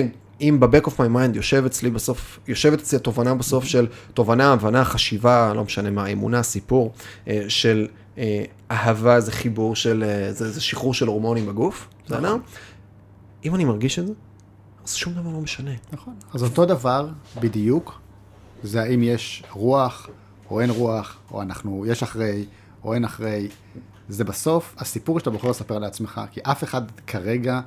אם 0.49 0.61
ב-back 0.61 0.87
of 0.87 0.91
my 0.91 1.15
mind 1.17 1.37
יושב 1.37 1.65
אצלי 1.65 1.91
בסוף, 1.91 2.39
יושבת 2.49 2.81
אצלי 2.81 2.97
התובנה 2.97 3.35
בסוף 3.35 3.65
של 3.65 3.87
תובנה, 4.15 4.53
הבנה, 4.53 4.85
חשיבה, 4.85 5.55
לא 5.55 5.65
משנה 5.65 5.91
מה, 5.91 6.07
אמונה, 6.07 6.43
סיפור, 6.43 6.93
אה, 7.29 7.45
של 7.49 7.89
אה, 8.19 8.45
אהבה 8.71 9.21
זה 9.21 9.33
חיבור 9.33 9.77
של, 9.77 10.05
אה, 10.07 10.33
זה, 10.33 10.51
זה 10.51 10.61
שחרור 10.61 10.95
של 10.95 11.07
הורמונים 11.07 11.47
בגוף, 11.47 11.89
בסדר? 12.05 12.21
נכון. 12.21 12.41
אם 13.45 13.55
אני 13.55 13.65
מרגיש 13.65 13.99
את 13.99 14.07
זה, 14.07 14.13
אז 14.85 14.95
שום 14.95 15.13
דבר 15.13 15.31
לא 15.31 15.41
משנה. 15.41 15.71
נכון. 15.93 16.15
אז 16.35 16.43
אותו 16.43 16.67
דבר 16.67 17.09
בדיוק, 17.41 18.01
זה 18.63 18.83
האם 18.83 19.03
יש 19.03 19.43
רוח 19.51 20.09
או 20.51 20.61
אין 20.61 20.71
רוח, 20.71 21.17
או 21.31 21.43
אנחנו, 21.43 21.85
יש 21.87 22.03
אחרי 22.03 22.45
או 22.85 22.95
אין 22.95 23.05
אחרי. 23.05 23.49
זה 24.09 24.25
בסוף 24.25 24.75
הסיפור 24.79 25.19
שאתה 25.19 25.31
בוחר 25.31 25.51
לספר 25.51 25.79
לעצמך, 25.79 26.21
כי 26.33 26.41
אף 26.43 26.65
אחד 26.65 26.83
כרגע 27.07 27.61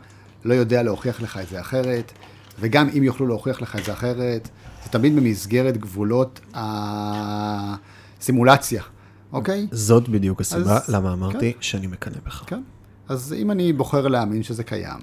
לא 0.46 0.54
יודע 0.54 0.84
להוכיח 0.84 1.22
לך 1.22 1.38
את 1.38 1.50
זה 1.50 1.60
אחרת, 1.60 2.12
וגם 2.60 2.90
אם 2.98 3.04
יוכלו 3.04 3.28
להוכיח 3.28 3.62
לך 3.62 3.76
את 3.76 3.86
זה 3.86 3.94
אחרת, 3.94 4.50
זה 4.84 4.90
תמיד 4.90 5.16
במסגרת 5.16 5.78
גבולות 5.78 6.40
הסימולציה, 8.20 8.84
אוקיי? 9.34 9.68
זאת 9.72 10.10
בדיוק 10.10 10.42
הסיבה 10.42 10.78
אז, 10.78 10.90
למה 10.90 11.14
אמרתי 11.14 11.54
כן. 11.54 11.62
שאני 11.62 11.88
מקנא 11.88 12.18
בך. 12.26 12.44
כן. 12.48 12.62
אז 13.10 13.36
אם 13.38 13.52
אני 13.52 13.74
בוחר 13.74 14.08
להאמין 14.08 14.44
שזה 14.44 14.64
קיים, 14.64 15.00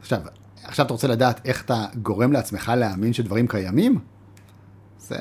עכשיו, 0.00 0.20
עכשיו 0.64 0.86
אתה 0.86 0.92
רוצה 0.92 1.08
לדעת 1.08 1.40
איך 1.44 1.64
אתה 1.64 1.86
גורם 2.02 2.32
לעצמך 2.32 2.72
להאמין 2.76 3.12
שדברים 3.12 3.48
קיימים? 3.48 3.98
זה 4.98 5.16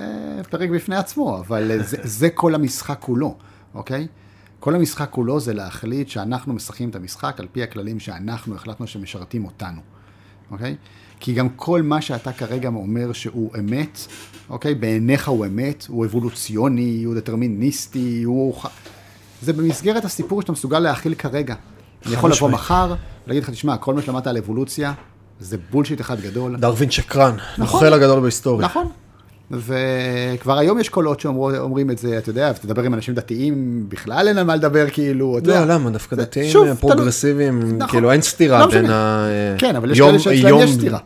פרק 0.50 0.70
בפני 0.70 0.96
עצמו, 0.96 1.40
אבל 1.40 1.72
זה, 1.90 1.98
זה 2.04 2.30
כל 2.30 2.56
המשחק 2.56 2.98
כולו, 3.00 3.38
אוקיי? 3.74 4.08
כל 4.60 4.76
המשחק 4.76 5.10
כולו 5.10 5.40
זה 5.40 5.54
להחליט 5.54 6.08
שאנחנו 6.08 6.54
משחקים 6.54 6.90
את 6.90 6.96
המשחק 6.96 7.40
על 7.40 7.48
פי 7.52 7.64
הכללים 7.64 8.00
שאנחנו 8.00 8.56
החלטנו 8.56 8.88
שמשרתים 8.88 9.46
אותנו, 9.46 9.82
אוקיי? 10.52 10.76
כי 11.20 11.34
גם 11.34 11.50
כל 11.50 11.82
מה 11.82 12.02
שאתה 12.02 12.34
כרגע 12.34 12.70
אומר 12.70 13.14
שהוא 13.14 13.52
אמת, 13.60 14.00
אוקיי? 14.50 14.76
בעיניך 14.76 15.28
הוא 15.28 15.46
אמת, 15.46 15.86
הוא 15.88 16.06
אבולוציוני, 16.06 17.04
הוא 17.04 17.16
דטרמיניסטי, 17.16 18.24
הוא... 18.24 18.56
זה 19.42 19.54
במסגרת 19.54 20.06
הסיפור 20.06 20.42
שאתה 20.42 20.52
מסוגל 20.52 20.80
להכיל 20.80 21.16
כרגע. 21.16 21.56
אני 22.06 22.14
יכול 22.14 22.32
לבוא 22.32 22.50
מחר, 22.50 22.96
להגיד 23.28 23.44
לך, 23.44 23.50
תשמע, 23.50 23.78
כל 23.78 23.94
מה 23.94 24.02
שלמדת 24.02 24.28
על 24.28 24.38
אבולוציה, 24.38 24.94
זה 25.40 25.58
בולשיט 25.72 26.02
אחד 26.02 26.22
גדול. 26.22 26.58
דרווין 26.58 26.92
שקרן, 26.92 27.36
נכון, 27.58 27.94
הגדול 27.94 28.20
בהיסטוריה. 28.20 28.68
נכון. 28.68 28.88
וכבר 29.52 30.58
היום 30.58 30.80
יש 30.80 30.90
קולות 30.90 31.20
שאומרים 31.20 31.92
את 31.92 31.98
זה, 31.98 32.18
אתה 32.18 32.30
יודע, 32.30 32.54
תדבר 32.54 32.82
עם 32.82 32.94
אנשים 32.94 33.14
דתיים, 33.14 33.86
בכלל 33.90 34.28
אין 34.28 34.38
על 34.38 34.44
מה 34.44 34.56
לדבר, 34.56 34.90
כאילו, 34.90 35.38
אתה 35.38 35.48
לא, 35.48 35.54
יודע. 35.54 35.66
לא, 35.66 35.74
למה? 35.74 35.90
דווקא 35.90 36.16
דתיים 36.16 36.52
שוב, 36.52 36.74
פרוגרסיביים, 36.74 37.78
נכון, 37.78 37.88
כאילו 37.90 38.12
אין 38.12 38.22
סתירה 38.22 38.60
לא 38.60 38.72
בין 38.72 38.86
ה... 38.90 39.28
כן, 39.58 39.76
אבל 39.76 39.92
יש 39.92 40.00
כאלה 40.00 40.20
שאצלם 40.20 40.58
יש 40.58 40.74
סתירה. 40.74 41.00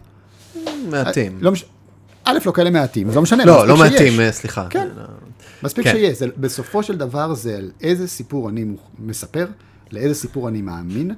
מעטים. 0.90 1.38
לא 1.42 1.52
מש... 1.52 1.66
א', 2.26 2.38
לא 2.46 2.52
כאלה 2.52 2.70
מעטים, 2.70 3.10
לא 3.16 3.22
משנה, 3.22 3.46
לא, 3.46 3.68
לא 3.68 3.78
מעטים, 3.78 4.20
אה, 4.20 4.32
סליחה. 4.32 4.68
כן, 4.70 4.88
מספיק 5.64 5.84
כן. 5.84 5.94
שיש. 5.94 6.22
בסופו 6.38 6.84
של 6.84 6.98
דבר 6.98 7.34
זה 7.34 7.58
על 7.58 7.72
איזה 7.82 8.08
סיפור 8.08 8.50
אני 8.50 8.66
מספר, 9.00 9.48
לאיזה 9.92 10.16
סיפור 10.16 10.48
אני 10.48 10.62
מאמין, 10.62 11.12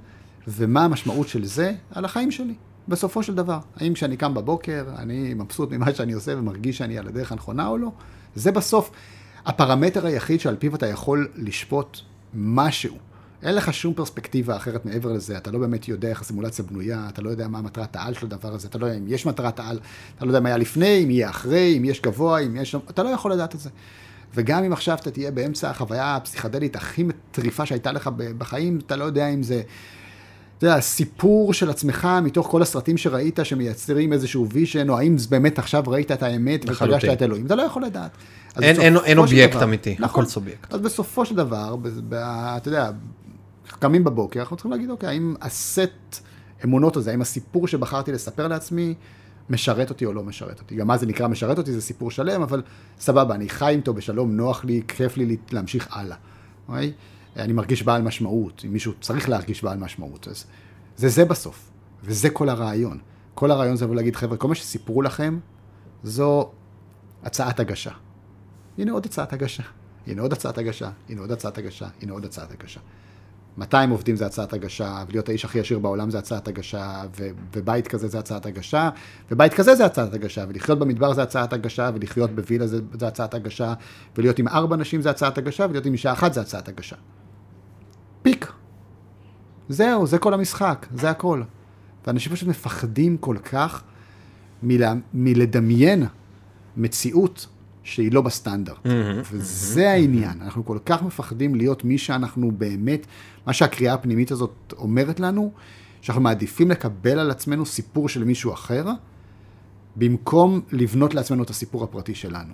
ומה 0.48 0.84
המשמעות 0.84 1.28
של 1.28 1.46
זה 1.46 1.74
על 1.92 2.06
החיים 2.06 2.32
שלי. 2.32 2.54
בסופו 2.88 3.24
של 3.24 3.36
דבר. 3.36 3.60
האם 3.76 3.94
כשאני 3.94 4.18
קם 4.18 4.34
בבוקר, 4.34 4.86
אני 4.98 5.34
מבסוט 5.34 5.72
ממה 5.72 5.94
שאני 5.94 6.14
עושה 6.14 6.38
ומרגיש 6.38 6.78
שאני 6.78 6.98
על 6.98 7.08
הדרך 7.08 7.32
הנכונה 7.32 7.68
או 7.68 7.78
לא? 7.78 7.92
זה 8.36 8.52
בסוף 8.52 8.92
הפרמטר 9.46 10.06
היחיד 10.06 10.40
שעל 10.40 10.56
פיו 10.56 10.76
אתה 10.76 10.88
יכול 10.88 11.28
לשפוט 11.36 11.98
משהו. 12.34 12.98
אין 13.44 13.56
לך 13.56 13.74
שום 13.74 13.94
פרספקטיבה 13.94 14.56
אחרת 14.56 14.86
מעבר 14.86 15.12
לזה, 15.12 15.38
אתה 15.38 15.52
לא 15.52 15.60
באמת 15.60 15.88
יודע 15.88 16.10
איך 16.10 16.22
הסימולציה 16.22 16.66
בנויה, 16.66 17.06
אתה 17.10 17.22
לא 17.22 17.30
יודע 17.30 17.48
מה 17.48 17.62
מטרת 17.62 17.96
העל 17.96 18.14
של 18.14 18.26
הדבר 18.26 18.54
הזה, 18.54 18.68
אתה 18.68 18.78
לא 18.78 18.86
יודע 18.86 18.98
אם 18.98 19.06
יש 19.08 19.26
מטרת 19.26 19.60
העל, 19.60 19.80
אתה 20.18 20.26
לא 20.26 20.30
יודע 20.30 20.40
מה 20.40 20.50
היה 20.50 20.58
לפני, 20.58 21.04
אם 21.04 21.10
יהיה 21.10 21.30
אחרי, 21.30 21.78
אם 21.78 21.86
יש 21.86 22.02
גבוה, 22.02 22.40
אם 22.40 22.56
יש... 22.56 22.76
אתה 22.90 23.04
לא 23.04 23.10
יכול 23.10 23.32
לדעת 23.34 23.56
את 23.56 23.60
זה. 23.60 23.70
וגם 24.36 24.64
אם 24.64 24.74
עכשיו 24.74 24.98
אתה 25.02 25.12
תהיה 25.12 25.32
באמצע 25.32 25.70
החוויה 25.70 26.16
הפסיכדלית 26.16 26.76
הכי 26.76 27.04
מטריפה 27.04 27.66
שהייתה 27.66 27.92
לך 27.92 28.10
בחיים, 28.38 28.80
אתה 28.86 28.96
לא 28.96 29.04
יודע 29.04 29.28
אם 29.28 29.44
זה 29.44 29.62
אתה 30.62 30.70
יודע, 30.70 30.82
סיפור 30.82 31.54
של 31.54 31.70
עצמך 31.70 32.08
מתוך 32.24 32.48
כל 32.48 32.62
הסרטים 32.62 32.98
שראית 32.98 33.40
שמייצרים 33.44 34.14
איזשהו 34.14 34.50
vision, 34.50 34.90
או 34.90 34.98
האם 34.98 35.16
באמת 35.30 35.60
עכשיו 35.60 35.84
ראית 35.88 36.12
את 36.12 36.24
האמת 36.24 36.66
ופגשת 36.68 37.14
את 37.14 37.22
אלוהים, 37.22 37.46
אתה 37.46 37.56
לא 37.56 37.62
יכול 37.62 37.84
לדעת. 37.84 38.12
אין, 38.62 38.82
אין, 38.82 38.98
אין 38.98 39.18
אובייקט 39.18 39.56
דבר, 39.56 39.64
אמיתי, 39.64 39.96
נכון, 40.00 40.24
הכל 40.24 40.26
סובייקט. 40.26 40.74
אז 40.74 40.82
בסופו 40.82 41.26
של 41.26 41.36
דבר, 41.36 41.76
ב, 41.76 41.88
ב, 42.10 42.14
אתה 42.58 42.68
יודע, 42.68 42.92
קמים 43.80 44.04
בבוקר, 44.04 44.40
אנחנו 44.40 44.56
צריכים 44.56 44.72
להגיד, 44.72 44.90
אוקיי, 44.90 45.10
האם 45.10 45.36
הסט 45.42 46.24
אמונות 46.64 46.98
הזה, 46.98 47.12
האם 47.12 47.22
הסיפור 47.22 47.68
שבחרתי 47.68 48.12
לספר 48.12 48.48
לעצמי, 48.48 48.94
משרת 49.50 49.90
אותי 49.90 50.06
או 50.06 50.14
לא 50.14 50.24
משרת 50.24 50.60
אותי. 50.60 50.76
גם 50.76 50.88
מה 50.88 50.98
זה 50.98 51.06
נקרא 51.06 51.28
משרת 51.28 51.58
אותי, 51.58 51.72
זה 51.72 51.82
סיפור 51.82 52.12
שלם, 52.12 52.42
אבל 52.42 52.62
סבבה, 53.00 53.36
אני 53.36 53.50
חי 53.50 53.74
איתו 53.76 53.94
בשלום, 53.94 54.38
נוח 54.38 54.66
לי, 54.66 54.82
כיף 54.88 55.18
לי 55.18 55.38
להמשיך 55.52 55.88
הלאה. 55.92 56.18
אוקיי? 56.68 56.92
אני 57.36 57.54
מרגיש 57.54 57.84
בעל 57.84 58.02
משמעות, 58.02 58.62
אם 58.66 58.74
מישהו 58.74 58.94
צריך 59.02 59.30
להרגיש 59.30 59.64
בעל 59.64 59.78
משמעות, 59.78 60.28
אז 60.28 60.46
זה 60.98 61.10
זה 61.10 61.26
בסוף, 61.26 61.72
וזה 62.04 62.30
כל 62.30 62.50
הרעיון. 62.50 63.00
כל 63.34 63.52
הרעיון 63.52 63.76
זה 63.76 63.86
לבוא 63.86 63.96
להגיד, 63.96 64.16
חבר'ה, 64.16 64.38
כל 64.38 64.48
מה 64.48 64.56
שסיפרו 64.56 65.02
לכם, 65.02 65.40
זו 66.04 66.52
הצעת 67.24 67.60
הגשה. 67.60 67.92
הנה 68.78 68.92
עוד 68.92 69.06
הצעת 69.06 69.34
הגשה, 69.34 69.64
הנה 70.08 70.22
עוד 70.22 70.34
הצעת 70.34 70.58
הגשה, 70.58 70.90
הנה 71.10 71.22
עוד 71.22 71.32
הצעת 71.32 71.58
הגשה, 71.58 71.88
הנה 72.02 72.14
עוד 72.14 72.26
הצעת 72.26 72.52
הגשה. 72.52 72.80
200 73.58 73.90
עובדים 73.90 74.16
זה 74.16 74.26
הצעת 74.26 74.54
הגשה, 74.54 75.04
ולהיות 75.08 75.30
האיש 75.30 75.46
הכי 75.46 75.60
עשיר 75.60 75.80
בעולם 75.80 76.10
זה 76.10 76.20
הצעת 76.20 76.48
הגשה, 76.48 77.04
ו- 77.20 77.30
ובית 77.54 77.88
כזה 77.88 78.08
זה 78.08 78.20
הצעת 78.20 78.46
הגשה, 78.46 78.90
ובית 79.32 79.54
כזה 79.54 79.76
זה 79.76 79.86
הצעת 79.86 80.14
הגשה, 80.14 80.46
ולחיות 80.48 80.80
במדבר 80.80 81.14
זה 81.14 81.24
הצעת 81.24 81.54
הגשה, 81.54 81.90
ולחיות 81.94 82.32
בווילה 82.32 82.68
זה, 82.68 82.80
זה 83.00 83.08
הצעת 83.08 83.34
הגשה, 83.34 83.74
ולהיות 84.18 84.40
עם 84.40 84.48
ארבע 84.48 84.76
נשים 84.76 85.02
זה 85.02 85.10
הצעת 85.10 85.38
הגשה, 85.38 85.66
ולהיות 85.70 85.86
עם 85.86 85.94
אישה 85.94 86.12
אחת 86.12 86.34
זה 86.34 86.42
הצעת 86.42 86.68
הגשה. 86.68 86.96
פיק. 88.22 88.52
זהו, 89.70 90.08
זה 90.08 90.18
כל 90.18 90.34
המשחק, 90.34 90.88
זה 90.96 91.10
הכל. 91.10 91.42
ואנשים 92.08 92.32
פשוט 92.32 92.50
מפחדים 92.50 93.18
כל 93.18 93.38
כך 93.38 93.84
מלה, 94.64 94.94
מלדמיין 95.14 96.06
מציאות 96.78 97.48
שהיא 97.84 98.12
לא 98.12 98.22
בסטנדרט. 98.22 98.78
Mm-hmm, 98.86 98.90
וזה 99.32 99.86
mm-hmm, 99.86 99.88
העניין. 99.88 100.42
אנחנו 100.42 100.66
כל 100.66 100.78
כך 100.86 101.04
מפחדים 101.04 101.56
להיות 101.56 101.84
מי 101.84 101.98
שאנחנו 101.98 102.52
באמת, 102.52 103.08
מה 103.46 103.54
שהקריאה 103.54 103.94
הפנימית 103.94 104.32
הזאת 104.32 104.74
אומרת 104.78 105.20
לנו, 105.20 105.52
שאנחנו 106.02 106.22
מעדיפים 106.22 106.72
לקבל 106.72 107.20
על 107.20 107.32
עצמנו 107.32 107.66
סיפור 107.66 108.10
של 108.10 108.24
מישהו 108.24 108.54
אחר, 108.54 108.86
במקום 109.96 110.62
לבנות 110.72 111.14
לעצמנו 111.14 111.44
את 111.44 111.50
הסיפור 111.50 111.84
הפרטי 111.84 112.16
שלנו. 112.16 112.54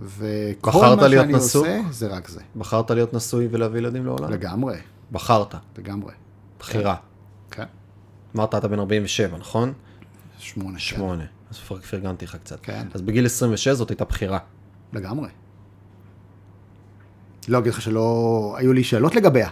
וכל 0.00 0.70
מה 0.96 1.08
שאני 1.10 1.32
נשוי? 1.32 1.78
עושה 1.78 1.80
זה 1.90 2.06
רק 2.06 2.28
זה. 2.28 2.40
בחרת 2.56 2.90
להיות 2.90 3.14
נשוי 3.14 3.48
ולהביא 3.50 3.78
ילדים 3.78 4.06
לעולם? 4.06 4.30
לגמרי, 4.30 4.76
בחרת, 5.12 5.54
לגמרי. 5.78 6.12
בחירה. 6.58 6.96
כן. 7.50 7.64
אמרת 8.36 8.54
אתה 8.54 8.68
בן 8.68 8.78
47, 8.78 9.38
נכון? 9.38 9.72
שמונה. 10.38 10.72
כן. 10.72 10.78
שמונה. 10.78 11.24
אז 11.50 11.58
פר- 11.58 11.80
פרגנתי 11.80 12.24
לך 12.24 12.36
קצת. 12.36 12.58
כן. 12.62 12.86
אז 12.94 13.02
בגיל 13.02 13.26
26 13.26 13.68
זאת 13.68 13.90
הייתה 13.90 14.04
בחירה. 14.04 14.38
לגמרי. 14.92 15.28
לא 17.48 17.58
אגיד 17.58 17.72
לך 17.72 17.82
שלא 17.82 18.54
היו 18.58 18.72
לי 18.72 18.84
שאלות 18.84 19.14
לגביה, 19.14 19.48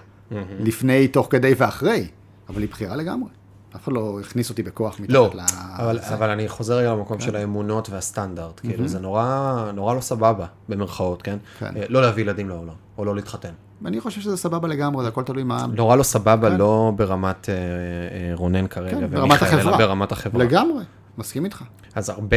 לפני, 0.61 1.09
תוך 1.09 1.27
כדי 1.31 1.55
ואחרי, 1.59 2.09
אבל 2.49 2.61
היא 2.63 2.71
בחירה 2.71 2.97
לגמרי. 2.97 3.29
אף 3.77 3.85
אחד 3.85 3.93
לא 3.93 4.21
הכניס 4.21 4.51
אותי 4.51 4.63
בכוח 4.63 5.01
מתחת 5.01 5.11
לא, 5.15 5.31
ל... 5.35 5.41
אבל, 5.77 5.99
זה. 6.01 6.15
אבל 6.15 6.31
אני 6.31 6.49
חוזר 6.49 6.75
רגע 6.77 6.93
למקום 6.93 7.19
כן. 7.19 7.25
של 7.25 7.37
האמונות 7.37 7.91
והסטנדרט. 7.91 8.61
כאילו, 8.61 8.89
זה 8.89 8.99
נורא, 9.01 9.71
נורא 9.75 9.95
לא 9.95 10.01
סבבה, 10.01 10.47
במרכאות, 10.69 11.23
כן? 11.23 11.39
כן. 11.59 11.77
אה, 11.77 11.85
לא 11.89 12.03
להביא 12.03 12.23
ילדים 12.23 12.49
לעולם, 12.49 12.75
או 12.99 13.05
לא 13.05 13.15
להתחתן. 13.15 13.53
אני 13.87 14.01
חושב 14.01 14.21
שזה 14.21 14.37
סבבה 14.37 14.69
לגמרי, 14.69 15.03
זה 15.03 15.09
הכל 15.09 15.23
תלוי 15.23 15.43
מה... 15.43 15.67
נורא 15.75 15.97
לא 15.97 16.03
סבבה, 16.03 16.51
כן. 16.51 16.57
לא 16.57 16.93
ברמת 16.97 17.49
אה, 17.49 17.55
אה, 17.55 18.35
רונן 18.35 18.67
כרגע, 18.67 19.01
כן, 19.01 19.11
ברמת 19.11 19.43
החברה. 19.43 19.79
ברמת 19.79 20.13
החברה. 20.13 20.45
לגמרי, 20.45 20.83
מסכים 21.19 21.45
איתך. 21.45 21.65
אז 21.95 22.09
הרבה, 22.09 22.37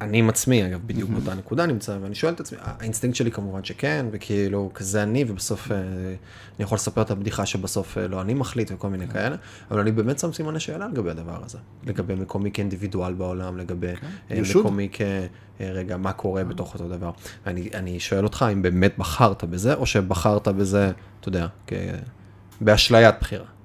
אני 0.00 0.18
עם 0.18 0.28
עצמי, 0.28 0.66
אגב, 0.66 0.80
בדיוק 0.86 1.10
באותה 1.10 1.34
נקודה 1.34 1.66
נמצא, 1.66 1.98
ואני 2.02 2.14
שואל 2.14 2.32
את 2.32 2.40
עצמי, 2.40 2.58
האינסטינקט 2.62 3.16
שלי 3.16 3.30
כמובן 3.30 3.64
שכן, 3.64 4.06
וכאילו, 4.10 4.70
כזה 4.74 5.02
אני, 5.02 5.24
ובסוף 5.28 5.72
אה, 5.72 5.76
אני 5.76 6.64
יכול 6.64 6.76
לספר 6.76 7.02
את 7.02 7.10
הבדיחה 7.10 7.46
שבסוף 7.46 7.98
אה, 7.98 8.08
לא 8.08 8.20
אני 8.20 8.34
מחליט 8.34 8.70
וכל 8.74 8.88
מיני 8.88 9.08
כאלה, 9.08 9.36
אבל 9.70 9.80
אני 9.80 9.92
באמת 9.92 10.18
שם 10.18 10.32
סימני 10.32 10.60
שאלה 10.60 10.88
לגבי 10.88 11.10
הדבר 11.10 11.44
הזה, 11.44 11.58
לגבי 11.86 12.14
מקומי 12.14 12.50
כאינדיבידואל 12.50 13.12
בעולם, 13.14 13.58
לגבי 13.58 13.92
אה, 14.30 14.36
ישות. 14.36 14.64
מקומי 14.64 14.88
כ... 14.92 15.00
אה, 15.60 15.70
רגע, 15.72 15.96
מה 15.96 16.12
קורה 16.12 16.44
בתוך 16.44 16.74
אותו 16.74 16.88
דבר. 16.88 17.10
אני, 17.46 18.00
שואל 18.00 18.24
אותך 18.24 18.46
אם 18.52 18.62
באמת 18.62 18.98
בחרת 18.98 19.44
בזה, 19.44 19.74
או 19.74 19.86
שבחרת 19.86 20.48
בזה, 20.48 20.90
אתה 21.20 21.28
יודע. 21.28 21.46
באשליית 22.60 23.14
בחירה. 23.20 23.55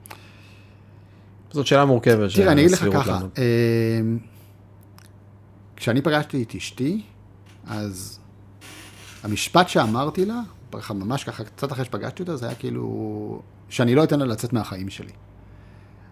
זאת 1.52 1.68
שאלה 1.68 1.86
מורכבת. 1.86 2.30
תראה, 2.36 2.52
אני 2.52 2.62
אגיד 2.62 2.72
לך 2.72 2.86
ככה. 2.94 3.20
אמ, 3.38 4.18
כשאני 5.76 6.02
פגשתי 6.02 6.44
את 6.44 6.56
אשתי, 6.56 7.02
אז 7.68 8.20
המשפט 9.24 9.70
שאמרתי 9.70 10.26
לה, 10.26 10.42
ממש 10.90 11.24
ככה, 11.24 11.44
קצת 11.44 11.72
אחרי 11.72 11.86
שפגשתי 11.86 12.24
אותה, 12.24 12.36
זה 12.36 12.46
היה 12.46 12.56
כאילו, 12.56 13.42
שאני 13.70 13.96
לא 13.96 14.04
אתן 14.04 14.20
לה 14.20 14.26
לצאת 14.26 14.54
מהחיים 14.54 14.90
שלי. 14.90 15.12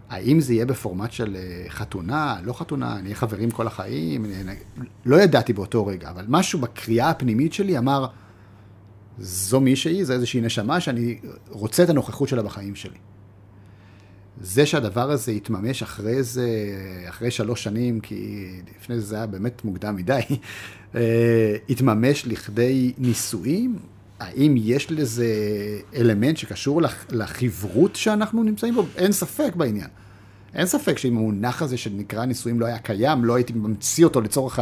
האם 0.09 0.39
זה 0.39 0.53
יהיה 0.53 0.65
בפורמט 0.65 1.11
של 1.11 1.35
אה, 1.35 1.69
חתונה, 1.69 2.37
לא 2.43 2.53
חתונה, 2.53 3.01
נהיה 3.01 3.15
חברים 3.15 3.51
כל 3.51 3.67
החיים, 3.67 4.25
לא 5.05 5.21
ידעתי 5.21 5.53
באותו 5.53 5.85
רגע, 5.85 6.09
אבל 6.09 6.25
משהו 6.27 6.59
בקריאה 6.59 7.09
הפנימית 7.09 7.53
שלי 7.53 7.77
אמר, 7.77 8.05
זו 9.19 9.59
מישהי, 9.59 10.05
זו 10.05 10.13
איזושהי 10.13 10.41
נשמה 10.41 10.79
שאני 10.79 11.19
רוצה 11.49 11.83
את 11.83 11.89
הנוכחות 11.89 12.29
שלה 12.29 12.43
בחיים 12.43 12.75
שלי. 12.75 12.97
זה 14.41 14.65
שהדבר 14.65 15.11
הזה 15.11 15.31
יתממש 15.31 15.81
אחרי 15.83 16.23
זה, 16.23 16.47
אחרי 17.09 17.31
שלוש 17.31 17.63
שנים, 17.63 17.99
כי 17.99 18.47
לפני 18.81 18.99
זה 18.99 19.05
זה 19.05 19.15
היה 19.15 19.25
באמת 19.25 19.65
מוקדם 19.65 19.95
מדי, 19.95 20.19
אה, 20.95 21.55
יתממש 21.69 22.27
לכדי 22.27 22.93
נישואים, 22.97 23.75
האם 24.19 24.55
יש 24.57 24.91
לזה 24.91 25.25
אלמנט 25.95 26.37
שקשור 26.37 26.81
לח- 26.81 27.05
לחברות 27.09 27.95
שאנחנו 27.95 28.43
נמצאים 28.43 28.75
בו? 28.75 28.85
אין 28.97 29.11
ספק 29.11 29.51
בעניין. 29.55 29.87
אין 30.55 30.65
ספק 30.67 30.97
שאם 30.97 31.17
המונח 31.17 31.61
הזה 31.61 31.77
שנקרא 31.77 32.25
נישואים 32.25 32.59
לא 32.59 32.65
היה 32.65 32.77
קיים, 32.79 33.25
לא 33.25 33.35
הייתי 33.35 33.53
ממציא 33.53 34.03
אותו 34.05 34.21
לצורך 34.21 34.59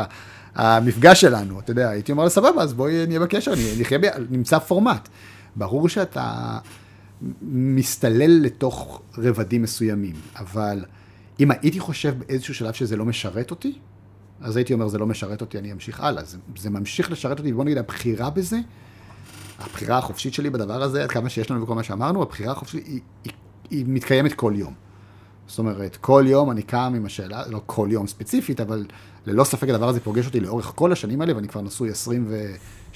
המפגש 0.56 1.22
שלנו. 1.22 1.60
אתה 1.60 1.72
יודע, 1.72 1.90
הייתי 1.90 2.12
אומר 2.12 2.30
סבבה, 2.30 2.62
אז 2.64 2.74
בואי 2.74 3.06
נהיה 3.08 3.20
בקשר, 3.20 3.54
נחיה, 3.80 4.00
ב... 4.00 4.06
נמצא 4.30 4.60
פורמט. 4.60 5.08
ברור 5.56 5.90
שאתה 5.90 6.58
מסתלל 7.42 8.42
לתוך 8.42 9.02
רבדים 9.18 9.62
מסוימים, 9.62 10.16
אבל 10.36 10.86
אם 11.40 11.52
הייתי 11.52 11.80
חושב 11.80 12.16
באיזשהו 12.20 12.54
שלב 12.54 12.74
שזה 12.74 12.96
לא 12.96 13.06
משרת 13.06 13.52
אותי, 13.52 13.74
אז 14.42 14.58
הייתי 14.58 14.74
אומר, 14.74 14.88
זה 14.88 14.98
לא 14.98 15.06
משרת 15.06 15.42
אותי, 15.42 15.58
אני 15.58 15.72
אמשיך 15.72 16.00
הלאה. 16.00 16.24
זה, 16.24 16.38
זה 16.58 16.70
ממשיך 16.70 17.12
לשרת 17.12 17.40
אותי, 17.40 17.54
בוא 17.54 17.64
נגיד, 17.64 17.78
הבחירה 17.78 18.30
בזה, 18.30 18.60
הבחירה 19.60 19.98
החופשית 19.98 20.34
שלי 20.34 20.50
בדבר 20.50 20.84
הזה, 20.84 21.04
עד 21.04 21.10
כמה 21.10 21.30
שיש 21.30 21.52
לנו 21.52 21.64
וכל 21.64 21.76
מה 21.76 21.84
שאמרנו, 21.84 22.22
הבחירה 22.22 22.52
החופשית 22.52 22.88
היא, 22.88 23.00
היא, 23.24 23.34
היא 23.70 23.86
מתקיימת 23.88 24.34
כל 24.34 24.54
יום. 24.56 24.74
זאת 25.48 25.60
אומרת, 25.60 25.96
כל 26.02 26.24
יום 26.28 26.52
אני 26.52 26.62
קם 26.62 26.94
עם 26.96 27.06
השאלה, 27.06 27.48
לא 27.48 27.62
כל 27.66 27.88
יום 27.92 28.08
ספציפית, 28.08 28.62
אבל 28.62 28.86
ללא 29.26 29.44
ספק 29.44 29.70
הדבר 29.70 29.90
הזה 29.90 30.00
פוגש 30.00 30.26
אותי 30.26 30.40
לאורך 30.40 30.72
כל 30.76 30.92
השנים 30.92 31.22
האלה, 31.22 31.36
ואני 31.36 31.48
כבר 31.48 31.62
נשוי 31.62 31.90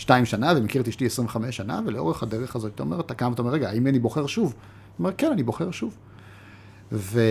22 0.01 0.25
שנה, 0.25 0.53
ומכיר 0.57 0.81
את 0.81 0.87
אשתי 0.87 1.05
25 1.05 1.57
שנה, 1.57 1.81
ולאורך 1.85 2.23
הדרך 2.23 2.55
הזאת, 2.55 2.71
אתה 2.75 2.83
אומר, 2.83 2.99
אתה 2.99 3.13
קם, 3.13 3.33
אתה 3.33 3.41
אומר, 3.41 3.51
רגע, 3.53 3.69
האם 3.69 3.87
אני 3.87 3.99
בוחר 3.99 4.27
שוב? 4.27 4.45
הוא 4.53 4.53
אומר, 4.99 5.11
כן, 5.17 5.31
אני 5.31 5.43
בוחר 5.43 5.71
שוב. 5.71 5.97
ו... 6.91 7.21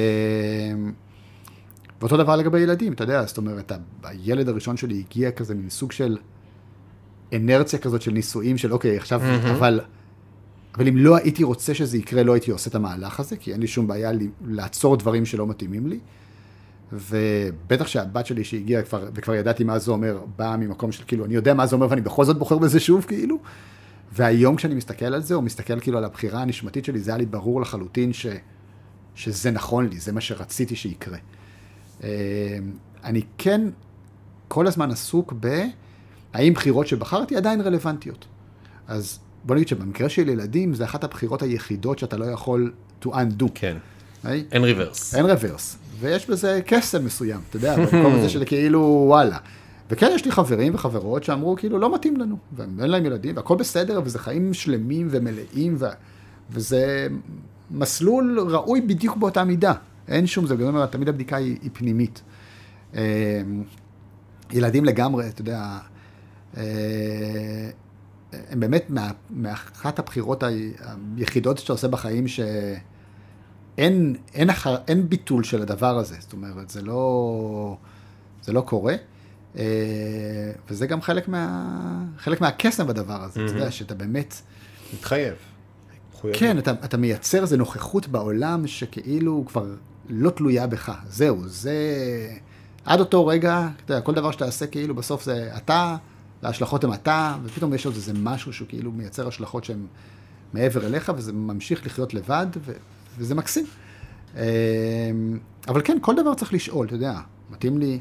ואותו 2.00 2.16
דבר 2.16 2.36
לגבי 2.36 2.60
ילדים, 2.60 2.92
אתה 2.92 3.04
יודע, 3.04 3.24
זאת 3.26 3.38
אומרת, 3.38 3.72
הילד 4.02 4.48
הראשון 4.48 4.76
שלי 4.76 5.04
הגיע 5.08 5.30
כזה 5.30 5.54
מין 5.54 5.70
סוג 5.70 5.92
של 5.92 6.18
אנרציה 7.34 7.78
כזאת 7.78 8.02
של 8.02 8.10
נישואים, 8.10 8.58
של 8.58 8.72
אוקיי, 8.72 8.96
עכשיו, 8.96 9.20
אבל... 9.50 9.80
אבל 10.74 10.88
אם 10.88 10.96
לא 10.96 11.16
הייתי 11.16 11.44
רוצה 11.44 11.74
שזה 11.74 11.98
יקרה, 11.98 12.22
לא 12.22 12.32
הייתי 12.32 12.50
עושה 12.50 12.70
את 12.70 12.74
המהלך 12.74 13.20
הזה, 13.20 13.36
כי 13.36 13.52
אין 13.52 13.60
לי 13.60 13.66
שום 13.66 13.86
בעיה 13.86 14.12
לי- 14.12 14.30
לעצור 14.46 14.96
דברים 14.96 15.26
שלא 15.26 15.46
מתאימים 15.46 15.86
לי. 15.86 15.98
ובטח 16.92 17.86
שהבת 17.86 18.26
שלי 18.26 18.44
שהגיעה 18.44 18.82
כבר, 18.82 19.08
וכבר 19.14 19.34
ידעתי 19.34 19.64
מה 19.64 19.78
זה 19.78 19.90
אומר, 19.90 20.20
באה 20.36 20.56
ממקום 20.56 20.92
של 20.92 21.04
כאילו, 21.06 21.24
אני 21.24 21.34
יודע 21.34 21.54
מה 21.54 21.66
זה 21.66 21.74
אומר 21.74 21.86
ואני 21.90 22.00
בכל 22.00 22.24
זאת 22.24 22.38
בוחר 22.38 22.58
בזה 22.58 22.80
שוב, 22.80 23.04
כאילו. 23.04 23.38
והיום 24.12 24.56
כשאני 24.56 24.74
מסתכל 24.74 25.04
על 25.04 25.22
זה, 25.22 25.34
או 25.34 25.42
מסתכל 25.42 25.80
כאילו 25.80 25.98
על 25.98 26.04
הבחירה 26.04 26.42
הנשמתית 26.42 26.84
שלי, 26.84 27.00
זה 27.00 27.10
היה 27.10 27.18
לי 27.18 27.26
ברור 27.26 27.60
לחלוטין 27.60 28.12
ש, 28.12 28.26
שזה 29.14 29.50
נכון 29.50 29.88
לי, 29.88 30.00
זה 30.00 30.12
מה 30.12 30.20
שרציתי 30.20 30.76
שיקרה. 30.76 31.18
אה, 32.04 32.58
אני 33.04 33.22
כן 33.38 33.60
כל 34.48 34.66
הזמן 34.66 34.90
עסוק 34.90 35.34
ב... 35.40 35.62
האם 36.32 36.52
בחירות 36.52 36.86
שבחרתי 36.86 37.36
עדיין 37.36 37.60
רלוונטיות. 37.60 38.26
אז 38.88 39.18
בוא 39.44 39.54
נגיד 39.54 39.68
שבמקרה 39.68 40.08
של 40.08 40.28
ילדים, 40.28 40.74
זה 40.74 40.84
אחת 40.84 41.04
הבחירות 41.04 41.42
היחידות 41.42 41.98
שאתה 41.98 42.16
לא 42.16 42.24
יכול 42.24 42.72
to 43.02 43.06
undo. 43.06 43.44
כן. 43.54 43.76
אין 44.52 44.64
ריברס. 44.64 45.14
אין 45.14 45.26
רוורס. 45.26 45.76
ויש 46.00 46.30
בזה 46.30 46.60
קסם 46.66 47.04
מסוים, 47.04 47.40
אתה 47.48 47.56
יודע, 47.56 47.76
במקום 47.76 48.14
הזה 48.14 48.28
של 48.28 48.44
כאילו, 48.46 49.04
וואלה. 49.06 49.38
וכן, 49.90 50.10
יש 50.14 50.24
לי 50.24 50.32
חברים 50.32 50.74
וחברות 50.74 51.24
שאמרו, 51.24 51.56
כאילו, 51.56 51.78
לא 51.78 51.94
מתאים 51.94 52.16
לנו, 52.16 52.36
ואין 52.52 52.90
להם 52.90 53.06
ילדים, 53.06 53.36
והכל 53.36 53.56
בסדר, 53.56 54.00
וזה 54.04 54.18
חיים 54.18 54.54
שלמים 54.54 55.08
ומלאים, 55.10 55.76
ו... 55.78 55.86
וזה 56.50 57.08
מסלול 57.70 58.40
ראוי 58.40 58.80
בדיוק 58.80 59.16
באותה 59.16 59.44
מידה. 59.44 59.72
אין 60.08 60.26
שום, 60.26 60.46
זה 60.46 60.54
אומר, 60.60 60.86
תמיד 60.86 61.08
הבדיקה 61.08 61.36
היא, 61.36 61.58
היא 61.62 61.70
פנימית. 61.72 62.22
אה, 62.94 63.42
ילדים 64.52 64.84
לגמרי, 64.84 65.28
אתה 65.28 65.40
יודע, 65.40 65.78
אה, 66.56 67.70
הם 68.32 68.60
באמת 68.60 68.84
מה, 68.88 69.10
מאחת 69.30 69.98
הבחירות 69.98 70.42
היחידות 71.16 71.58
שאתה 71.58 71.72
עושה 71.72 71.88
בחיים, 71.88 72.28
שאין 72.28 72.80
אין 74.34 74.50
אחר, 74.50 74.76
אין 74.88 75.08
ביטול 75.08 75.44
של 75.44 75.62
הדבר 75.62 75.98
הזה. 75.98 76.16
זאת 76.20 76.32
אומרת, 76.32 76.70
זה 76.70 76.82
לא, 76.82 77.76
זה 78.42 78.52
לא 78.52 78.60
קורה. 78.60 78.94
אה, 79.58 79.64
וזה 80.68 80.86
גם 80.86 81.02
חלק, 81.02 81.28
מה, 81.28 82.04
חלק 82.18 82.40
מהקסם 82.40 82.86
בדבר 82.86 83.22
הזה, 83.22 83.44
אתה 83.44 83.52
יודע, 83.52 83.70
שאתה 83.70 83.94
באמת... 83.94 84.34
מתחייב. 84.94 85.34
כן, 86.32 86.58
אתה, 86.58 86.70
אתה 86.70 86.96
מייצר 86.96 87.42
איזו 87.42 87.56
נוכחות 87.56 88.08
בעולם 88.08 88.66
שכאילו 88.66 89.44
כבר 89.46 89.66
לא 90.08 90.30
תלויה 90.30 90.66
בך. 90.66 90.92
זהו, 91.08 91.48
זה... 91.48 91.76
עד 92.84 93.00
אותו 93.00 93.26
רגע, 93.26 93.68
אתה 93.84 93.92
יודע, 93.92 94.04
כל 94.04 94.14
דבר 94.14 94.30
שאתה 94.30 94.44
עושה 94.44 94.66
כאילו 94.66 94.94
בסוף 94.94 95.24
זה 95.24 95.56
אתה, 95.56 95.96
וההשלכות 96.42 96.84
הן 96.84 96.92
אתה, 96.92 97.36
ופתאום 97.44 97.74
יש 97.74 97.86
עוד 97.86 97.94
איזה 97.94 98.12
משהו 98.14 98.52
שהוא 98.52 98.68
כאילו 98.68 98.92
מייצר 98.92 99.28
השלכות 99.28 99.64
שהן 99.64 99.86
מעבר 100.52 100.86
אליך, 100.86 101.12
וזה 101.16 101.32
ממשיך 101.32 101.86
לחיות 101.86 102.14
לבד, 102.14 102.46
ו, 102.66 102.72
וזה 103.20 103.34
מקסים. 103.34 103.66
אה, 104.36 104.42
אבל 105.68 105.80
כן, 105.84 105.98
כל 106.00 106.14
דבר 106.16 106.34
צריך 106.34 106.52
לשאול, 106.52 106.86
אתה 106.86 106.94
יודע, 106.94 107.14
מתאים 107.50 107.78
לי... 107.78 108.00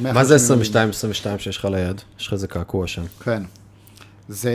מה 0.00 0.24
זה 0.24 0.36
22-22 0.72 1.38
שיש 1.38 1.56
לך 1.56 1.64
ליד? 1.64 2.00
יש 2.18 2.26
לך 2.26 2.32
איזה 2.32 2.46
קעקוע 2.46 2.86
שם. 2.86 3.02
כן. 3.24 3.42
זה... 4.28 4.52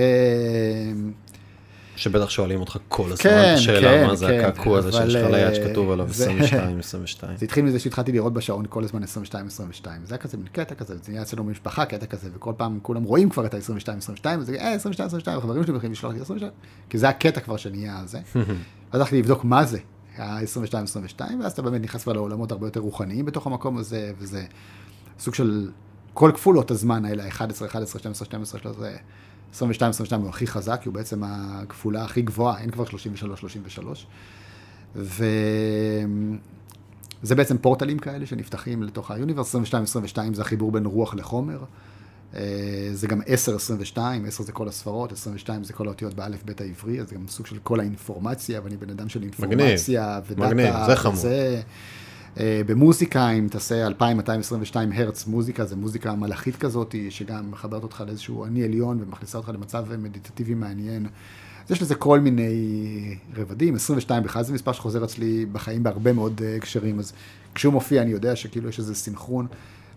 שבטח 1.95 2.29
שואלים 2.29 2.59
אותך 2.59 2.77
כל 2.87 3.03
הזמן 3.03 3.17
כן, 3.17 3.51
את 3.53 3.57
השאלה, 3.57 3.89
כן, 3.91 4.07
מה 4.07 4.15
זה 4.15 4.27
כן, 4.27 4.39
הקעקוע 4.39 4.77
הזה 4.77 4.91
שיש 4.91 5.15
לך 5.15 5.31
ליד 5.31 5.47
אה, 5.47 5.55
שכתוב 5.55 5.91
עליו 5.91 6.07
זה- 6.09 6.23
22, 6.23 6.79
22. 6.79 7.37
זה 7.37 7.45
התחיל 7.45 7.65
מזה 7.65 7.79
שהתחלתי 7.79 8.11
לראות 8.11 8.33
בשעון 8.33 8.65
כל 8.69 8.83
הזמן 8.83 9.03
22-22. 9.03 9.07
זה 9.83 9.87
היה 10.09 10.17
כזה 10.17 10.37
מין 10.37 10.47
קטע 10.51 10.75
כזה, 10.75 10.95
זה 10.97 11.11
נהיה 11.11 11.21
אצלנו 11.21 11.43
במשפחה 11.43 11.85
קטע 11.85 12.05
כזה, 12.05 12.29
וכל 12.35 12.53
פעם 12.57 12.79
כולם 12.81 13.03
רואים 13.03 13.29
כבר 13.29 13.45
את 13.45 13.53
ה-22-22, 13.53 14.25
וזה 14.39 14.55
אה, 14.59 14.75
22-22, 15.25 15.29
החברים 15.29 15.63
שלי 15.63 15.73
מתחילים 15.73 15.91
לשלוח 15.91 16.13
לי 16.13 16.21
22, 16.21 16.51
כי 16.89 16.97
זה 16.97 17.09
הקטע 17.09 17.39
כבר 17.41 17.57
שנהיה 17.57 18.01
זה. 18.05 18.19
אז 18.91 18.99
הלכתי 18.99 19.19
לבדוק 19.19 19.43
מה 19.43 19.65
זה 19.65 19.79
ה-22-22, 20.17 21.21
ואז 21.41 21.51
אתה 21.51 21.61
באמת 21.61 21.81
נכנס 21.81 22.03
כבר 22.03 22.13
לעולמות 22.13 22.51
הרבה 22.51 22.67
יותר 22.67 22.79
רוחניים 22.79 23.25
בתוך 23.25 23.47
המקום 23.47 23.77
הזה, 23.77 24.11
וזה 24.17 24.45
סוג 25.19 25.35
של 25.35 25.71
כל 26.13 26.31
כפולות 26.33 26.71
הזמן 26.71 27.05
האלה, 27.05 27.27
11, 27.27 27.67
11, 27.67 27.99
12, 27.99 28.25
12, 28.25 28.59
13, 28.61 28.89
22, 29.53 29.89
22 29.89 30.21
הוא 30.21 30.29
הכי 30.29 30.47
חזק, 30.47 30.79
כי 30.81 30.89
הוא 30.89 30.93
בעצם 30.95 31.23
הכפולה 31.23 32.03
הכי 32.03 32.21
גבוהה, 32.21 32.59
אין 32.59 32.71
כבר 32.71 32.85
33, 32.85 33.39
33. 33.39 34.07
וזה 34.95 35.25
בעצם 37.35 37.57
פורטלים 37.57 37.99
כאלה 37.99 38.25
שנפתחים 38.25 38.83
לתוך 38.83 39.11
היוניברס, 39.11 39.47
22, 39.47 39.83
22 39.83 40.33
זה 40.33 40.41
החיבור 40.41 40.71
בין 40.71 40.85
רוח 40.85 41.13
לחומר. 41.13 41.63
אה, 42.35 42.89
זה 42.93 43.07
גם 43.07 43.21
10, 43.25 43.55
22, 43.55 44.25
10 44.25 44.43
זה 44.43 44.51
כל 44.51 44.67
הספרות, 44.67 45.11
22 45.11 45.63
זה 45.63 45.73
כל 45.73 45.87
האותיות 45.87 46.13
באלף 46.13 46.43
בית 46.43 46.61
העברי, 46.61 47.01
אז 47.01 47.09
זה 47.09 47.15
גם 47.15 47.27
סוג 47.27 47.45
של 47.45 47.57
כל 47.63 47.79
האינפורמציה, 47.79 48.61
ואני 48.63 48.77
בן 48.77 48.89
אדם 48.89 49.09
של 49.09 49.23
אינפורמציה, 49.23 50.19
ודאטה, 50.27 50.53
מגניב, 50.53 50.75
זה 50.85 50.95
חמור. 50.95 51.15
וזה, 51.15 51.61
אה, 52.39 52.61
במוזיקה, 52.65 53.29
אם 53.29 53.47
תעשה 53.51 53.87
2222 53.87 54.91
הרץ 54.91 55.27
מוזיקה, 55.27 55.65
זה 55.65 55.75
מוזיקה 55.75 56.15
מלאכית 56.15 56.55
כזאת, 56.55 56.95
שגם 57.09 57.51
מחברת 57.51 57.83
אותך 57.83 58.03
לאיזשהו 58.07 58.45
אני 58.45 58.63
עליון 58.63 59.01
ומכניסה 59.01 59.37
אותך 59.37 59.49
למצב 59.49 59.85
מדיטטיבי 59.97 60.53
מעניין. 60.53 61.05
אז 61.65 61.71
יש 61.71 61.81
לזה 61.81 61.95
כל 61.95 62.19
מיני 62.19 63.15
רבדים, 63.35 63.75
22 63.75 64.23
בכלל 64.23 64.43
זה 64.43 64.53
מספר 64.53 64.71
שחוזר 64.71 65.03
אצלי 65.03 65.45
בחיים 65.45 65.83
בהרבה 65.83 66.13
מאוד 66.13 66.41
אה, 66.43 66.55
הקשרים, 66.55 66.99
אז 66.99 67.13
כשהוא 67.55 67.73
מופיע 67.73 68.01
אני 68.01 68.11
יודע 68.11 68.35
שכאילו 68.35 68.69
יש 68.69 68.79
איזה 68.79 68.95
סינכרון. 68.95 69.47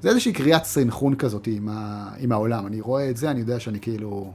זה 0.04 0.10
איזושהי 0.10 0.32
קריאת 0.32 0.64
סינכרון 0.64 1.14
כזאת 1.14 1.46
עם, 1.46 1.68
ה, 1.68 2.08
עם 2.18 2.32
העולם. 2.32 2.66
אני 2.66 2.80
רואה 2.80 3.10
את 3.10 3.16
זה, 3.16 3.30
אני 3.30 3.40
יודע 3.40 3.60
שאני 3.60 3.80
כאילו... 3.80 4.32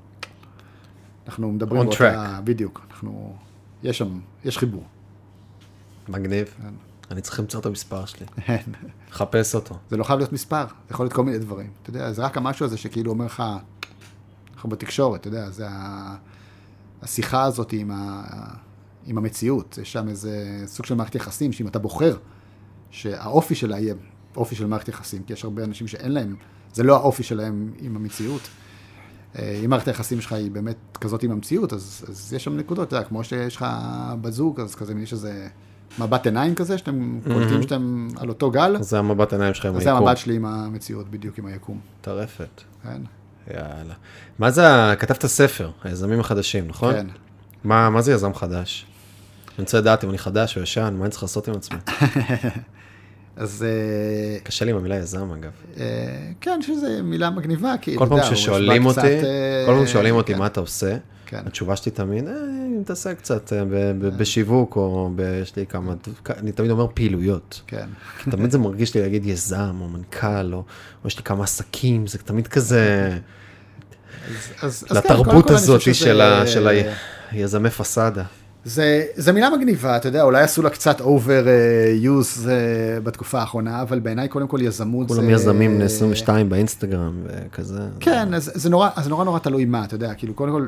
אנחנו 1.27 1.51
מדברים 1.51 1.85
באותה... 1.85 2.39
בדיוק, 2.43 2.81
אנחנו... 2.91 3.35
יש 3.83 3.97
שם, 3.97 4.19
יש 4.45 4.57
חיבור. 4.57 4.83
מגניב. 6.07 6.47
כן. 6.61 6.73
אני 7.11 7.21
צריך 7.21 7.39
למצוא 7.39 7.59
את 7.59 7.65
המספר 7.65 8.05
שלי. 8.05 8.25
כן. 8.45 8.57
לחפש 9.09 9.55
אותו. 9.55 9.77
זה 9.89 9.97
לא 9.97 10.03
חייב 10.03 10.19
להיות 10.19 10.33
מספר, 10.33 10.65
זה 10.67 10.93
יכול 10.93 11.05
להיות 11.05 11.13
כל 11.13 11.23
מיני 11.23 11.39
דברים. 11.39 11.69
אתה 11.81 11.89
יודע, 11.89 12.11
זה 12.11 12.25
רק 12.25 12.37
המשהו 12.37 12.65
הזה 12.65 12.77
שכאילו 12.77 13.11
אומר 13.11 13.25
לך, 13.25 13.43
אנחנו 14.53 14.69
בתקשורת, 14.69 15.19
אתה 15.19 15.27
יודע, 15.27 15.49
זה 15.49 15.67
ה... 15.69 16.15
השיחה 17.01 17.43
הזאת 17.43 17.73
עם, 17.73 17.91
ה... 17.91 18.23
עם 19.05 19.17
המציאות. 19.17 19.77
יש 19.81 19.93
שם 19.93 20.07
איזה 20.07 20.63
סוג 20.65 20.85
של 20.85 20.95
מערכת 20.95 21.15
יחסים, 21.15 21.51
שאם 21.51 21.67
אתה 21.67 21.79
בוחר 21.79 22.17
שהאופי 22.91 23.55
שלה 23.55 23.79
יהיה 23.79 23.93
אופי 24.39 24.55
של 24.55 24.65
מערכת 24.65 24.87
יחסים, 24.87 25.23
כי 25.23 25.33
יש 25.33 25.43
הרבה 25.43 25.63
אנשים 25.63 25.87
שאין 25.87 26.11
להם, 26.11 26.35
זה 26.73 26.83
לא 26.83 26.95
האופי 26.95 27.23
שלהם 27.23 27.71
עם 27.79 27.95
המציאות. 27.95 28.41
אה, 29.39 29.61
אם 29.65 29.69
מערכת 29.69 29.87
היחסים 29.87 30.21
שלך 30.21 30.33
היא 30.33 30.51
באמת 30.51 30.77
כזאת 31.01 31.23
עם 31.23 31.31
המציאות, 31.31 31.73
אז, 31.73 32.05
אז 32.09 32.33
יש 32.33 32.43
שם 32.43 32.57
נקודות, 32.57 32.87
אתה 32.87 32.95
יודע, 32.95 33.07
כמו 33.07 33.23
שיש 33.23 33.55
לך 33.55 33.65
בזוג, 34.21 34.59
אז 34.59 34.75
כזה, 34.75 34.93
יש 35.01 35.13
איזה 35.13 35.47
מבט 35.99 36.25
עיניים 36.25 36.55
כזה, 36.55 36.77
שאתם 36.77 37.19
mm-hmm. 37.25 37.33
קולטים 37.33 37.61
שאתם 37.61 38.07
על 38.17 38.29
אותו 38.29 38.51
גל. 38.51 38.75
זה 38.81 38.99
המבט 38.99 39.33
עיניים 39.33 39.53
שלך 39.53 39.65
עם 39.65 39.71
היקום. 39.71 39.83
זה 39.83 39.91
המבט 39.91 40.17
שלי 40.17 40.35
עם 40.35 40.45
המציאות, 40.45 41.09
בדיוק 41.09 41.37
עם 41.37 41.45
היקום. 41.45 41.79
טרפת. 42.01 42.61
כן. 42.83 43.01
יאללה. 43.53 43.93
מה 44.39 44.51
זה, 44.51 44.93
כתבת 44.99 45.25
ספר, 45.25 45.71
היזמים 45.83 46.19
החדשים, 46.19 46.67
נכון? 46.67 46.93
כן. 46.93 47.07
מה, 47.63 47.89
מה 47.89 48.01
זה 48.01 48.11
יזם 48.11 48.33
חדש? 48.33 48.85
אני 49.47 49.63
רוצה 49.63 49.77
לדעת 49.77 50.03
אם 50.03 50.09
אני 50.09 50.17
חדש 50.17 50.57
או 50.57 50.61
ישן, 50.61 50.95
מה 50.97 51.05
אני 51.05 51.11
צריך 51.11 51.23
לעשות 51.23 51.47
עם 51.47 51.55
עצמי? 51.55 51.77
אז... 53.39 53.65
אה, 53.67 54.39
קשה 54.43 54.65
לי 54.65 54.71
עם 54.71 54.77
המילה 54.77 54.95
יזם, 54.95 55.31
אגב. 55.31 55.51
אה, 55.77 55.85
כן, 56.41 56.61
שזו 56.61 56.87
מילה 57.03 57.29
מגניבה, 57.29 57.75
כי... 57.81 57.97
כל 57.97 58.05
פעם 58.09 58.35
ששואלים 58.35 58.85
אותי, 58.85 58.99
אה, 58.99 59.63
כל 59.65 59.73
פעם 59.73 59.87
ששואלים 59.87 60.15
אותי 60.15 60.33
מה 60.33 60.45
אתה 60.45 60.59
עושה, 60.59 60.97
כן. 61.25 61.41
התשובה 61.45 61.75
שלי 61.75 61.91
תמיד, 61.91 62.27
אני 62.27 62.77
מתעסק 62.77 63.17
קצת 63.17 63.53
בשיווק, 63.99 64.75
או 64.75 65.11
יש 65.41 65.55
לי 65.55 65.65
כמה, 65.65 65.93
אני 66.29 66.51
תמיד 66.51 66.71
אומר 66.71 66.87
פעילויות. 66.93 67.61
כן. 67.67 67.87
תמיד 68.31 68.51
זה 68.51 68.57
מרגיש 68.57 68.95
לי 68.95 69.01
להגיד 69.01 69.25
יזם, 69.25 69.75
או 69.81 69.87
מנכ"ל, 69.87 70.53
או 70.53 70.63
יש 71.05 71.17
לי 71.17 71.23
כמה 71.23 71.43
עסקים, 71.43 72.07
זה 72.07 72.17
תמיד 72.17 72.47
כזה... 72.47 73.17
אז, 74.61 74.85
לתרבות 74.91 75.47
כן, 75.47 75.53
הזאת 75.53 75.81
של 76.45 76.67
היזמי 77.31 77.69
פסאדה. 77.69 78.23
זה, 78.65 79.05
זה 79.15 79.31
מילה 79.31 79.49
מגניבה, 79.49 79.97
אתה 79.97 80.07
יודע, 80.07 80.23
אולי 80.23 80.43
עשו 80.43 80.61
לה 80.61 80.69
קצת 80.69 81.01
over 81.01 81.45
uh, 81.45 82.05
use 82.05 82.45
uh, 82.45 82.49
בתקופה 83.03 83.39
האחרונה, 83.39 83.81
אבל 83.81 83.99
בעיניי 83.99 84.27
קודם 84.27 84.47
כל 84.47 84.59
יזמות 84.61 85.07
כולם 85.07 85.21
זה... 85.21 85.27
כולם 85.27 85.35
יזמים 85.35 85.75
בני 85.75 85.83
22 85.83 86.49
באינסטגרם 86.49 87.23
וכזה. 87.23 87.81
כן, 87.99 88.33
אז 88.33 88.51
זה 88.53 88.69
נורא, 88.69 88.89
אז 88.95 89.07
נורא 89.07 89.23
נורא 89.23 89.39
תלוי 89.39 89.65
מה, 89.65 89.83
אתה 89.83 89.95
יודע, 89.95 90.13
כאילו 90.13 90.33
קודם 90.33 90.51
כל, 90.51 90.67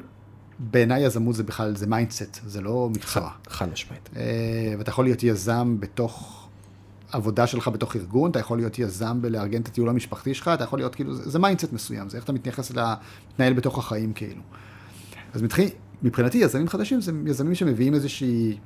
בעיניי 0.59 1.01
יזמות 1.03 1.35
זה 1.35 1.43
בכלל, 1.43 1.75
זה 1.75 1.87
mindset, 1.87 2.39
זה 2.45 2.61
לא 2.61 2.89
מקצוע. 2.91 3.29
חד 3.47 3.71
משמעית. 3.71 4.09
אה, 4.13 4.17
ואתה 4.77 4.89
יכול 4.89 5.05
להיות 5.05 5.23
יזם 5.23 5.75
בתוך 5.79 6.47
עבודה 7.11 7.47
שלך 7.47 7.67
בתוך 7.67 7.95
ארגון, 7.95 8.31
אתה 8.31 8.39
יכול 8.39 8.57
להיות 8.57 8.79
יזם 8.79 9.21
בלארגן 9.21 9.61
את 9.61 9.67
הטיול 9.67 9.89
המשפחתי 9.89 10.33
שלך, 10.33 10.47
אתה 10.53 10.63
יכול 10.63 10.79
להיות 10.79 10.95
כאילו, 10.95 11.13
זה, 11.15 11.29
זה 11.29 11.39
mindset 11.39 11.73
מסוים, 11.73 12.09
זה 12.09 12.17
איך 12.17 12.23
אתה 12.23 12.33
מתייחס 12.33 12.71
להתנהל 12.71 13.53
בתוך 13.53 13.77
החיים 13.77 14.13
כאילו. 14.13 14.41
אז 15.33 15.41
מתחיל... 15.41 15.69
מבחינתי 16.03 16.37
יזמים 16.37 16.67
חדשים 16.67 17.01
זה 17.01 17.11
יזמים 17.25 17.55
שמביאים 17.55 17.93
איזושהי 17.93 18.57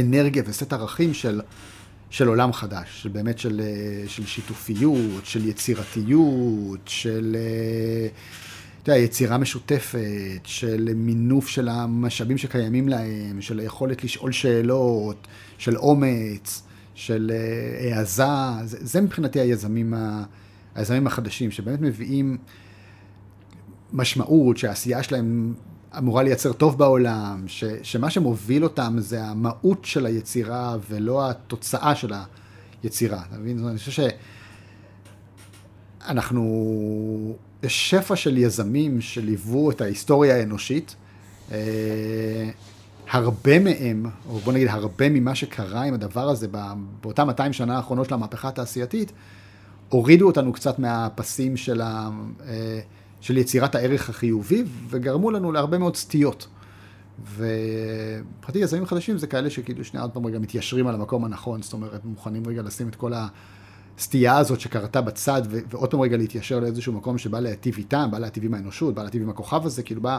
אנרגיה 0.00 0.42
וסט 0.46 0.72
ערכים 0.72 1.14
של, 1.14 1.40
של 2.10 2.28
עולם 2.28 2.52
חדש, 2.52 3.02
של 3.02 3.08
באמת 3.08 3.38
של, 3.38 3.60
אה, 3.60 4.08
של 4.08 4.26
שיתופיות, 4.26 5.26
של 5.26 5.48
יצירתיות, 5.48 6.80
של 6.86 7.36
אה, 7.38 8.08
אתה 8.82 8.92
יודע, 8.92 9.00
יצירה 9.00 9.38
משותפת, 9.38 10.40
של 10.44 10.90
מינוף 10.94 11.48
של 11.48 11.68
המשאבים 11.68 12.38
שקיימים 12.38 12.88
להם, 12.88 13.40
של 13.40 13.58
היכולת 13.58 14.04
לשאול 14.04 14.32
שאלות, 14.32 15.26
של 15.58 15.76
אומץ, 15.76 16.62
של 16.94 17.32
אה, 17.34 17.96
העזה, 17.96 18.24
זה, 18.64 18.78
זה 18.80 19.00
מבחינתי 19.00 19.40
היזמים, 19.40 19.94
ה, 19.94 20.24
היזמים 20.74 21.06
החדשים, 21.06 21.50
שבאמת 21.50 21.80
מביאים 21.80 22.38
משמעות, 23.92 24.56
שהעשייה 24.56 25.02
שלהם 25.02 25.54
אמורה 25.98 26.22
לייצר 26.22 26.52
טוב 26.52 26.78
בעולם, 26.78 27.44
ש, 27.46 27.64
שמה 27.82 28.10
שמוביל 28.10 28.64
אותם 28.64 28.94
זה 28.98 29.24
המהות 29.24 29.84
של 29.84 30.06
היצירה 30.06 30.76
ולא 30.90 31.30
התוצאה 31.30 31.94
של 31.94 32.12
היצירה. 32.82 33.22
אתה 33.28 33.38
מבין? 33.38 33.68
אני 33.68 33.78
חושב 33.78 34.08
שאנחנו, 36.00 37.36
יש 37.62 37.90
שפע 37.90 38.16
של 38.16 38.38
יזמים 38.38 39.00
שליוו 39.00 39.70
את 39.70 39.80
ההיסטוריה 39.80 40.36
האנושית. 40.36 40.96
אה, 41.52 42.50
הרבה 43.10 43.58
מהם, 43.58 44.06
או 44.28 44.38
בוא 44.38 44.52
נגיד 44.52 44.68
הרבה 44.68 45.08
ממה 45.08 45.34
שקרה 45.34 45.82
עם 45.82 45.94
הדבר 45.94 46.28
הזה 46.28 46.46
באותם 47.00 47.26
200 47.26 47.52
שנה 47.52 47.76
האחרונות 47.76 48.08
של 48.08 48.14
המהפכה 48.14 48.48
התעשייתית, 48.48 49.12
הורידו 49.88 50.26
אותנו 50.26 50.52
קצת 50.52 50.78
מהפסים 50.78 51.56
של 51.56 51.80
ה... 51.80 52.10
של 53.24 53.36
יצירת 53.36 53.74
הערך 53.74 54.10
החיובי, 54.10 54.64
וגרמו 54.88 55.30
לנו 55.30 55.52
להרבה 55.52 55.78
מאוד 55.78 55.96
סטיות. 55.96 56.46
ופרטי 57.36 58.58
יזמים 58.58 58.86
חדשים 58.86 59.18
זה 59.18 59.26
כאלה 59.26 59.50
שכאילו 59.50 59.84
שנייה 59.84 60.02
עוד 60.02 60.10
פעם 60.10 60.26
רגע 60.26 60.38
מתיישרים 60.38 60.86
על 60.86 60.94
המקום 60.94 61.24
הנכון, 61.24 61.62
זאת 61.62 61.72
אומרת, 61.72 62.04
מוכנים 62.04 62.46
רגע 62.46 62.62
לשים 62.62 62.88
את 62.88 62.94
כל 62.94 63.12
הסטייה 63.96 64.38
הזאת 64.38 64.60
שקרתה 64.60 65.00
בצד, 65.00 65.42
ו- 65.50 65.58
ועוד 65.70 65.90
פעם 65.90 66.00
רגע 66.00 66.16
להתיישר 66.16 66.60
לאיזשהו 66.60 66.92
מקום 66.92 67.18
שבא 67.18 67.40
להטיב 67.40 67.74
איתם, 67.78 68.08
בא 68.10 68.18
להטיב 68.18 68.44
עם 68.44 68.54
האנושות, 68.54 68.94
בא 68.94 69.02
להטיב 69.02 69.22
עם 69.22 69.30
הכוכב 69.30 69.66
הזה, 69.66 69.82
כאילו 69.82 70.00
בא... 70.00 70.18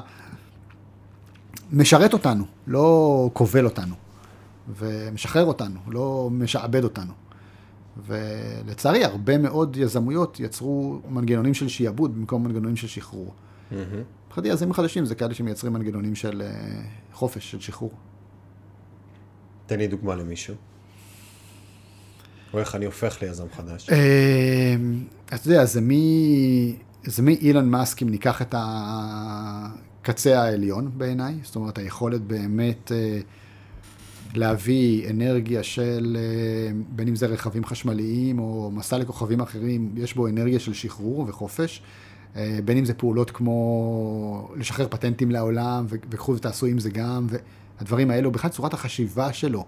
משרת 1.73 2.13
אותנו, 2.13 2.45
לא 2.67 3.29
כובל 3.33 3.65
אותנו, 3.65 3.95
ומשחרר 4.77 5.45
אותנו, 5.45 5.79
לא 5.87 6.29
משעבד 6.31 6.83
אותנו. 6.83 7.24
ולצערי, 8.05 9.05
הרבה 9.05 9.37
מאוד 9.37 9.77
יזמויות 9.77 10.39
יצרו 10.39 11.01
מנגנונים 11.09 11.53
של 11.53 11.67
שיעבוד 11.67 12.15
במקום 12.15 12.43
מנגנונים 12.43 12.75
של 12.75 12.87
שחרור. 12.87 13.33
מבחינתי 14.27 14.49
יזמים 14.49 14.73
חדשים 14.73 15.05
זה 15.05 15.15
כאלה 15.15 15.33
שמייצרים 15.33 15.73
מנגנונים 15.73 16.15
של 16.15 16.41
אה, 16.41 16.81
חופש, 17.13 17.51
של 17.51 17.59
שחרור. 17.59 17.91
תן 19.65 19.77
לי 19.77 19.87
דוגמה 19.87 20.15
למישהו. 20.15 20.55
או 22.53 22.59
איך 22.59 22.75
אני 22.75 22.85
הופך 22.85 23.21
ליזם 23.21 23.45
חדש. 23.55 23.89
אה, 23.89 24.75
אתה 25.25 25.49
יודע, 25.49 25.65
זה 25.65 25.81
מי... 25.81 26.75
זה 27.03 27.21
מאילון 27.21 27.69
מאסק, 27.69 28.01
אם 28.03 28.09
ניקח 28.09 28.41
את 28.41 28.55
הקצה 28.57 30.41
העליון 30.41 30.91
בעיניי, 30.97 31.35
זאת 31.43 31.55
אומרת, 31.55 31.77
היכולת 31.77 32.21
באמת... 32.21 32.91
אה, 32.91 33.19
להביא 34.37 35.09
אנרגיה 35.09 35.63
של, 35.63 36.17
אה, 36.19 36.71
בין 36.89 37.07
אם 37.07 37.15
זה 37.15 37.25
רכבים 37.25 37.65
חשמליים 37.65 38.39
או 38.39 38.71
מסע 38.73 38.97
לכוכבים 38.97 39.39
אחרים, 39.39 39.91
יש 39.97 40.13
בו 40.13 40.27
אנרגיה 40.27 40.59
של 40.59 40.73
שחרור 40.73 41.25
וחופש. 41.27 41.81
אה, 42.35 42.59
בין 42.65 42.77
אם 42.77 42.85
זה 42.85 42.93
פעולות 42.93 43.31
כמו 43.31 44.49
לשחרר 44.55 44.87
פטנטים 44.87 45.31
לעולם, 45.31 45.85
וקחו 45.89 46.35
ותעשו 46.35 46.65
עם 46.65 46.79
זה 46.79 46.89
גם, 46.89 47.27
והדברים 47.29 48.11
האלו, 48.11 48.31
בכלל 48.31 48.49
צורת 48.49 48.73
החשיבה 48.73 49.33
שלו, 49.33 49.65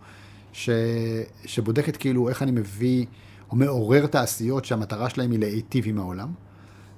ש, 0.54 0.70
שבודקת 1.46 1.98
כאילו 1.98 2.30
איך 2.30 2.42
אני 2.42 2.52
מביא, 2.52 3.06
או 3.52 3.56
מעורר 3.56 4.06
תעשיות 4.06 4.66
שהמטרה 4.66 5.10
שלהם 5.10 5.32
היא 5.32 5.40
להיטיב 5.40 5.84
עם 5.88 5.98
העולם. 5.98 6.30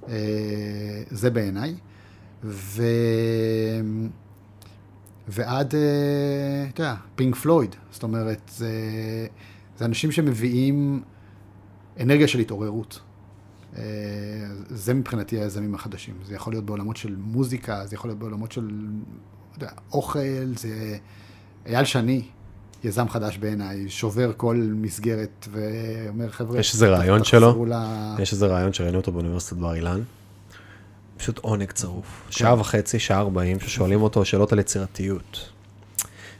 אה, 0.08 1.02
זה 1.10 1.30
בעיניי. 1.30 1.74
ו... 2.44 2.82
ועד, 5.30 5.74
אה, 5.74 5.80
אתה 6.74 6.82
יודע, 6.82 6.94
פינק 7.16 7.36
פלויד. 7.36 7.74
זאת 7.90 8.02
אומרת, 8.02 8.50
זה, 8.54 8.70
זה 9.78 9.84
אנשים 9.84 10.12
שמביאים 10.12 11.02
אנרגיה 12.00 12.28
של 12.28 12.38
התעוררות. 12.38 13.00
אה, 13.76 13.82
זה 14.68 14.94
מבחינתי 14.94 15.40
היזמים 15.40 15.74
החדשים. 15.74 16.14
זה 16.24 16.34
יכול 16.34 16.52
להיות 16.52 16.64
בעולמות 16.64 16.96
של 16.96 17.16
מוזיקה, 17.18 17.86
זה 17.86 17.94
יכול 17.94 18.10
להיות 18.10 18.18
בעולמות 18.18 18.52
של 18.52 18.68
יודע, 19.54 19.70
אוכל, 19.92 20.52
זה... 20.56 20.96
אייל 21.66 21.84
שני, 21.84 22.22
יזם 22.84 23.08
חדש 23.08 23.38
בעיניי, 23.38 23.88
שובר 23.88 24.32
כל 24.36 24.56
מסגרת 24.74 25.48
ואומר, 25.50 26.30
חבר'ה, 26.30 26.60
יש 26.60 26.74
איזה 26.74 26.88
רעיון 26.88 27.24
שלו, 27.24 27.64
ל... 27.64 27.72
יש 28.18 28.32
איזה 28.32 28.46
רעיון 28.46 28.72
שראינו 28.72 28.96
אותו 28.96 29.12
באוניברסיטת 29.12 29.60
בר 29.60 29.74
אילן. 29.74 30.00
פשוט 31.20 31.38
עונג 31.38 31.72
צרוף. 31.72 32.22
שעה 32.30 32.60
וחצי, 32.60 32.98
שעה 32.98 33.20
ארבעים, 33.20 33.60
ששואלים 33.60 34.02
אותו 34.02 34.24
שאלות 34.24 34.52
על 34.52 34.58
יצירתיות. 34.58 35.48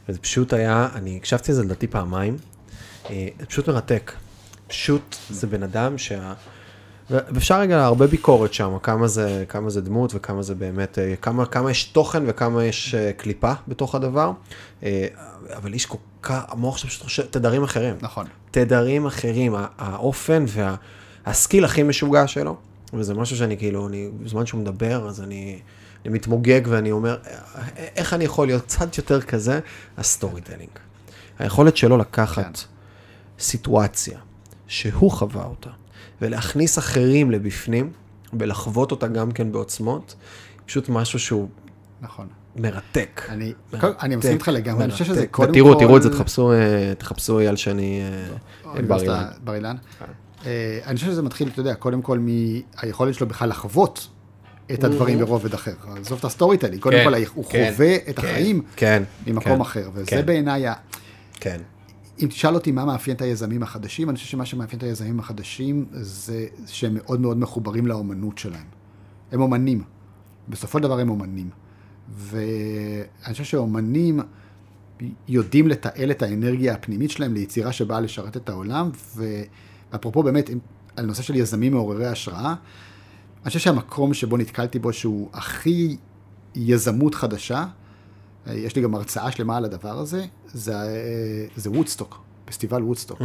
וזה 0.09 0.19
פשוט 0.19 0.53
היה, 0.53 0.89
אני 0.95 1.17
הקשבתי 1.17 1.51
לזה 1.51 1.63
לדעתי 1.63 1.87
פעמיים, 1.87 2.37
אה, 3.09 3.27
זה 3.39 3.45
פשוט 3.45 3.69
מרתק. 3.69 4.11
פשוט 4.67 5.15
זה 5.29 5.47
בן 5.47 5.63
אדם 5.63 5.97
שה... 5.97 6.33
ואפשר 7.09 7.59
רגע 7.59 7.85
הרבה 7.85 8.07
ביקורת 8.07 8.53
שם, 8.53 8.77
כמה 8.83 9.07
זה, 9.07 9.45
כמה 9.49 9.69
זה 9.69 9.81
דמות 9.81 10.11
וכמה 10.15 10.41
זה 10.41 10.55
באמת, 10.55 10.99
אה, 10.99 11.15
כמה, 11.21 11.45
כמה 11.45 11.71
יש 11.71 11.83
תוכן 11.83 12.23
וכמה 12.27 12.63
יש 12.65 12.95
אה, 12.95 13.13
קליפה 13.13 13.51
בתוך 13.67 13.95
הדבר. 13.95 14.31
אבל 15.53 15.73
איש 15.73 15.85
כל 15.85 15.97
כך, 16.23 16.43
המוח 16.47 16.77
שלו 16.77 16.89
פשוט 16.89 17.03
חושב, 17.03 17.23
תדרים 17.25 17.63
אחרים. 17.63 17.95
נכון. 18.01 18.25
תדרים 18.51 19.05
אחרים, 19.05 19.55
האופן 19.77 20.45
והסקיל 21.25 21.65
הכי 21.65 21.83
משוגע 21.83 22.27
שלו. 22.27 22.70
וזה 22.93 23.13
משהו 23.13 23.37
שאני 23.37 23.57
כאילו, 23.57 23.87
אני, 23.87 24.09
בזמן 24.23 24.45
שהוא 24.45 24.61
מדבר, 24.61 25.07
אז 25.07 25.21
אני, 25.21 25.59
אני 26.05 26.13
מתמוגג 26.13 26.61
ואני 26.67 26.91
אומר, 26.91 27.17
איך 27.95 28.13
אני 28.13 28.23
יכול 28.23 28.47
להיות 28.47 28.61
קצת 28.61 28.97
יותר 28.97 29.21
כזה? 29.21 29.59
ה 29.97 30.41
storytelling. 30.41 30.69
היכולת 31.39 31.77
שלו 31.77 31.97
לקחת 31.97 32.57
כן. 32.57 32.63
סיטואציה 33.39 34.19
שהוא 34.67 35.11
חווה 35.11 35.45
אותה, 35.45 35.69
ולהכניס 36.21 36.77
אחרים 36.77 37.31
לבפנים, 37.31 37.91
ולחוות 38.39 38.91
אותה 38.91 39.07
גם 39.07 39.31
כן 39.31 39.51
בעוצמות, 39.51 40.15
פשוט 40.65 40.89
משהו 40.89 41.19
שהוא... 41.19 41.47
נכון. 42.01 42.27
מרתק. 42.55 43.21
אני, 43.29 43.53
מרתק, 43.73 44.03
אני 44.03 44.15
מסכים 44.15 44.33
איתך 44.33 44.47
לגמרי, 44.47 44.83
אני 44.83 44.91
חושב 44.91 45.05
שזה 45.05 45.27
קודם 45.27 45.53
תראו, 45.53 45.73
כל... 45.73 45.79
תראו 45.79 45.97
את 45.97 46.01
זה, 46.03 46.09
תחפשו, 46.09 46.51
אה, 46.51 46.93
תחפשו 46.97 47.39
אייל 47.39 47.55
שני 47.55 48.01
אה, 48.65 48.81
בר 49.43 49.55
אילן. 49.55 49.75
כן. 50.43 50.49
אה, 50.49 50.79
אני 50.85 50.95
חושב 50.95 51.07
שזה 51.07 51.21
מתחיל, 51.21 51.47
אתה 51.47 51.59
יודע, 51.59 51.75
קודם 51.75 52.01
כל 52.01 52.19
מהיכולת 52.19 53.15
שלו 53.15 53.27
בכלל 53.27 53.49
לחוות 53.49 54.07
את 54.73 54.83
הדברים 54.83 55.19
ברובד 55.19 55.53
אחר. 55.53 55.73
עזוב 55.99 56.19
את 56.19 56.25
ה 56.25 56.57
storytelling, 56.57 56.79
קודם 56.79 56.97
כן, 56.97 57.03
כל 57.03 57.15
הוא 57.33 57.45
כן, 57.45 57.71
חווה 57.71 57.95
את 57.95 58.19
כן, 58.19 58.27
החיים 58.27 58.61
ממקום 59.27 59.61
אחר, 59.61 59.89
וזה 59.93 60.21
בעיניי 60.21 60.67
ה... 60.67 60.73
כן. 61.33 61.61
אם 62.19 62.27
תשאל 62.27 62.55
אותי 62.55 62.71
מה 62.71 62.85
מאפיין 62.85 63.15
את 63.15 63.21
היזמים 63.21 63.63
החדשים, 63.63 64.09
אני 64.09 64.17
חושב 64.17 64.27
שמה 64.27 64.45
שמאפיין 64.45 64.77
את 64.77 64.83
היזמים 64.83 65.19
החדשים 65.19 65.85
זה 65.91 66.45
שהם 66.67 66.93
מאוד 66.93 67.21
מאוד 67.21 67.37
מחוברים 67.37 67.87
לאומנות 67.87 68.37
שלהם. 68.37 68.65
הם 69.31 69.41
אומנים. 69.41 69.83
בסופו 70.49 70.77
של 70.77 70.83
דבר 70.83 70.99
הם 70.99 71.09
אומנים. 71.09 71.49
ואני 72.09 73.31
חושב 73.31 73.43
שאומנים 73.43 74.19
יודעים 75.27 75.67
לתעל 75.67 76.11
את 76.11 76.21
האנרגיה 76.21 76.73
הפנימית 76.73 77.11
שלהם 77.11 77.33
ליצירה 77.33 77.71
שבאה 77.71 77.99
לשרת 77.99 78.37
את 78.37 78.49
העולם, 78.49 78.89
ו... 79.15 79.23
אפרופו 79.95 80.23
באמת, 80.23 80.49
על 80.95 81.05
נושא 81.05 81.23
של 81.23 81.35
יזמים 81.35 81.73
מעוררי 81.73 82.07
השראה, 82.07 82.53
אני 83.43 83.47
חושב 83.47 83.59
שהמקום 83.59 84.13
שבו 84.13 84.37
נתקלתי 84.37 84.79
בו 84.79 84.93
שהוא 84.93 85.29
הכי 85.33 85.97
יזמות 86.55 87.15
חדשה, 87.15 87.65
אה, 88.47 88.53
יש 88.53 88.75
לי 88.75 88.81
גם 88.81 88.95
הרצאה 88.95 89.31
שלמה 89.31 89.57
על 89.57 89.65
הדבר 89.65 89.99
הזה, 89.99 90.25
זה, 90.53 90.73
אה, 90.73 90.87
זה 91.55 91.69
וודסטוק, 91.69 92.21
פסטיבל 92.45 92.83
וודסטוק. 92.83 93.21
Mm-hmm. 93.21 93.23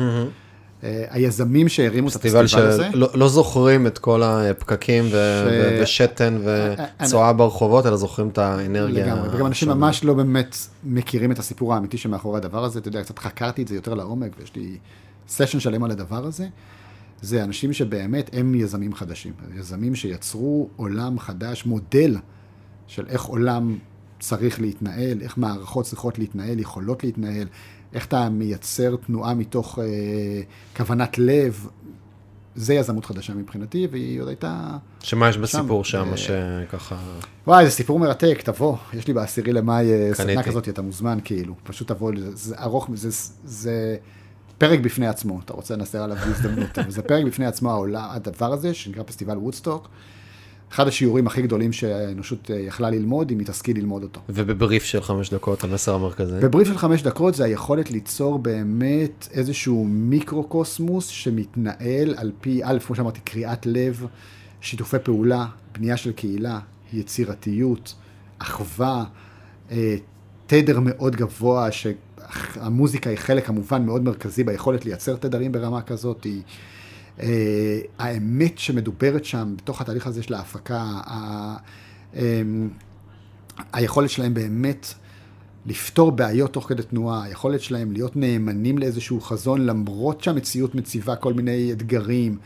היזמים 1.10 1.68
שהרימו 1.68 2.08
את 2.08 2.14
הפסטיבל 2.14 2.44
הזה. 2.44 2.48
פסטיבל 2.48 2.92
שלא 2.92 3.08
לא 3.14 3.28
זוכרים 3.28 3.86
את 3.86 3.98
כל 3.98 4.22
הפקקים 4.22 5.04
ש... 5.08 5.12
ו... 5.12 5.78
ושתן 5.82 6.38
וצואה 7.00 7.30
אני... 7.30 7.38
ברחובות, 7.38 7.86
אלא 7.86 7.96
זוכרים 7.96 8.28
את 8.28 8.38
האנרגיה. 8.38 9.06
לגמרי, 9.06 9.28
וגם 9.32 9.46
אנשים 9.46 9.68
ממש 9.68 10.04
לא 10.04 10.14
באמת 10.14 10.56
מכירים 10.84 11.32
את 11.32 11.38
הסיפור 11.38 11.74
האמיתי 11.74 11.98
שמאחורי 11.98 12.36
הדבר 12.36 12.64
הזה. 12.64 12.78
אתה 12.78 12.88
יודע, 12.88 13.02
קצת 13.02 13.18
חקרתי 13.18 13.62
את 13.62 13.68
זה 13.68 13.74
יותר 13.74 13.94
לעומק, 13.94 14.30
ויש 14.38 14.56
לי 14.56 14.78
סשן 15.28 15.60
שלם 15.60 15.84
על 15.84 15.90
הדבר 15.90 16.26
הזה, 16.26 16.46
זה 17.20 17.44
אנשים 17.44 17.72
שבאמת 17.72 18.30
הם 18.32 18.54
יזמים 18.54 18.94
חדשים. 18.94 19.32
יזמים 19.56 19.94
שיצרו 19.94 20.68
עולם 20.76 21.18
חדש, 21.18 21.66
מודל 21.66 22.16
של 22.86 23.06
איך 23.08 23.24
עולם 23.24 23.78
צריך 24.20 24.60
להתנהל, 24.60 25.20
איך 25.20 25.38
מערכות 25.38 25.84
צריכות 25.84 26.18
להתנהל, 26.18 26.58
יכולות 26.58 27.04
להתנהל, 27.04 27.46
איך 27.92 28.06
אתה 28.06 28.28
מייצר 28.28 28.96
תנועה 28.96 29.34
מתוך 29.34 29.78
אה, 29.78 29.84
כוונת 30.76 31.18
לב. 31.18 31.68
זה 32.54 32.74
יזמות 32.74 33.04
חדשה 33.04 33.34
מבחינתי, 33.34 33.88
והיא 33.90 34.20
עוד 34.20 34.28
הייתה... 34.28 34.76
שמה 35.02 35.28
יש 35.28 35.36
בסיפור 35.36 35.84
שם, 35.84 36.08
אה, 36.12 36.16
שככה... 36.16 36.96
וואי, 37.46 37.64
זה 37.64 37.70
סיפור 37.70 37.98
מרתק, 37.98 38.40
תבוא. 38.44 38.76
יש 38.94 39.06
לי 39.08 39.14
בעשירי 39.14 39.52
למאי 39.52 39.92
אה, 39.92 40.10
סדנה 40.14 40.42
כזאת, 40.42 40.68
אתה 40.68 40.82
מוזמן 40.82 41.18
כאילו. 41.24 41.54
פשוט 41.62 41.88
תבוא, 41.88 42.12
זה 42.32 42.54
ארוך, 42.58 42.90
זה... 42.94 43.08
זה 43.44 43.96
פרק 44.58 44.80
בפני 44.80 45.06
עצמו, 45.06 45.40
אתה 45.44 45.52
רוצה 45.52 45.76
לנסר 45.76 46.02
עליו 46.02 46.16
בהזדמנות, 46.16 46.78
אבל 46.78 46.90
זה 46.90 47.02
פרק 47.02 47.24
בפני 47.24 47.46
עצמו 47.46 47.70
העולה, 47.70 48.14
הדבר 48.14 48.52
הזה, 48.52 48.74
שנקרא 48.74 49.02
פסטיבל 49.02 49.38
וודסטוק. 49.38 49.88
אחד 50.72 50.88
השיעורים 50.88 51.26
הכי 51.26 51.42
גדולים 51.42 51.72
שהאנושות 51.72 52.50
אה, 52.50 52.56
יכלה 52.56 52.90
ללמוד, 52.90 53.30
אם 53.30 53.38
היא 53.38 53.46
תשכיל 53.46 53.76
ללמוד 53.76 54.02
אותו. 54.02 54.20
ובבריף 54.28 54.84
של 54.84 55.02
חמש 55.02 55.30
דקות, 55.30 55.64
המסר 55.64 55.94
המרכזי? 55.94 56.40
בבריף 56.40 56.68
של 56.68 56.78
חמש 56.78 57.02
דקות 57.02 57.34
זה 57.34 57.44
היכולת 57.44 57.90
ליצור 57.90 58.38
באמת 58.38 59.28
איזשהו 59.32 59.84
מיקרו-קוסמוס 59.84 61.06
שמתנהל 61.06 62.14
על 62.16 62.32
פי, 62.40 62.60
א', 62.64 62.78
כמו 62.86 62.96
שאמרתי, 62.96 63.20
קריאת 63.20 63.66
לב, 63.66 64.06
שיתופי 64.60 64.96
פעולה, 65.02 65.46
בנייה 65.72 65.96
של 65.96 66.12
קהילה, 66.12 66.58
יצירתיות, 66.92 67.94
אחווה, 68.38 69.04
אה, 69.70 69.96
תדר 70.46 70.80
מאוד 70.80 71.16
גבוה, 71.16 71.72
ש... 71.72 71.86
המוזיקה 72.54 73.10
היא 73.10 73.18
חלק 73.18 73.46
כמובן 73.46 73.86
מאוד 73.86 74.02
מרכזי 74.02 74.44
ביכולת 74.44 74.84
לייצר 74.84 75.16
תדרים 75.16 75.52
ברמה 75.52 75.82
כזאת, 75.82 76.24
היא... 76.24 76.42
Uh, 77.18 77.22
האמת 77.98 78.58
שמדוברת 78.58 79.24
שם, 79.24 79.54
בתוך 79.56 79.80
התהליך 79.80 80.06
הזה 80.06 80.22
של 80.22 80.34
ההפקה, 80.34 80.80
ה, 80.80 81.56
um, 82.12 82.16
היכולת 83.72 84.10
שלהם 84.10 84.34
באמת 84.34 84.86
לפתור 85.66 86.12
בעיות 86.12 86.52
תוך 86.52 86.68
כדי 86.68 86.82
תנועה, 86.82 87.24
היכולת 87.24 87.60
שלהם 87.60 87.92
להיות 87.92 88.16
נאמנים 88.16 88.78
לאיזשהו 88.78 89.20
חזון, 89.20 89.66
למרות 89.66 90.22
שהמציאות 90.22 90.74
מציבה 90.74 91.16
כל 91.16 91.32
מיני 91.32 91.72
אתגרים, 91.72 92.38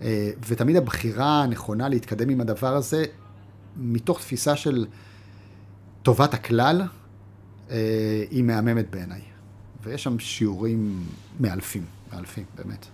uh, 0.00 0.04
ותמיד 0.48 0.76
הבחירה 0.76 1.42
הנכונה 1.42 1.88
להתקדם 1.88 2.28
עם 2.28 2.40
הדבר 2.40 2.76
הזה, 2.76 3.04
מתוך 3.76 4.18
תפיסה 4.18 4.56
של 4.56 4.86
טובת 6.02 6.34
הכלל, 6.34 6.80
אה, 6.80 6.86
היא 8.30 8.42
מהממת 8.42 8.90
בעיניי. 8.90 9.20
ויש 9.82 10.02
שם 10.02 10.18
שיעורים 10.18 11.04
מאלפים, 11.40 11.84
מאלפים, 12.12 12.44
באמת. 12.54 12.86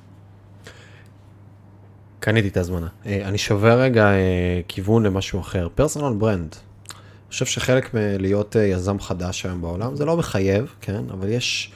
קניתי 2.21 2.49
את 2.49 2.57
ההזמנה. 2.57 2.89
אה, 3.07 3.29
אני 3.29 3.39
שובר 3.39 3.81
רגע 3.81 4.11
אה, 4.11 4.61
כיוון 4.69 5.03
למשהו 5.03 5.41
אחר. 5.41 5.69
פרסונל 5.75 6.19
ברנד. 6.19 6.57
אני 6.91 7.31
חושב 7.31 7.47
שחלק 7.47 7.95
מלהיות 7.95 8.57
יזם 8.59 9.01
חדש 9.01 9.47
היום 9.47 9.61
בעולם, 9.61 9.97
זה 9.97 10.05
לא 10.05 10.17
מחייב, 10.17 10.75
כן? 10.81 11.03
אבל 11.11 11.29
יש 11.29 11.73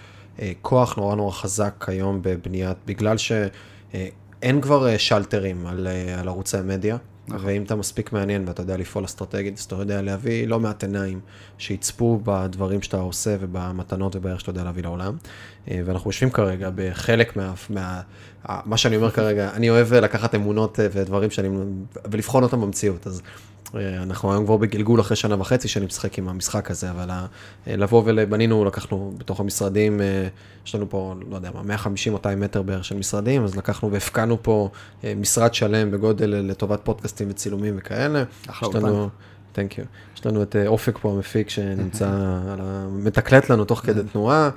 כוח 0.63 0.97
נורא 0.97 1.17
נורא 1.17 1.33
חזק 1.33 1.85
היום 1.89 2.23
בבניית, 2.23 2.77
בגלל 2.87 3.17
שאין 3.19 4.61
כבר 4.61 4.97
שלטרים 4.99 5.67
על, 5.67 5.89
על 6.19 6.29
ערוצי 6.29 6.59
המדיה. 6.59 6.97
נכון. 7.29 7.47
ואם 7.47 7.63
אתה 7.63 7.75
מספיק 7.75 8.13
מעניין 8.13 8.45
ואתה 8.49 8.63
יודע 8.63 8.77
לפעול 8.77 9.05
אסטרטגית, 9.05 9.59
אז 9.59 9.65
אתה 9.65 9.75
יודע 9.75 10.03
להביא 10.03 10.47
לא 10.47 10.61
מעט 10.61 10.85
עיניים 10.85 11.21
שיצפו 11.59 12.21
בדברים 12.25 12.83
שאתה 12.83 12.97
עושה 12.97 13.37
ובמתנות 13.41 14.17
ובערך 14.17 14.41
שאתה 14.41 14.51
יודע 14.51 14.65
להביא 14.65 14.83
לעולם. 14.83 15.17
אה, 15.71 15.81
ואנחנו 15.85 16.11
יושבים 16.11 16.31
כרגע 16.31 16.71
בחלק 16.75 17.37
מה... 17.37 17.53
מה 17.71 18.01
מה 18.49 18.77
שאני 18.77 18.97
אומר 18.97 19.11
כרגע, 19.11 19.51
אני 19.55 19.71
אוהב 19.71 19.95
לקחת 19.95 20.35
אמונות 20.35 20.81
אה, 20.81 20.87
ודברים 20.93 21.31
שאני... 21.31 21.49
ולבחון 22.11 22.43
אותם 22.43 22.61
במציאות. 22.61 23.07
אז 23.07 23.23
אנחנו 23.75 24.33
היום 24.33 24.45
כבר 24.45 24.57
בגלגול 24.57 25.01
אחרי 25.01 25.17
שנה 25.17 25.41
וחצי 25.41 25.69
שאני 25.69 25.87
משחק 25.87 26.19
עם 26.19 26.29
המשחק 26.29 26.71
הזה, 26.71 26.91
אבל 26.91 27.11
לבוא 27.67 28.03
ובנינו, 28.07 28.65
לקחנו 28.65 29.15
בתוך 29.19 29.41
המשרדים, 29.41 30.01
יש 30.67 30.75
לנו 30.75 30.91
פה, 30.91 31.15
לא 31.31 31.37
יודע 31.37 31.51
מה, 31.55 31.77
150-200 31.77 31.87
מטר 32.37 32.63
בערך 32.63 32.85
של 32.85 32.97
משרדים, 32.97 33.45
אז 33.45 33.57
לקחנו 33.57 33.93
והפקענו 33.93 34.43
פה 34.43 34.69
משרד 35.17 35.55
שלם 35.55 35.91
בגודל 35.91 36.27
לטובת 36.31 36.81
פודקאסטים 36.85 37.31
וצילומים 37.31 37.75
וכאלה. 37.79 38.23
אחלה 38.47 38.69
אולפן. 38.69 39.07
תנק 39.53 39.79
יו. 39.79 39.85
יש 40.17 40.27
לנו 40.27 40.43
את 40.43 40.57
אופק 40.67 40.99
פה 40.99 41.11
המפיק 41.11 41.51
שנמצא, 41.51 42.11
מתקלט 43.05 43.51
לנו 43.51 43.65
תוך 43.65 43.81
כדי 43.81 44.01
תנועה, 44.13 44.51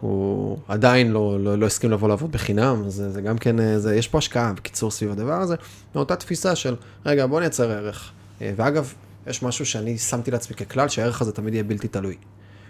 הוא 0.00 0.58
עדיין 0.68 1.10
לא, 1.10 1.36
לא, 1.40 1.58
לא 1.58 1.66
הסכים 1.66 1.90
לבוא 1.90 2.08
לעבוד 2.08 2.32
בחינם, 2.32 2.84
זה, 2.88 3.10
זה 3.10 3.20
גם 3.20 3.38
כן, 3.38 3.60
אה, 3.60 3.78
זה, 3.78 3.96
יש 3.96 4.08
פה 4.08 4.18
השקעה, 4.18 4.52
בקיצור, 4.52 4.90
סביב 4.90 5.10
הדבר 5.10 5.40
הזה, 5.40 5.54
מאותה 5.94 6.16
תפיסה 6.16 6.56
של, 6.56 6.76
רגע, 7.06 7.26
בוא 7.26 7.40
נייצר 7.40 7.70
ערך. 7.70 8.12
אה, 8.42 8.52
ואגב, 8.56 8.94
יש 9.26 9.42
משהו 9.42 9.66
שאני 9.66 9.98
שמתי 9.98 10.30
לעצמי 10.30 10.56
ככלל, 10.56 10.88
שהערך 10.88 11.22
הזה 11.22 11.32
תמיד 11.32 11.54
יהיה 11.54 11.64
בלתי 11.64 11.88
תלוי. 11.88 12.16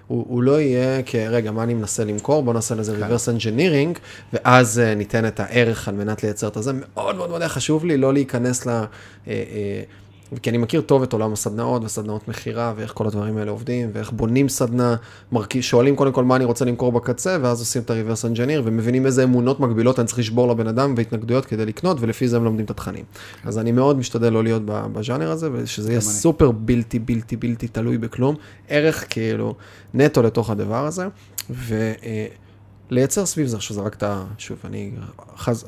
הוא, 0.06 0.26
הוא 0.28 0.42
לא 0.42 0.60
יהיה 0.60 1.02
כרגע, 1.02 1.50
מה 1.50 1.62
אני 1.62 1.74
מנסה 1.74 2.04
למכור, 2.04 2.42
בוא 2.42 2.54
נעשה 2.54 2.74
לזה 2.74 3.06
reverse 3.06 3.38
engineering, 3.38 3.98
ואז 4.32 4.80
uh, 4.84 4.94
ניתן 4.98 5.26
את 5.26 5.40
הערך 5.40 5.88
על 5.88 5.94
מנת 5.94 6.22
לייצר 6.22 6.48
את 6.48 6.56
הזה. 6.56 6.72
מאוד 6.74 7.16
מאוד 7.16 7.30
מאוד 7.30 7.42
חשוב 7.42 7.84
לי 7.84 7.96
לא 7.96 8.12
להיכנס 8.12 8.66
ל... 8.66 8.84
Uh, 9.24 9.28
uh, 9.28 9.30
כי 10.43 10.51
אני 10.51 10.59
מכיר 10.59 10.81
טוב 10.81 11.02
את 11.02 11.12
עולם 11.12 11.32
הסדנאות 11.32 11.85
וסדנאות 11.85 12.28
מכירה 12.28 12.73
ואיך 12.77 12.93
כל 12.94 13.07
הדברים 13.07 13.36
האלה 13.36 13.51
עובדים 13.51 13.90
ואיך 13.93 14.12
בונים 14.12 14.48
סדנה, 14.48 14.97
מרכיב, 15.32 15.62
שואלים 15.62 15.97
קודם 15.97 16.12
כל 16.12 16.24
מה 16.24 16.36
אני 16.36 16.44
רוצה 16.44 16.65
למכור 16.65 16.93
בקצה 16.93 17.36
ואז 17.43 17.61
עושים 17.61 17.82
את 17.82 17.90
ה-reverse 17.90 18.36
engineer 18.36 18.61
ומבינים 18.65 19.07
איזה 19.07 19.24
אמונות 19.24 19.61
מגבילות 19.61 19.98
אני 19.98 20.07
צריך 20.07 20.19
לשבור 20.19 20.48
לבן 20.48 20.66
אדם 20.66 20.94
והתנגדויות 20.97 21.47
כדי 21.47 21.66
לקנות 21.66 21.97
ולפי 22.01 22.28
זה 22.28 22.36
הם 22.36 22.44
לומדים 22.44 22.65
את 22.65 22.70
התכנים. 22.70 23.05
אז 23.44 23.59
אני 23.59 23.73
מאוד 23.73 23.98
משתדל 23.98 24.32
לא 24.32 24.44
להיות 24.44 24.62
בז'אנר 24.66 25.31
הזה 25.31 25.48
ושזה 25.52 25.90
יהיה 25.93 26.01
סופר 26.01 26.51
בלתי 26.51 26.98
בלתי 26.98 27.36
בלתי 27.36 27.69
תלוי 27.69 27.98
בכלום, 27.98 28.36
ערך 28.69 29.05
כאילו 29.11 29.55
נטו 29.94 30.23
לתוך 30.23 30.51
הדבר 30.51 30.86
הזה 30.86 31.07
ולייצר 32.90 33.27
סביב 33.27 33.47
זה, 33.47 33.59
את 33.86 34.02
ה... 34.02 34.24
שוב, 34.39 34.59
אני 34.65 34.90
חז... 35.36 35.65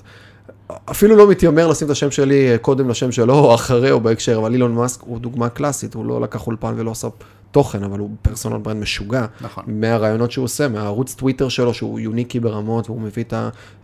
אפילו 0.90 1.16
לא 1.16 1.30
מתיימר 1.30 1.66
לשים 1.66 1.86
את 1.86 1.90
השם 1.90 2.10
שלי 2.10 2.58
קודם 2.60 2.88
לשם 2.88 3.12
שלו, 3.12 3.34
או 3.34 3.54
אחרי, 3.54 3.90
או 3.90 4.00
בהקשר, 4.00 4.38
אבל 4.38 4.52
אילון 4.52 4.74
מאסק 4.74 5.00
הוא 5.00 5.18
דוגמה 5.18 5.48
קלאסית, 5.48 5.94
הוא 5.94 6.06
לא 6.06 6.20
לקח 6.20 6.46
אולפן 6.46 6.74
ולא 6.76 6.90
עשה 6.90 7.08
תוכן, 7.50 7.84
אבל 7.84 7.98
הוא 7.98 8.10
personal 8.22 8.58
brand 8.58 8.82
משוגע. 8.82 9.26
נכון. 9.40 9.64
מהראיונות 9.66 10.32
שהוא 10.32 10.44
עושה, 10.44 10.68
מהערוץ 10.68 11.14
טוויטר 11.14 11.48
שלו, 11.48 11.74
שהוא 11.74 12.00
יוניקי 12.00 12.40
ברמות, 12.40 12.90
והוא 12.90 13.00
מביא 13.00 13.24
את 13.24 13.34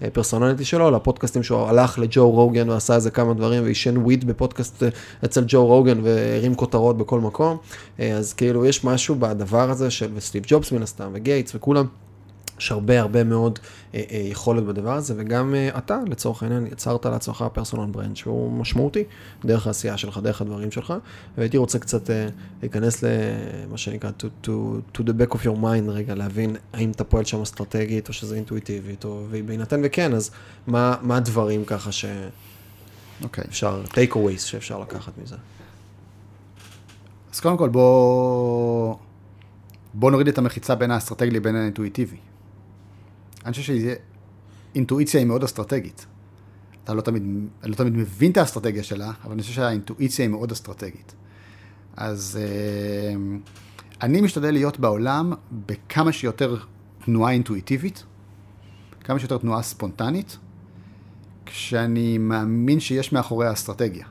ה 0.02 0.07
personality 0.07 0.64
שלו, 0.64 0.90
לפודקאסטים 0.90 1.42
שהוא 1.42 1.60
הלך 1.60 1.98
לג'ו 1.98 2.30
רוגן 2.30 2.70
ועשה 2.70 2.94
איזה 2.94 3.10
כמה 3.10 3.34
דברים, 3.34 3.62
ועישן 3.62 3.96
weed 3.96 4.26
בפודקאסט 4.26 4.82
אצל 5.24 5.44
ג'ו 5.46 5.66
רוגן, 5.66 6.00
והרים 6.02 6.54
כותרות 6.54 6.98
בכל 6.98 7.20
מקום. 7.20 7.56
אז 7.98 8.32
כאילו, 8.32 8.64
יש 8.64 8.84
משהו 8.84 9.14
בדבר 9.18 9.70
הזה 9.70 9.90
של 9.90 10.20
סטיב 10.20 10.42
ג'ובס 10.46 10.72
מן 10.72 10.82
הסתם, 10.82 11.10
וגייטס 11.12 11.54
וכולם. 11.54 11.86
יש 12.58 12.72
הרבה 12.72 13.00
הרבה 13.00 13.24
מאוד 13.24 13.58
אה, 13.94 14.02
אה, 14.10 14.18
יכולת 14.18 14.64
בדבר 14.64 14.92
הזה, 14.92 15.14
וגם 15.16 15.54
אה, 15.54 15.78
אתה, 15.78 15.98
לצורך 16.06 16.42
העניין, 16.42 16.66
יצרת 16.66 17.06
לעצמך 17.06 17.44
פרסונל 17.52 17.90
ברנד 17.92 18.16
שהוא 18.16 18.52
משמעותי, 18.52 19.04
דרך 19.44 19.66
העשייה 19.66 19.96
שלך, 19.96 20.18
דרך 20.22 20.40
הדברים 20.40 20.70
שלך, 20.70 20.94
והייתי 21.38 21.56
רוצה 21.56 21.78
קצת 21.78 22.10
אה, 22.10 22.28
להיכנס 22.62 23.04
למה 23.04 23.78
שנקרא 23.78 24.10
to, 24.20 24.46
to, 24.46 24.50
to 24.94 25.00
the 25.00 25.12
back 25.20 25.34
of 25.34 25.38
your 25.44 25.56
mind 25.62 25.88
רגע, 25.90 26.14
להבין 26.14 26.56
האם 26.72 26.90
אתה 26.90 27.04
פועל 27.04 27.24
שם 27.24 27.42
אסטרטגית, 27.42 28.08
או 28.08 28.12
שזה 28.12 28.36
אינטואיטיבית, 28.36 29.04
או 29.04 29.26
בהינתן 29.46 29.80
וכן, 29.84 30.14
אז 30.14 30.30
מה, 30.66 30.96
מה 31.02 31.16
הדברים 31.16 31.64
ככה 31.64 31.92
שאפשר, 31.92 33.82
okay. 33.84 33.94
take 33.94 34.12
aways 34.12 34.40
שאפשר 34.40 34.78
לקחת 34.78 35.12
מזה. 35.22 35.36
אז 37.32 37.40
קודם 37.40 37.56
כל 37.56 37.68
בוא, 37.68 38.96
בוא 39.94 40.10
נוריד 40.10 40.28
את 40.28 40.38
המחיצה 40.38 40.74
בין 40.74 40.90
האסטרטגי 40.90 41.30
לבין 41.30 41.56
האינטואיטיבי. 41.56 42.16
אני 43.44 43.52
חושב 43.52 43.74
שאינטואיציה 44.72 45.20
היא 45.20 45.26
מאוד 45.26 45.44
אסטרטגית. 45.44 46.06
אתה 46.84 46.94
לא 46.94 47.00
תמיד, 47.00 47.22
לא 47.64 47.74
תמיד 47.74 47.96
מבין 47.96 48.32
את 48.32 48.36
האסטרטגיה 48.36 48.82
שלה, 48.82 49.12
אבל 49.24 49.32
אני 49.32 49.42
חושב 49.42 49.54
שהאינטואיציה 49.54 50.24
היא 50.24 50.30
מאוד 50.30 50.52
אסטרטגית. 50.52 51.14
אז 51.96 52.38
אה, 52.40 53.14
אני 54.02 54.20
משתדל 54.20 54.50
להיות 54.50 54.78
בעולם 54.78 55.32
בכמה 55.66 56.12
שיותר 56.12 56.56
תנועה 57.04 57.32
אינטואיטיבית, 57.32 58.04
כמה 59.04 59.18
שיותר 59.18 59.38
תנועה 59.38 59.62
ספונטנית, 59.62 60.38
כשאני 61.46 62.18
מאמין 62.18 62.80
שיש 62.80 63.12
מאחורי 63.12 63.46
האסטרטגיה. 63.46 64.06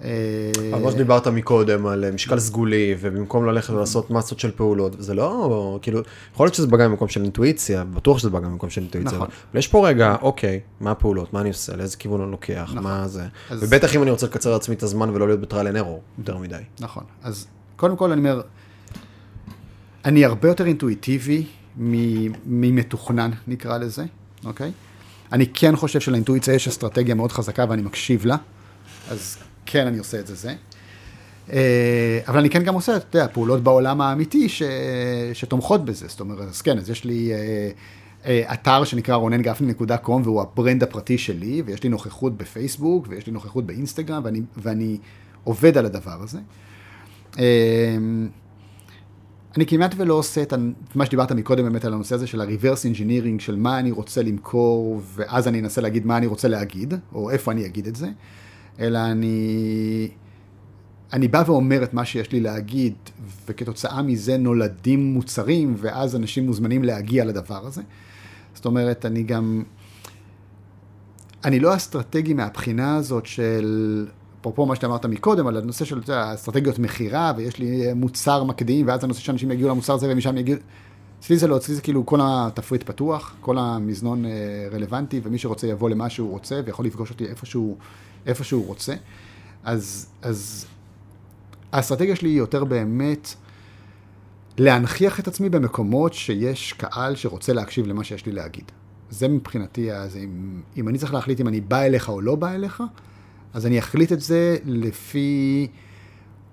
על 0.00 0.82
מה 0.82 0.90
שדיברת 0.90 1.26
מקודם, 1.26 1.86
על 1.86 2.10
משקל 2.10 2.38
סגולי, 2.38 2.94
ובמקום 3.00 3.46
ללכת 3.46 3.70
ולעשות 3.70 4.10
מסות 4.10 4.40
של 4.40 4.50
פעולות, 4.50 4.96
זה 4.98 5.14
לא, 5.14 5.78
כאילו, 5.82 6.00
יכול 6.34 6.46
להיות 6.46 6.54
שזה 6.54 6.66
בא 6.66 6.76
גם 6.76 6.90
במקום 6.90 7.08
של 7.08 7.22
אינטואיציה, 7.22 7.84
בטוח 7.84 8.18
שזה 8.18 8.30
בא 8.30 8.40
גם 8.40 8.50
במקום 8.50 8.70
של 8.70 8.80
אינטואיציה, 8.80 9.12
נכון. 9.12 9.28
אבל 9.50 9.58
יש 9.58 9.68
פה 9.68 9.88
רגע, 9.88 10.16
אוקיי, 10.22 10.60
מה 10.80 10.90
הפעולות, 10.90 11.32
מה 11.32 11.40
אני 11.40 11.48
עושה, 11.48 11.76
לאיזה 11.76 11.96
כיוון 11.96 12.20
אני 12.20 12.30
לוקח, 12.30 12.68
נכון. 12.70 12.82
מה 12.82 13.08
זה, 13.08 13.22
אז... 13.50 13.62
ובטח 13.62 13.96
אם 13.96 14.02
אני 14.02 14.10
רוצה 14.10 14.26
לקצר 14.26 14.52
לעצמי 14.52 14.74
את 14.74 14.82
הזמן 14.82 15.10
ולא 15.10 15.26
להיות 15.26 15.40
בטריאל 15.40 15.66
אנד 15.66 15.76
ארור, 15.76 16.02
יותר 16.18 16.38
מדי. 16.38 16.62
נכון, 16.80 17.04
אז 17.22 17.46
קודם 17.76 17.96
כל 17.96 18.12
אני 18.12 18.18
אומר, 18.18 18.40
אני 20.04 20.24
הרבה 20.24 20.48
יותר 20.48 20.66
אינטואיטיבי 20.66 21.46
ממתוכנן, 22.46 23.30
נקרא 23.48 23.78
לזה, 23.78 24.04
אוקיי? 24.44 24.72
אני 25.32 25.46
כן 25.46 25.76
חושב 25.76 26.00
שלאינטואיציה 26.00 26.54
יש 26.54 26.68
אסטרטגיה 26.68 27.14
מאוד 27.14 27.32
חזקה 27.32 27.64
ואני 27.68 27.82
מקשיב 27.82 28.26
לה, 28.26 28.36
אז 29.10 29.36
כן, 29.66 29.86
אני 29.86 29.98
עושה 29.98 30.20
את 30.20 30.26
זה 30.26 30.34
זה. 30.34 30.54
אה, 31.52 32.20
אבל 32.28 32.38
אני 32.38 32.50
כן 32.50 32.62
גם 32.62 32.74
עושה, 32.74 32.96
אתה 32.96 33.18
יודע, 33.18 33.28
פעולות 33.32 33.62
בעולם 33.62 34.00
האמיתי 34.00 34.48
ש... 34.48 34.62
שתומכות 35.32 35.84
בזה. 35.84 36.06
זאת 36.08 36.20
אומרת, 36.20 36.48
אז 36.48 36.62
כן, 36.62 36.78
אז 36.78 36.90
יש 36.90 37.04
לי 37.04 37.32
אה, 37.32 37.70
אה, 38.26 38.52
אתר 38.52 38.84
שנקרא 38.84 39.14
רונן.גפני.com 39.14 40.10
והוא 40.24 40.40
ה 40.42 40.49
brand 40.49 40.82
הפרטי 40.82 41.18
שלי, 41.18 41.62
ויש 41.66 41.82
לי 41.82 41.88
נוכחות 41.88 42.36
בפייסבוק, 42.36 43.06
ויש 43.08 43.26
לי 43.26 43.32
נוכחות 43.32 43.66
באינסטגרם, 43.66 44.22
ואני, 44.24 44.40
ואני 44.56 44.98
עובד 45.44 45.78
על 45.78 45.86
הדבר 45.86 46.22
הזה. 46.22 46.38
אני 49.56 49.66
כמעט 49.66 49.94
ולא 49.96 50.14
עושה 50.14 50.42
את 50.42 50.52
מה 50.94 51.06
שדיברת 51.06 51.32
מקודם 51.32 51.64
באמת 51.64 51.84
על 51.84 51.92
הנושא 51.92 52.14
הזה 52.14 52.26
של 52.26 52.40
ה-reverse 52.40 52.94
engineering, 52.94 53.42
של 53.42 53.56
מה 53.56 53.78
אני 53.78 53.90
רוצה 53.90 54.22
למכור, 54.22 55.02
ואז 55.14 55.48
אני 55.48 55.60
אנסה 55.60 55.80
להגיד 55.80 56.06
מה 56.06 56.16
אני 56.16 56.26
רוצה 56.26 56.48
להגיד, 56.48 56.94
או 57.14 57.30
איפה 57.30 57.52
אני 57.52 57.66
אגיד 57.66 57.86
את 57.86 57.96
זה. 57.96 58.08
אלא 58.80 58.98
אני, 58.98 60.08
אני 61.12 61.28
בא 61.28 61.42
ואומר 61.46 61.82
את 61.82 61.94
מה 61.94 62.04
שיש 62.04 62.32
לי 62.32 62.40
להגיד, 62.40 62.94
וכתוצאה 63.46 64.02
מזה 64.02 64.36
נולדים 64.36 65.04
מוצרים, 65.14 65.74
ואז 65.78 66.16
אנשים 66.16 66.46
מוזמנים 66.46 66.84
להגיע 66.84 67.24
לדבר 67.24 67.66
הזה. 67.66 67.82
זאת 68.54 68.66
אומרת, 68.66 69.06
אני 69.06 69.22
גם, 69.22 69.62
אני 71.44 71.60
לא 71.60 71.76
אסטרטגי 71.76 72.34
מהבחינה 72.34 72.96
הזאת 72.96 73.26
של, 73.26 74.06
אפרופו 74.40 74.66
מה 74.66 74.76
שאמרת 74.76 75.06
מקודם, 75.06 75.46
על 75.46 75.56
הנושא 75.56 75.84
של 75.84 76.00
אסטרטגיות 76.08 76.78
מכירה, 76.78 77.32
ויש 77.36 77.58
לי 77.58 77.92
מוצר 77.94 78.44
מקדים, 78.44 78.86
ואז 78.88 79.04
הנושא 79.04 79.20
שאנשים 79.20 79.50
יגיעו 79.50 79.68
למוצר 79.68 79.94
הזה 79.94 80.06
ומשם 80.10 80.36
יגיעו... 80.36 80.58
אצלי 81.20 81.36
זה 81.36 81.46
לא, 81.46 81.56
אצלי 81.56 81.74
זה 81.74 81.80
כאילו 81.80 82.06
כל 82.06 82.18
התפריט 82.22 82.82
פתוח, 82.82 83.36
כל 83.40 83.58
המזנון 83.58 84.24
אה, 84.24 84.30
רלוונטי, 84.72 85.20
ומי 85.22 85.38
שרוצה 85.38 85.66
יבוא 85.66 85.90
למה 85.90 86.10
שהוא 86.10 86.30
רוצה, 86.30 86.60
ויכול 86.64 86.86
לפגוש 86.86 87.10
אותי 87.10 87.26
איפה 87.26 87.46
שהוא, 87.46 87.76
איפה 88.26 88.44
שהוא 88.44 88.66
רוצה. 88.66 88.94
אז, 89.64 90.06
אז 90.22 90.66
האסטרטגיה 91.72 92.16
שלי 92.16 92.28
היא 92.28 92.38
יותר 92.38 92.64
באמת 92.64 93.34
להנכיח 94.58 95.20
את 95.20 95.28
עצמי 95.28 95.48
במקומות 95.48 96.14
שיש 96.14 96.72
קהל 96.72 97.16
שרוצה 97.16 97.52
להקשיב 97.52 97.86
למה 97.86 98.04
שיש 98.04 98.26
לי 98.26 98.32
להגיד. 98.32 98.64
זה 99.10 99.28
מבחינתי, 99.28 99.92
אז 99.92 100.16
אם, 100.16 100.60
אם 100.76 100.88
אני 100.88 100.98
צריך 100.98 101.14
להחליט 101.14 101.40
אם 101.40 101.48
אני 101.48 101.60
בא 101.60 101.82
אליך 101.82 102.08
או 102.08 102.20
לא 102.20 102.34
בא 102.34 102.52
אליך, 102.52 102.82
אז 103.54 103.66
אני 103.66 103.78
אחליט 103.78 104.12
את 104.12 104.20
זה 104.20 104.56
לפי 104.64 105.68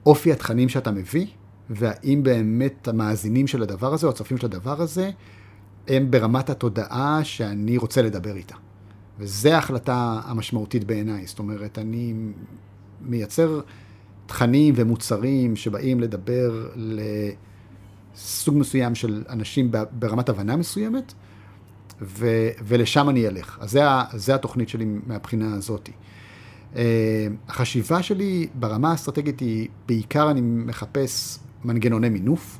אופי 0.05 0.31
התכנים 0.31 0.69
שאתה 0.69 0.91
מביא, 0.91 1.25
והאם 1.69 2.23
באמת 2.23 2.87
המאזינים 2.87 3.47
של 3.47 3.63
הדבר 3.63 3.93
הזה, 3.93 4.07
או 4.07 4.11
הצופים 4.11 4.37
של 4.37 4.45
הדבר 4.45 4.81
הזה, 4.81 5.11
הם 5.87 6.11
ברמת 6.11 6.49
התודעה 6.49 7.23
שאני 7.23 7.77
רוצה 7.77 8.01
לדבר 8.01 8.35
איתה. 8.35 8.55
וזו 9.21 9.49
ההחלטה 9.49 10.19
המשמעותית 10.25 10.83
בעיניי. 10.83 11.27
זאת 11.27 11.39
אומרת, 11.39 11.79
אני 11.79 12.13
מייצר 13.01 13.61
תכנים 14.25 14.73
ומוצרים 14.77 15.55
שבאים 15.55 15.99
לדבר 15.99 16.69
לסוג 18.15 18.57
מסוים 18.57 18.95
של 18.95 19.23
אנשים 19.29 19.71
ברמת 19.91 20.29
הבנה 20.29 20.55
מסוימת, 20.55 21.13
ו, 22.01 22.27
ולשם 22.63 23.09
אני 23.09 23.27
אלך. 23.27 23.57
אז 23.61 23.79
זה 24.13 24.35
התוכנית 24.35 24.69
שלי 24.69 24.85
מהבחינה 25.07 25.53
הזאת. 25.53 25.89
אה, 26.75 27.27
החשיבה 27.47 28.03
שלי 28.03 28.47
ברמה 28.53 28.91
האסטרטגית 28.91 29.39
היא, 29.39 29.67
בעיקר 29.87 30.31
אני 30.31 30.41
מחפש 30.41 31.39
מנגנוני 31.63 32.09
מינוף, 32.09 32.59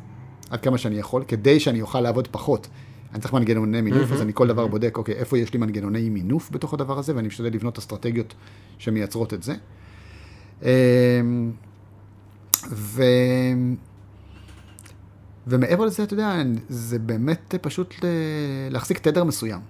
עד 0.50 0.62
כמה 0.62 0.78
שאני 0.78 0.98
יכול, 0.98 1.24
כדי 1.28 1.60
שאני 1.60 1.82
אוכל 1.82 2.02
לעבוד 2.02 2.28
פחות. 2.28 2.68
אני 3.14 3.22
צריך 3.22 3.34
מנגנוני 3.34 3.82
מינוף. 3.82 4.12
אז 4.12 4.22
אני 4.22 4.32
כל 4.34 4.48
דבר 4.48 4.68
בודק, 4.68 4.98
אוקיי, 4.98 5.16
איפה 5.16 5.38
יש 5.38 5.54
לי 5.54 5.60
מנגנוני 5.60 6.10
מינוף 6.10 6.52
בתוך 6.52 6.74
הדבר 6.74 7.00
הזה, 7.00 7.16
ואני 7.16 7.28
משתדל 7.28 7.54
לבנות 7.54 7.78
אסטרטגיות 7.78 8.34
שמייצרות 8.78 9.34
את 9.34 9.44
זה. 9.44 9.56
אמ, 10.62 10.68
ו... 12.70 13.04
ומעבר 15.48 15.86
לזה, 15.86 16.04
אתה 16.04 16.14
יודע, 16.14 16.42
זה 16.70 17.00
באמת 17.00 17.56
פשוט 17.62 17.96
להחזיק 18.70 19.00
תדר 19.00 19.24
מסוים. 19.24 19.62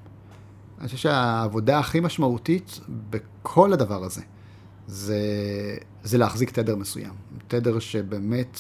אני 0.80 0.88
חושב 0.88 0.97
שהעבודה 0.97 1.80
הכי 1.80 1.99
משמעותית 1.99 2.80
בכל 3.09 3.73
הדבר 3.73 4.03
הזה, 4.03 4.22
זה, 4.88 5.18
זה 6.03 6.18
להחזיק 6.18 6.51
תדר 6.51 6.76
מסוים. 6.76 7.13
תדר 7.47 7.80
שבאמת 7.80 8.59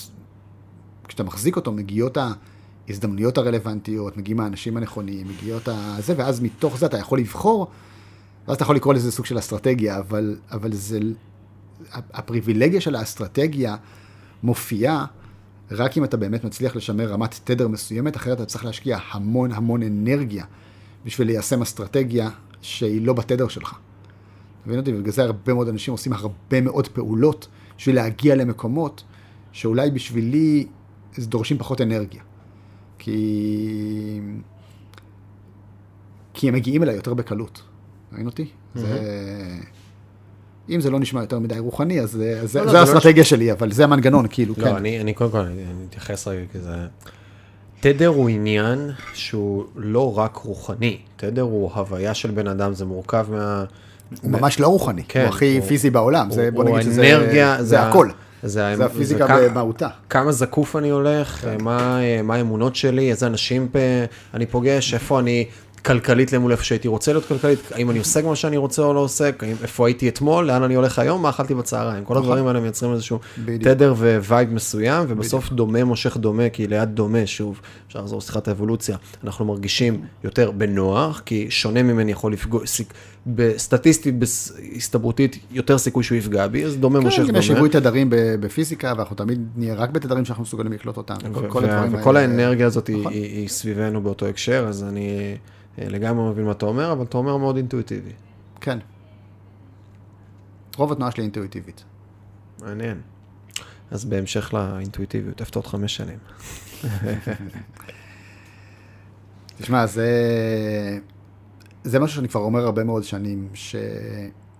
כשאתה 1.07 1.23
מחזיק 1.23 1.55
אותו, 1.55 1.71
מגיעות 1.71 2.17
ההזדמנויות 2.87 3.37
הרלוונטיות, 3.37 4.17
מגיעים 4.17 4.39
האנשים 4.39 4.77
הנכונים, 4.77 5.27
מגיעות 5.27 5.67
ה... 5.67 5.95
זה, 5.99 6.13
ואז 6.17 6.41
מתוך 6.41 6.77
זה 6.77 6.85
אתה 6.85 6.97
יכול 6.97 7.19
לבחור, 7.19 7.67
ואז 8.47 8.55
אתה 8.55 8.63
יכול 8.63 8.75
לקרוא 8.75 8.93
לזה 8.93 9.11
סוג 9.11 9.25
של 9.25 9.39
אסטרטגיה, 9.39 9.99
אבל, 9.99 10.37
אבל 10.51 10.73
זה... 10.73 10.99
הפריבילגיה 11.93 12.81
של 12.81 12.95
האסטרטגיה 12.95 13.75
מופיעה 14.43 15.05
רק 15.71 15.97
אם 15.97 16.03
אתה 16.03 16.17
באמת 16.17 16.43
מצליח 16.43 16.75
לשמר 16.75 17.07
רמת 17.07 17.39
תדר 17.43 17.67
מסוימת, 17.67 18.15
אחרת 18.15 18.37
אתה 18.37 18.45
צריך 18.45 18.65
להשקיע 18.65 18.97
המון 19.11 19.51
המון 19.51 19.83
אנרגיה 19.83 20.45
בשביל 21.05 21.27
ליישם 21.27 21.61
אסטרטגיה 21.61 22.29
שהיא 22.61 23.05
לא 23.05 23.13
בתדר 23.13 23.47
שלך. 23.47 23.75
מבין 24.65 24.79
אותי? 24.79 24.93
ובגלל 24.93 25.11
זה 25.11 25.23
הרבה 25.23 25.53
מאוד 25.53 25.67
אנשים 25.67 25.91
עושים 25.91 26.13
הרבה 26.13 26.61
מאוד 26.61 26.87
פעולות 26.87 27.47
בשביל 27.77 27.95
להגיע 27.95 28.35
למקומות 28.35 29.03
שאולי 29.51 29.91
בשבילי 29.91 30.67
דורשים 31.19 31.57
פחות 31.57 31.81
אנרגיה. 31.81 32.21
כי... 33.03 34.19
כי 36.33 36.47
הם 36.47 36.53
מגיעים 36.53 36.83
אליי 36.83 36.95
יותר 36.95 37.13
בקלות. 37.13 37.61
מבין 38.11 38.25
אותי? 38.25 38.43
Mm-hmm. 38.43 38.79
זה... 38.79 38.99
אם 40.69 40.81
זה 40.81 40.89
לא 40.89 40.99
נשמע 40.99 41.21
יותר 41.21 41.39
מדי 41.39 41.59
רוחני, 41.59 42.01
אז 42.01 42.11
זה, 42.11 42.47
זה, 42.47 42.59
לא, 42.59 42.67
זה 42.67 42.73
לא, 42.73 42.77
האסטרטגיה 42.79 43.23
שלי, 43.23 43.51
אבל 43.51 43.71
זה 43.71 43.83
המנגנון, 43.83 44.25
כאילו, 44.29 44.53
לא, 44.57 44.63
כן. 44.63 44.75
אני, 44.75 45.01
אני 45.01 45.13
קודם 45.13 45.31
כל, 45.31 45.37
אני 45.37 45.63
אני 45.63 45.85
אתייחס 45.89 46.27
רגע, 46.27 46.41
כי 46.51 46.59
זה... 46.59 46.75
תדר 47.79 48.07
הוא 48.07 48.29
עניין 48.29 48.89
שהוא 49.13 49.65
לא 49.75 50.17
רק 50.17 50.35
רוחני, 50.35 50.97
תדר 51.15 51.41
הוא 51.41 51.71
הוויה 51.73 52.13
של 52.13 52.31
בן 52.31 52.47
אדם, 52.47 52.73
זה 52.73 52.85
מורכב 52.85 53.27
מה... 53.31 53.65
הוא 54.21 54.31
ממש 54.31 54.59
לא 54.59 54.67
רוחני, 54.67 55.03
כן, 55.03 55.21
הוא 55.21 55.29
הכי 55.29 55.57
הוא- 55.57 55.67
פיזי 55.67 55.89
בעולם, 55.89 56.31
זה, 56.31 56.51
בוא 56.51 56.63
הוא 56.63 56.77
נגיד 56.77 56.91
שזה 56.91 57.01
האנרגיה, 57.01 57.55
זה, 57.59 57.63
זה 57.63 57.81
הכל. 57.81 58.09
זה, 58.43 58.73
זה 58.77 58.85
הפיזיקה 58.85 59.27
כמה- 59.27 59.39
במהותה. 59.49 59.87
כמה 60.09 60.31
זקוף 60.31 60.75
אני 60.75 60.89
הולך, 60.89 61.47
מה, 61.59 61.99
מה 62.23 62.35
האמונות 62.35 62.75
שלי, 62.75 63.11
איזה 63.11 63.27
אנשים 63.27 63.67
אני 64.33 64.45
פוגש, 64.45 64.93
איפה 64.93 65.19
אני 65.19 65.45
כלכלית 65.85 66.33
למול 66.33 66.51
איפה 66.51 66.63
שהייתי 66.63 66.87
רוצה 66.87 67.13
להיות 67.13 67.25
כלכלית, 67.25 67.59
האם 67.71 67.89
אני 67.91 67.99
עוסק 67.99 68.25
מה 68.25 68.35
שאני 68.35 68.57
רוצה 68.57 68.81
או 68.81 68.93
לא 68.93 68.99
עוסק, 68.99 69.43
האם, 69.43 69.55
איפה 69.61 69.87
הייתי 69.87 70.09
אתמול, 70.09 70.45
לאן 70.47 70.63
אני 70.63 70.75
הולך 70.75 70.99
היום, 70.99 71.21
מה 71.21 71.29
אכלתי 71.29 71.55
בצהריים. 71.55 72.05
כל 72.05 72.17
הדברים 72.17 72.47
האלה 72.47 72.59
מייצרים 72.59 72.93
איזשהו 72.93 73.19
בדיוק. 73.45 73.63
תדר 73.63 73.93
vibe 73.97 74.53
מסוים, 74.53 75.05
ובסוף 75.09 75.49
דומה 75.49 75.83
מושך 75.83 76.17
דומה, 76.17 76.49
כי 76.49 76.67
ליד 76.67 76.89
דומה, 76.89 77.25
שוב, 77.25 77.61
אפשר 77.87 77.99
לחזור 78.01 78.17
לשיחת 78.17 78.47
האבולוציה, 78.47 78.97
אנחנו 79.23 79.45
מרגישים 79.45 80.01
יותר 80.23 80.51
בנוח, 80.51 81.21
כי 81.25 81.47
שונה 81.49 81.83
ממני 81.83 82.11
יכול 82.11 82.33
לפגוע, 82.33 82.61
בסטטיסטית, 83.27 84.15
בהסתברותית, 84.19 85.39
יותר 85.51 85.77
סיכוי 85.77 86.03
שהוא 86.03 86.17
יפגע 86.17 86.47
בי, 86.47 86.65
אז 86.65 86.77
דומה 86.77 86.99
מושך 86.99 87.17
כן, 87.21 87.27
דומה. 87.27 87.39
יש 87.39 87.47
שיווי 87.47 87.69
תדרים 87.69 88.07
בפיזיקה, 88.11 88.93
ואנחנו 88.97 89.15
תמיד 89.15 89.47
נהיה 89.55 89.75
רק 89.75 89.89
בתדרים 89.89 90.25
שאנחנו 90.25 90.43
מסוגלים 90.43 90.71
לקלוט 90.71 90.97
אותם. 90.97 91.15
כל, 91.33 91.49
כל 92.03 92.17
האלה- 92.17 92.19
האנרגיה 92.19 92.67
הזאת 92.67 92.87
היא, 92.87 92.97
נכון. 92.97 93.13
היא, 93.13 93.23
היא 93.23 93.47
סביבנו 93.49 94.01
באותו 94.01 94.25
הקשר, 94.25 94.65
אז 94.69 94.83
אני 94.83 95.37
לגמרי 95.77 96.29
מבין 96.29 96.45
מה 96.45 96.51
אתה 96.51 96.65
אומר, 96.65 96.91
אבל 96.91 97.03
אתה 97.03 97.17
אומר 97.17 97.37
מאוד 97.37 97.55
אינטואיטיבי. 97.55 98.11
כן. 98.61 98.79
רוב 100.77 100.91
התנועה 100.91 101.11
שלי 101.11 101.23
אינטואיטיבית. 101.23 101.83
מעניין. 102.61 103.01
אז 103.91 104.05
בהמשך 104.05 104.53
לאינטואיטיביות, 104.53 105.41
איפה 105.41 105.51
עוד 105.55 105.67
חמש 105.67 105.95
שנים? 105.95 106.19
תשמע, 109.61 109.85
זה, 109.85 110.09
זה 111.83 111.99
משהו 111.99 112.15
שאני 112.15 112.27
כבר 112.27 112.41
אומר 112.41 112.65
הרבה 112.65 112.83
מאוד 112.83 113.03
שנים, 113.03 113.49
ש... 113.53 113.75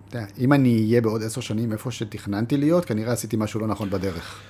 אתה 0.08 0.18
יודע, 0.18 0.26
אם 0.38 0.52
אני 0.52 0.84
אהיה 0.88 1.00
בעוד 1.00 1.22
עשר 1.22 1.40
שנים 1.40 1.72
איפה 1.72 1.90
שתכננתי 1.90 2.56
להיות, 2.56 2.84
כנראה 2.84 3.12
עשיתי 3.12 3.36
משהו 3.36 3.60
לא 3.60 3.66
נכון 3.66 3.90
בדרך. 3.90 4.40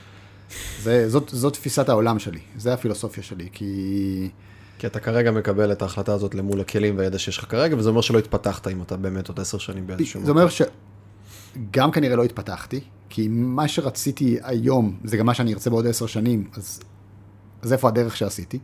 זה, 0.83 1.09
זאת, 1.09 1.29
זאת 1.29 1.53
תפיסת 1.53 1.89
העולם 1.89 2.19
שלי, 2.19 2.41
זה 2.57 2.73
הפילוסופיה 2.75 3.23
שלי, 3.23 3.49
כי... 3.53 4.31
כי 4.83 4.87
אתה 4.87 5.01
כרגע 5.01 5.31
מקבל 5.31 5.73
את 5.73 5.83
ההחלטה 5.83 6.15
הזאת 6.15 6.35
למול 6.35 6.61
הכלים 6.61 6.99
והידע 6.99 7.19
שיש 7.19 7.39
לך 7.39 7.45
כרגע, 7.51 7.77
וזה 7.77 7.89
אומר 7.89 8.01
שלא 8.01 8.19
התפתחת 8.19 8.69
אם 8.69 8.83
אתה 8.83 8.97
באמת 8.97 9.29
עוד 9.29 9.41
עשר 9.41 9.59
שנים 9.59 9.87
באיזשהו 9.87 10.25
זה 10.25 10.31
אומר 10.31 10.47
שגם 10.49 11.91
כנראה 11.91 12.17
לא 12.17 12.25
התפתחתי, 12.25 12.81
כי 13.09 13.29
מה 13.29 13.69
שרציתי 13.69 14.39
היום, 14.43 14.99
זה 15.05 15.17
גם 15.17 15.27
מה 15.27 15.35
שאני 15.35 15.55
ארצה 15.55 15.71
בעוד 15.71 15.87
עשר 15.87 16.07
שנים, 16.07 16.49
אז, 16.55 16.81
אז 17.63 17.73
איפה 17.73 17.89
הדרך 17.89 18.17
שעשיתי? 18.17 18.59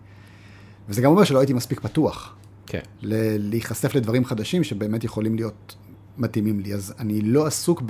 וזה 0.88 1.02
גם 1.02 1.10
אומר 1.10 1.24
שלא 1.24 1.38
הייתי 1.38 1.52
מספיק 1.52 1.80
פתוח. 1.80 2.34
כן. 2.66 2.80
ל- 3.02 3.50
להיחשף 3.50 3.94
לדברים 3.94 4.24
חדשים 4.24 4.64
שבאמת 4.64 5.04
יכולים 5.04 5.36
להיות 5.36 5.74
מתאימים 6.18 6.60
לי. 6.60 6.74
אז 6.74 6.94
אני 6.98 7.20
לא 7.20 7.46
עסוק 7.46 7.82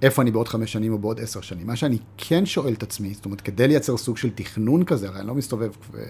באיפה 0.00 0.22
אני 0.22 0.30
בעוד 0.30 0.48
חמש 0.48 0.72
שנים 0.72 0.92
או 0.92 0.98
בעוד 0.98 1.20
עשר 1.20 1.40
שנים. 1.40 1.66
מה 1.66 1.76
שאני 1.76 1.98
כן 2.16 2.46
שואל 2.46 2.72
את 2.72 2.82
עצמי, 2.82 3.14
זאת 3.14 3.24
אומרת, 3.24 3.40
כדי 3.40 3.68
לייצר 3.68 3.96
סוג 3.96 4.16
של 4.16 4.30
תכנון 4.30 4.84
כזה, 4.84 5.08
הרי 5.08 5.18
אני 5.18 5.26
לא 5.26 5.34
מסתובב 5.34 5.70
אה, 5.94 6.00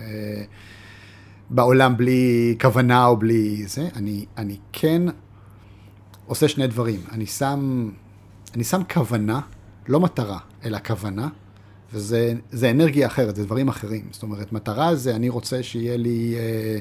בעולם 1.50 1.96
בלי 1.96 2.56
כוונה 2.60 3.06
או 3.06 3.16
בלי 3.16 3.64
זה, 3.66 3.88
אני, 3.96 4.24
אני 4.38 4.56
כן 4.72 5.02
עושה 6.26 6.48
שני 6.48 6.66
דברים. 6.66 7.00
אני 7.12 7.26
שם, 7.26 7.90
אני 8.54 8.64
שם 8.64 8.82
כוונה, 8.94 9.40
לא 9.88 10.00
מטרה, 10.00 10.38
אלא 10.64 10.78
כוונה, 10.86 11.28
וזה 11.92 12.34
זה 12.50 12.70
אנרגיה 12.70 13.06
אחרת, 13.06 13.36
זה 13.36 13.44
דברים 13.44 13.68
אחרים. 13.68 14.04
זאת 14.10 14.22
אומרת, 14.22 14.52
מטרה 14.52 14.94
זה 14.94 15.16
אני 15.16 15.28
רוצה 15.28 15.62
שיהיה 15.62 15.96
לי, 15.96 16.34
אה, 16.38 16.78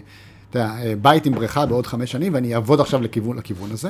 אתה 0.49 0.59
יודע, 0.59 0.71
אה, 0.83 0.93
בית 1.01 1.25
עם 1.25 1.33
בריכה 1.33 1.65
בעוד 1.65 1.87
חמש 1.87 2.11
שנים, 2.11 2.33
ואני 2.33 2.55
אעבוד 2.55 2.79
עכשיו 2.79 3.01
לכיוון, 3.01 3.37
לכיוון 3.37 3.71
הזה. 3.71 3.89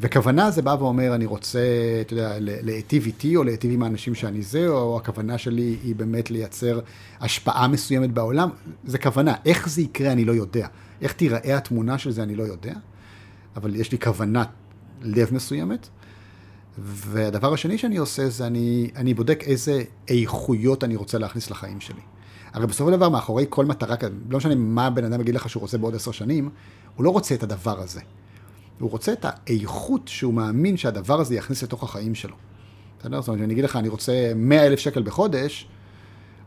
וכוונה 0.00 0.50
זה 0.50 0.62
בא 0.62 0.76
ואומר, 0.78 1.14
אני 1.14 1.26
רוצה, 1.26 1.60
אתה 2.00 2.12
יודע, 2.12 2.36
להיטיב 2.40 3.06
איתי 3.06 3.36
או 3.36 3.44
להיטיב 3.44 3.72
עם 3.72 3.82
האנשים 3.82 4.14
שאני 4.14 4.42
זה, 4.42 4.68
או 4.68 4.96
הכוונה 4.96 5.38
שלי 5.38 5.76
היא 5.84 5.94
באמת 5.94 6.30
לייצר 6.30 6.80
השפעה 7.20 7.68
מסוימת 7.68 8.10
בעולם. 8.12 8.50
זה 8.84 8.98
כוונה. 8.98 9.34
איך 9.46 9.68
זה 9.68 9.82
יקרה, 9.82 10.12
אני 10.12 10.24
לא 10.24 10.32
יודע. 10.32 10.66
איך 11.02 11.12
תיראה 11.12 11.56
התמונה 11.56 11.98
של 11.98 12.10
זה, 12.10 12.22
אני 12.22 12.36
לא 12.36 12.42
יודע. 12.42 12.74
אבל 13.56 13.76
יש 13.76 13.92
לי 13.92 13.98
כוונת 13.98 14.48
לב 15.02 15.34
מסוימת. 15.34 15.88
והדבר 16.78 17.52
השני 17.52 17.78
שאני 17.78 17.96
עושה 17.96 18.28
זה 18.28 18.46
אני, 18.46 18.90
אני 18.96 19.14
בודק 19.14 19.44
איזה 19.46 19.82
איכויות 20.08 20.84
אני 20.84 20.96
רוצה 20.96 21.18
להכניס 21.18 21.50
לחיים 21.50 21.80
שלי. 21.80 22.00
הרי 22.52 22.66
בסופו 22.66 22.90
של 22.90 22.96
דבר, 22.96 23.08
מאחורי 23.08 23.46
כל 23.48 23.66
מטרה 23.66 23.96
לא 24.28 24.38
משנה 24.38 24.54
מה 24.54 24.86
הבן 24.86 25.04
אדם 25.04 25.20
יגיד 25.20 25.34
לך 25.34 25.48
שהוא 25.48 25.60
רוצה 25.60 25.78
בעוד 25.78 25.94
עשר 25.94 26.10
שנים, 26.10 26.50
הוא 26.96 27.04
לא 27.04 27.10
רוצה 27.10 27.34
את 27.34 27.42
הדבר 27.42 27.80
הזה. 27.80 28.00
הוא 28.82 28.90
רוצה 28.90 29.12
את 29.12 29.26
האיכות 29.28 30.08
שהוא 30.08 30.34
מאמין 30.34 30.76
שהדבר 30.76 31.20
הזה 31.20 31.34
יכניס 31.34 31.62
לתוך 31.62 31.82
החיים 31.82 32.14
שלו. 32.14 32.34
בסדר? 33.00 33.20
זאת 33.20 33.28
אומרת, 33.28 33.40
אם 33.40 33.44
אני 33.44 33.52
אגיד 33.52 33.64
לך, 33.64 33.76
אני 33.76 33.88
רוצה 33.88 34.32
100 34.36 34.66
אלף 34.66 34.78
שקל 34.78 35.02
בחודש, 35.02 35.68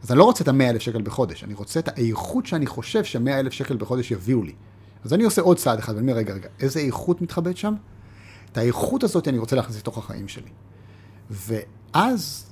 אז 0.04 0.12
אני 0.12 0.20
לא 0.20 0.24
רוצה 0.24 0.44
את 0.44 0.48
ה-100 0.48 0.64
אלף 0.64 0.82
שקל 0.82 1.02
בחודש, 1.02 1.44
אני 1.44 1.54
רוצה 1.54 1.80
את 1.80 1.88
האיכות 1.88 2.46
שאני 2.46 2.66
חושב 2.66 3.04
ש-100 3.04 3.30
אלף 3.30 3.54
שקל 3.54 3.78
בחודש 3.78 4.12
יביאו 4.12 4.44
לי. 4.44 4.54
אז 5.04 5.14
אני 5.14 5.24
עושה 5.24 5.42
עוד 5.42 5.58
צעד 5.58 5.80
אחד, 5.80 5.94
ואני 5.96 6.02
אומר, 6.02 6.20
רגע, 6.20 6.34
רגע, 6.34 6.50
איזה 6.60 6.80
איכות 6.80 7.22
מתחבאת 7.22 7.58
שם? 7.58 7.74
את 8.52 8.58
האיכות 8.58 9.04
הזאת 9.04 9.28
אני 9.28 9.38
רוצה 9.38 9.56
להכניס 9.56 9.78
לתוך 9.78 9.98
החיים 9.98 10.28
שלי. 10.28 10.50
ואז 11.30 12.52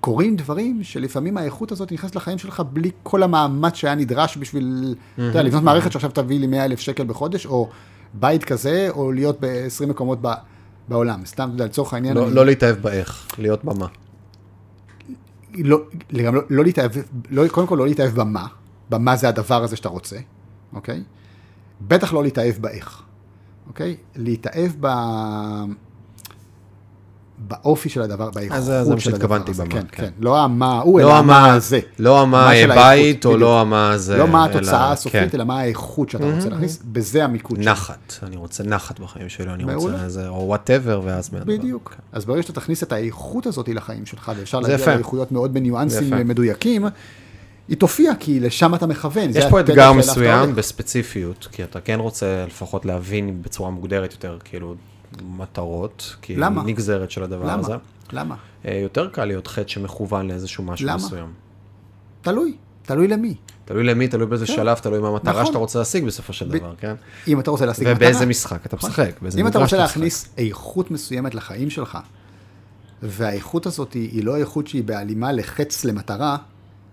קורים 0.00 0.36
דברים 0.36 0.82
שלפעמים 0.82 1.36
האיכות 1.36 1.72
הזאת 1.72 1.92
נכנסת 1.92 2.16
לחיים 2.16 2.38
שלך 2.38 2.62
בלי 2.72 2.90
כל 3.02 3.22
המאמץ 3.22 3.74
שהיה 3.74 3.94
נדרש 3.94 4.36
בשביל, 4.36 4.94
אתה 5.14 5.22
יודע, 5.22 5.42
לבנות 5.42 5.62
מערכת 5.62 5.92
שעכשיו 5.92 6.10
תביא 6.10 6.40
לי 6.40 6.46
100 6.46 6.64
אלף 6.64 6.80
שקל 6.80 7.04
בחודש, 7.04 7.46
או 7.46 7.68
בית 8.20 8.44
כזה, 8.44 8.88
או 8.90 9.12
להיות 9.12 9.36
ב-20 9.40 9.86
מקומות 9.86 10.18
ב- 10.22 10.32
בעולם. 10.88 11.24
סתם, 11.24 11.50
לצורך 11.58 11.94
העניין, 11.94 12.16
לא, 12.16 12.26
אני- 12.26 12.34
לא 12.34 12.46
להתאהב 12.46 12.76
באיך, 12.76 13.26
להיות 13.38 13.64
במה. 13.64 13.86
לא, 15.54 15.78
גם 16.24 16.34
לא, 16.34 16.42
לא 16.50 16.64
להתאהב, 16.64 16.90
לא, 17.30 17.48
קודם 17.48 17.66
כל 17.66 17.74
לא 17.78 17.86
להתאהב 17.86 18.14
במה, 18.20 18.46
במה 18.90 19.16
זה 19.16 19.28
הדבר 19.28 19.62
הזה 19.62 19.76
שאתה 19.76 19.88
רוצה, 19.88 20.16
אוקיי? 20.72 21.02
בטח 21.80 22.12
לא 22.12 22.22
להתאהב 22.22 22.54
באיך, 22.60 23.02
אוקיי? 23.68 23.96
להתאהב 24.16 24.70
ב... 24.80 24.86
באופי 27.38 27.88
של 27.88 28.02
הדבר, 28.02 28.30
באיכות 28.30 28.58
אז 28.58 28.64
זה- 28.64 28.72
מה 28.72 29.00
של 29.00 29.14
הדבר 29.14 29.38
שהתכוונתי. 29.38 29.52
במה, 29.52 29.66
כן, 29.70 29.86
כן. 29.92 30.02
כן. 30.04 30.10
לא 30.20 30.38
המה 30.38 30.80
הוא, 30.80 31.00
לא 31.00 31.06
אלא 31.06 31.16
המה 31.16 31.52
הזה. 31.52 31.80
לא 31.98 32.20
המה 32.20 32.44
מה 32.46 32.54
של 32.56 32.74
בית, 32.74 33.26
או. 33.26 33.36
לא 33.36 33.60
המה 33.60 33.98
זה... 33.98 34.16
לא 34.16 34.28
מה 34.28 34.44
התוצאה 34.44 34.92
הסופית, 34.92 35.12
כן. 35.20 35.28
אלא 35.34 35.44
מה 35.44 35.60
האיכות 35.60 36.10
שאתה 36.10 36.24
רוצה 36.34 36.48
להכניס, 36.48 36.78
בזה 36.92 37.24
המיקוד 37.24 37.56
שלך. 37.62 37.68
נחת, 37.72 38.14
אני 38.22 38.36
רוצה 38.36 38.64
נחת 38.64 39.00
בחיים 39.00 39.28
שלי, 39.28 39.50
אני. 39.52 39.74
רוצה 39.74 40.04
איזה, 40.04 40.28
או 40.28 40.34
וואטאבר, 40.46 41.00
ואז... 41.04 41.32
מהדבר. 41.32 41.52
בדיוק. 41.56 41.94
אז 42.12 42.24
ברגע 42.24 42.42
שאתה 42.42 42.60
תכניס 42.60 42.82
את 42.82 42.92
האיכות 42.92 43.46
הזאת 43.46 43.68
לחיים 43.68 44.06
שלך, 44.06 44.32
ואפשר 44.38 44.60
להגיע. 44.60 44.94
לאיכויות 44.94 45.32
מאוד 45.32 45.54
בניואנסים. 45.54 46.28
מדויקים, 46.28 46.86
היא 47.68 47.76
תופיע, 47.76 48.12
כי 48.20 48.40
לשם 48.40 48.74
אתה 48.74 48.86
מכוון. 48.86 49.30
יש 49.34 49.44
פה 49.50 49.60
אתגר 49.60 49.92
מסוים. 49.92 50.54
בספציפיות, 50.54 51.48
כי 51.52 51.64
אתה 51.64 51.80
כן 51.80 52.00
רוצה 52.00 52.44
לפחות 52.46 52.84
להבין 52.86 53.42
בצורה 53.42 53.70
מוגדרת 53.70 54.12
יותר, 54.12 54.38
כאילו, 54.44 54.74
מטרות, 55.36 56.16
כי 56.22 56.36
למה? 56.36 56.60
היא 56.60 56.68
נגזרת 56.68 57.10
של 57.10 57.22
הדבר 57.22 57.50
הזה. 57.50 57.72
למה? 57.72 57.78
למה? 58.12 58.34
אה, 58.64 58.78
יותר 58.82 59.08
קל 59.08 59.24
להיות 59.24 59.46
חטא 59.46 59.68
שמכוון 59.68 60.28
לאיזשהו 60.28 60.64
משהו 60.64 60.86
למה? 60.86 60.96
מסוים. 60.96 61.32
תלוי, 62.22 62.56
תלוי 62.82 63.08
למי. 63.08 63.34
תלוי 63.64 63.84
למי, 63.84 64.08
תלוי 64.08 64.26
באיזה 64.26 64.46
כן. 64.46 64.52
שלב, 64.52 64.76
תלוי 64.78 64.98
מה 65.00 65.08
המטרה 65.08 65.32
נכון. 65.32 65.46
שאתה 65.46 65.58
רוצה 65.58 65.78
להשיג 65.78 66.04
בסופו 66.04 66.32
של 66.32 66.48
ב- 66.48 66.56
דבר, 66.56 66.74
כן? 66.80 66.94
אם 67.28 67.40
אתה 67.40 67.50
רוצה 67.50 67.66
להשיג 67.66 67.86
ובאיזה 67.90 68.26
משחק 68.26 68.66
אתה 68.66 68.76
משחק, 68.76 69.10
באיזה 69.22 69.40
אם 69.40 69.46
אתה 69.46 69.58
רוצה. 69.58 69.76
להכניס 69.76 70.28
איכות 70.38 70.90
מסוימת 70.90 71.34
לחיים 71.34 71.70
שלך, 71.70 71.98
והאיכות 73.02 73.66
הזאת 73.66 73.92
היא, 73.92 74.10
היא 74.12 74.24
לא 74.24 74.36
איכות 74.36 74.66
שהיא 74.66 74.84
בהלימה 74.84 75.32
לחץ 75.32 75.84
למטרה, 75.84 76.36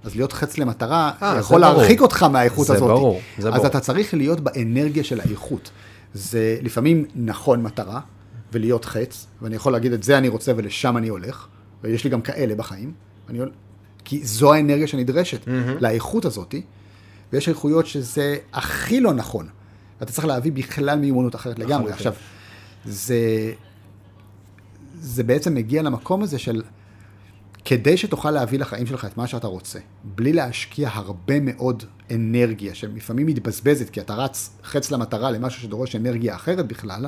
אז 0.03 0.15
להיות 0.15 0.34
חץ 0.34 0.57
למטרה 0.57 1.11
אה, 1.22 1.34
זה 1.34 1.40
יכול 1.40 1.61
ברור. 1.61 1.77
להרחיק 1.77 2.02
אותך 2.02 2.23
מהאיכות 2.23 2.68
זה 2.68 2.73
הזאת. 2.73 2.88
ברור, 2.90 3.22
זה 3.38 3.48
אז 3.48 3.53
ברור. 3.53 3.68
אתה 3.68 3.80
צריך 3.80 4.14
להיות 4.14 4.40
באנרגיה 4.40 5.03
של 5.03 5.19
האיכות. 5.19 5.72
זה 6.14 6.57
לפעמים 6.61 7.06
נכון 7.15 7.64
מטרה, 7.64 8.02
ולהיות 8.53 8.85
חץ, 8.85 9.27
ואני 9.41 9.56
יכול 9.56 9.73
להגיד 9.73 9.94
את 9.94 10.03
זה 10.03 10.18
אני 10.18 10.27
רוצה 10.27 10.52
ולשם 10.56 10.98
אני 10.98 11.07
הולך, 11.07 11.48
ויש 11.84 12.03
לי 12.03 12.10
גם 12.10 12.22
כאלה 12.22 12.56
בחיים. 12.56 12.94
אני, 13.30 13.40
כי 14.03 14.26
זו 14.26 14.53
האנרגיה 14.53 14.88
שנדרשת 14.88 15.45
mm-hmm. 15.45 15.80
לאיכות 15.80 16.26
הזאת, 16.26 16.56
ויש 17.34 17.49
איכויות 17.49 17.85
שזה 17.85 18.38
הכי 18.53 18.99
לא 18.99 19.14
נכון. 19.14 19.48
אתה 20.02 20.11
צריך 20.11 20.27
להביא 20.27 20.52
בכלל 20.52 20.99
מיומנות 20.99 21.35
אחרת 21.35 21.60
לגמרי. 21.60 21.91
עכשיו, 21.91 22.14
זה, 22.85 23.53
זה 24.95 25.23
בעצם 25.23 25.56
מגיע 25.56 25.81
למקום 25.81 26.23
הזה 26.23 26.40
של, 26.40 26.61
כדי 27.65 27.98
שתוכל 27.98 28.31
להביא 28.31 28.60
לחיים 28.60 28.85
שלך 28.85 29.06
את 29.06 29.18
מה 29.18 29.27
שאתה 29.27 29.48
רוצה, 29.48 29.80
בלי 30.03 30.34
להשקיע 30.34 30.90
הרבה 30.94 31.40
מאוד 31.40 31.84
אנרגיה, 32.15 32.76
שלפעמים 32.76 33.27
מתבזבזת, 33.27 33.90
כי 33.90 34.02
אתה 34.02 34.15
רץ 34.15 34.49
חץ 34.64 34.91
למטרה 34.91 35.31
למשהו 35.31 35.61
שדורש 35.61 35.95
אנרגיה 35.95 36.35
אחרת 36.35 36.68
בכלל, 36.68 37.06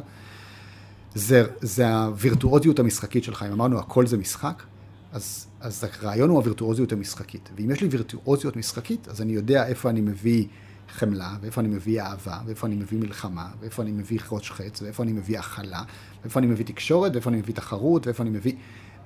זה, 1.15 1.45
זה 1.61 1.95
הווירטואוזיות 1.95 2.79
המשחקית 2.79 3.23
שלך. 3.23 3.43
אם 3.47 3.51
אמרנו 3.51 3.79
הכל 3.79 4.07
זה 4.07 4.17
משחק, 4.17 4.63
אז, 5.11 5.47
אז 5.59 5.83
הרעיון 5.83 6.29
הוא 6.29 6.37
הווירטואוזיות 6.37 6.91
המשחקית. 6.91 7.49
ואם 7.57 7.71
יש 7.71 7.81
לי 7.81 7.87
וירטואוזיות 7.87 8.55
משחקית, 8.55 9.07
אז 9.07 9.21
אני 9.21 9.33
יודע 9.33 9.67
איפה 9.67 9.89
אני 9.89 10.01
מביא 10.01 10.45
חמלה, 10.89 11.35
ואיפה 11.41 11.61
אני 11.61 11.69
מביא 11.69 12.01
אהבה, 12.01 12.37
ואיפה 12.45 12.67
אני 12.67 12.75
מביא 12.75 12.99
מלחמה, 12.99 13.47
ואיפה 13.61 13.81
אני 13.81 13.91
מביא 13.91 14.19
ראש 14.31 14.51
חץ, 14.51 14.81
ואיפה 14.81 15.03
אני 15.03 15.13
מביא 15.13 15.39
הכלה, 15.39 15.83
ואיפה 16.21 16.39
אני 16.39 16.47
מביא 16.47 16.65
תקשורת, 16.65 17.11
ואיפה 17.13 17.29
אני 17.29 17.37
מביא 17.37 17.53
תחרות, 17.53 18.07
ואיפה 18.07 18.23
אני 18.23 18.29
מביא... 18.29 18.53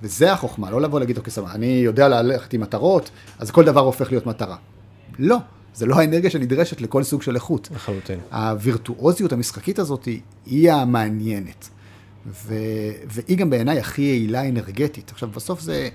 וזה 0.02 0.32
החוכמה, 0.32 0.70
לא 0.70 0.80
לבוא 0.80 1.00
להגיד, 1.00 1.18
אוקיי, 1.18 1.32
סבבה, 1.32 1.52
אני 1.52 1.66
יודע 1.66 2.08
ללכת 2.08 2.52
עם 2.52 2.60
מטרות, 2.60 3.10
אז 3.38 3.50
כל 3.50 3.64
דבר 3.64 3.80
הופך 3.80 4.10
להיות 4.10 4.26
מטרה. 4.26 4.56
לא, 5.18 5.38
זה 5.74 5.86
לא 5.86 6.00
האנרגיה 6.00 6.30
שנדרשת 6.30 6.80
לכל 6.80 7.02
סוג 7.02 7.22
של 7.22 7.34
איכות. 7.34 7.68
לחלוטין. 7.74 8.18
הווירטואוזיות 8.32 9.32
המשחקית 9.32 9.78
הזאת 9.78 10.08
היא 10.46 10.72
המעניינת. 10.72 11.68
ו... 12.26 12.54
והיא 13.06 13.36
גם 13.36 13.50
בעיניי 13.50 13.78
הכי 13.78 14.02
יעילה 14.02 14.48
אנרגטית. 14.48 15.10
עכשיו, 15.10 15.28
בסוף 15.28 15.60
זה, 15.60 15.88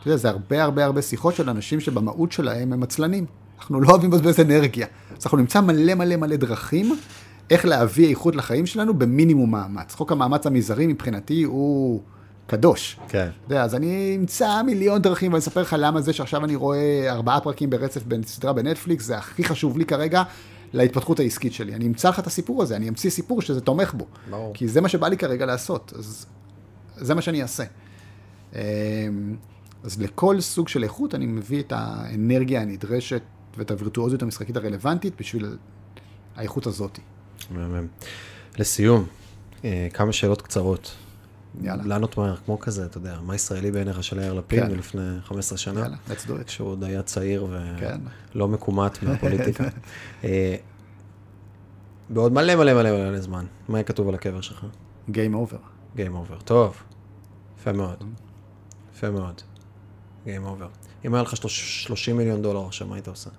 אתה 0.00 0.08
יודע, 0.08 0.16
זה 0.16 0.28
הרבה 0.28 0.62
הרבה 0.62 0.84
הרבה 0.84 1.02
שיחות 1.02 1.34
של 1.34 1.50
אנשים 1.50 1.80
שבמהות 1.80 2.32
שלהם 2.32 2.72
הם 2.72 2.82
עצלנים. 2.82 3.26
אנחנו 3.58 3.80
לא 3.80 3.88
אוהבים 3.88 4.12
לבזבז 4.12 4.40
אנרגיה. 4.40 4.86
אז 5.18 5.24
אנחנו 5.24 5.38
נמצא 5.38 5.60
מלא 5.60 5.94
מלא 5.94 6.16
מלא 6.16 6.36
דרכים 6.36 6.96
איך 7.50 7.64
להביא 7.64 8.08
איכות 8.08 8.36
לחיים 8.36 8.66
שלנו 8.66 8.94
במינימום 8.94 9.50
מאמץ. 9.50 9.94
חוק 9.94 10.12
המאמץ 10.12 10.46
המזערי 10.46 10.86
מבחינתי 10.86 11.42
הוא 11.42 12.00
קדוש. 12.46 12.98
כן. 13.08 13.28
אתה 13.46 13.54
יודע, 13.54 13.64
אז 13.64 13.74
אני 13.74 14.16
אמצא 14.16 14.62
מיליון 14.62 15.02
דרכים 15.02 15.32
ואני 15.32 15.38
אספר 15.38 15.62
לך 15.62 15.76
למה 15.78 16.00
זה 16.00 16.12
שעכשיו 16.12 16.44
אני 16.44 16.54
רואה 16.54 17.10
ארבעה 17.10 17.40
פרקים 17.40 17.70
ברצף 17.70 18.02
בסדרה 18.08 18.52
בנטפליקס, 18.52 19.04
זה 19.04 19.18
הכי 19.18 19.44
חשוב 19.44 19.78
לי 19.78 19.84
כרגע 19.84 20.22
להתפתחות 20.72 21.20
העסקית 21.20 21.52
שלי. 21.52 21.74
אני 21.74 21.86
אמצא 21.86 22.08
לך 22.08 22.18
את 22.18 22.26
הסיפור 22.26 22.62
הזה, 22.62 22.76
אני 22.76 22.88
אמציא 22.88 23.10
סיפור 23.10 23.42
שזה 23.42 23.60
תומך 23.60 23.94
בו. 23.94 24.06
ברור. 24.30 24.54
כי 24.54 24.68
זה 24.68 24.80
מה 24.80 24.88
שבא 24.88 25.08
לי 25.08 25.16
כרגע 25.16 25.46
לעשות, 25.46 25.92
אז 25.98 26.26
זה 26.96 27.14
מה 27.14 27.22
שאני 27.22 27.42
אעשה. 27.42 27.64
אמ, 28.54 28.60
אז 29.84 30.02
לכל 30.02 30.40
סוג 30.40 30.68
של 30.68 30.84
איכות 30.84 31.14
אני 31.14 31.26
מביא 31.26 31.60
את 31.60 31.72
האנרגיה 31.76 32.60
הנדרשת 32.60 33.22
ואת 33.56 33.70
הווירטואוזיות 33.70 34.22
המשחקית 34.22 34.56
הרלוונטית 34.56 35.14
בשביל 35.18 35.56
האיכות 36.36 36.66
הזאת. 36.66 36.98
מהמם. 37.50 37.86
לסיום, 38.58 39.06
אה, 39.64 39.88
כמה 39.94 40.12
שאלות 40.12 40.42
קצרות. 40.42 40.94
יאללה. 41.60 41.82
לענות 41.86 42.16
מהר, 42.18 42.36
כמו 42.36 42.58
כזה, 42.58 42.86
אתה 42.86 42.98
יודע, 42.98 43.18
מה 43.22 43.34
ישראלי 43.34 43.70
בעיניך 43.70 44.02
של 44.04 44.18
יאיר 44.18 44.32
לפיד 44.32 44.60
כן. 44.62 44.70
מלפני 44.72 45.02
15 45.24 45.58
שנה? 45.58 45.80
יאללה, 45.80 45.96
let's 46.08 46.26
do 46.26 46.40
it. 46.40 46.44
כשהוא 46.44 46.68
עוד 46.68 46.84
היה 46.84 47.02
צעיר 47.02 47.46
כן. 47.80 48.00
ולא 48.34 48.48
מקומט 48.48 48.98
מהפוליטיקה. 49.02 49.64
אה, 50.24 50.56
בעוד 52.10 52.32
מלא 52.32 52.54
מלא 52.56 52.74
מלא 52.74 53.10
מלא 53.10 53.20
זמן, 53.20 53.44
מה 53.68 53.78
יהיה 53.78 53.84
כתוב 53.84 54.08
על 54.08 54.14
הקבר 54.14 54.40
שלך? 54.40 54.66
Game 55.08 55.12
over. 55.34 55.56
Game 55.96 56.00
over. 56.30 56.42
טוב, 56.44 56.76
יפה 57.60 57.72
מאוד. 57.72 58.04
יפה 58.96 59.10
מאוד. 59.10 59.42
Game 60.26 60.28
over. 60.46 60.66
אם 61.04 61.14
היה 61.14 61.22
לך 61.22 61.36
שלוש- 61.36 61.84
30 61.84 62.16
מיליון 62.16 62.42
דולר 62.42 62.66
עכשיו, 62.66 62.86
מה 62.86 62.94
היית 62.94 63.08
עושה? 63.08 63.30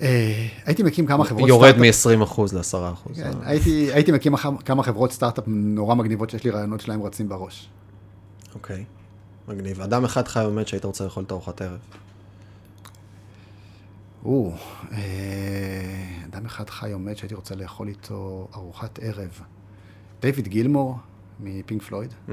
אה, 0.00 0.46
הייתי 0.64 0.82
מקים 0.82 1.06
כמה 1.06 1.24
חברות 1.24 1.48
יורד 1.48 1.74
סטארט-אפ. 1.92 2.16
מ-20% 2.26 2.54
ל-10%. 2.54 3.14
כן, 3.14 3.30
הייתי, 3.42 3.92
הייתי 3.92 4.12
מקים 4.12 4.34
כמה 4.64 4.82
חברות 4.82 5.12
סטארט-אפ 5.12 5.44
נורא 5.46 5.94
מגניבות 5.94 6.30
שיש 6.30 6.44
לי 6.44 6.50
רעיונות 6.50 6.80
שלהם 6.80 7.02
רצים 7.02 7.28
בראש. 7.28 7.68
אוקיי, 8.54 8.84
מגניב. 9.48 9.80
אדם 9.80 10.04
אחד 10.04 10.28
חי 10.28 10.40
באמת 10.44 10.68
שהיית 10.68 10.84
רוצה 10.84 11.04
לאכול 11.04 11.24
את 11.24 11.32
ארוחת 11.32 11.62
ערב. 11.62 11.78
או, 14.24 14.52
אה, 14.92 14.98
אדם 16.26 16.46
אחד 16.46 16.70
חי 16.70 16.92
עומד 16.92 17.16
שהייתי 17.16 17.34
רוצה 17.34 17.54
לאכול 17.54 17.88
איתו 17.88 18.48
ארוחת 18.54 18.98
ערב. 19.02 19.40
דיוויד 20.22 20.48
גילמור 20.48 20.96
מפינק 21.40 21.82
פלויד. 21.82 22.10
Mm, 22.28 22.32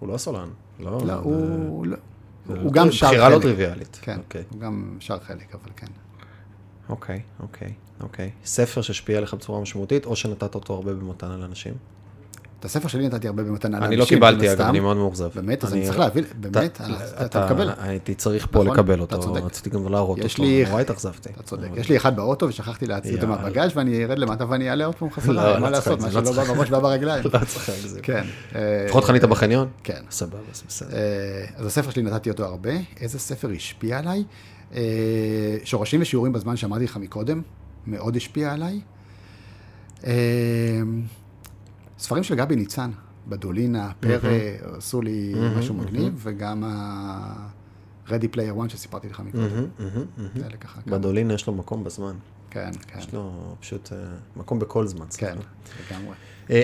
הוא 0.00 0.08
לא 0.08 0.16
סולן. 0.18 0.48
לא, 0.80 0.98
לא, 1.06 1.12
הוא 1.12 1.86
לא- 1.86 1.96
הוא 2.46 2.72
גם 2.72 2.90
שר 2.92 3.06
בחירה 3.06 3.28
לא 3.28 3.34
חלק. 3.34 3.42
טריוויאלית. 3.42 3.98
כן, 4.02 4.18
אוקיי, 4.18 4.42
הוא 4.50 4.60
גם 4.60 4.96
שר 5.00 5.18
חלק, 5.20 5.54
אבל 5.54 5.70
כן. 5.76 5.86
אוקיי, 6.88 7.20
אוקיי, 7.40 7.72
אוקיי. 8.00 8.30
ספר 8.44 8.82
שהשפיע 8.82 9.18
עליך 9.18 9.34
בצורה 9.34 9.60
משמעותית, 9.60 10.06
או 10.06 10.16
שנתת 10.16 10.54
אותו 10.54 10.74
הרבה 10.74 10.92
במתנה 10.94 11.36
לאנשים? 11.36 11.74
את 12.60 12.66
הספר 12.66 12.88
שלי 12.88 13.06
נתתי 13.08 13.26
הרבה 13.26 13.42
במתנה 13.42 13.70
לאנשים. 13.70 13.88
אני 13.88 13.96
לא 13.96 14.04
קיבלתי, 14.04 14.52
אגב. 14.52 14.60
אני 14.68 14.80
מאוד 14.80 14.96
מאוכזב. 14.96 15.28
באמת? 15.34 15.64
אז 15.64 15.72
אני 15.72 15.84
צריך 15.86 15.98
להבין, 15.98 16.24
באמת, 16.36 16.80
אתה- 17.24 17.44
מקבל. 17.46 17.70
הייתי 17.78 18.14
צריך 18.14 18.46
פה 18.50 18.64
נכון, 18.64 18.76
לקבל 18.76 19.00
אותו. 19.00 19.34
רציתי 19.34 19.70
גם 19.70 19.88
להראות 19.88 20.18
אותו, 20.22 20.42
לי- 20.42 20.64
נורא 20.68 20.80
התאכזבתי. 20.80 21.28
אתה 21.34 21.42
צודק. 21.42 21.68
יש 21.76 21.88
לי 21.88 21.96
אחד 21.96 22.16
באוטו 22.16 22.46
ושכחתי 22.48 22.86
להציל 22.86 23.14
אותו. 23.16 23.26
מהבגאז' 23.26 23.70
ואני 23.76 24.04
ארד 24.04 24.18
למטה 24.18 24.44
ואני 24.50 24.70
אעלה 24.70 24.84
עוד 24.84 24.94
פעם 24.94 25.08
לא, 25.08 25.12
חזרה, 25.22 25.54
לא 25.58 25.60
מה 25.60 25.80
צריך 25.80 25.88
לעשות, 25.88 26.00
מה 26.00 26.20
לא 26.20 26.32
שלא 26.32 26.44
בא. 26.44 26.54
בראש 26.54 26.70
בא 26.70 26.78
ברגליים. 26.78 27.24
לא 27.34 27.38
צריך 27.46 27.68
להגזים. 27.68 28.02
כן. 28.02 28.24
אה, 28.54 28.84
לפחות 28.86 29.04
חנית 29.04 29.24
בחניון? 29.24 29.68
כן. 29.84 30.02
סבבה, 30.10 30.38
זה 30.52 30.62
בסדר. 30.68 30.96
אה, 30.96 31.00
אז 31.56 31.66
הספר 31.66 31.90
שלי 31.90 32.02
נתתי 32.02 32.30
אותו 32.30 32.44
הרבה. 32.44 32.70
איזה 33.00 33.18
ספר 33.18 33.50
השפיע 33.56 33.98
עליי? 33.98 34.24
אה, 34.74 35.56
שורשים 35.64 36.02
ושיעורים 36.02 36.32
בזמן 36.32 36.56
שאמרתי 36.56 36.84
לך 36.84 36.96
מקודם, 36.96 37.42
מאוד 37.86 38.16
השפיע 38.16 38.52
עליי. 38.52 38.80
אה, 40.06 40.82
ספרים 41.98 42.22
של 42.22 42.34
גבי 42.34 42.56
ניצן, 42.56 42.90
בדולינה, 43.28 43.92
פרא, 44.00 44.30
עשו 44.76 45.02
לי 45.02 45.34
משהו 45.58 45.74
מגניב, 45.74 46.12
וגם 46.16 46.64
ה-Ready 46.64 48.34
Player 48.34 48.58
One 48.64 48.68
שסיפרתי 48.68 49.08
לך 49.08 49.20
מקודם. 49.20 49.66
ככה. 50.60 50.80
בדולין 50.86 51.30
יש 51.30 51.46
לו 51.46 51.54
מקום 51.54 51.84
בזמן. 51.84 52.16
כן, 52.50 52.70
כן. 52.86 52.98
יש 52.98 53.14
לו 53.14 53.54
פשוט 53.60 53.92
אה, 53.92 53.98
מקום 54.36 54.58
בכל 54.58 54.86
זמן. 54.86 55.06
כן, 55.18 55.36
לגמרי. 55.90 56.14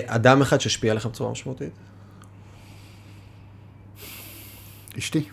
אדם 0.05 0.41
אחד 0.41 0.61
שהשפיע 0.61 0.91
עליך 0.91 1.05
בצורה 1.05 1.31
משמעותית? 1.31 1.73
אשתי, 4.97 5.23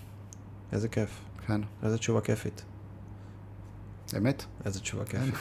איזה 0.72 0.88
כיף. 0.88 1.20
כן, 1.48 1.60
איזה 1.82 1.98
תשובה 1.98 2.20
כיפית. 2.20 2.62
אמת. 4.16 4.44
איזה 4.64 4.80
תשובה 4.80 5.04
כיפית. 5.04 5.34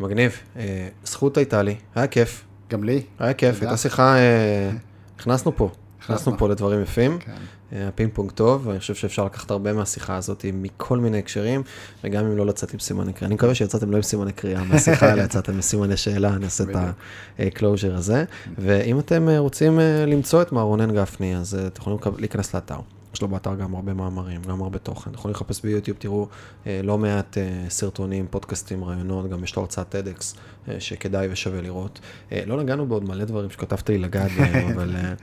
מגניב. 0.00 0.32
אה, 0.56 0.88
זכות 1.04 1.36
הייתה 1.36 1.62
לי, 1.62 1.76
היה 1.94 2.06
כיף. 2.06 2.44
גם 2.70 2.84
לי. 2.84 3.02
היה 3.18 3.34
כיף. 3.34 3.62
הייתה 3.62 3.76
שיחה, 3.76 4.16
אה, 4.16 4.70
נכנסנו 5.18 5.56
פה. 5.56 5.70
נכנסנו. 6.00 6.38
פה 6.38 6.48
לדברים 6.48 6.82
יפים. 6.82 7.18
כן. 7.18 7.34
היה 7.70 7.90
פינג 7.90 8.10
פונג 8.14 8.30
טוב, 8.30 8.66
ואני 8.66 8.78
חושב 8.78 8.94
שאפשר 8.94 9.24
לקחת 9.24 9.50
הרבה 9.50 9.72
מהשיחה 9.72 10.16
הזאת 10.16 10.44
מכל 10.52 10.98
מיני 10.98 11.18
הקשרים, 11.18 11.62
וגם 12.04 12.24
אם 12.24 12.36
לא 12.36 12.46
לצאת 12.46 12.72
עם 12.72 12.78
סימני 12.78 13.12
קריאה. 13.12 13.26
אני 13.26 13.34
מקווה 13.34 13.54
שיצאתם 13.54 13.90
לא 13.90 13.96
עם 13.96 14.02
סימני 14.02 14.32
קריאה 14.32 14.64
מהשיחה, 14.64 15.10
אלא 15.12 15.22
יצאתם 15.22 15.52
עם 15.52 15.60
סימני 15.60 15.96
שאלה, 15.96 16.38
נעשה 16.38 16.64
את 16.64 16.76
ה-closure 16.76 17.94
הזה. 17.94 18.24
ואם 18.58 18.98
אתם 18.98 19.28
אה, 19.28 19.38
רוצים 19.38 19.80
אה, 19.80 20.06
למצוא 20.06 20.42
את 20.42 20.52
מר 20.52 20.62
רונן 20.62 20.94
גפני, 20.94 21.36
אז 21.36 21.54
אה, 21.54 21.66
אתם 21.66 21.80
יכולים 21.80 21.98
להיכנס 22.18 22.54
לאתר. 22.54 22.80
יש 23.14 23.22
לו 23.22 23.28
באתר 23.28 23.54
גם 23.54 23.74
הרבה 23.74 23.94
מאמרים, 23.94 24.42
גם 24.42 24.62
הרבה 24.62 24.78
תוכן. 24.78 25.10
יכולים 25.14 25.34
לחפש 25.34 25.62
ביוטיוב, 25.62 25.96
תראו 26.00 26.28
אה, 26.66 26.80
לא 26.82 26.98
מעט 26.98 27.38
אה, 27.38 27.64
סרטונים, 27.68 28.26
פודקאסטים, 28.30 28.84
ראיונות, 28.84 29.30
גם 29.30 29.44
יש 29.44 29.56
לו 29.56 29.62
הרצאת 29.62 29.94
TEDx 29.94 30.36
אה, 30.68 30.80
שכדאי 30.80 31.28
ושווה 31.30 31.60
לראות. 31.60 32.00
אה, 32.32 32.42
לא 32.46 32.62
נגענו 32.62 32.86
בעוד 32.86 33.04
מלא 33.04 33.24
דברים 33.24 33.50
שכתבת 33.50 33.88
לי 33.88 33.98
לגעת 33.98 34.30
בהם, 34.30 34.68
אבל 34.74 34.96
אה, 34.96 35.14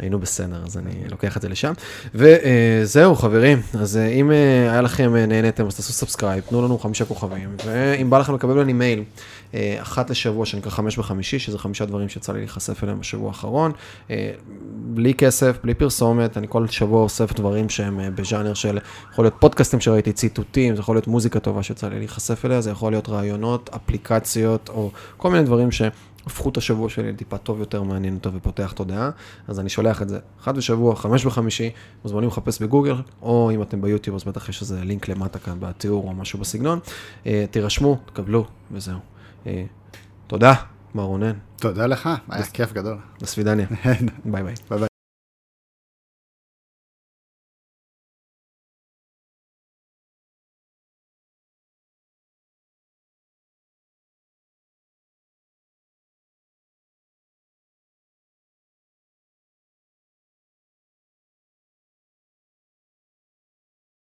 היינו 0.00 0.18
בסדר, 0.18 0.62
אז 0.64 0.78
אני 0.78 0.90
לוקח 1.10 1.36
את 1.36 1.42
זה 1.42 1.48
לשם. 1.48 1.72
וזהו, 2.14 3.14
חברים, 3.14 3.58
אז 3.80 3.96
אה, 3.96 4.06
אם 4.06 4.32
אה, 4.32 4.72
היה 4.72 4.80
לכם, 4.82 5.16
אה, 5.16 5.26
נהניתם, 5.26 5.66
אז 5.66 5.76
תעשו 5.76 5.92
subscribe, 5.92 6.44
תנו 6.48 6.62
לנו 6.62 6.78
חמישה 6.78 7.04
כוכבים, 7.04 7.56
ואם 7.66 8.10
בא 8.10 8.18
לכם 8.18 8.34
לקבל 8.34 8.54
ממני 8.54 8.72
מייל, 8.72 9.04
אחת 9.82 10.10
לשבוע, 10.10 10.46
שנקרא 10.46 10.70
חמש 10.70 10.98
בחמישי, 10.98 11.38
שזה 11.38 11.58
חמישה 11.58 11.84
דברים 11.84 12.08
שיצא 12.08 12.32
לי 12.32 12.38
להיחשף 12.38 12.84
אליהם 12.84 13.00
בשבוע 13.00 13.28
האחרון, 13.28 13.72
בלי 14.74 15.14
כסף, 15.14 15.58
בלי 15.64 15.74
פרסומת, 15.74 16.36
אני 16.36 16.46
כל 16.50 16.68
שבוע 16.68 17.02
אוסף 17.02 17.32
דברים 17.32 17.68
שהם 17.68 18.00
בז'אנר 18.14 18.54
של, 18.54 18.78
יכול 19.12 19.24
להיות 19.24 19.34
פודקאסטים 19.38 19.80
שראיתי, 19.80 20.12
ציטוטים, 20.12 20.74
זה 20.74 20.80
יכול 20.80 20.96
להיות 20.96 21.06
מוזיקה 21.06 21.40
טובה 21.40 21.62
שיצא 21.62 21.88
לי 21.88 21.98
להיחשף 21.98 22.44
אליה, 22.44 22.60
זה 22.60 22.70
יכול 22.70 22.92
להיות 22.92 23.08
רעיונות, 23.08 23.70
אפליקציות, 23.76 24.68
או 24.68 24.90
כל 25.16 25.30
מיני 25.30 25.44
דברים 25.44 25.70
ש... 25.70 25.82
הפכו 26.30 26.48
את 26.48 26.56
השבוע 26.56 26.88
שלי 26.88 27.12
לטיפה 27.12 27.38
טוב 27.38 27.60
יותר, 27.60 27.82
מעניין 27.82 28.14
אותו 28.14 28.32
ופותח 28.32 28.72
תודעה, 28.72 29.10
אז 29.48 29.60
אני 29.60 29.68
שולח 29.68 30.02
את 30.02 30.08
זה 30.08 30.18
אחת 30.40 30.54
בשבוע, 30.54 30.96
חמש 30.96 31.26
בחמישי, 31.26 31.70
מוזמנים 32.04 32.28
לחפש 32.28 32.62
בגוגל, 32.62 32.94
או 33.22 33.50
אם 33.54 33.62
אתם 33.62 33.80
ביוטיוב, 33.80 34.16
אז 34.16 34.24
בטח 34.24 34.48
יש 34.48 34.62
איזה 34.62 34.80
לינק 34.84 35.08
למטה 35.08 35.38
כאן 35.38 35.56
בתיאור 35.60 36.08
או 36.08 36.14
משהו 36.14 36.38
בסגנון. 36.38 36.78
אה, 37.26 37.44
תירשמו, 37.50 37.98
תקבלו, 38.06 38.46
וזהו. 38.72 38.98
אה, 39.46 39.64
תודה, 40.26 40.54
מר 40.94 41.02
רונן, 41.02 41.32
תודה 41.56 41.86
לך, 41.86 42.08
היה 42.28 42.44
כיף 42.44 42.72
גדול. 42.72 42.98
до 43.22 43.29
свидания. 43.29 43.66
ביי 44.24 44.42
ביי. 44.42 44.54
ביי 44.70 44.78
ביי. 44.78 44.89